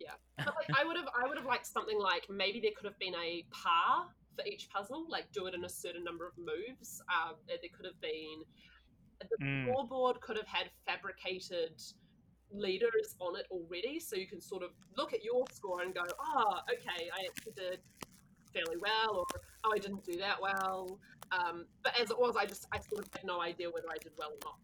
Yeah, 0.00 0.14
but 0.38 0.54
like 0.56 0.68
I 0.78 0.84
would 0.84 0.96
have, 0.96 1.08
I 1.14 1.26
would 1.28 1.36
have 1.36 1.46
liked 1.46 1.66
something 1.66 1.98
like 1.98 2.28
maybe 2.28 2.60
there 2.60 2.72
could 2.76 2.86
have 2.86 2.98
been 2.98 3.14
a 3.14 3.44
par 3.50 4.08
for 4.36 4.44
each 4.46 4.68
puzzle, 4.68 5.06
like 5.08 5.30
do 5.32 5.46
it 5.46 5.54
in 5.54 5.64
a 5.64 5.68
certain 5.68 6.02
number 6.02 6.26
of 6.26 6.32
moves. 6.36 7.00
Um, 7.08 7.36
there 7.46 7.58
could 7.72 7.86
have 7.86 8.00
been 8.00 8.44
the 9.20 9.36
Mm. 9.44 9.62
scoreboard 9.70 10.20
could 10.20 10.36
have 10.36 10.48
had 10.48 10.70
fabricated 10.84 11.80
leaders 12.50 13.16
on 13.20 13.36
it 13.38 13.46
already, 13.50 13.98
so 14.00 14.16
you 14.16 14.26
can 14.26 14.40
sort 14.40 14.62
of 14.62 14.70
look 14.96 15.12
at 15.14 15.22
your 15.24 15.44
score 15.52 15.82
and 15.82 15.94
go, 15.94 16.02
"Oh, 16.18 16.60
okay, 16.72 17.08
I 17.10 17.24
actually 17.28 17.52
did 17.52 17.80
fairly 18.54 18.76
well," 18.80 19.18
or 19.18 19.40
"Oh, 19.64 19.72
I 19.74 19.78
didn't 19.78 20.04
do 20.04 20.16
that 20.18 20.40
well." 20.40 20.98
Um, 21.32 21.66
but 21.82 21.98
as 22.00 22.10
it 22.10 22.18
was, 22.18 22.36
I 22.36 22.46
just 22.46 22.66
I 22.72 22.78
sort 22.78 23.04
of 23.04 23.12
had 23.12 23.24
no 23.24 23.40
idea 23.42 23.68
whether 23.70 23.88
I 23.90 23.98
did 24.00 24.12
well 24.16 24.30
or 24.30 24.38
not. 24.44 24.56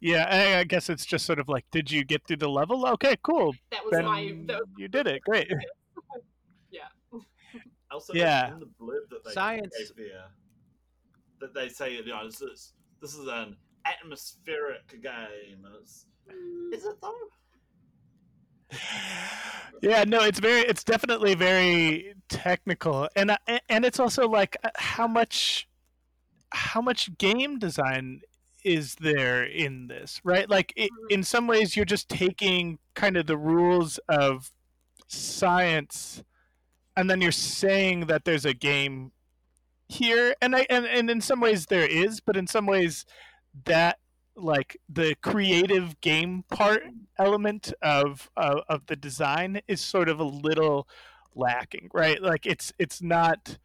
yeah 0.00 0.26
I, 0.30 0.58
I 0.60 0.64
guess 0.64 0.88
it's 0.90 1.04
just 1.06 1.24
sort 1.26 1.38
of 1.38 1.48
like 1.48 1.64
did 1.70 1.90
you 1.90 2.04
get 2.04 2.26
through 2.26 2.38
the 2.38 2.48
level 2.48 2.86
okay 2.88 3.16
cool 3.22 3.54
That 3.70 3.84
was 3.84 3.92
then 3.92 4.04
my 4.04 4.34
that 4.46 4.58
was 4.60 4.68
you 4.76 4.88
did 4.88 5.06
it 5.06 5.22
great 5.22 5.48
yeah. 6.70 6.88
also 7.90 8.12
Yeah. 8.14 8.52
in 8.54 8.60
the 8.60 8.66
blurb 8.80 9.08
that 9.10 9.24
they 9.24 9.32
Science. 9.32 9.74
gave 9.78 9.96
there, 9.96 10.24
that 11.40 11.54
they 11.54 11.68
say 11.68 11.94
you 11.94 12.04
know 12.06 12.24
this 12.26 12.40
is 12.40 12.72
this 13.00 13.14
is 13.14 13.26
an 13.28 13.56
atmospheric 13.84 14.88
game, 15.02 15.64
and 15.66 15.74
it's 15.80 16.06
is 16.72 16.84
it 16.84 16.96
though? 17.02 17.14
yeah 19.82 20.04
no 20.04 20.20
it's 20.22 20.38
very 20.38 20.60
it's 20.60 20.84
definitely 20.84 21.34
very 21.34 22.14
technical. 22.32 23.08
And 23.14 23.36
and 23.68 23.84
it's 23.84 24.00
also 24.00 24.28
like 24.28 24.56
uh, 24.64 24.70
how 24.76 25.06
much 25.06 25.68
how 26.50 26.80
much 26.80 27.16
game 27.18 27.58
design 27.58 28.22
is 28.64 28.94
there 28.96 29.44
in 29.44 29.88
this 29.88 30.20
right? 30.24 30.48
Like 30.48 30.72
it, 30.76 30.90
in 31.10 31.22
some 31.22 31.46
ways 31.46 31.76
you're 31.76 31.84
just 31.84 32.08
taking 32.08 32.78
kind 32.94 33.16
of 33.16 33.26
the 33.26 33.36
rules 33.36 33.98
of 34.08 34.50
science 35.06 36.22
and 36.96 37.08
then 37.10 37.20
you're 37.20 37.32
saying 37.32 38.06
that 38.06 38.24
there's 38.24 38.44
a 38.44 38.54
game 38.54 39.12
here. 39.88 40.34
And 40.40 40.56
i 40.56 40.66
and, 40.70 40.86
and 40.86 41.10
in 41.10 41.20
some 41.20 41.40
ways 41.40 41.66
there 41.66 41.86
is 41.86 42.20
but 42.20 42.36
in 42.36 42.46
some 42.46 42.66
ways 42.66 43.04
that 43.64 43.98
like 44.36 44.78
the 44.88 45.14
creative 45.22 46.00
game 46.00 46.44
part 46.50 46.82
element 47.18 47.72
of 47.82 48.30
uh, 48.36 48.60
of 48.68 48.86
the 48.86 48.96
design 48.96 49.60
is 49.68 49.80
sort 49.80 50.08
of 50.08 50.20
a 50.20 50.24
little 50.24 50.88
lacking 51.34 51.88
right 51.94 52.22
like 52.22 52.46
it's 52.46 52.72
it's 52.78 53.00
not 53.02 53.58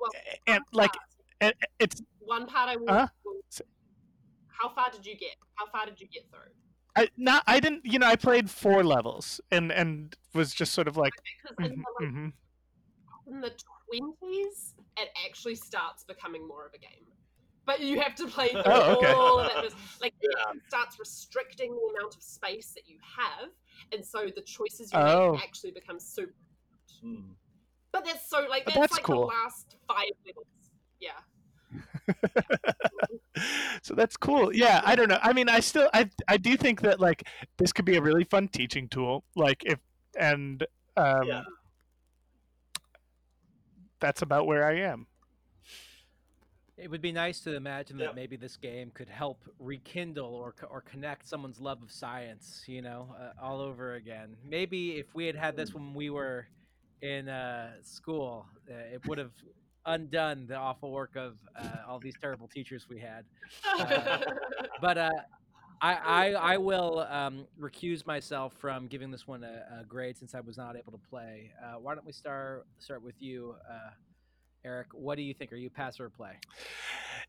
Well, 0.00 0.10
and 0.46 0.62
like 0.72 0.94
and 1.40 1.54
it's 1.78 2.02
One 2.20 2.46
part 2.46 2.68
I 2.68 2.76
will. 2.76 2.90
Uh-huh. 2.90 3.06
How 4.48 4.68
far 4.70 4.90
did 4.90 5.04
you 5.04 5.16
get? 5.16 5.36
How 5.54 5.66
far 5.66 5.84
did 5.86 6.00
you 6.00 6.06
get 6.08 6.22
through? 6.30 6.52
I 6.96 7.08
not 7.16 7.42
I 7.46 7.60
didn't 7.60 7.84
you 7.84 7.98
know 7.98 8.06
I 8.06 8.16
played 8.16 8.50
four 8.50 8.82
levels 8.82 9.40
and 9.50 9.70
and 9.70 10.16
was 10.34 10.54
just 10.54 10.72
sort 10.72 10.88
of 10.88 10.96
like 10.96 11.12
Because 11.56 11.70
in, 11.72 11.78
the, 11.78 11.84
like, 12.00 12.12
mhm. 12.12 12.32
in 13.26 13.40
the 13.40 13.50
twenties, 13.50 14.74
it 14.96 15.10
actually 15.26 15.56
starts 15.56 16.04
becoming 16.04 16.46
more 16.48 16.66
of 16.66 16.72
a 16.74 16.78
game. 16.78 17.06
But 17.66 17.80
you 17.80 18.00
have 18.00 18.14
to 18.16 18.26
play 18.28 18.48
through 18.52 18.62
Oh, 18.64 18.96
okay. 18.98 19.12
all 19.12 19.40
of 19.40 19.52
that. 19.52 19.64
Like 20.00 20.14
Yeah. 20.22 20.52
it 20.54 20.62
starts 20.68 20.98
restricting 20.98 21.74
the 21.74 21.94
amount 21.98 22.14
of 22.16 22.22
space 22.22 22.72
that 22.74 22.88
you 22.88 22.98
have, 23.18 23.50
and 23.92 24.04
so 24.04 24.26
the 24.34 24.42
choices 24.42 24.92
you 24.92 24.98
Oh. 24.98 25.32
make 25.32 25.42
actually 25.42 25.72
become 25.72 25.98
super. 25.98 26.32
Hmm. 27.02 27.32
But 27.92 28.04
that's 28.04 28.28
so 28.30 28.46
like 28.48 28.64
But 28.64 28.74
that's, 28.74 28.80
that's 28.80 28.92
like 28.94 29.02
cool. 29.02 29.22
the 29.22 29.26
last 29.26 29.76
five 29.88 30.10
levels. 30.24 30.46
Yeah. 31.00 31.18
so 33.82 33.94
that's 33.94 34.16
cool. 34.16 34.54
Yeah, 34.54 34.80
I 34.84 34.94
don't 34.94 35.08
know. 35.08 35.18
I 35.20 35.32
mean, 35.32 35.48
I 35.48 35.60
still 35.60 35.90
I 35.92 36.08
I 36.28 36.36
do 36.36 36.56
think 36.56 36.80
that 36.82 37.00
like 37.00 37.26
this 37.58 37.72
could 37.72 37.84
be 37.84 37.96
a 37.96 38.00
really 38.02 38.24
fun 38.24 38.48
teaching 38.48 38.88
tool. 38.88 39.24
Like 39.34 39.62
if 39.64 39.78
and 40.18 40.64
um 40.96 41.26
Yeah. 41.26 41.42
that's 44.00 44.22
about 44.22 44.46
where 44.46 44.66
I 44.66 44.76
am. 44.80 45.06
It 46.76 46.90
would 46.90 47.00
be 47.00 47.12
nice 47.12 47.40
to 47.40 47.54
imagine 47.54 47.96
that 47.98 48.04
Yep. 48.08 48.14
maybe 48.14 48.36
this 48.36 48.56
game 48.56 48.90
could 48.90 49.08
help 49.08 49.38
rekindle 49.58 50.34
or 50.34 50.54
or 50.68 50.82
connect 50.82 51.26
someone's 51.26 51.58
love 51.58 51.82
of 51.82 51.90
science, 51.90 52.64
you 52.66 52.82
know, 52.82 53.14
uh, 53.18 53.32
all 53.42 53.60
over 53.60 53.94
again. 53.94 54.36
Maybe 54.44 54.98
if 54.98 55.14
we 55.14 55.26
had 55.26 55.36
had 55.36 55.56
this 55.56 55.72
when 55.74 55.94
we 55.94 56.10
were 56.10 56.46
in 57.00 57.28
uh, 57.28 57.72
school, 57.82 58.46
uh, 58.70 58.74
it 58.94 59.06
would 59.06 59.18
have 59.18 59.32
undone 59.86 60.46
the 60.46 60.56
awful 60.56 60.90
work 60.90 61.16
of 61.16 61.38
uh, 61.58 61.88
all 61.88 61.98
these 61.98 62.14
terrible 62.20 62.48
teachers 62.48 62.86
we 62.90 62.98
had. 62.98 63.24
But 64.82 64.98
uh, 64.98 65.10
I, 65.80 65.94
I 65.94 66.32
I 66.54 66.56
will 66.58 67.00
um, 67.10 67.46
recuse 67.58 68.06
myself 68.06 68.52
from 68.58 68.86
giving 68.86 69.10
this 69.10 69.26
one 69.26 69.44
a, 69.44 69.80
a 69.80 69.84
grade 69.84 70.16
since 70.18 70.34
I 70.34 70.40
was 70.40 70.56
not 70.58 70.76
able 70.76 70.92
to 70.92 71.00
play. 71.08 71.52
Uh, 71.64 71.78
why 71.78 71.94
don't 71.94 72.04
we 72.06 72.12
start 72.12 72.66
start 72.78 73.02
with 73.02 73.14
you, 73.20 73.54
uh, 73.70 73.90
Eric? 74.64 74.88
What 74.92 75.16
do 75.16 75.22
you 75.22 75.34
think? 75.34 75.52
Are 75.52 75.56
you 75.56 75.70
pass 75.70 76.00
or 76.00 76.10
play? 76.10 76.32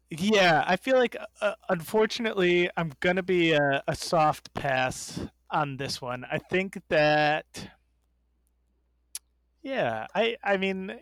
Yeah, 0.10 0.64
I 0.66 0.78
feel 0.78 0.98
like 0.98 1.16
uh, 1.42 1.54
unfortunately 1.70 2.70
I'm 2.78 2.94
gonna 3.00 3.24
be 3.24 3.52
a, 3.52 3.84
a 3.88 3.96
soft 3.96 4.54
pass 4.54 5.20
on 5.52 5.78
this 5.78 6.02
one. 6.02 6.26
I 6.32 6.38
think 6.38 6.82
that 6.90 7.70
yeah, 9.62 10.08
I 10.16 10.38
I 10.44 10.58
mean 10.58 11.00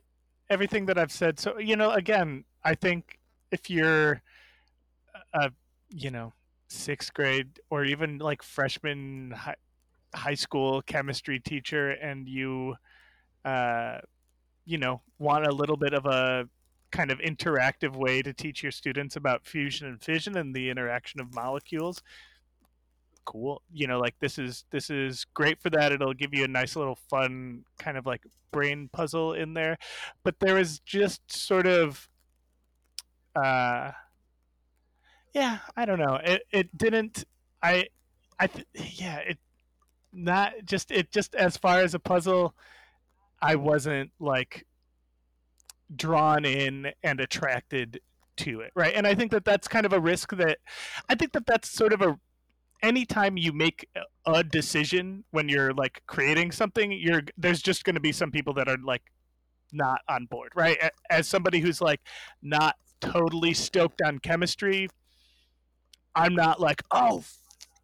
everything 0.49 0.87
that 0.87 0.97
I've 0.97 1.11
said. 1.11 1.39
So 1.39 1.59
you 1.59 1.75
know, 1.75 1.91
again, 1.91 2.45
I 2.63 2.75
think 2.75 3.19
if 3.51 3.69
you're 3.69 4.21
a 5.33 5.51
you 5.89 6.11
know 6.11 6.33
sixth 6.67 7.13
grade 7.13 7.59
or 7.69 7.85
even 7.85 8.17
like 8.17 8.41
freshman 8.41 9.31
high, 9.31 9.55
high 10.13 10.33
school 10.33 10.81
chemistry 10.81 11.39
teacher 11.39 11.91
and 11.91 12.27
you 12.27 12.75
uh 13.43 13.99
you 14.65 14.77
know 14.77 15.01
want 15.19 15.45
a 15.45 15.51
little 15.51 15.77
bit 15.77 15.93
of 15.93 16.05
a 16.05 16.47
kind 16.91 17.11
of 17.11 17.19
interactive 17.19 17.95
way 17.95 18.21
to 18.21 18.33
teach 18.33 18.63
your 18.63 18.71
students 18.71 19.15
about 19.15 19.45
fusion 19.45 19.87
and 19.87 20.01
fission 20.01 20.37
and 20.37 20.55
the 20.55 20.69
interaction 20.69 21.19
of 21.19 21.33
molecules. 21.33 22.01
Cool. 23.25 23.61
You 23.71 23.87
know 23.87 23.99
like 23.99 24.15
this 24.19 24.37
is 24.37 24.65
this 24.71 24.89
is 24.89 25.25
great 25.33 25.61
for 25.61 25.69
that. 25.71 25.91
It'll 25.91 26.13
give 26.13 26.33
you 26.33 26.43
a 26.43 26.47
nice 26.47 26.75
little 26.75 26.97
fun 27.09 27.63
kind 27.79 27.97
of 27.97 28.05
like 28.05 28.21
brain 28.51 28.89
puzzle 28.91 29.33
in 29.33 29.53
there. 29.53 29.77
But 30.23 30.39
there 30.39 30.57
is 30.57 30.79
just 30.79 31.21
sort 31.31 31.67
of 31.67 32.07
uh 33.35 33.91
yeah 35.33 35.57
i 35.75 35.85
don't 35.85 35.99
know. 35.99 36.19
It 36.23 36.43
it 36.51 36.77
didn't 36.77 37.25
i 37.61 37.87
i 38.39 38.47
th- 38.47 38.67
yeah 38.99 39.17
it 39.17 39.37
not 40.13 40.53
just 40.63 40.91
it 40.91 41.11
just 41.11 41.35
as 41.35 41.57
far 41.57 41.81
as 41.81 41.93
a 41.93 41.99
puzzle 41.99 42.55
i 43.41 43.55
wasn't 43.55 44.11
like 44.19 44.65
drawn 45.95 46.45
in 46.45 46.91
and 47.03 47.19
attracted 47.19 48.01
to 48.37 48.61
it 48.61 48.71
right? 48.75 48.93
And 48.95 49.07
i 49.07 49.15
think 49.15 49.31
that 49.31 49.45
that's 49.45 49.67
kind 49.67 49.85
of 49.85 49.93
a 49.93 49.99
risk 49.99 50.35
that 50.35 50.57
i 51.09 51.15
think 51.15 51.31
that 51.33 51.45
that's 51.45 51.69
sort 51.69 51.93
of 51.93 52.01
a 52.01 52.19
anytime 52.83 53.37
you 53.37 53.53
make 53.53 53.87
a- 54.25 54.43
decision 54.43 55.23
when 55.31 55.47
you're 55.47 55.73
like 55.73 56.03
creating 56.07 56.51
something 56.51 56.91
you're 56.91 57.21
there's 57.37 57.61
just 57.61 57.83
going 57.85 57.95
to 57.95 58.01
be 58.01 58.11
some 58.11 58.31
people 58.31 58.53
that 58.53 58.67
are 58.67 58.77
like 58.83 59.03
not 59.71 60.01
on 60.09 60.25
board 60.25 60.51
right? 60.55 60.77
As 61.09 61.27
somebody 61.27 61.59
who's 61.59 61.81
like 61.81 62.01
not 62.41 62.75
totally 63.01 63.53
stoked 63.53 64.01
on 64.01 64.19
chemistry 64.19 64.89
i'm 66.15 66.33
not 66.33 66.59
like 66.59 66.81
oh 66.91 67.23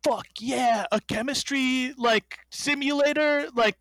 fuck 0.03 0.27
yeah 0.39 0.85
a 0.91 0.99
chemistry 1.01 1.93
like 1.97 2.39
simulator? 2.49 3.47
Like 3.55 3.77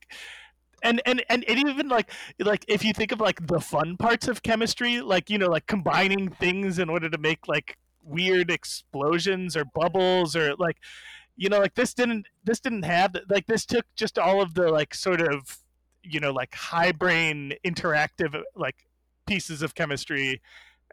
and 0.82 1.00
and 1.06 1.22
and 1.28 1.44
it 1.46 1.58
even 1.58 1.88
like 1.88 2.10
like 2.38 2.64
if 2.68 2.84
you 2.84 2.92
think 2.92 3.12
of 3.12 3.20
like 3.20 3.46
the 3.46 3.60
fun 3.60 3.96
parts 3.96 4.28
of 4.28 4.42
chemistry 4.42 5.00
like 5.00 5.30
you 5.30 5.38
know 5.38 5.48
like 5.48 5.66
combining 5.66 6.28
things 6.30 6.78
in 6.78 6.88
order 6.88 7.08
to 7.08 7.18
make 7.18 7.48
like 7.48 7.76
weird 8.02 8.50
explosions 8.50 9.56
or 9.56 9.64
bubbles 9.64 10.34
or 10.34 10.54
like 10.56 10.78
you 11.36 11.48
know 11.48 11.58
like 11.58 11.74
this 11.74 11.94
didn't 11.94 12.26
this 12.44 12.60
didn't 12.60 12.84
have 12.84 13.14
like 13.28 13.46
this 13.46 13.64
took 13.64 13.84
just 13.96 14.18
all 14.18 14.40
of 14.40 14.54
the 14.54 14.70
like 14.70 14.94
sort 14.94 15.20
of 15.20 15.58
you 16.02 16.20
know 16.20 16.32
like 16.32 16.54
high 16.54 16.92
brain 16.92 17.52
interactive 17.64 18.40
like 18.56 18.86
pieces 19.26 19.62
of 19.62 19.74
chemistry 19.74 20.40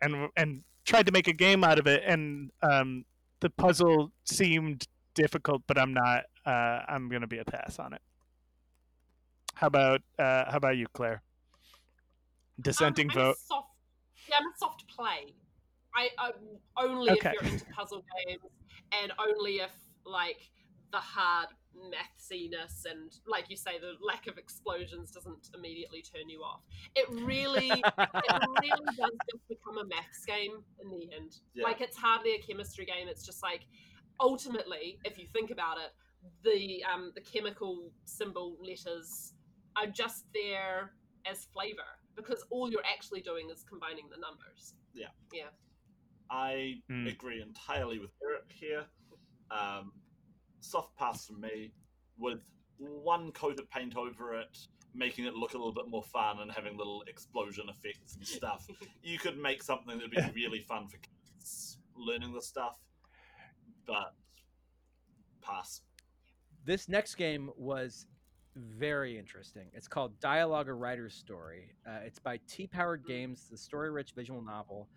and 0.01 0.29
and 0.35 0.63
tried 0.85 1.05
to 1.05 1.11
make 1.11 1.27
a 1.27 1.33
game 1.33 1.65
out 1.65 1.79
of 1.79 1.87
it. 1.87 2.01
And 2.05 2.51
um 2.61 3.05
the 3.39 3.49
puzzle 3.49 4.11
seemed 4.25 4.87
difficult 5.13 5.63
but 5.67 5.79
i'm 5.79 5.93
not 5.93 6.25
uh 6.45 6.81
i'm 6.87 7.09
gonna 7.09 7.27
be 7.27 7.39
a 7.39 7.45
pass 7.45 7.79
on 7.79 7.93
it 7.93 8.01
how 9.57 9.67
about 9.67 10.01
uh 10.19 10.45
how 10.51 10.57
about 10.57 10.77
you 10.77 10.85
claire 10.93 11.21
dissenting 12.61 13.09
Um, 13.11 13.17
I'm 13.17 13.21
a 13.21 13.25
vote 13.29 13.37
Soft, 13.39 13.67
yeah, 14.29 14.35
I'm 14.39 14.47
a 14.47 14.57
soft 14.57 14.87
play. 14.87 15.33
I, 15.95 16.09
I 16.19 16.31
only 16.77 17.11
Okay. 17.11 17.29
if 17.29 17.41
you're 17.41 17.51
into 17.51 17.65
puzzle 17.65 18.03
games, 18.27 18.41
and 19.01 19.11
only 19.17 19.55
if 19.57 19.71
like 20.05 20.41
the 20.91 20.97
hard 20.97 21.49
mathsiness 21.73 22.85
and 22.89 23.11
like 23.27 23.49
you 23.49 23.55
say 23.55 23.79
the 23.79 23.93
lack 24.05 24.27
of 24.27 24.37
explosions 24.37 25.11
doesn't 25.11 25.49
immediately 25.55 26.01
turn 26.01 26.29
you 26.29 26.41
off. 26.41 26.61
It 26.95 27.07
really, 27.09 27.69
it 27.71 27.83
really 28.61 28.85
does 28.97 29.17
just 29.31 29.47
become 29.49 29.77
a 29.79 29.85
maths 29.85 30.25
game 30.25 30.63
in 30.81 30.89
the 30.89 31.09
end. 31.15 31.37
Yeah. 31.55 31.63
Like 31.63 31.81
it's 31.81 31.97
hardly 31.97 32.35
a 32.35 32.39
chemistry 32.39 32.85
game. 32.85 33.07
It's 33.07 33.25
just 33.25 33.41
like 33.41 33.61
ultimately, 34.19 34.99
if 35.03 35.17
you 35.17 35.25
think 35.27 35.51
about 35.51 35.77
it, 35.77 35.91
the 36.43 36.83
um, 36.91 37.11
the 37.15 37.21
chemical 37.21 37.91
symbol 38.05 38.57
letters 38.61 39.33
are 39.79 39.87
just 39.87 40.25
there 40.33 40.93
as 41.29 41.45
flavor 41.53 41.81
because 42.15 42.43
all 42.49 42.71
you're 42.71 42.85
actually 42.85 43.21
doing 43.21 43.49
is 43.51 43.63
combining 43.63 44.05
the 44.09 44.17
numbers. 44.17 44.73
Yeah. 44.93 45.07
Yeah. 45.31 45.49
I 46.29 46.81
Hmm. 46.89 47.07
agree 47.07 47.41
entirely 47.41 47.99
with 47.99 48.11
Eric 48.21 48.51
here. 48.51 48.85
Um, 49.51 49.93
soft 50.59 50.95
pass 50.97 51.25
from 51.27 51.39
me 51.41 51.71
with 52.17 52.41
one 52.77 53.31
coat 53.31 53.59
of 53.59 53.69
paint 53.69 53.95
over 53.95 54.39
it, 54.39 54.57
making 54.93 55.25
it 55.25 55.35
look 55.35 55.53
a 55.53 55.57
little 55.57 55.73
bit 55.73 55.87
more 55.87 56.03
fun 56.03 56.39
and 56.39 56.51
having 56.51 56.75
little 56.77 57.03
explosion 57.07 57.69
effects 57.69 58.15
and 58.15 58.27
stuff. 58.27 58.67
you 59.03 59.17
could 59.19 59.37
make 59.37 59.61
something 59.63 59.97
that'd 59.97 60.11
be 60.11 60.21
really 60.45 60.61
fun 60.61 60.87
for 60.87 60.97
kids 60.97 61.77
learning 61.95 62.33
the 62.33 62.41
stuff, 62.41 62.77
but 63.85 64.13
pass. 65.41 65.81
This 66.65 66.89
next 66.89 67.15
game 67.15 67.49
was 67.55 68.05
very 68.57 69.17
interesting. 69.17 69.67
It's 69.73 69.87
called 69.87 70.19
Dialogue: 70.19 70.69
A 70.69 70.73
Writer's 70.73 71.13
Story. 71.13 71.71
Uh, 71.87 71.99
it's 72.05 72.19
by 72.19 72.39
Tea 72.47 72.67
Powered 72.67 73.05
Games, 73.05 73.47
the 73.49 73.57
story-rich 73.57 74.13
visual 74.15 74.41
novel. 74.41 74.87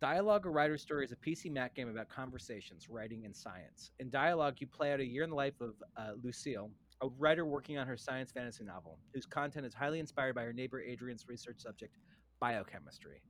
Dialogue: 0.00 0.46
A 0.46 0.50
Writer's 0.50 0.82
Story 0.82 1.04
is 1.04 1.12
a 1.12 1.16
PC 1.16 1.50
Mac 1.50 1.74
game 1.74 1.88
about 1.88 2.08
conversations, 2.08 2.88
writing, 2.88 3.24
and 3.24 3.34
science. 3.34 3.90
In 3.98 4.10
Dialogue, 4.10 4.56
you 4.58 4.66
play 4.66 4.92
out 4.92 5.00
a 5.00 5.04
year 5.04 5.22
in 5.22 5.30
the 5.30 5.36
life 5.36 5.60
of 5.60 5.74
uh, 5.96 6.12
Lucille, 6.22 6.70
a 7.02 7.08
writer 7.18 7.44
working 7.44 7.78
on 7.78 7.86
her 7.86 7.96
science 7.96 8.32
fantasy 8.32 8.64
novel, 8.64 8.98
whose 9.12 9.26
content 9.26 9.66
is 9.66 9.74
highly 9.74 10.00
inspired 10.00 10.34
by 10.34 10.42
her 10.42 10.52
neighbor 10.52 10.80
Adrian's 10.80 11.26
research 11.28 11.60
subject, 11.60 11.96
biochemistry. 12.40 13.22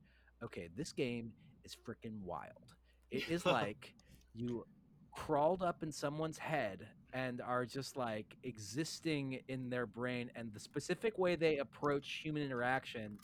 Okay, 0.43 0.69
this 0.75 0.91
game 0.91 1.31
is 1.63 1.75
freaking 1.75 2.21
wild. 2.23 2.75
It 3.11 3.29
is 3.29 3.45
like 3.45 3.93
you 4.33 4.65
crawled 5.11 5.63
up 5.63 5.83
in 5.83 5.91
someone's 5.91 6.37
head 6.37 6.87
and 7.17 7.41
are 7.41 7.65
just 7.65 7.97
like 7.97 8.37
existing 8.43 9.41
in 9.49 9.69
their 9.69 9.87
brain 9.87 10.31
and 10.35 10.53
the 10.53 10.59
specific 10.59 11.17
way 11.17 11.35
they 11.35 11.57
approach 11.57 12.21
human 12.23 12.43
interaction 12.43 13.19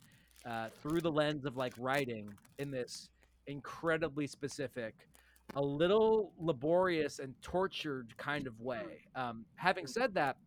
uh, 0.46 0.70
through 0.82 1.02
the 1.02 1.12
lens 1.12 1.46
of 1.46 1.58
like 1.58 1.74
writing 1.78 2.38
in 2.60 2.72
this 2.72 3.10
incredibly 3.48 4.28
specific 4.28 5.10
a 5.56 5.62
little 5.62 6.34
laborious 6.40 7.20
and 7.20 7.36
tortured 7.42 8.16
kind 8.18 8.48
of 8.48 8.60
way 8.62 9.02
um, 9.16 9.46
having 9.58 9.88
said 9.88 10.14
that 10.16 10.38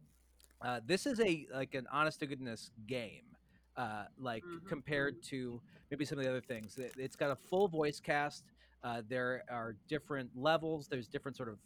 uh, 0.62 0.80
this 0.86 1.06
is 1.06 1.20
a 1.20 1.46
like 1.52 1.74
an 1.74 1.86
honest 1.92 2.20
to 2.20 2.26
goodness 2.26 2.70
game 2.86 3.36
uh, 3.76 4.04
like 4.18 4.44
Mhm, 4.44 4.68
compared 4.68 5.22
to 5.22 5.62
maybe 5.90 6.04
some 6.04 6.18
of 6.18 6.24
the 6.24 6.30
other 6.30 6.40
things. 6.40 6.78
It, 6.78 6.94
it's 6.96 7.16
got 7.16 7.30
a 7.30 7.36
full 7.36 7.68
voice 7.68 8.00
cast. 8.00 8.44
Uh, 8.82 9.02
there 9.08 9.44
are 9.50 9.76
different 9.88 10.30
levels. 10.36 10.88
There's 10.88 11.08
different 11.08 11.36
sort 11.36 11.50
of 11.50 11.58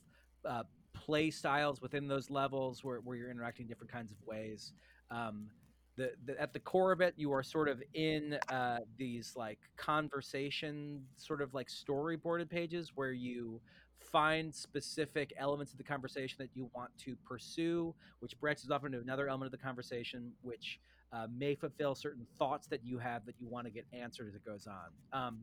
uh, 0.44 0.64
play 1.00 1.30
styles 1.30 1.80
within 1.80 2.06
those 2.06 2.30
levels 2.30 2.84
where, 2.84 2.98
where 2.98 3.16
you're 3.16 3.30
interacting 3.30 3.66
different 3.66 3.90
kinds 3.90 4.12
of 4.12 4.18
ways. 4.26 4.72
Um, 5.10 5.48
the, 5.96 6.12
the, 6.26 6.40
at 6.40 6.52
the 6.52 6.60
core 6.60 6.92
of 6.92 7.00
it, 7.00 7.14
you 7.16 7.32
are 7.32 7.42
sort 7.42 7.68
of 7.68 7.82
in 7.94 8.38
uh, 8.50 8.78
these 8.98 9.32
like 9.34 9.58
conversation, 9.76 11.02
sort 11.16 11.40
of 11.40 11.54
like 11.54 11.68
storyboarded 11.68 12.50
pages 12.50 12.92
where 12.94 13.12
you 13.12 13.60
find 13.98 14.54
specific 14.54 15.32
elements 15.38 15.72
of 15.72 15.78
the 15.78 15.84
conversation 15.84 16.36
that 16.38 16.50
you 16.54 16.70
want 16.74 16.90
to 16.98 17.16
pursue, 17.26 17.94
which 18.20 18.38
branches 18.40 18.70
off 18.70 18.84
into 18.84 18.98
another 18.98 19.28
element 19.28 19.46
of 19.46 19.58
the 19.58 19.64
conversation, 19.64 20.32
which 20.42 20.80
uh, 21.12 21.26
may 21.36 21.54
fulfill 21.54 21.94
certain 21.94 22.26
thoughts 22.38 22.66
that 22.66 22.84
you 22.84 22.98
have 22.98 23.26
that 23.26 23.34
you 23.38 23.48
want 23.48 23.66
to 23.66 23.70
get 23.70 23.84
answered 23.92 24.28
as 24.28 24.34
it 24.34 24.44
goes 24.44 24.66
on. 24.66 25.18
Um, 25.18 25.40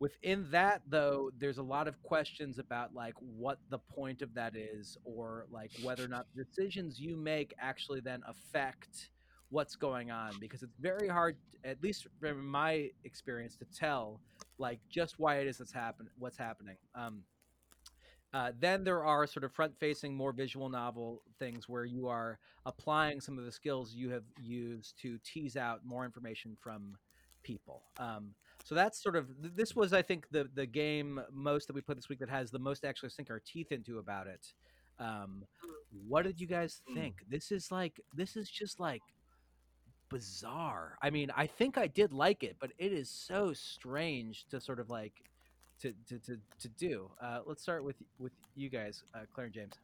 within 0.00 0.46
that 0.50 0.82
though 0.88 1.30
there's 1.38 1.58
a 1.58 1.62
lot 1.62 1.86
of 1.86 2.02
questions 2.02 2.58
about 2.58 2.94
like 2.94 3.14
what 3.18 3.58
the 3.68 3.78
point 3.78 4.22
of 4.22 4.34
that 4.34 4.56
is 4.56 4.96
or 5.04 5.46
like 5.50 5.70
whether 5.82 6.04
or 6.04 6.08
not 6.08 6.26
the 6.34 6.42
decisions 6.42 6.98
you 6.98 7.16
make 7.16 7.54
actually 7.60 8.00
then 8.00 8.22
affect 8.26 9.10
what's 9.50 9.76
going 9.76 10.10
on 10.10 10.32
because 10.40 10.62
it's 10.62 10.76
very 10.80 11.06
hard 11.06 11.36
at 11.64 11.82
least 11.82 12.06
from 12.18 12.46
my 12.46 12.88
experience 13.04 13.56
to 13.56 13.64
tell 13.66 14.20
like 14.58 14.80
just 14.88 15.18
why 15.18 15.36
it 15.36 15.46
is 15.46 15.58
that's 15.58 15.72
happen 15.72 16.08
what's 16.18 16.36
happening. 16.36 16.76
Um, 16.94 17.22
uh, 18.32 18.52
then 18.60 18.84
there 18.84 19.04
are 19.04 19.26
sort 19.26 19.42
of 19.42 19.52
front 19.52 19.76
facing 19.80 20.14
more 20.14 20.32
visual 20.32 20.68
novel 20.68 21.22
things 21.40 21.68
where 21.68 21.84
you 21.84 22.06
are 22.06 22.38
applying 22.64 23.20
some 23.20 23.38
of 23.38 23.44
the 23.44 23.50
skills 23.50 23.92
you 23.92 24.08
have 24.10 24.22
used 24.40 24.96
to 25.02 25.18
tease 25.24 25.56
out 25.56 25.84
more 25.84 26.04
information 26.04 26.56
from 26.60 26.96
people. 27.42 27.82
Um, 27.98 28.34
so 28.70 28.76
that's 28.76 29.02
sort 29.02 29.16
of 29.16 29.26
this 29.56 29.74
was 29.74 29.92
i 29.92 30.00
think 30.00 30.28
the 30.30 30.48
the 30.54 30.64
game 30.64 31.20
most 31.32 31.66
that 31.66 31.74
we 31.74 31.80
put 31.80 31.96
this 31.96 32.08
week 32.08 32.20
that 32.20 32.30
has 32.30 32.52
the 32.52 32.58
most 32.60 32.82
to 32.82 32.86
actually 32.86 33.08
sink 33.08 33.28
our 33.28 33.40
teeth 33.44 33.72
into 33.72 33.98
about 33.98 34.28
it. 34.28 34.46
Um, 35.00 35.44
what 36.06 36.22
did 36.22 36.40
you 36.40 36.46
guys 36.46 36.80
think? 36.94 37.16
This 37.28 37.50
is 37.50 37.72
like 37.72 38.00
this 38.14 38.36
is 38.36 38.48
just 38.48 38.78
like 38.78 39.02
bizarre. 40.08 40.96
I 41.02 41.10
mean 41.10 41.32
i 41.36 41.48
think 41.48 41.78
i 41.78 41.88
did 41.88 42.12
like 42.12 42.44
it 42.44 42.58
but 42.60 42.70
it 42.78 42.92
is 42.92 43.10
so 43.10 43.52
strange 43.52 44.46
to 44.50 44.60
sort 44.60 44.78
of 44.78 44.88
like 44.88 45.14
to 45.80 45.92
to 46.08 46.20
to, 46.20 46.38
to 46.60 46.68
do. 46.68 47.10
Uh, 47.20 47.40
let's 47.46 47.62
start 47.62 47.82
with 47.82 47.96
with 48.20 48.32
you 48.54 48.68
guys 48.68 49.02
uh, 49.16 49.24
claire 49.34 49.46
and 49.46 49.54
james. 49.54 49.74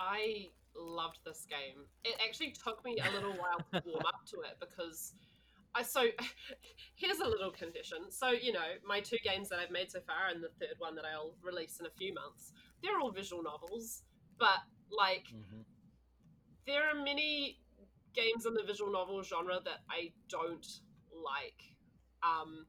I 0.00 0.48
loved 0.76 1.20
this 1.24 1.46
game. 1.48 1.84
It 2.04 2.16
actually 2.26 2.50
took 2.50 2.84
me 2.84 2.98
a 2.98 3.12
little 3.14 3.34
while 3.34 3.60
to 3.72 3.88
warm 3.88 4.04
up 4.06 4.26
to 4.30 4.40
it 4.40 4.56
because 4.58 5.14
I 5.74 5.82
so 5.82 6.06
here's 6.94 7.20
a 7.20 7.26
little 7.26 7.50
condition. 7.50 8.10
So 8.10 8.30
you 8.30 8.52
know 8.52 8.78
my 8.86 9.00
two 9.00 9.18
games 9.24 9.48
that 9.48 9.58
I've 9.58 9.70
made 9.70 9.90
so 9.90 10.00
far 10.00 10.32
and 10.32 10.42
the 10.42 10.50
third 10.60 10.76
one 10.78 10.94
that 10.96 11.04
I'll 11.04 11.34
release 11.42 11.78
in 11.80 11.86
a 11.86 11.90
few 11.90 12.14
months. 12.14 12.52
They're 12.82 12.98
all 13.00 13.10
visual 13.10 13.42
novels, 13.42 14.02
but 14.38 14.60
like 14.90 15.26
there 16.66 16.88
are 16.88 16.94
many 16.94 17.58
games 18.14 18.46
in 18.46 18.54
the 18.54 18.62
visual 18.62 18.90
novel 18.90 19.22
genre 19.22 19.60
that 19.64 19.80
I 19.90 20.12
don't 20.28 20.66
like. 21.12 21.74
Um, 22.22 22.66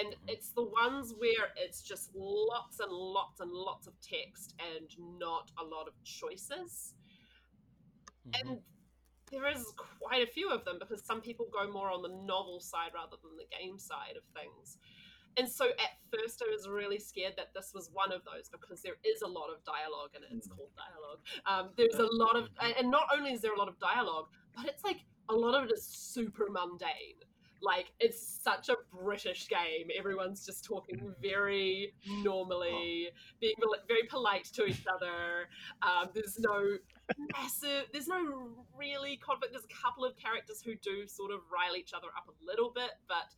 and 0.00 0.16
it's 0.26 0.50
the 0.50 0.64
ones 0.64 1.14
where 1.16 1.52
it's 1.56 1.80
just 1.82 2.10
lots 2.14 2.80
and 2.80 2.90
lots 2.90 3.40
and 3.40 3.52
lots 3.52 3.86
of 3.86 3.92
text 4.00 4.54
and 4.58 4.88
not 5.20 5.50
a 5.60 5.64
lot 5.64 5.86
of 5.86 5.94
choices. 6.02 6.94
Mm-hmm. 8.26 8.48
And 8.48 8.60
there 9.30 9.48
is 9.48 9.72
quite 9.76 10.22
a 10.22 10.30
few 10.30 10.50
of 10.50 10.64
them 10.64 10.76
because 10.78 11.04
some 11.04 11.20
people 11.20 11.46
go 11.52 11.70
more 11.70 11.90
on 11.90 12.02
the 12.02 12.14
novel 12.24 12.60
side 12.60 12.90
rather 12.94 13.16
than 13.22 13.36
the 13.36 13.46
game 13.56 13.78
side 13.78 14.16
of 14.16 14.22
things. 14.34 14.78
And 15.36 15.48
so 15.48 15.66
at 15.66 16.00
first 16.10 16.42
I 16.46 16.50
was 16.50 16.66
really 16.66 16.98
scared 16.98 17.34
that 17.36 17.52
this 17.54 17.72
was 17.74 17.90
one 17.92 18.10
of 18.10 18.22
those 18.24 18.48
because 18.48 18.80
there 18.80 18.96
is 19.04 19.20
a 19.22 19.26
lot 19.26 19.48
of 19.50 19.62
dialogue 19.64 20.10
and 20.14 20.24
it's 20.30 20.46
called 20.46 20.70
dialogue. 20.76 21.20
Um, 21.44 21.70
there's 21.76 22.00
a 22.00 22.08
lot 22.10 22.36
of, 22.36 22.48
and 22.78 22.90
not 22.90 23.08
only 23.14 23.32
is 23.32 23.42
there 23.42 23.52
a 23.52 23.58
lot 23.58 23.68
of 23.68 23.78
dialogue, 23.78 24.28
but 24.56 24.66
it's 24.66 24.82
like 24.82 25.00
a 25.28 25.34
lot 25.34 25.54
of 25.54 25.68
it 25.68 25.72
is 25.72 25.84
super 25.84 26.46
mundane. 26.50 27.20
Like 27.62 27.92
it's 28.00 28.40
such 28.42 28.68
a 28.68 28.76
British 28.92 29.48
game. 29.48 29.88
Everyone's 29.96 30.44
just 30.44 30.64
talking 30.64 31.14
very 31.22 31.94
normally, 32.22 33.08
being 33.40 33.54
very 33.88 34.04
polite 34.08 34.44
to 34.54 34.66
each 34.66 34.84
other. 34.92 35.48
Um, 35.82 36.10
there's 36.14 36.38
no 36.38 36.76
massive. 37.32 37.86
There's 37.92 38.08
no 38.08 38.50
really 38.76 39.16
conflict. 39.16 39.52
There's 39.52 39.64
a 39.64 39.82
couple 39.82 40.04
of 40.04 40.16
characters 40.16 40.60
who 40.64 40.74
do 40.76 41.06
sort 41.06 41.32
of 41.32 41.40
rile 41.52 41.76
each 41.76 41.92
other 41.94 42.08
up 42.16 42.28
a 42.28 42.44
little 42.44 42.70
bit, 42.74 42.92
but 43.08 43.34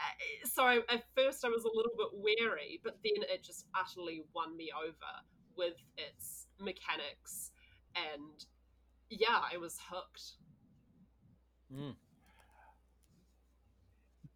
uh, 0.00 0.46
so 0.48 0.64
I, 0.64 0.76
at 0.90 1.04
first 1.16 1.44
I 1.44 1.48
was 1.48 1.64
a 1.64 1.70
little 1.72 1.92
bit 1.96 2.08
wary, 2.12 2.80
but 2.82 2.98
then 3.04 3.22
it 3.32 3.42
just 3.44 3.66
utterly 3.78 4.22
won 4.34 4.56
me 4.56 4.70
over 4.76 5.12
with 5.56 5.74
its 5.96 6.46
mechanics, 6.60 7.52
and 7.94 8.44
yeah, 9.10 9.40
I 9.52 9.58
was 9.58 9.78
hooked. 9.90 10.32
Mm. 11.72 11.94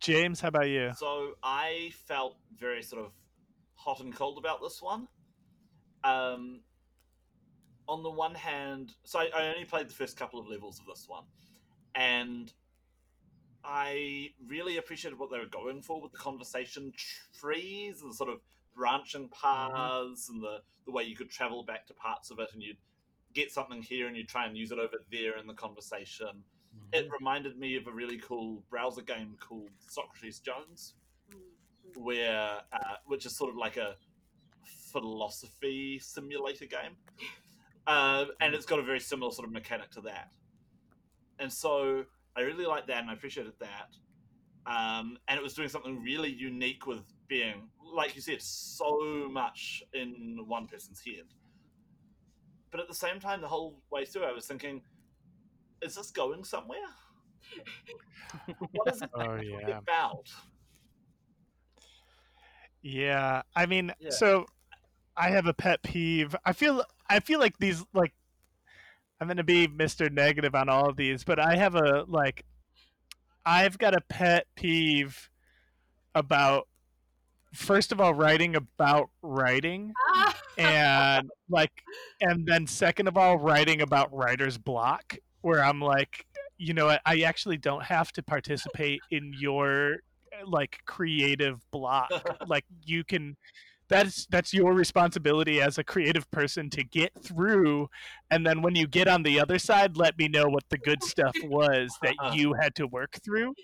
James, 0.01 0.41
how 0.41 0.49
about 0.49 0.69
you? 0.69 0.93
So 0.97 1.33
I 1.43 1.93
felt 2.07 2.37
very 2.59 2.83
sort 2.83 3.05
of 3.05 3.13
hot 3.75 4.01
and 4.01 4.15
cold 4.15 4.39
about 4.39 4.61
this 4.63 4.81
one. 4.81 5.09
Um, 6.05 6.61
on 7.89 8.03
the 8.03 8.11
one 8.11 8.35
hand, 8.35 8.93
so 9.05 9.19
I, 9.19 9.31
I 9.35 9.49
only 9.49 9.65
played 9.65 9.89
the 9.89 9.95
first 9.95 10.17
couple 10.17 10.39
of 10.39 10.47
levels 10.47 10.79
of 10.79 10.87
this 10.87 11.07
one, 11.09 11.25
and 11.95 12.53
I 13.65 14.31
really 14.47 14.77
appreciated 14.77 15.19
what 15.19 15.31
they 15.31 15.39
were 15.39 15.47
going 15.47 15.83
for 15.83 16.01
with 16.01 16.13
the 16.13 16.19
conversation 16.19 16.93
trees 17.39 18.03
and 18.03 18.15
sort 18.15 18.31
of 18.31 18.41
branching 18.75 19.29
paths 19.29 20.29
and 20.29 20.43
the, 20.43 20.59
the 20.87 20.93
way 20.93 21.03
you 21.03 21.17
could 21.17 21.31
travel 21.31 21.65
back 21.65 21.87
to 21.89 21.95
parts 21.95 22.31
of 22.31 22.39
it 22.39 22.49
and 22.53 22.63
you'd 22.63 22.77
get 23.35 23.51
something 23.51 23.83
here 23.83 24.07
and 24.07 24.17
you'd 24.17 24.29
try 24.29 24.47
and 24.47 24.57
use 24.57 24.71
it 24.71 24.79
over 24.79 24.97
there 25.11 25.37
in 25.37 25.47
the 25.47 25.55
conversation. 25.55 26.45
It 26.93 27.09
reminded 27.13 27.59
me 27.59 27.77
of 27.77 27.87
a 27.87 27.93
really 27.93 28.19
cool 28.19 28.63
browser 28.71 29.03
game 29.03 29.37
called 29.39 29.71
Socrates 29.89 30.39
Jones, 30.39 30.95
where 31.97 32.61
uh, 32.73 32.95
which 33.07 33.27
is 33.27 33.37
sort 33.37 33.51
of 33.51 33.57
like 33.57 33.77
a 33.77 33.97
philosophy 34.93 35.99
simulator 35.99 36.65
game, 36.65 36.97
uh, 37.87 38.27
and 38.41 38.55
it's 38.55 38.65
got 38.65 38.79
a 38.79 38.83
very 38.83 39.01
similar 39.01 39.31
sort 39.33 39.47
of 39.47 39.53
mechanic 39.53 39.91
to 39.91 40.01
that. 40.03 40.31
And 41.39 41.53
so 41.53 42.05
I 42.37 42.41
really 42.41 42.65
liked 42.65 42.87
that, 42.87 42.99
and 42.99 43.11
I 43.11 43.13
appreciated 43.13 43.53
that. 43.61 43.91
Um, 44.67 45.19
and 45.29 45.39
it 45.39 45.43
was 45.43 45.55
doing 45.55 45.69
something 45.69 46.03
really 46.03 46.31
unique 46.31 46.87
with 46.87 47.03
being, 47.27 47.69
like 47.95 48.15
you 48.15 48.23
said, 48.23 48.43
so 48.43 49.29
much 49.31 49.83
in 49.93 50.39
one 50.47 50.67
person's 50.67 51.01
head. 51.05 51.25
But 52.71 52.81
at 52.81 52.89
the 52.89 52.95
same 52.95 53.19
time, 53.19 53.41
the 53.41 53.49
whole 53.49 53.81
way 53.91 54.05
through, 54.05 54.25
I 54.25 54.33
was 54.33 54.47
thinking, 54.47 54.83
is 55.83 55.95
this 55.95 56.11
going 56.11 56.45
somewhere? 56.45 56.79
what 58.73 58.95
is 58.95 59.01
it 59.03 59.11
Oh 59.15 59.21
actually 59.37 59.49
yeah. 59.67 59.79
about? 59.79 60.29
Yeah, 62.83 63.43
I 63.57 63.67
mean, 63.67 63.93
Yeah. 64.01 64.11
so 64.11 64.47
I 65.17 65.31
have 65.31 65.47
a 65.47 65.55
pet 65.55 65.83
peeve. 65.83 66.35
I 66.45 66.53
feel 66.53 66.85
I 67.09 67.21
feel 67.21 67.41
like 67.41 67.59
these 67.59 67.85
like 67.95 68.13
I'm 69.21 69.27
going 69.27 69.37
to 69.39 69.45
be 69.45 69.67
Mr. 69.67 70.11
Negative 70.13 70.55
on 70.55 70.69
all 70.69 70.89
of 70.89 70.97
these, 70.97 71.25
but 71.25 71.41
I 71.41 71.57
have 71.57 71.75
a 71.75 72.05
like 72.07 72.45
I've 73.45 73.79
got 73.79 73.95
a 73.97 74.01
pet 74.09 74.47
peeve 74.55 75.29
about 76.15 76.69
first 77.55 77.93
of 77.93 78.01
all 78.01 78.15
writing 78.15 78.55
about 78.55 79.09
writing 79.23 79.93
Ah! 80.11 80.37
and 80.59 81.31
like 81.49 81.83
and 82.21 82.47
then 82.47 82.67
second 82.67 83.09
of 83.09 83.17
all 83.17 83.39
writing 83.39 83.81
about 83.81 84.13
writer's 84.15 84.59
block 84.59 85.17
where 85.49 85.65
i'm 85.65 85.81
like 85.81 86.27
you 86.59 86.75
know 86.75 86.87
what? 86.87 87.01
I 87.07 87.21
actually 87.21 87.57
don't 87.57 87.85
have 87.85 88.13
to 88.13 88.23
participate 88.23 89.01
in 89.11 89.33
your 89.39 89.93
eh, 90.33 90.43
like 90.45 90.81
creative 90.85 91.59
block. 91.71 92.11
Like 92.47 92.65
you 92.85 93.05
can 93.05 93.37
that's 93.89 94.27
that's 94.27 94.53
your 94.53 94.73
responsibility 94.75 95.61
as 95.61 95.79
a 95.79 95.85
creative 95.85 96.31
person 96.31 96.69
to 96.71 96.85
get 96.85 97.11
through 97.23 97.89
and 98.31 98.47
then 98.47 98.61
when 98.61 98.75
you 98.75 98.87
get 98.87 99.09
on 99.09 99.23
the 99.23 99.41
other 99.41 99.59
side 99.59 99.97
let 99.97 100.19
me 100.19 100.29
know 100.29 100.47
what 100.47 100.65
the 100.69 100.77
good 100.77 101.03
stuff 101.03 101.35
was 101.45 101.91
that 102.03 102.15
you 102.35 102.53
had 102.55 102.75
to 102.75 102.87
work 102.87 103.19
through. 103.25 103.55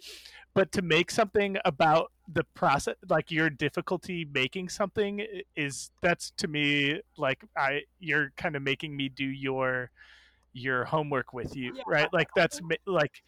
But 0.55 0.73
to 0.73 0.83
make 0.83 1.11
something 1.11 1.57
about 1.65 2.13
the 2.33 2.45
process 2.55 2.97
like 3.09 3.31
your 3.31 3.51
difficulty 3.51 4.27
making 4.33 4.69
something 4.71 5.27
is 5.57 5.91
that's 6.01 6.31
to 6.39 6.49
me 6.49 7.01
like 7.19 7.45
i 7.57 7.83
you're 8.01 8.33
kind 8.37 8.57
of 8.57 8.63
making 8.63 8.97
me 8.97 9.11
do 9.11 9.27
your 9.27 9.91
your 10.55 10.85
homework 10.85 11.33
with 11.35 11.55
you 11.55 11.75
Yeah. 11.75 11.83
right 11.87 12.13
like 12.13 12.29
that's 12.35 12.61
like 12.87 13.23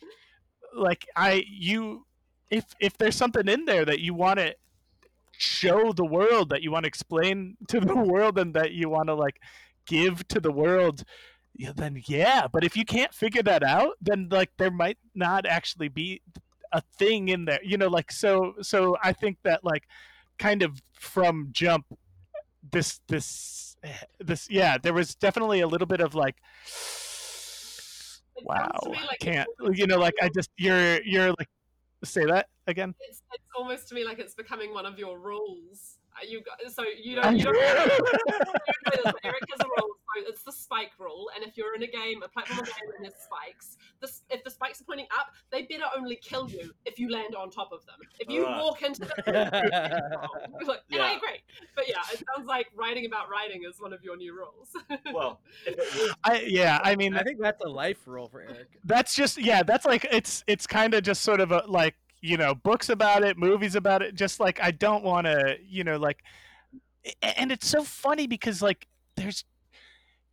like 0.74 1.06
i 1.16 1.44
you 1.48 2.06
if 2.50 2.64
if 2.80 2.96
there's 2.96 3.16
something 3.16 3.48
in 3.48 3.64
there 3.64 3.84
that 3.84 4.00
you 4.00 4.14
want 4.14 4.38
to 4.38 4.54
show 5.32 5.92
the 5.92 6.04
world 6.04 6.48
that 6.50 6.62
you 6.62 6.70
want 6.70 6.84
to 6.84 6.88
explain 6.88 7.56
to 7.68 7.80
the 7.80 7.94
world 7.94 8.38
and 8.38 8.54
that 8.54 8.72
you 8.72 8.88
want 8.88 9.08
to 9.08 9.14
like 9.14 9.40
give 9.86 10.26
to 10.28 10.40
the 10.40 10.52
world 10.52 11.04
yeah, 11.58 11.72
then 11.74 12.00
yeah 12.06 12.46
but 12.52 12.64
if 12.64 12.76
you 12.76 12.84
can't 12.84 13.12
figure 13.14 13.42
that 13.42 13.62
out 13.62 13.94
then 14.00 14.28
like 14.30 14.50
there 14.58 14.70
might 14.70 14.98
not 15.14 15.46
actually 15.46 15.88
be 15.88 16.20
a 16.72 16.80
thing 16.98 17.28
in 17.28 17.44
there 17.44 17.60
you 17.62 17.76
know 17.76 17.88
like 17.88 18.12
so 18.12 18.54
so 18.60 18.96
i 19.02 19.12
think 19.12 19.38
that 19.42 19.64
like 19.64 19.84
kind 20.38 20.62
of 20.62 20.82
from 20.92 21.48
jump 21.52 21.86
this 22.72 23.00
this 23.08 23.76
eh, 23.84 23.88
this 24.18 24.50
yeah 24.50 24.76
there 24.76 24.92
was 24.92 25.14
definitely 25.14 25.60
a 25.60 25.66
little 25.66 25.86
bit 25.86 26.00
of 26.00 26.14
like 26.14 26.36
wow 28.44 28.70
like 28.84 29.18
can't 29.20 29.48
you 29.72 29.86
know 29.86 29.98
like 29.98 30.14
i 30.22 30.28
just 30.28 30.50
you're 30.56 31.02
you're 31.02 31.28
like 31.38 31.48
say 32.04 32.24
that 32.24 32.48
again 32.66 32.94
It's, 33.00 33.22
it's 33.32 33.44
almost 33.56 33.88
to 33.88 33.94
me 33.94 34.04
like 34.04 34.18
it's 34.18 34.34
becoming 34.34 34.72
one 34.72 34.86
of 34.86 34.98
your 34.98 35.18
rules. 35.18 35.98
You 36.26 36.40
got, 36.42 36.58
so 36.72 36.82
you 37.02 37.16
don't. 37.16 37.36
You 37.36 37.44
don't 37.44 37.54
you 37.54 37.62
don't 37.62 39.04
know 39.04 39.12
Eric 39.24 39.42
has 39.50 39.60
a 39.60 39.64
rule. 39.68 39.90
So 40.16 40.22
it's 40.28 40.42
the 40.44 40.52
spike 40.52 40.92
rule, 40.98 41.28
and 41.34 41.44
if 41.46 41.56
you're 41.58 41.74
in 41.74 41.82
a 41.82 41.86
game, 41.86 42.22
a 42.22 42.28
platform 42.28 42.64
game, 42.64 42.90
and 42.96 43.04
there's 43.04 43.14
spikes, 43.22 43.76
this, 44.00 44.22
if 44.30 44.42
the 44.44 44.50
spikes 44.50 44.80
are 44.80 44.84
pointing 44.84 45.06
up, 45.18 45.26
they 45.52 45.62
better 45.62 45.84
only 45.94 46.16
kill 46.16 46.48
you 46.48 46.72
if 46.86 46.98
you 46.98 47.10
land 47.10 47.34
on 47.34 47.50
top 47.50 47.70
of 47.72 47.84
them. 47.84 47.96
If 48.18 48.30
you 48.30 48.44
Right. 48.46 48.62
walk 48.62 48.80
into 48.82 49.00
the 49.00 49.06
Look, 50.64 50.80
and 50.90 51.02
I 51.02 51.14
agree. 51.16 51.42
But 51.74 51.88
yeah, 51.88 51.96
it 52.12 52.22
sounds 52.34 52.46
like 52.48 52.68
writing 52.74 53.04
about 53.06 53.28
writing 53.28 53.62
is 53.68 53.78
one 53.80 53.92
of 53.92 54.02
your 54.02 54.16
new 54.16 54.34
rules. 54.34 54.70
Well, 55.12 55.40
if 55.66 55.74
it 55.74 55.78
was 55.78 56.14
i 56.24 56.40
yeah 56.46 56.80
i 56.82 56.94
mean 56.96 57.14
I 57.14 57.22
think 57.22 57.38
that's 57.40 57.62
a 57.64 57.68
life 57.68 57.98
rule 58.06 58.28
for 58.28 58.40
Eric. 58.42 58.68
that's 58.84 59.14
just 59.14 59.38
yeah 59.38 59.62
that's 59.62 59.84
like 59.86 60.04
it's 60.10 60.44
it's 60.46 60.66
kind 60.66 60.94
of 60.94 61.02
just 61.02 61.22
sort 61.22 61.40
of 61.40 61.52
a, 61.52 61.62
like 61.66 61.94
you 62.20 62.36
know 62.36 62.54
books 62.54 62.88
about 62.88 63.22
it 63.22 63.36
movies 63.36 63.74
about 63.74 64.02
it 64.02 64.14
just 64.14 64.40
like 64.40 64.58
i 64.62 64.70
don't 64.70 65.04
want 65.04 65.26
to 65.26 65.56
you 65.66 65.84
know 65.84 65.96
like 65.96 66.22
and 67.22 67.52
it's 67.52 67.68
so 67.68 67.82
funny 67.84 68.26
because 68.26 68.62
like 68.62 68.86
there's 69.16 69.44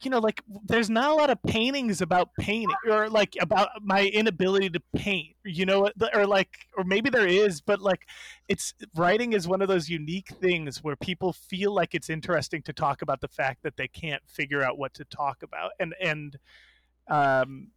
you 0.02 0.10
know 0.10 0.20
like 0.20 0.42
there's 0.66 0.90
not 0.90 1.12
a 1.12 1.14
lot 1.14 1.30
of 1.30 1.42
paintings 1.44 2.02
about 2.02 2.30
painting 2.38 2.76
or 2.90 3.10
like 3.10 3.36
about 3.40 3.70
my 3.82 4.08
inability 4.08 4.70
to 4.70 4.82
paint 4.96 5.36
you 5.46 5.66
know 5.66 5.90
or 6.14 6.26
like 6.26 6.68
or 6.78 6.84
maybe 6.84 7.10
there 7.10 7.28
is 7.28 7.62
but 7.62 7.80
like 7.80 8.02
it's 8.50 8.74
writing 8.96 9.34
is 9.34 9.48
one 9.48 9.62
of 9.62 9.68
those 9.68 9.88
unique 9.88 10.30
things 10.42 10.84
where 10.84 10.96
people 10.98 11.32
feel 11.32 11.74
like 11.74 11.94
it's 11.94 12.10
interesting 12.10 12.62
to 12.62 12.74
talk 12.74 13.02
about 13.02 13.22
the 13.22 13.28
fact 13.28 13.64
that 13.64 13.78
they 13.78 13.88
can't 13.88 14.22
figure 14.28 14.62
out 14.62 14.78
what 14.78 14.94
to 14.94 15.06
talk 15.06 15.42
about 15.42 15.72
and 15.80 15.94
and 16.02 16.38
um 17.08 17.68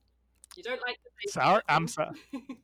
you 0.56 0.62
don't 0.62 0.80
like 0.80 0.96
Sorry, 1.28 1.62
I'm 1.68 1.88
something. 1.88 2.20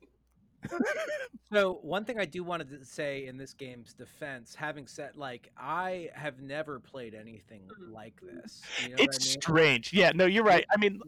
So 1.51 1.79
one 1.83 2.03
thing 2.03 2.17
I 2.19 2.25
do 2.25 2.43
want 2.43 2.67
to 2.67 2.83
say 2.83 3.27
in 3.27 3.37
this 3.37 3.53
game's 3.53 3.93
defense, 3.93 4.55
having 4.55 4.87
said 4.87 5.15
like 5.15 5.51
I 5.55 6.09
have 6.15 6.41
never 6.41 6.79
played 6.79 7.13
anything 7.13 7.61
Mhm. 7.79 7.93
like 7.93 8.19
this. 8.21 8.61
You 8.81 8.89
know 8.89 8.95
it's 8.99 9.17
I 9.17 9.19
mean? 9.29 9.41
strange. 9.41 9.93
Yeah, 9.93 10.11
no, 10.15 10.25
you're 10.25 10.43
right. 10.43 10.65
I 10.71 10.77
mean, 10.77 10.99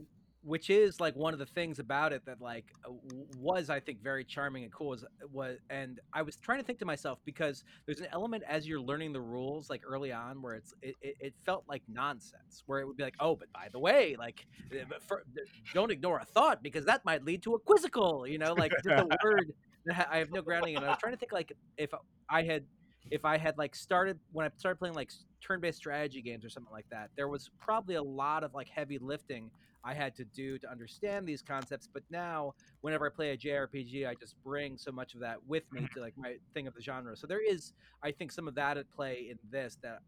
which 0.46 0.70
is 0.70 1.00
like 1.00 1.16
one 1.16 1.34
of 1.34 1.40
the 1.40 1.46
things 1.46 1.80
about 1.80 2.14
it 2.14 2.24
that 2.26 2.40
like 2.40 2.66
uh, 2.86 2.92
was 3.40 3.72
I 3.72 3.80
think 3.80 4.04
very 4.04 4.24
charming 4.24 4.64
and 4.64 4.72
cool. 4.72 4.90
Was, 4.90 5.04
was 5.34 5.58
and 5.72 6.00
I 6.14 6.22
was 6.22 6.36
trying 6.36 6.60
to 6.60 6.64
think 6.64 6.78
to 6.80 6.86
myself 6.86 7.20
because 7.26 7.64
there's 7.88 8.00
an 8.00 8.08
element 8.12 8.44
as 8.48 8.68
you're 8.68 8.80
learning 8.80 9.12
the 9.12 9.22
rules 9.22 9.70
like 9.70 9.82
early 9.86 10.12
on 10.12 10.42
where 10.44 10.54
it's 10.54 10.74
it, 10.84 10.96
it, 11.02 11.34
felt 11.46 11.64
like 11.68 11.82
nonsense 11.88 12.64
where 12.68 12.80
it 12.80 12.88
would 12.88 12.96
be 12.96 13.04
like 13.04 13.16
oh 13.20 13.36
but 13.36 13.52
by 13.54 13.68
the 13.72 13.80
way 13.80 14.16
like 14.18 14.46
uh, 14.72 14.86
for, 15.08 15.24
don't 15.74 15.92
ignore 15.92 16.20
a 16.20 16.26
thought 16.26 16.62
because 16.62 16.86
that 16.86 17.04
might 17.06 17.26
lead 17.26 17.42
to 17.44 17.56
a 17.56 17.60
quizzical 17.60 18.28
you 18.28 18.38
know 18.38 18.54
like 18.54 18.72
just 18.84 18.88
a 18.88 19.08
word 19.24 19.52
that 19.86 20.08
I 20.12 20.18
have 20.18 20.32
no 20.32 20.42
grounding 20.42 20.76
in. 20.76 20.84
I 20.84 20.90
was 20.90 20.98
trying 21.00 21.14
to 21.14 21.20
think 21.20 21.32
like 21.32 21.54
if 21.78 21.92
I 22.30 22.44
had 22.44 22.64
if 23.12 23.26
I 23.26 23.38
had 23.38 23.58
like 23.58 23.76
started 23.76 24.20
when 24.32 24.46
I 24.46 24.50
started 24.58 24.78
playing 24.78 24.96
like 24.96 25.12
turn-based 25.42 25.78
strategy 25.78 26.22
games 26.22 26.46
or 26.46 26.50
something 26.50 26.74
like 26.74 26.90
that, 26.92 27.10
there 27.16 27.28
was 27.28 27.50
probably 27.60 27.96
a 27.96 28.04
lot 28.04 28.44
of 28.44 28.54
like 28.54 28.70
heavy 28.70 28.98
lifting 28.98 29.52
I 29.86 29.94
had 29.94 30.16
to 30.16 30.26
do 30.26 30.58
to 30.58 30.70
understand 30.70 31.28
these 31.28 31.42
concepts. 31.42 31.88
But 31.92 32.04
now, 32.10 32.56
whenever 32.82 33.06
I 33.06 33.10
play 33.10 33.32
a 33.32 33.38
JRPG, 33.38 34.08
I 34.08 34.16
just 34.16 34.36
bring 34.44 34.78
so 34.78 34.92
much 34.92 35.14
of 35.14 35.20
that 35.22 35.38
with 35.48 35.64
me 35.72 35.88
to 35.94 36.02
like 36.02 36.18
my 36.18 36.36
thing 36.54 36.66
of 36.68 36.74
the 36.74 36.82
genre. 36.82 37.16
So 37.16 37.28
there 37.28 37.40
is, 37.40 37.74
I 38.04 38.12
think, 38.12 38.32
some 38.32 38.48
of 38.48 38.56
that 38.56 38.78
at 38.78 38.92
play 38.92 39.28
in 39.30 39.38
this 39.52 39.78
that 39.84 40.00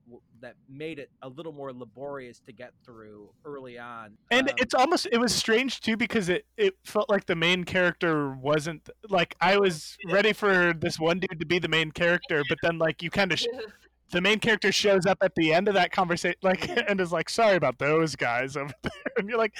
that 0.41 0.55
made 0.67 0.97
it 0.97 1.11
a 1.21 1.29
little 1.29 1.51
more 1.51 1.71
laborious 1.71 2.39
to 2.41 2.51
get 2.51 2.73
through 2.83 3.29
early 3.45 3.77
on. 3.77 4.17
and 4.31 4.49
Um, 4.49 4.55
it's 4.57 4.73
almost 4.73 5.07
it 5.11 5.19
was 5.19 5.33
strange 5.33 5.79
too 5.81 5.95
because 5.95 6.27
it 6.29 6.45
it 6.57 6.75
felt 6.83 7.09
like 7.09 7.25
the 7.25 7.35
main 7.35 7.63
character 7.63 8.31
wasn't 8.35 8.89
like 9.09 9.35
I 9.39 9.57
was 9.57 9.95
ready 10.09 10.33
for 10.33 10.73
this 10.73 10.99
one 10.99 11.19
dude 11.19 11.39
to 11.39 11.45
be 11.45 11.59
the 11.59 11.67
main 11.67 11.91
character, 11.91 12.41
but 12.49 12.57
then 12.63 12.79
like 12.79 13.03
you 13.03 13.09
kind 13.11 13.31
of 13.31 13.39
sh- 13.39 13.45
the 14.11 14.21
main 14.21 14.39
character 14.39 14.71
shows 14.71 15.05
up 15.05 15.17
at 15.21 15.35
the 15.35 15.53
end 15.53 15.67
of 15.67 15.73
that 15.73 15.91
conversation 15.91 16.37
like 16.41 16.67
and 16.89 16.99
is 17.01 17.11
like 17.11 17.29
sorry 17.29 17.55
about 17.55 17.77
those 17.79 18.15
guys 18.15 18.55
over 18.57 18.73
there. 18.83 18.91
And 19.17 19.29
you're 19.29 19.37
like 19.37 19.57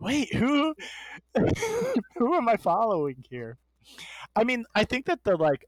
wait 0.00 0.32
who 0.34 0.74
who 2.16 2.34
am 2.34 2.48
i 2.48 2.56
following 2.56 3.24
here? 3.28 3.58
I 4.36 4.44
mean 4.44 4.64
i 4.74 4.84
think 4.84 5.06
that 5.06 5.24
the 5.24 5.36
like 5.36 5.66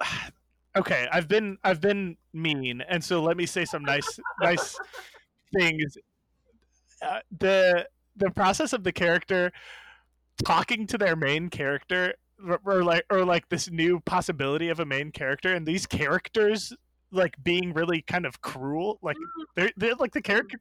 I- 0.00 0.30
okay 0.76 1.08
i've 1.12 1.28
been 1.28 1.56
i've 1.64 1.80
been 1.80 2.16
mean 2.32 2.82
and 2.82 3.02
so 3.02 3.22
let 3.22 3.36
me 3.36 3.46
say 3.46 3.64
some 3.64 3.82
nice 3.82 4.18
nice 4.42 4.78
things. 5.58 5.96
Uh, 7.02 7.20
the 7.38 7.86
the 8.16 8.30
process 8.30 8.72
of 8.72 8.82
the 8.84 8.92
character 8.92 9.52
talking 10.44 10.86
to 10.86 10.98
their 10.98 11.16
main 11.16 11.50
character 11.50 12.14
or, 12.44 12.60
or 12.64 12.84
like 12.84 13.04
or 13.10 13.24
like 13.24 13.48
this 13.48 13.70
new 13.70 14.00
possibility 14.00 14.68
of 14.68 14.80
a 14.80 14.84
main 14.84 15.10
character 15.10 15.54
and 15.54 15.66
these 15.66 15.86
characters 15.86 16.72
like 17.12 17.36
being 17.42 17.72
really 17.72 18.02
kind 18.02 18.26
of 18.26 18.40
cruel 18.40 18.98
like 19.00 19.16
they're, 19.54 19.70
they're 19.76 19.94
like 19.94 20.12
the 20.12 20.20
character 20.20 20.58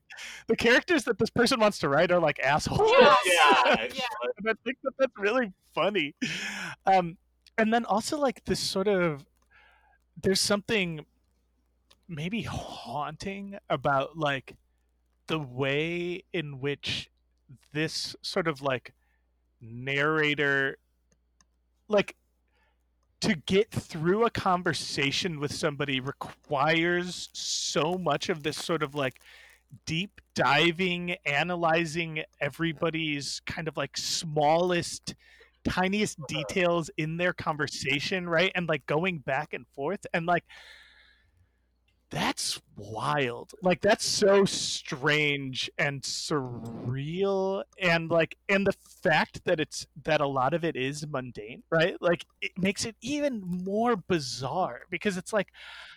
the 0.48 0.56
characters 0.56 1.04
that 1.04 1.18
this 1.18 1.30
person 1.30 1.60
wants 1.60 1.80
to 1.80 1.90
write 1.90 2.12
are 2.12 2.20
like 2.20 2.40
assholes 2.40 2.92
Yeah, 3.00 3.16
yeah, 3.26 3.64
yeah. 3.94 4.02
and 4.38 4.50
I 4.50 4.54
think 4.64 4.78
that 4.84 4.94
that's 5.00 5.14
really 5.18 5.52
funny. 5.74 6.16
Um, 6.86 7.18
and 7.58 7.74
then 7.74 7.86
also 7.86 8.18
like 8.18 8.44
this 8.46 8.60
sort 8.60 8.88
of 8.88 9.26
there's 10.22 10.40
something 10.42 11.06
maybe 12.08 12.44
haunting 12.44 13.58
about 13.70 14.18
like 14.18 14.56
the 15.28 15.40
way 15.40 16.24
in 16.32 16.60
which 16.60 17.10
this 17.74 18.16
sort 18.22 18.48
of 18.48 18.62
like 18.62 18.94
narrator 19.60 20.78
like 21.88 22.16
to 23.22 23.36
get 23.36 23.72
through 23.72 24.26
a 24.26 24.30
conversation 24.30 25.40
with 25.40 25.54
somebody 25.54 26.00
requires 26.00 27.30
so 27.34 27.98
much 27.98 28.30
of 28.30 28.44
this 28.44 28.58
sort 28.58 28.84
of 28.84 28.94
like 28.94 29.20
deep 29.86 30.22
diving, 30.36 31.16
analyzing 31.26 32.24
everybody's 32.40 33.42
kind 33.46 33.68
of 33.68 33.78
like 33.78 33.98
smallest, 33.98 35.16
tiniest 35.64 36.20
details 36.28 36.90
in 36.98 37.18
their 37.18 37.34
conversation, 37.34 38.30
right? 38.30 38.52
And 38.54 38.68
like 38.68 38.86
going 38.86 39.20
back 39.20 39.54
and 39.54 39.66
forth. 39.68 40.06
And 40.14 40.26
like, 40.26 40.46
that's 42.16 42.62
wild. 42.78 43.52
Like, 43.62 43.82
that's 43.82 44.06
so 44.06 44.46
strange 44.46 45.70
and 45.78 46.02
surreal. 46.02 47.64
And 47.78 48.10
like, 48.10 48.38
and 48.48 48.66
the 48.66 48.74
fact 49.04 49.44
that 49.44 49.60
it's, 49.60 49.86
that 50.06 50.22
a 50.22 50.28
lot 50.28 50.54
of 50.54 50.64
it 50.64 50.78
is 50.78 51.06
mundane, 51.06 51.64
right? 51.70 51.98
Like, 52.00 52.26
it 52.40 52.52
makes 52.58 52.86
it 52.86 52.96
even 53.02 53.42
more 53.46 53.98
bizarre 53.98 54.84
because 54.90 55.18
it's 55.18 55.34
like, 55.34 55.50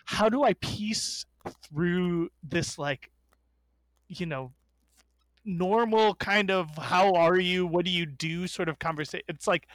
how 0.03 0.27
do 0.27 0.43
I 0.43 0.55
piece 0.55 1.25
through 1.63 2.31
this, 2.43 2.77
like, 2.77 3.09
you 4.09 4.25
know 4.25 4.51
normal 5.45 6.15
kind 6.15 6.51
of 6.51 6.67
how 6.77 7.13
are 7.13 7.39
you 7.39 7.65
what 7.65 7.85
do 7.85 7.91
you 7.91 8.05
do 8.05 8.45
sort 8.47 8.67
of 8.67 8.77
conversation 8.77 9.23
it's 9.27 9.47
like 9.47 9.67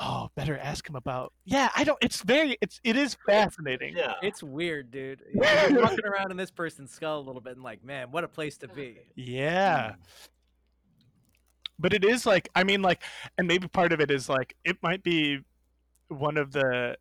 oh 0.00 0.28
better 0.36 0.56
ask 0.58 0.88
him 0.88 0.94
about 0.94 1.32
yeah 1.44 1.70
i 1.74 1.82
don't 1.82 1.98
it's 2.00 2.22
very 2.22 2.56
it's 2.60 2.80
it 2.84 2.96
is 2.96 3.16
fascinating 3.26 3.96
Yeah. 3.96 4.14
It's 4.22 4.42
weird, 4.42 4.90
dude. 4.92 5.22
You're 5.34 5.80
walking 5.82 6.04
around 6.04 6.30
in 6.30 6.36
this 6.36 6.50
person's 6.52 6.92
skull 6.92 7.18
a 7.18 7.24
little 7.26 7.40
bit 7.40 7.54
and 7.54 7.64
like, 7.64 7.82
man, 7.84 8.10
what 8.12 8.22
a 8.22 8.28
place 8.28 8.56
to 8.58 8.68
be. 8.68 8.98
yeah 9.16 9.94
but 11.80 11.92
it 11.92 12.04
is 12.04 12.26
like 12.26 12.48
i 12.54 12.64
mean 12.64 12.82
like 12.82 13.02
and 13.38 13.46
maybe 13.46 13.68
part 13.68 13.92
of 13.92 14.00
it 14.00 14.10
is 14.10 14.28
like 14.28 14.56
it 14.64 14.76
might 14.82 15.02
be 15.02 15.38
one 16.08 16.36
of 16.36 16.52
the 16.52 16.96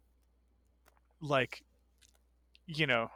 like 1.22 1.64
you 2.68 2.86
know 2.86 3.10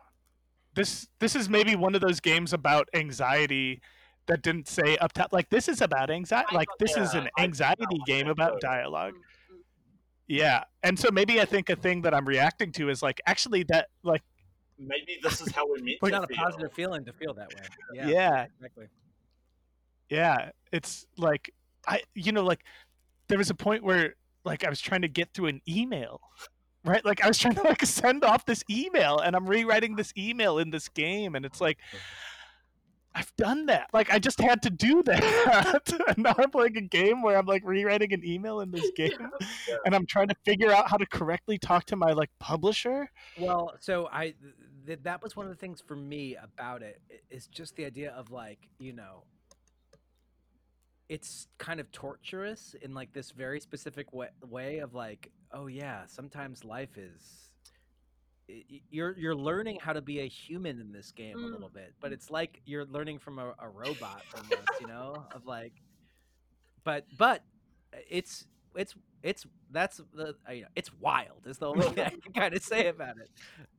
this 0.74 1.08
this 1.20 1.36
is 1.36 1.50
maybe 1.50 1.76
one 1.76 1.94
of 1.96 2.02
those 2.02 2.20
games 2.20 2.54
about 2.54 2.88
anxiety 2.94 3.82
that 4.28 4.42
didn't 4.42 4.68
say 4.68 4.98
up 4.98 5.12
top 5.14 5.32
like 5.34 5.50
this 5.50 5.68
is 5.68 5.82
about 5.82 6.10
anxiety 6.10 6.56
like 6.56 6.68
thought- 6.70 6.80
this 6.80 6.96
is 6.98 7.14
an 7.14 7.30
anxiety 7.38 7.84
game 8.06 8.28
about 8.28 8.60
dialogue 8.62 9.14
Mm, 9.14 9.18
mm. 9.18 9.31
Yeah 10.32 10.64
and 10.84 10.98
so 10.98 11.10
maybe 11.12 11.42
i 11.42 11.46
think 11.46 11.70
a 11.70 11.76
thing 11.76 12.02
that 12.02 12.14
i'm 12.14 12.26
reacting 12.26 12.72
to 12.72 12.90
is 12.90 13.04
like 13.04 13.20
actually 13.28 13.64
that 13.64 13.88
like 14.04 14.24
Maybe 14.84 15.20
this 15.22 15.42
is 15.42 15.52
how 15.52 15.68
we're 15.68 15.76
meant 15.76 15.98
It's 16.02 16.06
to 16.06 16.10
not 16.10 16.24
a 16.24 16.34
positive 16.34 16.74
feeling 16.74 17.06
to 17.06 17.14
feel 17.14 17.36
that 17.36 17.50
way. 17.54 17.62
yeah, 17.94 18.08
Yeah, 18.08 18.46
exactly. 18.56 18.88
yeah 20.10 20.50
it's 20.72 21.06
like 21.18 21.54
i 21.88 22.02
you 22.16 22.32
know 22.32 22.44
like 22.44 22.62
there 23.28 23.38
was 23.38 23.50
a 23.52 23.54
point 23.56 23.84
where 23.84 24.16
like 24.44 24.64
i 24.64 24.70
was 24.70 24.82
trying 24.82 25.02
to 25.04 25.08
get 25.08 25.34
through 25.34 25.48
an 25.48 25.62
email 25.68 26.20
right 26.84 27.06
like 27.06 27.24
i 27.24 27.28
was 27.28 27.38
trying 27.38 27.54
to 27.54 27.62
like 27.62 27.86
send 28.02 28.24
off 28.24 28.46
this 28.46 28.64
email 28.70 29.20
and 29.20 29.36
i'm 29.36 29.46
rewriting 29.46 29.96
this 29.98 30.12
email 30.18 30.58
in 30.58 30.72
this 30.72 30.88
game 30.90 31.36
and 31.36 31.46
it's 31.46 31.62
like 31.62 31.78
I've 33.14 33.36
done 33.36 33.66
that. 33.66 33.90
Like 33.94 34.12
I 34.12 34.20
just 34.20 34.40
had 34.40 34.62
to 34.64 34.70
do 34.70 35.04
that. 35.06 35.92
and 36.08 36.18
now 36.20 36.34
I'm 36.38 36.50
playing 36.52 36.78
a 36.78 36.82
game 36.82 37.22
where 37.22 37.38
I'm 37.38 37.46
like 37.46 37.62
rewriting 37.66 38.14
an 38.14 38.24
email 38.26 38.62
in 38.62 38.72
this 38.72 38.90
game 38.96 39.12
Yeah. 39.68 39.76
and 39.86 39.94
I'm 39.96 40.06
trying 40.06 40.30
to 40.30 40.36
figure 40.46 40.72
out 40.72 40.90
how 40.90 40.98
to 40.98 41.06
correctly 41.06 41.58
talk 41.58 41.86
to 41.88 41.96
my 41.96 42.14
like 42.14 42.30
publisher. 42.40 43.10
Well, 43.38 43.74
so 43.80 44.08
I 44.12 44.34
th- 44.86 45.00
that 45.04 45.22
was 45.22 45.36
one 45.36 45.46
of 45.46 45.52
the 45.52 45.58
things 45.58 45.82
for 45.86 45.96
me 45.96 46.36
about 46.42 46.82
it 46.82 47.02
i- 47.12 47.40
just 47.52 47.76
the 47.76 47.86
idea 47.86 48.12
of 48.12 48.32
like 48.32 48.60
you 48.80 48.94
know 48.94 49.24
it's 51.10 51.48
kind 51.58 51.80
of 51.80 51.92
torturous 51.92 52.76
in 52.82 52.94
like 52.94 53.12
this 53.14 53.32
very 53.32 53.60
specific 53.60 54.14
way, 54.14 54.30
way 54.48 54.78
of 54.80 54.94
like 54.94 55.30
oh 55.52 55.68
yeah 55.68 56.06
sometimes 56.08 56.64
life 56.64 56.98
is 56.98 57.51
you're 58.90 59.18
you're 59.18 59.36
learning 59.36 59.78
how 59.82 59.94
to 59.94 60.02
be 60.02 60.20
a 60.20 60.28
human 60.28 60.80
in 60.80 60.92
this 60.92 61.12
game 61.12 61.38
a 61.38 61.48
Mm. 61.48 61.52
little 61.54 61.70
bit 61.70 61.94
but 62.02 62.12
it's 62.12 62.30
like 62.30 62.62
you're 62.66 62.86
learning 62.86 63.20
from 63.20 63.40
a, 63.40 63.54
a 63.60 63.70
robot 63.70 64.24
almost 64.34 64.80
you 64.80 64.88
know 64.88 65.26
of 65.34 65.46
like 65.46 65.74
but 66.84 67.06
but 67.18 67.44
it's 68.10 68.46
it's 68.76 68.96
it's 69.24 69.46
that's 69.72 70.02
the 70.14 70.36
uh, 70.48 70.52
you 70.54 70.62
know, 70.64 70.68
it's 70.76 70.92
wild 71.00 71.46
is 71.46 71.58
the 71.58 71.68
only 71.68 71.88
thing 71.90 72.06
I 72.06 72.10
can 72.24 72.34
kind 72.34 72.54
of 72.56 72.64
say 72.64 72.88
about 72.88 73.18
it. 73.18 73.30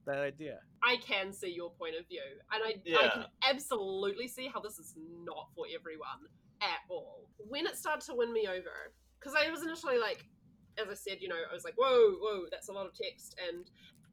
That 0.06 0.18
idea. 0.18 0.58
I 0.84 0.96
can 0.96 1.32
see 1.32 1.52
your 1.52 1.70
point 1.78 1.94
of 1.98 2.06
view, 2.08 2.20
and 2.52 2.62
I, 2.64 2.74
I 3.04 3.08
can 3.08 3.24
absolutely 3.48 4.28
see 4.28 4.50
how 4.52 4.60
this 4.60 4.78
is 4.78 4.92
not 5.24 5.48
for 5.54 5.64
everyone 5.72 6.26
at 6.60 6.80
all. 6.90 7.28
When 7.38 7.66
it 7.66 7.76
started 7.76 8.04
to 8.06 8.14
win 8.14 8.32
me 8.32 8.46
over, 8.48 8.92
because 9.20 9.34
I 9.38 9.50
was 9.50 9.62
initially 9.62 9.98
like, 9.98 10.24
as 10.78 10.88
I 10.90 10.94
said, 10.94 11.18
you 11.20 11.28
know, 11.28 11.36
I 11.36 11.54
was 11.54 11.64
like, 11.64 11.74
whoa, 11.76 12.12
whoa, 12.20 12.46
that's 12.50 12.68
a 12.68 12.72
lot 12.72 12.86
of 12.86 12.94
text, 12.94 13.38
and 13.48 13.70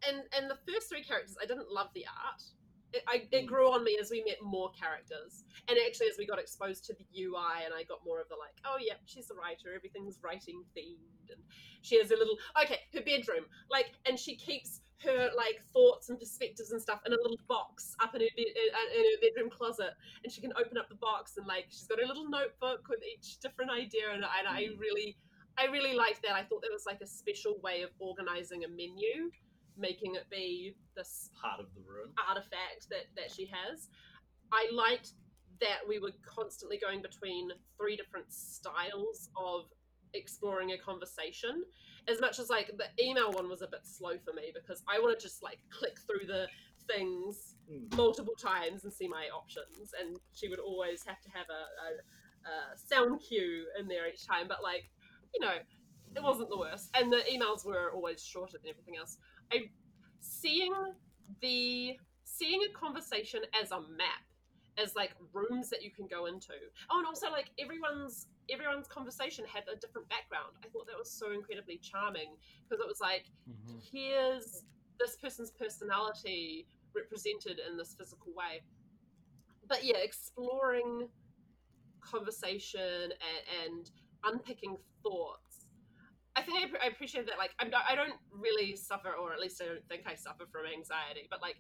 and 0.07 0.23
and 0.37 0.49
the 0.49 0.57
first 0.71 0.89
three 0.89 1.03
characters, 1.03 1.35
I 1.41 1.45
didn't 1.45 1.71
love 1.71 1.89
the 1.95 2.05
art. 2.05 2.41
It, 2.91 3.03
I, 3.07 3.27
it 3.31 3.45
Mm. 3.45 3.47
grew 3.47 3.71
on 3.71 3.83
me 3.83 3.97
as 4.01 4.09
we 4.09 4.23
met 4.23 4.41
more 4.41 4.71
characters, 4.71 5.43
and 5.67 5.77
actually 5.85 6.07
as 6.07 6.17
we 6.17 6.25
got 6.25 6.39
exposed 6.39 6.85
to 6.85 6.93
the 6.93 7.05
UI, 7.21 7.63
and 7.65 7.73
I 7.73 7.83
got 7.83 7.99
more 8.03 8.19
of 8.19 8.27
the 8.29 8.35
like, 8.35 8.57
oh 8.65 8.77
yeah, 8.79 8.95
she's 9.05 9.29
a 9.29 9.35
writer, 9.35 9.73
everything's 9.75 10.17
writing 10.23 10.63
themed, 10.75 11.29
and 11.29 11.41
she 11.83 11.99
has 11.99 12.09
a 12.11 12.17
little 12.17 12.37
okay, 12.63 12.79
her 12.93 13.01
bedroom, 13.01 13.45
like, 13.69 13.91
and 14.07 14.17
she 14.17 14.35
keeps 14.35 14.81
her 15.03 15.29
like 15.37 15.61
thoughts 15.71 16.09
and 16.09 16.19
perspectives 16.19 16.71
and 16.71 16.81
stuff 16.81 16.99
in 17.05 17.13
a 17.13 17.15
little 17.15 17.39
box 17.47 17.95
up 18.01 18.15
in 18.15 18.21
her 18.21 18.27
bed, 18.35 18.45
in, 18.97 19.03
her 19.05 19.21
bedroom 19.21 19.49
closet, 19.51 19.93
and 20.23 20.33
she 20.33 20.41
can 20.41 20.51
open 20.59 20.75
up 20.77 20.89
the 20.89 20.95
box 20.95 21.37
and 21.37 21.45
like 21.45 21.67
she's 21.69 21.87
got 21.87 22.01
a 22.03 22.07
little 22.07 22.27
notebook 22.27 22.87
with 22.89 22.99
each 23.05 23.39
different 23.39 23.69
idea, 23.71 24.09
and, 24.11 24.23
and 24.23 24.47
I 24.47 24.69
really, 24.79 25.15
I 25.59 25.65
really 25.65 25.93
liked 25.93 26.23
that. 26.23 26.33
I 26.33 26.43
thought 26.43 26.61
that 26.63 26.71
was 26.73 26.85
like 26.87 27.01
a 27.01 27.07
special 27.07 27.59
way 27.63 27.83
of 27.83 27.91
organizing 27.99 28.63
a 28.65 28.67
menu, 28.67 29.29
making 29.79 30.15
it 30.15 30.29
be 30.29 30.75
this 30.95 31.29
Part 31.41 31.59
of 31.59 31.67
the 31.73 31.81
room. 31.81 32.11
artifact 32.27 32.89
that 32.89 33.05
that 33.15 33.31
she 33.31 33.45
has. 33.47 33.89
I 34.51 34.67
liked 34.73 35.13
that 35.61 35.79
we 35.87 35.99
were 35.99 36.11
constantly 36.25 36.77
going 36.77 37.01
between 37.01 37.49
three 37.77 37.95
different 37.95 38.31
styles 38.31 39.29
of 39.35 39.65
exploring 40.13 40.71
a 40.71 40.77
conversation. 40.77 41.63
As 42.07 42.19
much 42.21 42.39
as 42.39 42.49
like 42.49 42.71
the 42.77 43.03
email 43.03 43.31
one 43.31 43.47
was 43.49 43.61
a 43.61 43.67
bit 43.67 43.81
slow 43.85 44.17
for 44.25 44.33
me 44.33 44.51
because 44.53 44.83
I 44.87 44.99
want 44.99 45.17
to 45.17 45.23
just 45.23 45.43
like 45.43 45.59
click 45.69 45.97
through 46.07 46.27
the 46.27 46.47
things 46.87 47.55
Mm. 47.69 47.95
multiple 47.95 48.33
times 48.33 48.83
and 48.83 48.91
see 48.91 49.07
my 49.07 49.25
options, 49.31 49.93
and 49.99 50.17
she 50.33 50.47
would 50.47 50.57
always 50.57 51.03
have 51.05 51.21
to 51.21 51.29
have 51.29 51.45
a, 51.51 51.63
a, 51.85 52.49
a 52.73 52.77
sound 52.77 53.21
cue 53.21 53.67
in 53.79 53.87
there 53.87 54.07
each 54.09 54.25
time. 54.25 54.47
But 54.47 54.63
like, 54.63 54.89
you 55.35 55.39
know, 55.39 55.53
it 56.15 56.23
wasn't 56.23 56.49
the 56.49 56.57
worst, 56.57 56.89
and 56.95 57.13
the 57.13 57.21
emails 57.31 57.63
were 57.63 57.91
always 57.93 58.25
shorter 58.25 58.57
than 58.57 58.71
everything 58.71 58.97
else. 58.97 59.19
I 59.51 59.69
seeing 60.19 60.73
the 61.41 61.97
seeing 62.23 62.61
a 62.69 62.77
conversation 62.77 63.41
as 63.61 63.71
a 63.71 63.81
map 63.81 64.25
as 64.81 64.95
like 64.95 65.11
rooms 65.33 65.69
that 65.69 65.83
you 65.83 65.91
can 65.91 66.07
go 66.07 66.25
into. 66.25 66.53
Oh 66.89 66.99
and 66.99 67.07
also 67.07 67.29
like 67.31 67.49
everyone's 67.59 68.27
everyone's 68.51 68.87
conversation 68.87 69.45
had 69.45 69.63
a 69.71 69.75
different 69.75 70.07
background. 70.09 70.53
I 70.63 70.69
thought 70.69 70.87
that 70.87 70.97
was 70.97 71.11
so 71.11 71.31
incredibly 71.31 71.77
charming 71.77 72.37
because 72.63 72.81
it 72.81 72.87
was 72.87 73.01
like 73.01 73.25
mm-hmm. 73.49 73.77
here's 73.91 74.63
this 74.99 75.15
person's 75.15 75.51
personality 75.51 76.67
represented 76.95 77.59
in 77.69 77.77
this 77.77 77.95
physical 77.97 78.31
way. 78.35 78.61
But 79.67 79.83
yeah 79.83 79.97
exploring 79.97 81.09
conversation 82.01 83.11
and, 83.11 83.11
and 83.65 83.91
unpicking 84.23 84.77
thoughts 85.03 85.48
I 86.35 86.41
think 86.41 86.57
I, 86.59 86.85
I 86.85 86.87
appreciate 86.89 87.25
that. 87.25 87.37
Like, 87.37 87.51
I'm, 87.59 87.69
not- 87.69 87.83
I 87.89 87.95
don't 87.95 88.13
really 88.31 88.75
suffer, 88.75 89.11
or 89.13 89.33
at 89.33 89.39
least 89.39 89.61
I 89.61 89.65
don't 89.65 89.87
think 89.87 90.03
I 90.07 90.15
suffer 90.15 90.45
from 90.51 90.65
anxiety. 90.65 91.27
But 91.29 91.41
like, 91.41 91.57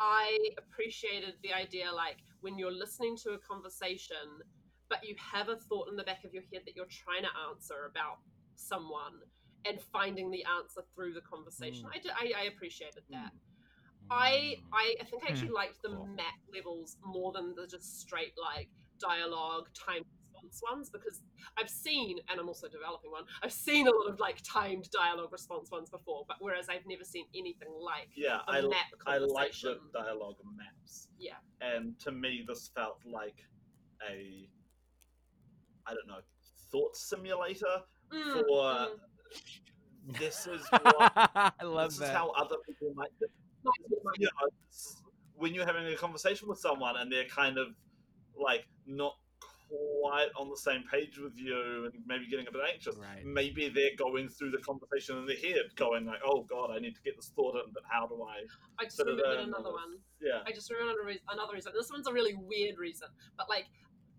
I 0.00 0.38
appreciated 0.58 1.34
the 1.42 1.52
idea, 1.52 1.92
like 1.92 2.18
when 2.40 2.58
you're 2.58 2.72
listening 2.72 3.16
to 3.24 3.30
a 3.32 3.38
conversation, 3.38 4.42
but 4.88 5.06
you 5.06 5.14
have 5.18 5.48
a 5.48 5.56
thought 5.56 5.88
in 5.88 5.96
the 5.96 6.04
back 6.04 6.24
of 6.24 6.32
your 6.32 6.42
head 6.52 6.62
that 6.66 6.76
you're 6.76 6.90
trying 6.90 7.22
to 7.22 7.30
answer 7.48 7.90
about 7.90 8.18
someone, 8.56 9.22
and 9.64 9.80
finding 9.92 10.30
the 10.30 10.44
answer 10.58 10.82
through 10.94 11.14
the 11.14 11.20
conversation. 11.20 11.86
Mm. 11.86 11.96
I, 11.96 11.98
did, 11.98 12.12
I 12.12 12.42
I 12.42 12.44
appreciated 12.44 13.02
that. 13.10 13.32
Mm. 13.32 14.10
I 14.10 14.30
mm. 14.30 14.62
I 14.72 14.94
I 15.00 15.04
think 15.04 15.22
I 15.24 15.30
actually 15.30 15.48
hmm. 15.48 15.54
liked 15.54 15.82
the 15.82 15.90
map 15.90 16.40
levels 16.54 16.96
more 17.04 17.32
than 17.32 17.54
the 17.54 17.66
just 17.66 18.00
straight 18.00 18.34
like 18.40 18.68
dialogue 19.00 19.68
time 19.74 20.04
response 20.44 20.62
ones 20.70 20.90
because 20.90 21.22
I've 21.58 21.68
seen 21.68 22.18
and 22.30 22.40
I'm 22.40 22.48
also 22.48 22.68
developing 22.68 23.10
one. 23.10 23.24
I've 23.42 23.52
seen 23.52 23.86
a 23.86 23.90
lot 23.90 24.08
of 24.12 24.18
like 24.20 24.38
timed 24.42 24.88
dialogue 24.90 25.32
response 25.32 25.70
ones 25.70 25.90
before, 25.90 26.24
but 26.28 26.36
whereas 26.40 26.66
I've 26.68 26.86
never 26.86 27.04
seen 27.04 27.26
anything 27.34 27.68
like 27.80 28.08
Yeah, 28.16 28.38
a 28.48 28.52
I, 28.52 28.60
map 28.62 28.86
I 29.06 29.18
like 29.18 29.52
the 29.60 29.78
dialogue 29.92 30.36
maps. 30.56 31.08
yeah. 31.18 31.34
and 31.60 31.98
to 32.00 32.12
me 32.12 32.44
this 32.46 32.70
felt 32.74 32.98
like 33.10 33.36
a 34.10 34.48
i 35.86 35.94
don't 35.94 36.06
know 36.08 36.20
thought 36.70 36.96
simulator 36.96 37.82
Mm, 38.12 38.46
for 38.46 38.64
mm. 38.64 40.18
this 40.18 40.46
is 40.54 40.60
what 40.70 41.12
I 41.16 41.64
love 41.64 41.90
this 41.90 41.98
that. 42.00 42.04
is 42.06 42.10
how 42.10 42.30
other 42.32 42.56
people 42.66 42.92
might 42.94 43.08
Might 43.64 44.18
you 44.18 44.26
know, 44.26 44.48
when 45.36 45.54
you're 45.54 45.64
having 45.66 45.86
a 45.86 45.96
conversation 45.96 46.46
with 46.48 46.58
someone 46.58 46.96
and 46.98 47.10
they're 47.10 47.24
kind 47.24 47.56
of 47.58 47.68
like 48.40 48.66
not 48.86 49.14
quite 50.00 50.28
on 50.38 50.48
the 50.50 50.56
same 50.56 50.82
page 50.90 51.18
with 51.18 51.32
you 51.36 51.84
and 51.84 51.92
maybe 52.06 52.26
getting 52.28 52.46
a 52.46 52.52
bit 52.52 52.60
anxious 52.72 52.96
Right. 52.96 53.24
maybe 53.24 53.68
they're 53.68 53.96
going 53.98 54.28
through 54.28 54.50
the 54.50 54.58
conversation 54.58 55.18
in 55.18 55.26
their 55.26 55.36
head 55.36 55.62
going 55.76 56.06
like 56.06 56.20
oh 56.24 56.42
god 56.48 56.70
i 56.74 56.78
need 56.78 56.94
to 56.94 57.02
get 57.02 57.16
this 57.16 57.32
thought 57.34 57.54
in 57.56 57.72
but 57.72 57.82
how 57.90 58.06
do 58.06 58.22
i 58.22 58.44
I 58.80 58.84
just 58.84 58.96
sort 58.96 59.08
remembered 59.08 59.38
um, 59.40 59.48
another 59.48 59.72
one. 59.72 59.98
yeah 60.20 60.40
I 60.46 60.52
just 60.52 60.70
remembered 60.70 61.18
another 61.30 61.54
reason. 61.54 61.72
This 61.74 61.90
one's 61.90 62.06
a 62.06 62.12
really 62.12 62.34
weird 62.34 62.78
reason, 62.78 63.08
but 63.36 63.48
like 63.48 63.66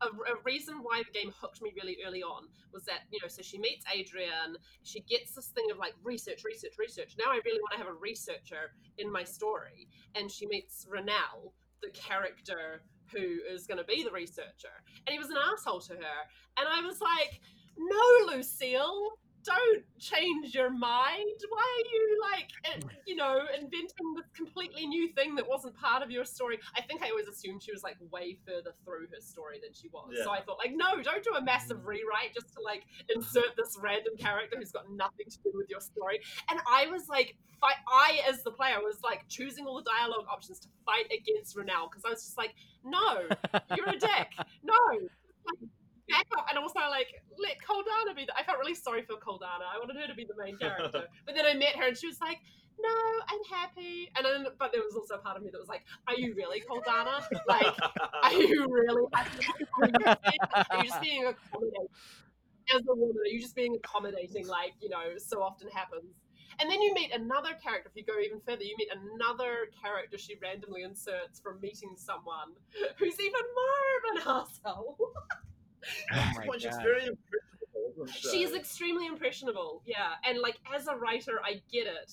a, 0.02 0.07
a 0.07 0.36
reason 0.44 0.80
why 0.82 1.03
the 1.06 1.18
game 1.18 1.32
hooked 1.40 1.61
me 1.61 1.72
really 1.76 1.98
early 2.06 2.22
on 2.23 2.48
was 2.73 2.84
that 2.86 3.02
you 3.11 3.19
know, 3.22 3.27
so 3.27 3.41
she 3.41 3.57
meets 3.57 3.86
Adrian, 3.94 4.57
she 4.84 4.99
gets 5.02 5.34
this 5.36 5.48
thing 5.48 5.72
of 5.72 5.77
like 5.77 5.94
research, 6.03 6.44
research, 6.44 6.73
research. 6.77 7.15
Now 7.18 7.32
I 7.32 7.40
really 7.45 7.60
want 7.61 7.72
to 7.73 7.77
have 7.77 7.88
a 7.88 7.94
researcher 7.94 8.73
in 8.98 9.11
my 9.11 9.23
story, 9.23 9.88
and 10.15 10.30
she 10.30 10.48
meets 10.48 10.86
Renal, 10.90 11.53
the 11.82 11.90
character 11.91 12.82
who 13.14 13.40
is 13.53 13.68
going 13.68 13.77
to 13.77 13.84
be 13.84 14.03
the 14.03 14.11
researcher, 14.11 14.76
and 15.06 15.14
he 15.14 15.19
was 15.19 15.30
an 15.30 15.38
asshole 15.52 15.82
to 15.82 15.94
her, 15.94 16.19
and 16.57 16.68
I 16.68 16.86
was 16.86 17.02
like, 17.02 17.41
no, 17.77 18.36
Lucille. 18.36 19.19
Don't 19.45 19.84
change 19.99 20.55
your 20.55 20.72
mind. 20.72 21.39
Why 21.49 21.77
are 21.77 21.88
you 21.93 22.22
like, 22.31 22.49
eh, 22.65 22.80
you 23.05 23.15
know, 23.15 23.41
inventing 23.53 24.13
this 24.15 24.26
completely 24.35 24.88
new 24.88 25.09
thing 25.13 25.35
that 25.35 25.47
wasn't 25.47 25.76
part 25.76 26.01
of 26.01 26.09
your 26.09 26.26
story? 26.26 26.59
I 26.76 26.81
think 26.81 27.03
I 27.03 27.09
always 27.09 27.27
assumed 27.27 27.61
she 27.61 27.72
was 27.72 27.84
like 27.84 27.97
way 28.11 28.38
further 28.47 28.73
through 28.84 29.07
her 29.13 29.22
story 29.22 29.59
than 29.61 29.73
she 29.73 29.88
was. 29.89 30.11
So 30.23 30.31
I 30.31 30.41
thought, 30.41 30.57
like, 30.57 30.73
no, 30.76 31.01
don't 31.01 31.23
do 31.23 31.35
a 31.35 31.43
massive 31.43 31.85
rewrite 31.85 32.34
just 32.34 32.53
to 32.53 32.61
like 32.61 32.85
insert 33.13 33.55
this 33.55 33.77
random 33.80 34.17
character 34.17 34.57
who's 34.57 34.72
got 34.72 34.89
nothing 34.91 35.27
to 35.30 35.38
do 35.43 35.51
with 35.53 35.69
your 35.69 35.81
story. 35.81 36.22
And 36.49 36.59
I 36.67 36.88
was 36.88 37.07
like, 37.07 37.35
fight. 37.61 37.76
I, 37.88 38.22
as 38.27 38.43
the 38.43 38.51
player, 38.51 38.77
was 38.81 38.97
like 39.03 39.27
choosing 39.30 39.65
all 39.65 39.76
the 39.76 39.89
dialogue 39.99 40.26
options 40.31 40.59
to 40.59 40.67
fight 40.85 41.05
against 41.05 41.55
Renal 41.55 41.88
because 41.89 42.03
I 42.05 42.09
was 42.09 42.23
just 42.23 42.38
like, 42.38 42.55
no, 42.84 43.27
you're 43.76 43.89
a 43.89 43.99
dick. 43.99 44.30
No. 44.63 44.73
Like, 45.45 45.69
Back 46.10 46.27
up, 46.38 46.45
and 46.49 46.60
also 46.60 46.80
like 46.90 47.07
let 47.41 47.57
Coldana 47.65 48.15
be. 48.15 48.26
The, 48.26 48.38
I 48.38 48.44
felt 48.44 48.60
really 48.60 48.76
sorry 48.76 49.02
for 49.02 49.15
Coldana. 49.15 49.65
I 49.65 49.80
wanted 49.80 49.98
her 49.98 50.07
to 50.07 50.14
be 50.14 50.26
the 50.26 50.36
main 50.38 50.57
character, 50.57 51.07
but 51.26 51.36
then 51.36 51.45
I 51.45 51.53
met 51.53 51.76
her, 51.77 51.88
and 51.88 51.98
she 51.98 52.06
was 52.06 52.22
like, 52.22 52.38
"No, 52.80 52.90
I'm 53.27 53.44
happy." 53.49 54.11
And 54.15 54.23
then, 54.23 54.45
but 54.60 54.72
there 54.72 54.82
was 54.82 54.95
also 54.95 55.15
a 55.15 55.18
part 55.18 55.36
of 55.38 55.44
me 55.44 55.49
that 55.52 55.57
was 55.57 55.68
like, 55.68 55.82
"Are 56.07 56.14
you 56.14 56.36
really 56.36 56.61
Coldana? 56.61 57.26
Like, 57.48 57.73
are 58.23 58.34
you 58.38 58.68
really 58.69 59.06
happy? 59.14 59.45
Are 59.82 59.88
you 59.88 59.94
just 60.03 60.22
being, 60.22 60.40
are 60.69 60.77
you 60.77 60.84
just 60.84 61.02
being 61.02 61.26
accommodating 61.26 61.88
as 62.76 62.82
a 62.88 62.94
woman? 62.94 63.18
Are 63.18 63.34
you 63.34 63.41
just 63.41 63.56
being 63.56 63.76
accommodating, 63.76 64.48
like 64.48 64.73
you 64.82 64.90
know, 64.90 65.18
so 65.18 65.41
often 65.41 65.69
happens?" 65.69 66.22
And 66.60 66.69
then 66.69 66.82
you 66.82 66.94
meet 66.94 67.11
another 67.14 67.53
character. 67.61 67.90
If 67.90 67.98
you 67.98 68.06
go 68.06 68.19
even 68.19 68.40
further, 68.45 68.64
you 68.64 68.76
meet 68.77 68.90
another 68.94 69.68
character 69.82 70.18
she 70.18 70.36
randomly 70.41 70.84
inserts 70.84 71.40
from 71.40 71.60
meeting 71.60 71.95
someone 71.98 72.53
who's 72.98 73.19
even 73.19 73.41
more 73.57 73.90
of 73.98 74.03
an 74.15 74.22
asshole. 74.68 75.14
Oh 76.14 76.32
she's 76.57 76.78
very 76.78 77.07
impressionable, 77.07 78.07
She's 78.07 78.53
extremely 78.53 79.07
impressionable, 79.07 79.82
yeah. 79.86 80.14
And 80.28 80.40
like 80.40 80.57
as 80.74 80.88
a 80.88 80.95
writer, 80.95 81.40
I 81.44 81.62
get 81.72 81.88
it. 81.88 82.12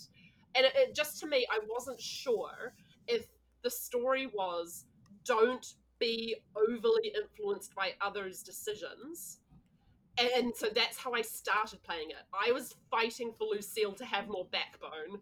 And 0.55 0.67
it, 0.67 0.73
it, 0.77 0.95
just 0.95 1.19
to 1.21 1.27
me, 1.27 1.47
I 1.51 1.59
wasn't 1.69 2.01
sure 2.01 2.75
if 3.09 3.27
the 3.63 3.71
story 3.71 4.27
was 4.27 4.85
don't 5.25 5.67
be 5.99 6.37
overly 6.57 7.13
influenced 7.15 7.75
by 7.75 7.93
others' 8.01 8.43
decisions. 8.43 9.39
And 10.19 10.55
so 10.55 10.69
that's 10.75 10.99
how 10.99 11.15
I 11.15 11.23
started 11.23 11.83
playing 11.85 12.11
it. 12.11 12.17
I 12.35 12.53
was 12.53 12.75
fighting 12.91 13.33
for 13.39 13.47
Lucille 13.47 13.95
to 13.95 14.05
have 14.05 14.29
more 14.29 14.47
backbone. 14.53 15.21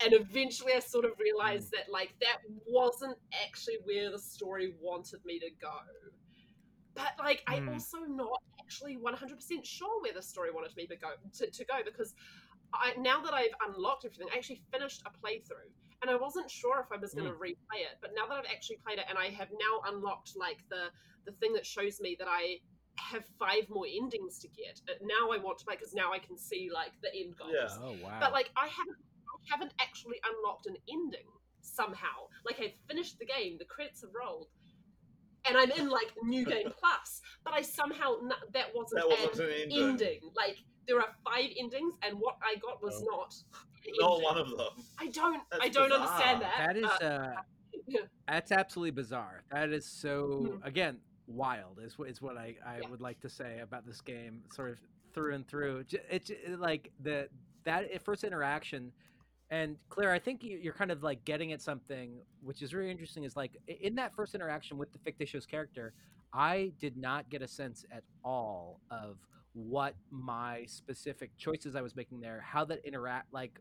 And 0.00 0.12
eventually 0.12 0.72
I 0.74 0.80
sort 0.80 1.04
of 1.04 1.12
realized 1.20 1.68
mm. 1.68 1.76
that 1.76 1.92
like 1.92 2.14
that 2.20 2.38
wasn't 2.66 3.16
actually 3.44 3.76
where 3.84 4.10
the 4.10 4.18
story 4.18 4.74
wanted 4.80 5.24
me 5.24 5.38
to 5.38 5.50
go. 5.60 5.78
But 6.96 7.12
like 7.18 7.42
I'm 7.46 7.62
Hmm. 7.64 7.74
also 7.74 7.98
not 8.08 8.42
actually 8.60 8.96
100% 8.96 9.64
sure 9.64 10.02
where 10.02 10.12
the 10.14 10.22
story 10.22 10.50
wanted 10.50 10.74
me 10.76 10.86
to 10.88 10.96
go 10.96 11.10
to, 11.38 11.50
to 11.50 11.64
go 11.64 11.74
because 11.84 12.14
I, 12.72 12.94
now 12.98 13.20
that 13.22 13.32
I've 13.34 13.54
unlocked 13.68 14.04
everything, 14.04 14.28
I 14.32 14.36
actually 14.38 14.62
finished 14.72 15.02
a 15.06 15.10
playthrough, 15.10 15.70
and 16.02 16.10
I 16.10 16.16
wasn't 16.16 16.50
sure 16.50 16.80
if 16.80 16.90
I 16.90 17.00
was 17.00 17.14
going 17.14 17.26
to 17.30 17.38
replay 17.38 17.80
it. 17.86 17.96
But 18.00 18.10
now 18.16 18.26
that 18.26 18.36
I've 18.36 18.50
actually 18.52 18.78
played 18.84 18.98
it, 18.98 19.06
and 19.08 19.16
I 19.18 19.26
have 19.28 19.48
now 19.52 19.82
unlocked 19.92 20.32
like 20.36 20.58
the 20.68 20.90
the 21.26 21.32
thing 21.32 21.52
that 21.52 21.66
shows 21.66 22.00
me 22.00 22.16
that 22.18 22.28
I 22.28 22.58
have 22.98 23.24
five 23.38 23.68
more 23.68 23.86
endings 23.86 24.38
to 24.40 24.48
get. 24.48 24.80
uh, 24.88 24.94
Now 25.02 25.30
I 25.30 25.38
want 25.38 25.58
to 25.58 25.64
play 25.64 25.76
because 25.76 25.94
now 25.94 26.12
I 26.12 26.18
can 26.18 26.36
see 26.38 26.70
like 26.72 26.92
the 27.02 27.14
end 27.14 27.36
goals. 27.36 27.52
Yeah. 27.54 27.78
Oh 27.82 27.92
wow. 28.02 28.18
But 28.20 28.32
like 28.32 28.50
I 28.56 28.66
haven't 28.68 28.96
I 29.28 29.36
haven't 29.52 29.74
actually 29.80 30.16
unlocked 30.24 30.66
an 30.66 30.76
ending 30.90 31.28
somehow. 31.60 32.28
Like 32.44 32.58
I've 32.60 32.74
finished 32.88 33.18
the 33.18 33.26
game, 33.26 33.58
the 33.58 33.64
credits 33.66 34.00
have 34.02 34.10
rolled. 34.14 34.48
And 35.48 35.56
I'm 35.56 35.70
in 35.72 35.88
like 35.88 36.12
New 36.22 36.44
Game 36.44 36.68
Plus, 36.80 37.20
but 37.44 37.54
I 37.54 37.62
somehow 37.62 38.16
n- 38.22 38.32
that 38.52 38.66
wasn't, 38.74 39.00
That 39.02 39.08
wasn't 39.30 39.48
an 39.50 39.54
an 39.54 39.60
ending. 39.62 39.88
ending. 39.88 40.20
Like 40.34 40.56
there 40.88 40.98
are 40.98 41.08
five 41.24 41.50
endings, 41.58 41.94
and 42.02 42.18
what 42.18 42.36
I 42.42 42.56
got 42.58 42.82
was 42.82 42.94
Oh. 43.02 43.16
not. 43.16 43.34
Not 43.98 44.10
ending. 44.12 44.24
one 44.24 44.38
of 44.38 44.48
them. 44.50 44.84
I 44.98 45.06
don't. 45.08 45.42
That's 45.50 45.64
I 45.64 45.68
don't 45.68 45.88
bizarre. 45.90 46.06
understand 46.06 46.42
that. 46.42 46.54
that 46.66 46.76
is 46.76 46.84
Uh, 46.84 47.04
uh 47.04 47.40
yeah. 47.86 48.00
that's 48.28 48.52
absolutely 48.52 48.90
bizarre. 48.92 49.44
That 49.52 49.70
is 49.70 49.86
so 49.86 50.58
Mhm. 50.60 50.66
again 50.66 51.00
wild 51.28 51.80
is 51.82 51.98
what 51.98 52.08
is 52.08 52.20
what 52.22 52.36
I 52.36 52.56
I 52.64 52.80
Yeah. 52.80 52.88
would 52.88 53.00
like 53.00 53.20
to 53.20 53.28
say 53.28 53.60
about 53.60 53.86
this 53.86 54.00
game, 54.00 54.42
sort 54.52 54.70
of 54.70 54.78
through 55.12 55.34
and 55.34 55.46
through. 55.46 55.84
It's 56.10 56.30
it, 56.30 56.58
like 56.58 56.90
the 57.00 57.28
that 57.64 58.02
first 58.02 58.24
interaction. 58.24 58.92
And 59.50 59.76
Claire, 59.88 60.10
I 60.12 60.18
think 60.18 60.42
you- 60.42 60.58
you're 60.58 60.72
kind 60.72 60.90
of 60.90 61.02
like 61.02 61.24
getting 61.24 61.52
at 61.52 61.60
something 61.62 62.20
which 62.40 62.62
is 62.62 62.74
really 62.74 62.90
interesting. 62.90 63.24
Is 63.24 63.36
like 63.36 63.56
in 63.66 63.94
that 63.96 64.14
first 64.14 64.34
interaction 64.34 64.76
with 64.78 64.92
the 64.92 64.98
fictitious 64.98 65.46
character, 65.46 65.94
I 66.32 66.72
did 66.78 66.96
not 66.96 67.28
get 67.30 67.42
a 67.42 67.48
sense 67.48 67.84
at 67.90 68.04
all 68.24 68.80
of 68.90 69.18
what 69.52 69.94
my 70.10 70.64
specific 70.66 71.36
choices 71.36 71.76
I 71.76 71.80
was 71.82 71.94
making 71.96 72.20
there, 72.20 72.40
how 72.40 72.64
that 72.66 72.84
interact, 72.84 73.32
like 73.32 73.60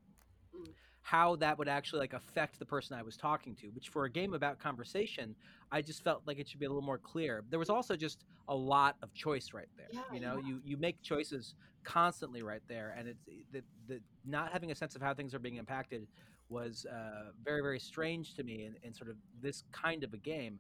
how 1.02 1.36
that 1.36 1.56
would 1.58 1.68
actually 1.68 2.00
like 2.00 2.14
affect 2.14 2.58
the 2.58 2.66
person 2.66 2.98
I 2.98 3.04
was 3.04 3.16
talking 3.16 3.56
to. 3.58 3.68
Which 3.68 3.90
for 3.90 4.06
a 4.06 4.10
game 4.10 4.34
about 4.34 4.58
conversation, 4.58 5.36
I 5.72 5.84
just 5.84 6.04
felt 6.04 6.24
like 6.26 6.40
it 6.40 6.48
should 6.50 6.60
be 6.60 6.66
a 6.66 6.70
little 6.70 6.82
more 6.82 6.98
clear. 6.98 7.44
There 7.50 7.60
was 7.60 7.70
also 7.70 7.96
just 7.96 8.26
a 8.48 8.56
lot 8.56 8.98
of 9.04 9.14
choice 9.14 9.54
right 9.54 9.70
there. 9.78 9.88
Yeah, 9.92 10.02
you 10.12 10.20
know, 10.20 10.38
yeah. 10.40 10.48
you 10.48 10.62
you 10.66 10.78
make 10.78 11.02
choices 11.04 11.54
constantly 11.86 12.42
right 12.44 12.62
there, 12.68 12.94
and 12.98 13.08
it's 13.08 13.24
the 13.52 13.62
the 13.88 14.02
not 14.26 14.52
having 14.52 14.72
a 14.72 14.76
sense 14.76 14.96
of 14.96 15.02
how 15.02 15.14
things 15.14 15.34
are 15.34 15.40
being 15.40 15.56
impacted 15.56 16.08
was 16.50 16.86
uh, 16.92 17.32
very 17.44 17.62
very 17.62 17.80
strange 17.80 18.34
to 18.36 18.44
me 18.44 18.66
in, 18.66 18.76
in 18.84 18.94
sort 18.94 19.10
of 19.10 19.16
this 19.42 19.64
kind 19.72 20.04
of 20.04 20.14
a 20.14 20.18
game. 20.18 20.60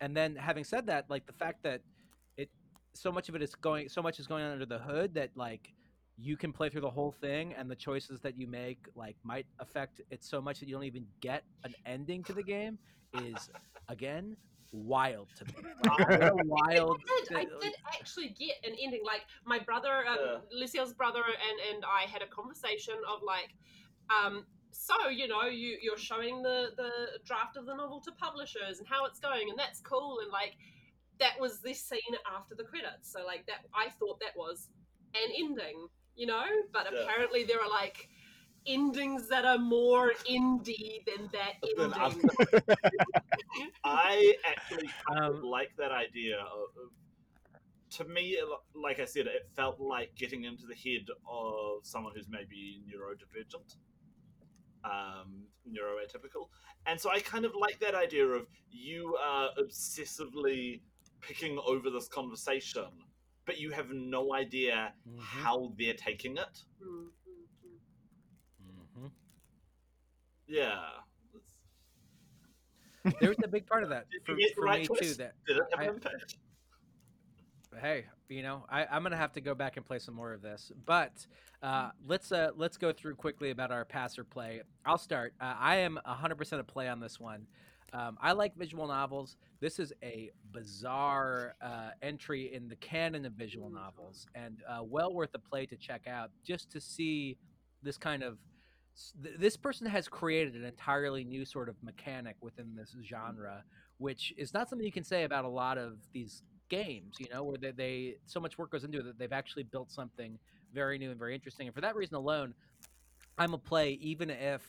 And 0.00 0.16
then 0.16 0.36
having 0.36 0.64
said 0.64 0.86
that, 0.86 1.08
like 1.08 1.26
the 1.26 1.32
fact 1.32 1.62
that 1.62 1.80
it 2.36 2.50
so 2.92 3.10
much 3.10 3.28
of 3.28 3.34
it 3.34 3.42
is 3.42 3.54
going 3.54 3.88
so 3.88 4.02
much 4.02 4.18
is 4.18 4.26
going 4.26 4.44
on 4.44 4.52
under 4.52 4.66
the 4.66 4.78
hood 4.78 5.14
that 5.14 5.30
like 5.36 5.72
you 6.16 6.36
can 6.36 6.52
play 6.52 6.68
through 6.68 6.80
the 6.80 6.90
whole 6.90 7.12
thing 7.12 7.54
and 7.54 7.70
the 7.70 7.74
choices 7.74 8.20
that 8.20 8.38
you 8.38 8.46
make 8.46 8.86
like 8.94 9.16
might 9.24 9.46
affect 9.58 10.00
it 10.10 10.22
so 10.22 10.40
much 10.40 10.60
that 10.60 10.68
you 10.68 10.74
don't 10.74 10.84
even 10.84 11.06
get 11.20 11.42
an 11.64 11.74
ending 11.86 12.22
to 12.22 12.32
the 12.32 12.42
game 12.42 12.78
is 13.14 13.50
again 13.88 14.36
wild 14.74 15.28
to 15.36 15.44
me. 15.46 15.52
Like, 15.84 16.32
wild 16.44 17.00
I 17.06 17.24
did. 17.28 17.36
I 17.36 17.44
did 17.44 17.74
actually 17.98 18.28
get 18.28 18.56
an 18.64 18.76
ending. 18.82 19.02
Like 19.04 19.22
my 19.44 19.58
brother, 19.58 20.06
um, 20.08 20.18
Yeah. 20.20 20.38
Lucille's 20.52 20.92
brother, 20.92 21.20
and 21.24 21.74
and 21.74 21.84
I 21.84 22.08
had 22.10 22.22
a 22.22 22.26
conversation 22.26 22.94
of 23.08 23.20
like, 23.24 23.54
um, 24.10 24.44
so 24.72 25.08
you 25.10 25.28
know, 25.28 25.44
you 25.44 25.78
you're 25.80 25.98
showing 25.98 26.42
the 26.42 26.70
the 26.76 26.90
draft 27.24 27.56
of 27.56 27.66
the 27.66 27.74
novel 27.74 28.00
to 28.00 28.12
publishers 28.12 28.78
and 28.78 28.88
how 28.88 29.04
it's 29.04 29.20
going, 29.20 29.50
and 29.50 29.58
that's 29.58 29.80
cool. 29.80 30.18
And 30.22 30.30
like, 30.32 30.56
that 31.20 31.38
was 31.38 31.60
this 31.60 31.80
scene 31.82 32.16
after 32.34 32.54
the 32.54 32.64
credits. 32.64 33.10
So 33.12 33.24
like 33.24 33.46
that, 33.46 33.66
I 33.74 33.90
thought 33.90 34.20
that 34.20 34.36
was 34.36 34.68
an 35.14 35.30
ending, 35.38 35.86
you 36.16 36.26
know. 36.26 36.44
But 36.72 36.88
Yeah. 36.92 37.00
apparently 37.02 37.44
there 37.44 37.60
are 37.60 37.70
like 37.70 38.08
endings 38.66 39.28
that 39.28 39.44
are 39.44 39.58
more 39.58 40.12
indie 40.30 41.04
than 41.06 41.28
that 41.32 41.54
Than 41.76 41.92
ending. 42.00 42.30
I 43.84 44.34
actually 44.46 44.88
kind 45.08 45.24
of 45.24 45.34
Um, 45.36 45.42
like 45.42 45.70
that 45.78 45.92
idea. 45.92 46.38
Of, 46.38 46.84
of- 46.84 46.92
to 47.90 48.04
me, 48.06 48.36
like 48.74 48.98
I 48.98 49.04
said, 49.04 49.26
it 49.26 49.48
felt 49.54 49.78
like 49.78 50.14
getting 50.16 50.44
into 50.44 50.66
the 50.66 50.74
head 50.74 51.06
of 51.30 51.84
someone 51.86 52.12
who's 52.16 52.28
maybe 52.28 52.82
neurodivergent, 52.88 53.76
um, 54.84 55.44
neuroatypical, 55.70 56.48
and 56.86 57.00
so 57.00 57.10
I 57.10 57.20
kind 57.20 57.44
of 57.44 57.52
like 57.54 57.78
that 57.80 57.94
idea 57.94 58.26
of 58.26 58.46
you 58.68 59.16
are 59.22 59.50
obsessively 59.62 60.80
picking 61.20 61.56
over 61.64 61.88
this 61.88 62.08
conversation, 62.08 62.86
but 63.46 63.58
you 63.60 63.70
have 63.70 63.90
no 63.92 64.34
idea 64.34 64.92
Mhm. 65.08 65.20
how 65.20 65.72
they're 65.78 65.94
taking 65.94 66.36
it. 66.36 66.64
Mm. 66.82 67.10
Yeah. 70.46 70.80
There 73.20 73.28
was 73.28 73.38
a 73.44 73.48
big 73.48 73.66
part 73.66 73.82
of 73.82 73.90
that 73.90 74.06
for, 74.24 74.34
for 74.54 74.64
right 74.64 74.80
me 74.80 74.86
choice? 74.86 74.98
too. 74.98 75.14
That 75.14 75.34
Did 75.46 75.58
I- 75.76 75.90
hey, 77.80 78.04
you 78.28 78.42
know, 78.42 78.64
I, 78.70 78.86
I'm 78.86 79.02
gonna 79.02 79.16
have 79.16 79.32
to 79.32 79.40
go 79.40 79.54
back 79.54 79.76
and 79.76 79.84
play 79.84 79.98
some 79.98 80.14
more 80.14 80.32
of 80.32 80.42
this. 80.42 80.72
But 80.86 81.26
uh, 81.62 81.90
let's 82.06 82.32
uh, 82.32 82.50
let's 82.56 82.76
go 82.76 82.92
through 82.92 83.16
quickly 83.16 83.50
about 83.50 83.70
our 83.70 83.84
passer 83.84 84.24
play. 84.24 84.62
I'll 84.86 84.98
start. 84.98 85.34
Uh, 85.40 85.54
I 85.58 85.76
am 85.76 85.98
100% 86.06 86.58
a 86.58 86.64
play 86.64 86.88
on 86.88 87.00
this 87.00 87.20
one. 87.20 87.46
Um, 87.92 88.18
I 88.20 88.32
like 88.32 88.56
visual 88.56 88.88
novels. 88.88 89.36
This 89.60 89.78
is 89.78 89.92
a 90.02 90.30
bizarre 90.52 91.54
uh, 91.62 91.90
entry 92.02 92.52
in 92.52 92.68
the 92.68 92.76
canon 92.76 93.24
of 93.24 93.34
visual 93.34 93.70
novels, 93.70 94.26
and 94.34 94.62
uh, 94.68 94.82
well 94.82 95.14
worth 95.14 95.30
a 95.34 95.38
play 95.38 95.64
to 95.66 95.76
check 95.76 96.06
out 96.08 96.30
just 96.44 96.70
to 96.72 96.80
see 96.80 97.36
this 97.82 97.96
kind 97.98 98.22
of. 98.22 98.38
Th- 99.22 99.36
This 99.38 99.56
person 99.56 99.86
has 99.86 100.08
created 100.08 100.54
an 100.54 100.64
entirely 100.64 101.24
new 101.24 101.44
sort 101.44 101.68
of 101.68 101.76
mechanic 101.82 102.36
within 102.40 102.74
this 102.76 102.94
genre, 103.04 103.64
which 103.98 104.32
is 104.36 104.54
not 104.54 104.68
something 104.68 104.84
you 104.84 104.92
can 104.92 105.04
say 105.04 105.24
about 105.24 105.44
a 105.44 105.48
lot 105.48 105.78
of 105.78 105.98
these 106.12 106.42
games, 106.68 107.16
you 107.18 107.26
know, 107.32 107.44
where 107.44 107.56
they, 107.58 107.70
they 107.70 108.16
so 108.26 108.40
much 108.40 108.58
work 108.58 108.70
goes 108.70 108.84
into 108.84 108.98
it 108.98 109.04
that 109.04 109.18
they've 109.18 109.32
actually 109.32 109.62
built 109.64 109.90
something 109.90 110.38
very 110.72 110.98
new 110.98 111.10
and 111.10 111.18
very 111.18 111.34
interesting. 111.34 111.66
And 111.66 111.74
for 111.74 111.80
that 111.82 111.94
reason 111.94 112.16
alone, 112.16 112.54
I'm 113.38 113.54
a 113.54 113.58
play, 113.58 113.92
even 114.00 114.30
if 114.30 114.62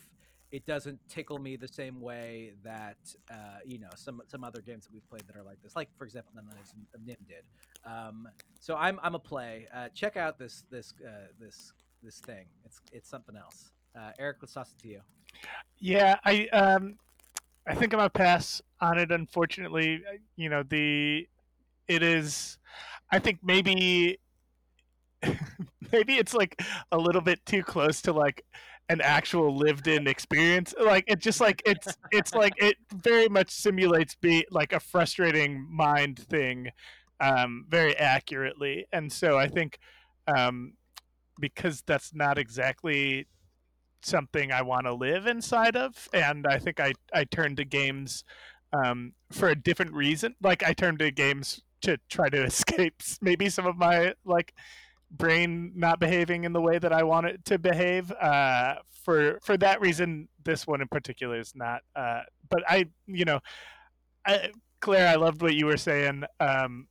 it 0.52 0.64
doesn't 0.64 1.00
tickle 1.08 1.38
me 1.38 1.56
the 1.56 1.68
same 1.68 2.00
way 2.00 2.52
that 2.62 2.96
uh, 3.30 3.58
you 3.64 3.78
know 3.78 3.88
some 3.96 4.22
some 4.26 4.44
other 4.44 4.60
games 4.60 4.84
that 4.84 4.92
we've 4.92 5.08
played 5.08 5.22
that 5.26 5.36
are 5.36 5.42
like 5.42 5.60
this, 5.62 5.74
like 5.74 5.88
for 5.98 6.04
example, 6.04 6.32
None 6.34 6.46
of 6.94 7.06
Nim 7.06 7.16
did. 7.28 7.42
Um, 7.84 8.28
so 8.60 8.76
I'm 8.76 9.00
I'm 9.02 9.14
a 9.14 9.18
play. 9.18 9.66
Uh, 9.74 9.88
check 9.94 10.16
out 10.16 10.38
this 10.38 10.64
this 10.70 10.94
uh, 11.04 11.26
this 11.40 11.72
this 12.02 12.20
thing. 12.20 12.46
It's 12.64 12.80
it's 12.92 13.08
something 13.08 13.36
else. 13.36 13.72
Uh, 13.96 14.10
Eric, 14.18 14.38
let's 14.42 14.52
toss 14.52 14.72
it 14.72 14.78
to 14.82 14.88
you. 14.88 15.00
Yeah, 15.78 16.16
I 16.24 16.48
um, 16.48 16.96
I 17.66 17.74
think 17.74 17.92
I'm 17.92 17.98
gonna 17.98 18.10
pass 18.10 18.60
on 18.80 18.98
it. 18.98 19.10
Unfortunately, 19.10 20.02
Uh, 20.08 20.16
you 20.36 20.48
know 20.48 20.62
the 20.62 21.26
it 21.88 22.02
is. 22.02 22.58
I 23.10 23.18
think 23.18 23.38
maybe 23.42 24.18
maybe 25.92 26.14
it's 26.16 26.34
like 26.34 26.60
a 26.92 26.98
little 26.98 27.22
bit 27.22 27.44
too 27.46 27.62
close 27.62 28.02
to 28.02 28.12
like 28.12 28.44
an 28.88 29.00
actual 29.00 29.56
lived-in 29.56 30.06
experience. 30.06 30.74
Like 30.78 31.04
it 31.06 31.20
just 31.20 31.40
like 31.40 31.62
it's 31.64 31.96
it's 32.10 32.34
like 32.34 32.54
it 32.58 32.76
very 32.94 33.28
much 33.28 33.50
simulates 33.50 34.14
be 34.14 34.46
like 34.50 34.72
a 34.72 34.80
frustrating 34.80 35.66
mind 35.70 36.18
thing, 36.18 36.70
um, 37.20 37.64
very 37.68 37.96
accurately. 37.96 38.86
And 38.92 39.12
so 39.12 39.38
I 39.38 39.48
think 39.48 39.78
um, 40.26 40.74
because 41.40 41.82
that's 41.86 42.14
not 42.14 42.38
exactly 42.38 43.26
something 44.06 44.52
I 44.52 44.62
want 44.62 44.86
to 44.86 44.94
live 44.94 45.26
inside 45.26 45.76
of, 45.76 46.08
and 46.12 46.46
I 46.46 46.58
think 46.58 46.80
I 46.80 46.92
I 47.12 47.24
turn 47.24 47.56
to 47.56 47.64
games 47.64 48.24
um, 48.72 49.12
for 49.32 49.48
a 49.48 49.56
different 49.56 49.92
reason. 49.92 50.34
Like 50.42 50.62
I 50.62 50.72
turn 50.72 50.98
to 50.98 51.10
games 51.10 51.62
to 51.82 51.98
try 52.08 52.28
to 52.28 52.44
escape 52.44 53.02
maybe 53.20 53.48
some 53.48 53.66
of 53.66 53.76
my 53.76 54.14
like 54.24 54.54
brain 55.10 55.72
not 55.74 56.00
behaving 56.00 56.44
in 56.44 56.52
the 56.52 56.60
way 56.60 56.78
that 56.78 56.92
I 56.92 57.02
want 57.02 57.26
it 57.26 57.44
to 57.46 57.58
behave. 57.58 58.10
Uh, 58.12 58.76
for 59.04 59.38
for 59.42 59.56
that 59.58 59.80
reason, 59.80 60.28
this 60.44 60.66
one 60.66 60.80
in 60.80 60.88
particular 60.88 61.38
is 61.38 61.54
not. 61.54 61.82
Uh, 61.94 62.22
but 62.48 62.62
I, 62.68 62.86
you 63.06 63.24
know, 63.24 63.40
I, 64.26 64.50
Claire, 64.80 65.08
I 65.08 65.14
loved 65.16 65.42
what 65.42 65.54
you 65.54 65.66
were 65.66 65.76
saying 65.76 66.24
um, 66.40 66.88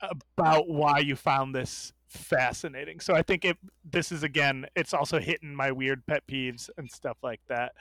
about 0.00 0.68
why 0.68 0.98
you 0.98 1.16
found 1.16 1.54
this 1.54 1.92
fascinating. 2.16 3.00
So 3.00 3.14
I 3.14 3.22
think 3.22 3.44
it 3.44 3.56
this 3.84 4.12
is 4.12 4.22
again, 4.22 4.66
it's 4.74 4.94
also 4.94 5.18
hitting 5.18 5.54
my 5.54 5.70
weird 5.70 6.06
pet 6.06 6.26
peeves 6.26 6.68
and 6.76 6.90
stuff 6.90 7.18
like 7.22 7.40
that. 7.48 7.72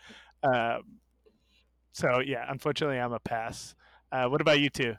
Um, 0.44 1.00
so 1.92 2.20
yeah, 2.20 2.46
unfortunately, 2.50 3.00
I'm 3.00 3.14
a 3.14 3.20
pass. 3.20 3.76
Uh, 4.12 4.28
what 4.28 4.42
about 4.42 4.60
you 4.60 4.70
two? 4.70 4.96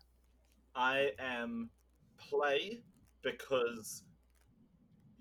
I 0.74 1.10
am 1.18 1.70
play 2.18 2.80
because 3.22 4.02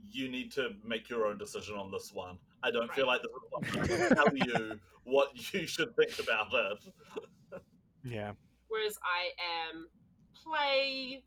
you 0.09 0.29
need 0.29 0.51
to 0.53 0.69
make 0.83 1.09
your 1.09 1.25
own 1.25 1.37
decision 1.37 1.75
on 1.75 1.91
this 1.91 2.11
one. 2.13 2.37
I 2.63 2.71
don't 2.71 2.91
feel 2.93 3.07
like 3.07 3.21
this 3.21 3.89
is 3.91 4.09
to 4.09 4.15
tell 4.15 4.35
you 4.35 4.79
what 5.03 5.53
you 5.53 5.67
should 5.67 5.95
think 5.95 6.19
about 6.19 6.47
it. 6.53 7.61
Yeah. 8.03 8.33
Whereas 8.67 8.97
I 9.03 9.71
am 9.71 9.87
play, 10.43 11.23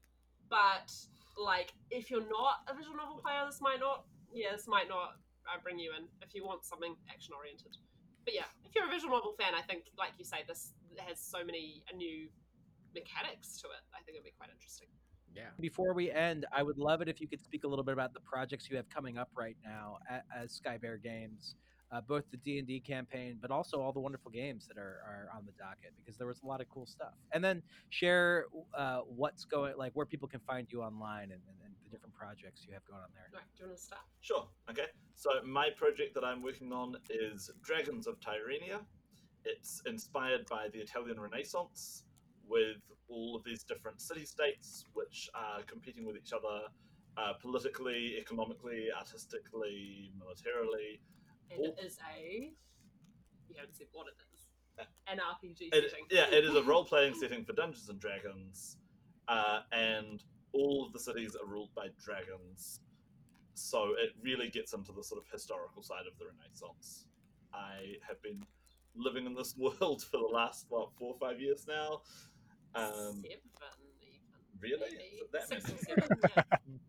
but 0.48 0.92
like 1.38 1.72
if 1.90 2.10
you're 2.10 2.28
not 2.28 2.66
a 2.68 2.74
visual 2.74 2.96
novel 2.96 3.16
player, 3.16 3.46
this 3.46 3.60
might 3.60 3.80
not. 3.80 4.04
Yeah, 4.32 4.52
this 4.52 4.68
might 4.68 4.88
not 4.88 5.16
uh, 5.48 5.56
bring 5.62 5.78
you 5.78 5.92
in 5.96 6.04
if 6.20 6.34
you 6.34 6.44
want 6.44 6.64
something 6.64 6.94
action 7.08 7.32
oriented. 7.32 7.78
But 8.24 8.34
yeah, 8.34 8.50
if 8.64 8.74
you're 8.74 8.84
a 8.84 8.90
visual 8.90 9.14
novel 9.16 9.34
fan, 9.38 9.54
I 9.56 9.62
think, 9.62 9.84
like 9.96 10.12
you 10.18 10.24
say, 10.24 10.44
this 10.46 10.74
has 10.98 11.18
so 11.18 11.38
many 11.44 11.82
uh, 11.88 11.96
new 11.96 12.28
mechanics 12.94 13.56
to 13.62 13.68
it. 13.68 13.82
I 13.94 14.04
think 14.04 14.16
it'd 14.16 14.24
be 14.24 14.36
quite 14.36 14.50
interesting. 14.50 14.88
Yeah. 15.34 15.48
Before 15.60 15.94
we 15.94 16.10
end, 16.10 16.46
I 16.52 16.62
would 16.62 16.78
love 16.78 17.00
it 17.00 17.08
if 17.08 17.20
you 17.20 17.28
could 17.28 17.40
speak 17.40 17.64
a 17.64 17.68
little 17.68 17.84
bit 17.84 17.92
about 17.92 18.12
the 18.12 18.20
projects 18.20 18.68
you 18.68 18.76
have 18.76 18.88
coming 18.90 19.18
up 19.18 19.30
right 19.36 19.56
now 19.64 19.98
at, 20.10 20.24
as 20.36 20.60
Skybear 20.60 21.02
Games, 21.02 21.54
uh, 21.90 22.00
both 22.00 22.24
the 22.30 22.36
D 22.38 22.58
and 22.58 22.66
D 22.66 22.80
campaign, 22.80 23.38
but 23.40 23.50
also 23.50 23.80
all 23.80 23.92
the 23.92 24.00
wonderful 24.00 24.30
games 24.30 24.66
that 24.66 24.78
are, 24.78 25.00
are 25.06 25.28
on 25.34 25.44
the 25.46 25.52
docket 25.52 25.92
because 25.96 26.16
there 26.16 26.26
was 26.26 26.40
a 26.42 26.46
lot 26.46 26.60
of 26.60 26.68
cool 26.68 26.86
stuff. 26.86 27.14
And 27.32 27.42
then 27.42 27.62
share 27.90 28.46
uh, 28.76 29.00
what's 29.00 29.44
going, 29.44 29.74
like 29.76 29.92
where 29.94 30.06
people 30.06 30.28
can 30.28 30.40
find 30.40 30.66
you 30.70 30.82
online 30.82 31.24
and, 31.24 31.42
and, 31.48 31.56
and 31.64 31.74
the 31.84 31.90
different 31.90 32.14
projects 32.14 32.64
you 32.66 32.72
have 32.74 32.84
going 32.86 33.00
on 33.00 33.08
there. 33.14 33.28
Right, 33.32 33.42
do 33.56 33.64
you 33.64 33.68
want 33.68 33.78
to 33.78 33.84
start? 33.84 34.02
Sure. 34.20 34.46
Okay. 34.70 34.86
So 35.14 35.30
my 35.44 35.68
project 35.76 36.14
that 36.14 36.24
I'm 36.24 36.42
working 36.42 36.72
on 36.72 36.96
is 37.10 37.50
Dragons 37.62 38.06
of 38.06 38.20
Tyrrhenia. 38.20 38.80
It's 39.44 39.82
inspired 39.86 40.46
by 40.46 40.68
the 40.72 40.80
Italian 40.80 41.18
Renaissance, 41.18 42.04
with 42.48 42.80
all 43.08 43.36
of 43.36 43.44
these 43.44 43.62
different 43.62 44.00
city 44.00 44.24
states 44.24 44.84
which 44.94 45.30
are 45.34 45.62
competing 45.62 46.04
with 46.06 46.16
each 46.16 46.32
other 46.32 46.66
uh, 47.16 47.32
politically, 47.40 48.16
economically, 48.18 48.88
artistically, 48.96 50.12
militarily. 50.18 51.00
And 51.50 51.64
it 51.64 51.76
is 51.84 51.98
a. 52.14 52.52
You 53.48 53.54
haven't 53.56 53.74
said 53.76 53.86
what 53.92 54.06
it 54.08 54.14
is. 54.32 54.86
An 55.08 55.18
RPG 55.18 55.68
It- 55.72 55.90
setting. 55.90 56.06
yeah, 56.10 56.26
it 56.30 56.44
is 56.44 56.54
a 56.54 56.62
role 56.70 56.84
playing 56.84 57.14
setting 57.14 57.44
for 57.44 57.52
Dungeons 57.52 57.88
and 57.88 57.98
Dragons, 57.98 58.76
uh, 59.26 59.60
and 59.72 60.22
all 60.52 60.84
of 60.86 60.92
the 60.92 61.00
cities 61.00 61.34
are 61.36 61.46
ruled 61.46 61.74
by 61.74 61.88
dragons. 62.04 62.80
So 63.54 63.94
it 63.98 64.10
really 64.22 64.48
gets 64.50 64.72
into 64.72 64.92
the 64.92 65.02
sort 65.02 65.20
of 65.20 65.26
historical 65.32 65.82
side 65.82 66.06
of 66.10 66.16
the 66.18 66.26
Renaissance. 66.26 67.06
I 67.52 67.96
have 68.06 68.22
been 68.22 68.44
living 68.94 69.26
in 69.26 69.34
this 69.34 69.56
world 69.58 70.02
for 70.04 70.18
the 70.18 70.28
last 70.32 70.66
what 70.68 70.90
four 70.98 71.14
or 71.14 71.18
five 71.18 71.40
years 71.40 71.66
now. 71.66 72.02
Um, 72.74 72.92
Seven, 72.94 73.24
even. 73.24 73.40
really? 74.60 74.80
maybe. 74.90 75.04
Is 75.04 75.20
it 75.22 75.32
that 75.32 75.48
Six 75.48 75.64
or 75.72 75.78
seven, 75.78 76.08
yeah. 76.36 76.42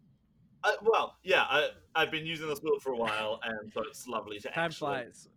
uh, 0.63 0.71
well, 0.81 1.17
yeah, 1.23 1.43
I, 1.43 1.69
I've 1.95 2.11
been 2.11 2.25
using 2.25 2.47
this 2.47 2.61
world 2.61 2.81
for 2.81 2.91
a 2.93 2.97
while, 2.97 3.39
and 3.43 3.71
so 3.71 3.81
it's 3.87 4.07
lovely 4.07 4.39
to 4.39 4.49
Time 4.49 4.65
actually 4.65 5.03
flies. 5.03 5.29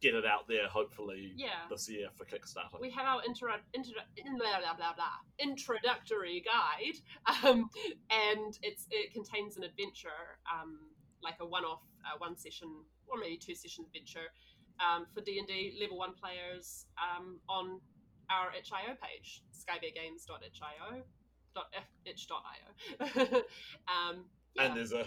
get 0.00 0.14
it 0.14 0.26
out 0.26 0.48
there. 0.48 0.66
Hopefully 0.68 1.32
Yeah. 1.36 1.48
this 1.70 1.88
year 1.88 2.08
for 2.16 2.24
Kickstarter. 2.24 2.80
we 2.80 2.90
have 2.90 3.06
our 3.06 3.22
intro, 3.24 3.52
intro, 3.74 3.94
blah, 4.36 4.58
blah, 4.60 4.74
blah, 4.76 4.94
blah, 4.94 5.18
introductory 5.38 6.42
guide, 6.44 6.96
um, 7.44 7.68
and 8.10 8.58
it's 8.62 8.86
it 8.90 9.12
contains 9.12 9.56
an 9.56 9.62
adventure, 9.64 10.08
um, 10.52 10.78
like 11.22 11.36
a 11.40 11.46
one-off, 11.46 11.82
uh, 12.04 12.16
one 12.18 12.36
session 12.36 12.68
or 13.06 13.18
maybe 13.18 13.36
two 13.36 13.54
session 13.54 13.84
adventure 13.86 14.26
um, 14.80 15.06
for 15.14 15.20
D 15.20 15.38
and 15.38 15.46
D 15.46 15.76
level 15.80 15.98
one 15.98 16.14
players 16.14 16.86
um, 16.98 17.38
on 17.48 17.80
our 18.30 18.50
itch.io 18.58 18.94
page, 19.02 19.42
skybeargames.itch.io. 19.54 21.02
Dot 21.54 21.66
f- 21.76 21.84
itch.io. 22.06 22.98
um, 23.88 24.24
yeah. 24.54 24.64
And 24.64 24.76
there's 24.76 24.92
a 24.92 25.04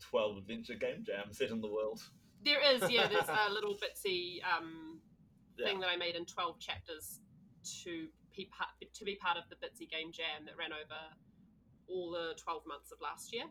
12 0.00 0.38
adventure 0.38 0.74
game 0.74 1.04
jam 1.06 1.32
set 1.32 1.50
in 1.50 1.60
the 1.60 1.68
world. 1.68 2.02
There 2.44 2.60
is, 2.74 2.90
yeah. 2.90 3.08
There's 3.08 3.28
a 3.48 3.52
little 3.52 3.74
bitsy 3.74 4.38
um, 4.44 5.00
Yeah. 5.58 5.66
thing 5.66 5.80
that 5.80 5.88
I 5.88 5.96
made 5.96 6.14
in 6.16 6.24
twelve 6.26 6.58
chapters 6.60 7.20
to 7.82 8.06
be 8.36 8.44
part, 8.56 8.70
to 8.94 9.04
be 9.04 9.16
part 9.16 9.38
of 9.38 9.44
the 9.48 9.56
Bitsy 9.56 9.90
Game 9.90 10.12
Jam 10.12 10.44
that 10.44 10.56
ran 10.58 10.72
over 10.72 11.00
all 11.88 12.10
the 12.10 12.34
twelve 12.40 12.62
months 12.66 12.92
of 12.92 12.98
last 13.00 13.32
year. 13.34 13.44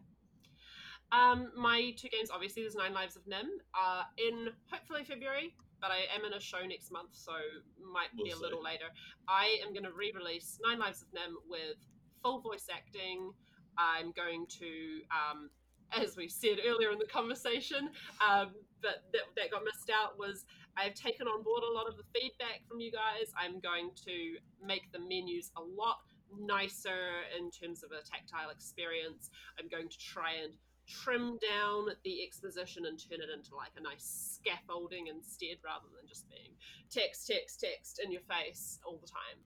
Um, 1.11 1.51
my 1.57 1.93
two 1.97 2.09
games, 2.09 2.29
obviously, 2.31 2.63
there's 2.63 2.75
Nine 2.75 2.93
Lives 2.93 3.15
of 3.15 3.25
Nim, 3.27 3.45
are 3.75 4.05
in 4.17 4.49
hopefully 4.71 5.03
February, 5.03 5.53
but 5.81 5.91
I 5.91 6.05
am 6.15 6.25
in 6.25 6.33
a 6.33 6.39
show 6.39 6.65
next 6.65 6.91
month, 6.91 7.09
so 7.13 7.33
might 7.79 8.09
be 8.17 8.23
We'll 8.31 8.39
a 8.39 8.41
little 8.41 8.63
later. 8.63 8.85
I 9.27 9.57
am 9.65 9.71
going 9.73 9.83
to 9.83 9.91
re-release 9.93 10.57
Nine 10.63 10.79
Lives 10.79 11.01
of 11.03 11.13
Nim 11.13 11.37
with 11.49 11.77
full 12.25 12.41
voice 12.41 12.65
acting. 12.73 13.29
I'm 13.77 14.11
going 14.17 14.47
to, 14.57 15.05
um, 15.13 15.51
as 15.93 16.17
we 16.17 16.27
said 16.27 16.57
earlier 16.65 16.89
in 16.89 16.97
the 16.97 17.05
conversation, 17.05 17.89
um, 18.17 18.49
but 18.81 19.05
that, 19.13 19.29
that 19.37 19.51
got 19.51 19.61
missed 19.63 19.91
out 19.93 20.17
was 20.17 20.45
I've 20.75 20.95
taken 20.95 21.27
on 21.27 21.43
board 21.43 21.61
a 21.61 21.71
lot 21.71 21.87
of 21.87 21.97
the 21.97 22.03
feedback 22.17 22.65
from 22.67 22.79
you 22.79 22.91
guys. 22.91 23.29
I'm 23.37 23.59
going 23.59 23.91
to 24.09 24.41
make 24.65 24.91
the 24.91 24.97
menus 24.97 25.51
a 25.55 25.61
lot 25.61 26.01
nicer 26.33 27.29
in 27.37 27.51
terms 27.51 27.83
of 27.83 27.91
a 27.91 28.01
tactile 28.01 28.49
experience. 28.49 29.29
I'm 29.59 29.69
going 29.69 29.87
to 29.87 29.97
try 29.97 30.33
and 30.41 30.53
trim 30.89 31.37
down 31.37 31.93
the 32.03 32.23
exposition 32.25 32.85
and 32.85 32.97
turn 32.97 33.21
it 33.21 33.29
into 33.29 33.53
like 33.55 33.73
a 33.77 33.81
nice 33.81 34.41
scaffolding 34.41 35.07
instead 35.13 35.61
rather 35.61 35.89
than 35.93 36.09
just 36.09 36.25
being 36.29 36.57
text, 36.89 37.27
text, 37.29 37.61
text 37.61 38.01
in 38.03 38.11
your 38.11 38.25
face 38.25 38.79
all 38.85 38.97
the 38.97 39.09
time. 39.09 39.37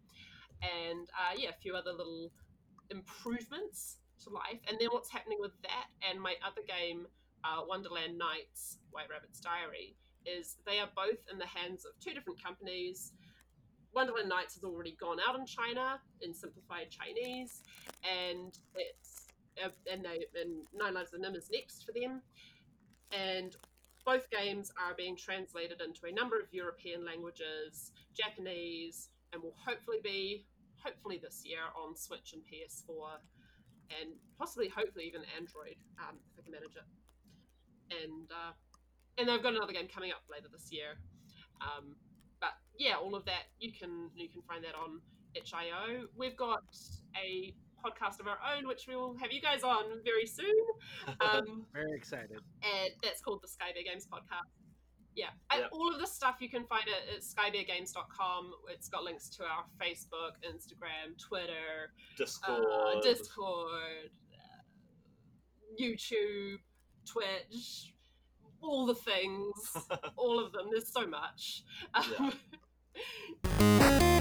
And 0.64 1.07
uh, 1.11 1.35
yeah, 1.38 1.49
a 1.49 1.60
few 1.61 1.76
other 1.76 1.91
little 1.91 2.31
improvements 2.90 3.98
to 4.24 4.30
life. 4.30 4.60
And 4.68 4.78
then 4.80 4.90
what's 4.91 5.11
happening 5.11 5.38
with 5.40 5.53
that 5.64 5.88
and 6.10 6.22
my 6.22 6.36
other 6.45 6.61
game, 6.68 7.07
uh, 7.44 7.61
Wonderland 7.68 8.18
Nights, 8.18 8.78
White 8.91 9.10
Rabbit's 9.10 9.40
Diary, 9.40 9.95
is 10.26 10.57
they 10.66 10.80
are 10.80 10.90
both 10.95 11.20
in 11.32 11.38
the 11.38 11.48
hands 11.48 11.86
of 11.86 11.91
two 11.99 12.14
different 12.14 12.41
companies. 12.44 13.14
Wonderland 13.94 14.30
Nights 14.30 14.56
has 14.56 14.64
already 14.64 14.95
gone 14.99 15.18
out 15.28 15.40
in 15.40 15.45
China 15.45 15.99
in 16.22 16.34
simplified 16.34 16.88
Chinese, 16.91 17.61
and 18.03 18.57
it's 18.76 19.28
uh, 19.64 19.70
and 19.91 20.03
they 20.03 20.26
and 20.40 20.68
Nine 20.76 20.94
Lives 20.94 21.14
of 21.14 21.22
Nim 21.22 21.36
is 21.36 21.49
next 21.52 21.86
for 21.86 21.91
them, 21.91 22.22
and 23.11 23.56
both 24.06 24.30
games 24.30 24.72
are 24.78 24.94
being 24.95 25.16
translated 25.16 25.82
into 25.82 26.06
a 26.06 26.11
number 26.11 26.40
of 26.40 26.48
European 26.52 27.06
languages, 27.06 27.91
Japanese, 28.16 29.10
and 29.34 29.41
will 29.41 29.56
hopefully 29.66 29.99
be 30.03 30.45
hopefully 30.84 31.19
this 31.22 31.43
year 31.45 31.60
on 31.76 31.95
Switch 31.95 32.34
and 32.34 32.41
PS4, 32.43 33.19
and 33.99 34.14
possibly 34.38 34.69
hopefully 34.69 35.06
even 35.06 35.22
Android 35.38 35.77
um, 35.99 36.18
if 36.34 36.39
I 36.39 36.41
can 36.43 36.51
manage 36.51 36.76
it. 36.76 36.88
And 38.03 38.30
uh, 38.31 38.53
and 39.18 39.27
they've 39.27 39.41
got 39.43 39.53
another 39.56 39.73
game 39.73 39.88
coming 39.88 40.11
up 40.11 40.23
later 40.31 40.47
this 40.51 40.72
year. 40.72 40.97
Um, 41.61 41.95
but 42.39 42.53
yeah, 42.77 42.95
all 42.95 43.15
of 43.15 43.26
that 43.26 43.51
you 43.60 43.72
can 43.73 44.10
you 44.15 44.30
can 44.30 44.41
find 44.43 44.64
that 44.64 44.76
on 44.76 45.01
itch.io. 45.35 46.06
We've 46.15 46.38
got 46.38 46.64
a 47.18 47.53
podcast 47.85 48.19
of 48.19 48.27
our 48.27 48.38
own, 48.56 48.68
which 48.68 48.88
we 48.88 48.95
will 48.95 49.15
have 49.18 49.31
you 49.31 49.41
guys 49.41 49.64
on 49.64 50.03
very 50.03 50.26
soon. 50.26 50.56
Um, 51.22 51.65
Very 51.73 51.95
excited. 51.95 52.39
and 52.61 52.91
that's 53.01 53.22
called 53.22 53.41
the 53.41 53.47
Skybear 53.47 53.84
Games 53.84 54.06
podcast. 54.06 54.51
Yeah, 55.15 55.30
Yep. 55.53 55.69
all 55.73 55.94
of 55.94 55.99
this 55.99 56.14
stuff 56.14 56.38
you 56.40 56.49
can 56.49 56.65
find 56.65 56.86
it 56.88 57.15
at 57.15 57.22
skybeargames.com. 57.22 58.53
It's 58.69 58.88
got 58.88 59.03
links 59.03 59.27
to 59.38 59.44
our 59.44 59.65
Facebook, 59.81 60.34
Instagram, 60.48 61.18
Twitter, 61.19 61.91
Discord. 62.18 62.65
uh, 62.65 63.02
Discord, 63.02 64.11
uh, 64.34 65.81
YouTube, 65.81 66.60
Twitch, 67.06 67.94
all 68.61 68.86
the 68.86 68.95
things, 68.95 69.53
all 70.15 70.40
of 70.40 70.52
them. 70.53 70.68
There's 70.72 70.88
so 70.91 71.06
much. 71.07 71.64
Um, 71.94 72.34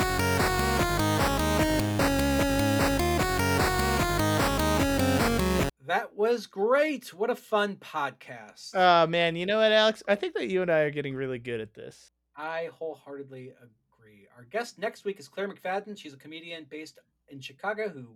That 5.89 6.15
was 6.15 6.47
great. 6.47 7.15
What 7.15 7.31
a 7.31 7.35
fun 7.35 7.77
podcast. 7.77 8.73
Oh 8.75 9.07
man, 9.07 9.37
you 9.37 9.47
know 9.47 9.57
what, 9.57 9.73
Alex? 9.73 10.03
I 10.07 10.17
think 10.17 10.35
that 10.35 10.51
you 10.51 10.61
and 10.61 10.71
I 10.71 10.81
are 10.81 10.91
getting 10.91 11.15
really 11.15 11.39
good 11.39 11.63
at 11.63 11.73
this. 11.73 12.13
I 12.37 12.69
wholeheartedly 12.79 13.55
agree. 13.63 14.29
Our 14.37 14.45
guest 14.45 14.79
next 14.79 15.07
week 15.07 15.19
is 15.19 15.29
Claire 15.29 15.49
McFadden. 15.49 15.99
She's 15.99 16.13
a 16.13 16.19
comedian 16.19 16.67
based 16.69 16.99
in 17.31 17.41
Chicago 17.41 17.89
who, 17.89 18.07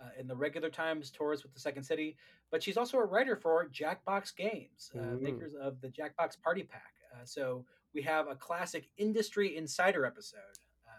uh, 0.00 0.08
in 0.18 0.26
the 0.26 0.34
regular 0.34 0.70
times, 0.70 1.10
tours 1.10 1.42
with 1.42 1.52
the 1.52 1.60
Second 1.60 1.82
City, 1.82 2.16
but 2.50 2.62
she's 2.62 2.78
also 2.78 2.96
a 2.96 3.04
writer 3.04 3.36
for 3.36 3.68
Jackbox 3.68 4.34
Games, 4.34 4.90
uh, 4.96 5.00
Ooh. 5.00 5.20
makers 5.20 5.52
of 5.52 5.82
the 5.82 5.88
Jackbox 5.88 6.40
Party 6.42 6.62
Pack. 6.62 6.94
Uh, 7.12 7.26
so 7.26 7.62
we 7.92 8.00
have 8.00 8.26
a 8.28 8.36
classic 8.36 8.88
industry 8.96 9.54
insider 9.54 10.06
episode. 10.06 10.38
Uh, 10.86 10.92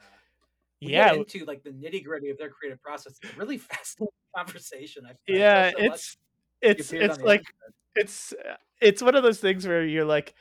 Yeah, 0.79 1.09
get 1.09 1.17
into 1.17 1.45
like 1.45 1.63
the 1.63 1.71
nitty 1.71 2.03
gritty 2.03 2.29
of 2.29 2.37
their 2.37 2.49
creative 2.49 2.79
process. 2.83 3.17
It's 3.23 3.35
really 3.35 3.57
fascinating 3.57 4.13
conversation. 4.35 5.05
I, 5.05 5.11
I 5.11 5.15
yeah, 5.27 5.71
so 5.71 5.77
it's 5.79 6.17
it's 6.61 6.93
it's 6.93 7.19
like 7.19 7.43
it's 7.95 8.33
uh, 8.33 8.55
it's 8.81 9.01
one 9.01 9.15
of 9.15 9.23
those 9.23 9.39
things 9.39 9.67
where 9.67 9.85
you're 9.85 10.05
like 10.05 10.33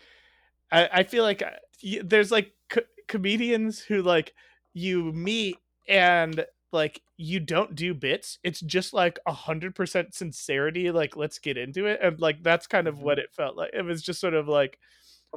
i, 0.70 0.88
I 0.92 1.02
feel 1.04 1.24
like 1.24 1.42
uh, 1.42 1.50
y- 1.82 2.00
there's 2.04 2.30
like 2.30 2.52
co- 2.68 2.82
comedians 3.08 3.80
who 3.80 4.02
like 4.02 4.34
you 4.74 5.12
meet 5.12 5.56
and 5.88 6.44
like 6.72 7.00
you 7.16 7.40
don't 7.40 7.74
do 7.74 7.94
bits. 7.94 8.38
It's 8.44 8.60
just 8.60 8.92
like 8.92 9.18
a 9.26 9.32
hundred 9.32 9.74
percent 9.74 10.14
sincerity. 10.14 10.90
Like 10.90 11.16
let's 11.16 11.38
get 11.38 11.56
into 11.56 11.86
it, 11.86 12.00
and 12.02 12.20
like 12.20 12.42
that's 12.42 12.66
kind 12.66 12.86
of 12.86 13.00
what 13.00 13.18
it 13.18 13.32
felt 13.32 13.56
like. 13.56 13.70
It 13.72 13.82
was 13.82 14.02
just 14.02 14.20
sort 14.20 14.34
of 14.34 14.48
like, 14.48 14.78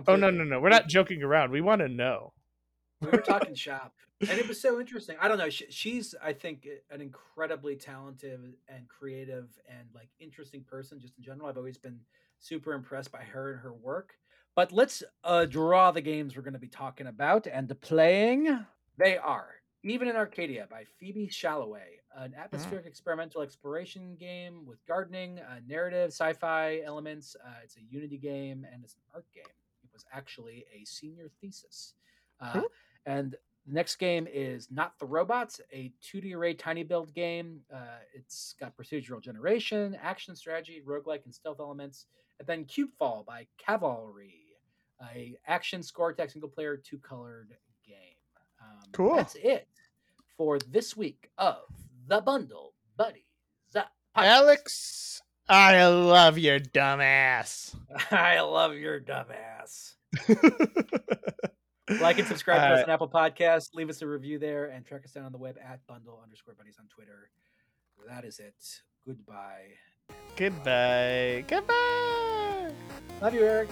oh 0.07 0.15
no 0.15 0.29
no 0.29 0.43
no, 0.43 0.59
we're 0.59 0.69
not 0.69 0.87
joking 0.87 1.23
around. 1.23 1.51
We 1.51 1.61
want 1.61 1.79
to 1.79 1.87
know. 1.87 2.33
We 3.01 3.09
were 3.09 3.17
talking 3.17 3.55
shop 3.55 3.93
and 4.21 4.39
it 4.39 4.47
was 4.47 4.59
so 4.59 4.79
interesting 4.79 5.15
i 5.19 5.27
don't 5.27 5.37
know 5.37 5.49
she, 5.49 5.65
she's 5.69 6.15
i 6.23 6.31
think 6.31 6.67
an 6.91 7.01
incredibly 7.01 7.75
talented 7.75 8.53
and 8.69 8.87
creative 8.87 9.49
and 9.67 9.87
like 9.93 10.09
interesting 10.19 10.61
person 10.61 10.99
just 10.99 11.17
in 11.17 11.23
general 11.23 11.49
i've 11.49 11.57
always 11.57 11.77
been 11.77 11.99
super 12.39 12.73
impressed 12.73 13.11
by 13.11 13.21
her 13.21 13.51
and 13.51 13.61
her 13.61 13.73
work 13.73 14.13
but 14.53 14.73
let's 14.73 15.01
uh, 15.23 15.45
draw 15.45 15.91
the 15.91 16.01
games 16.01 16.35
we're 16.35 16.41
going 16.41 16.53
to 16.53 16.59
be 16.59 16.67
talking 16.67 17.07
about 17.07 17.47
and 17.47 17.79
playing 17.81 18.65
they 18.97 19.17
are 19.17 19.49
even 19.83 20.07
in 20.07 20.15
arcadia 20.15 20.67
by 20.69 20.83
phoebe 20.99 21.27
shalloway 21.27 21.97
an 22.17 22.33
atmospheric 22.37 22.85
experimental 22.85 23.41
exploration 23.41 24.15
game 24.19 24.65
with 24.65 24.85
gardening 24.85 25.39
uh, 25.39 25.59
narrative 25.67 26.09
sci-fi 26.09 26.81
elements 26.85 27.35
uh, 27.45 27.53
it's 27.63 27.77
a 27.77 27.81
unity 27.89 28.17
game 28.17 28.65
and 28.71 28.83
it's 28.83 28.95
an 28.95 29.01
art 29.13 29.25
game 29.33 29.43
it 29.83 29.89
was 29.93 30.05
actually 30.13 30.65
a 30.79 30.85
senior 30.85 31.29
thesis 31.39 31.93
uh. 32.41 32.61
And 33.05 33.35
the 33.67 33.73
next 33.73 33.97
game 33.97 34.27
is 34.31 34.69
Not 34.71 34.97
the 34.99 35.05
Robots, 35.05 35.61
a 35.71 35.91
2DArray 36.03 36.57
tiny 36.57 36.83
build 36.83 37.13
game. 37.13 37.61
Uh, 37.73 37.99
it's 38.13 38.55
got 38.59 38.75
procedural 38.75 39.21
generation, 39.21 39.97
action 40.01 40.35
strategy, 40.35 40.81
roguelike, 40.85 41.25
and 41.25 41.33
stealth 41.33 41.59
elements. 41.59 42.05
And 42.39 42.47
then 42.47 42.65
Cubefall 42.65 43.25
by 43.25 43.47
Cavalry, 43.57 44.55
a 45.13 45.37
action 45.47 45.83
score 45.83 46.13
tech 46.13 46.31
single 46.31 46.49
player 46.49 46.77
two 46.77 46.97
colored 46.97 47.55
game. 47.87 47.95
Um, 48.61 48.89
Cool. 48.91 49.15
That's 49.15 49.35
it 49.35 49.67
for 50.37 50.57
this 50.59 50.97
week 50.97 51.29
of 51.37 51.59
the 52.07 52.21
Bundle 52.21 52.73
uh. 54.15 54.23
Alex, 54.25 55.21
I 55.47 55.85
love 55.87 56.37
your 56.37 56.59
dumbass. 56.59 57.75
I 58.11 58.41
love 58.41 58.75
your 58.75 58.99
dumbass. 58.99 59.93
Like 61.99 62.19
and 62.19 62.27
subscribe 62.27 62.59
to 62.61 62.75
us 62.75 62.79
Uh, 62.79 62.83
on 62.83 62.89
Apple 62.89 63.09
Podcasts. 63.09 63.73
Leave 63.73 63.89
us 63.89 64.01
a 64.01 64.07
review 64.07 64.39
there 64.39 64.65
and 64.65 64.85
track 64.85 65.03
us 65.05 65.11
down 65.11 65.25
on 65.25 65.31
the 65.31 65.37
web 65.37 65.57
at 65.63 65.85
bundle 65.87 66.19
underscore 66.23 66.53
buddies 66.55 66.77
on 66.79 66.87
Twitter. 66.87 67.29
That 68.07 68.23
is 68.25 68.39
it. 68.39 68.55
Goodbye. 69.05 69.67
Goodbye. 70.35 71.43
Goodbye. 71.47 72.71
Love 73.21 73.33
you, 73.33 73.41
Eric. 73.43 73.69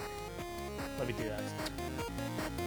Love 0.98 1.08
you 1.08 1.16
too, 1.16 1.30
Alex. 1.30 2.60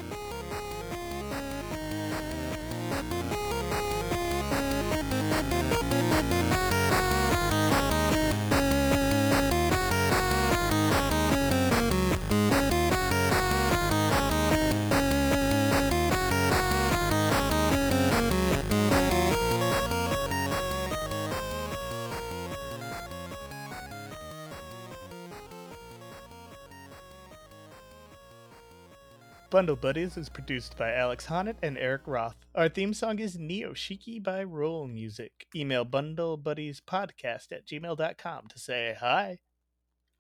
Bundle 29.54 29.76
Buddies 29.76 30.18
is 30.18 30.30
produced 30.30 30.76
by 30.78 30.96
Alex 30.96 31.28
Honnett 31.28 31.58
and 31.62 31.78
Eric 31.78 32.08
Roth. 32.08 32.38
Our 32.56 32.70
theme 32.70 32.92
song 32.92 33.20
is 33.20 33.38
Neo 33.38 33.74
Shiki 33.74 34.22
by 34.22 34.44
Roll 34.44 34.88
Music. 34.88 35.46
Email 35.56 35.86
bundlebuddiespodcast 35.86 37.52
at 37.52 37.68
gmail.com 37.68 38.48
to 38.48 38.58
say 38.58 38.98
hi. 39.00 39.38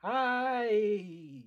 Hi. 0.03 1.45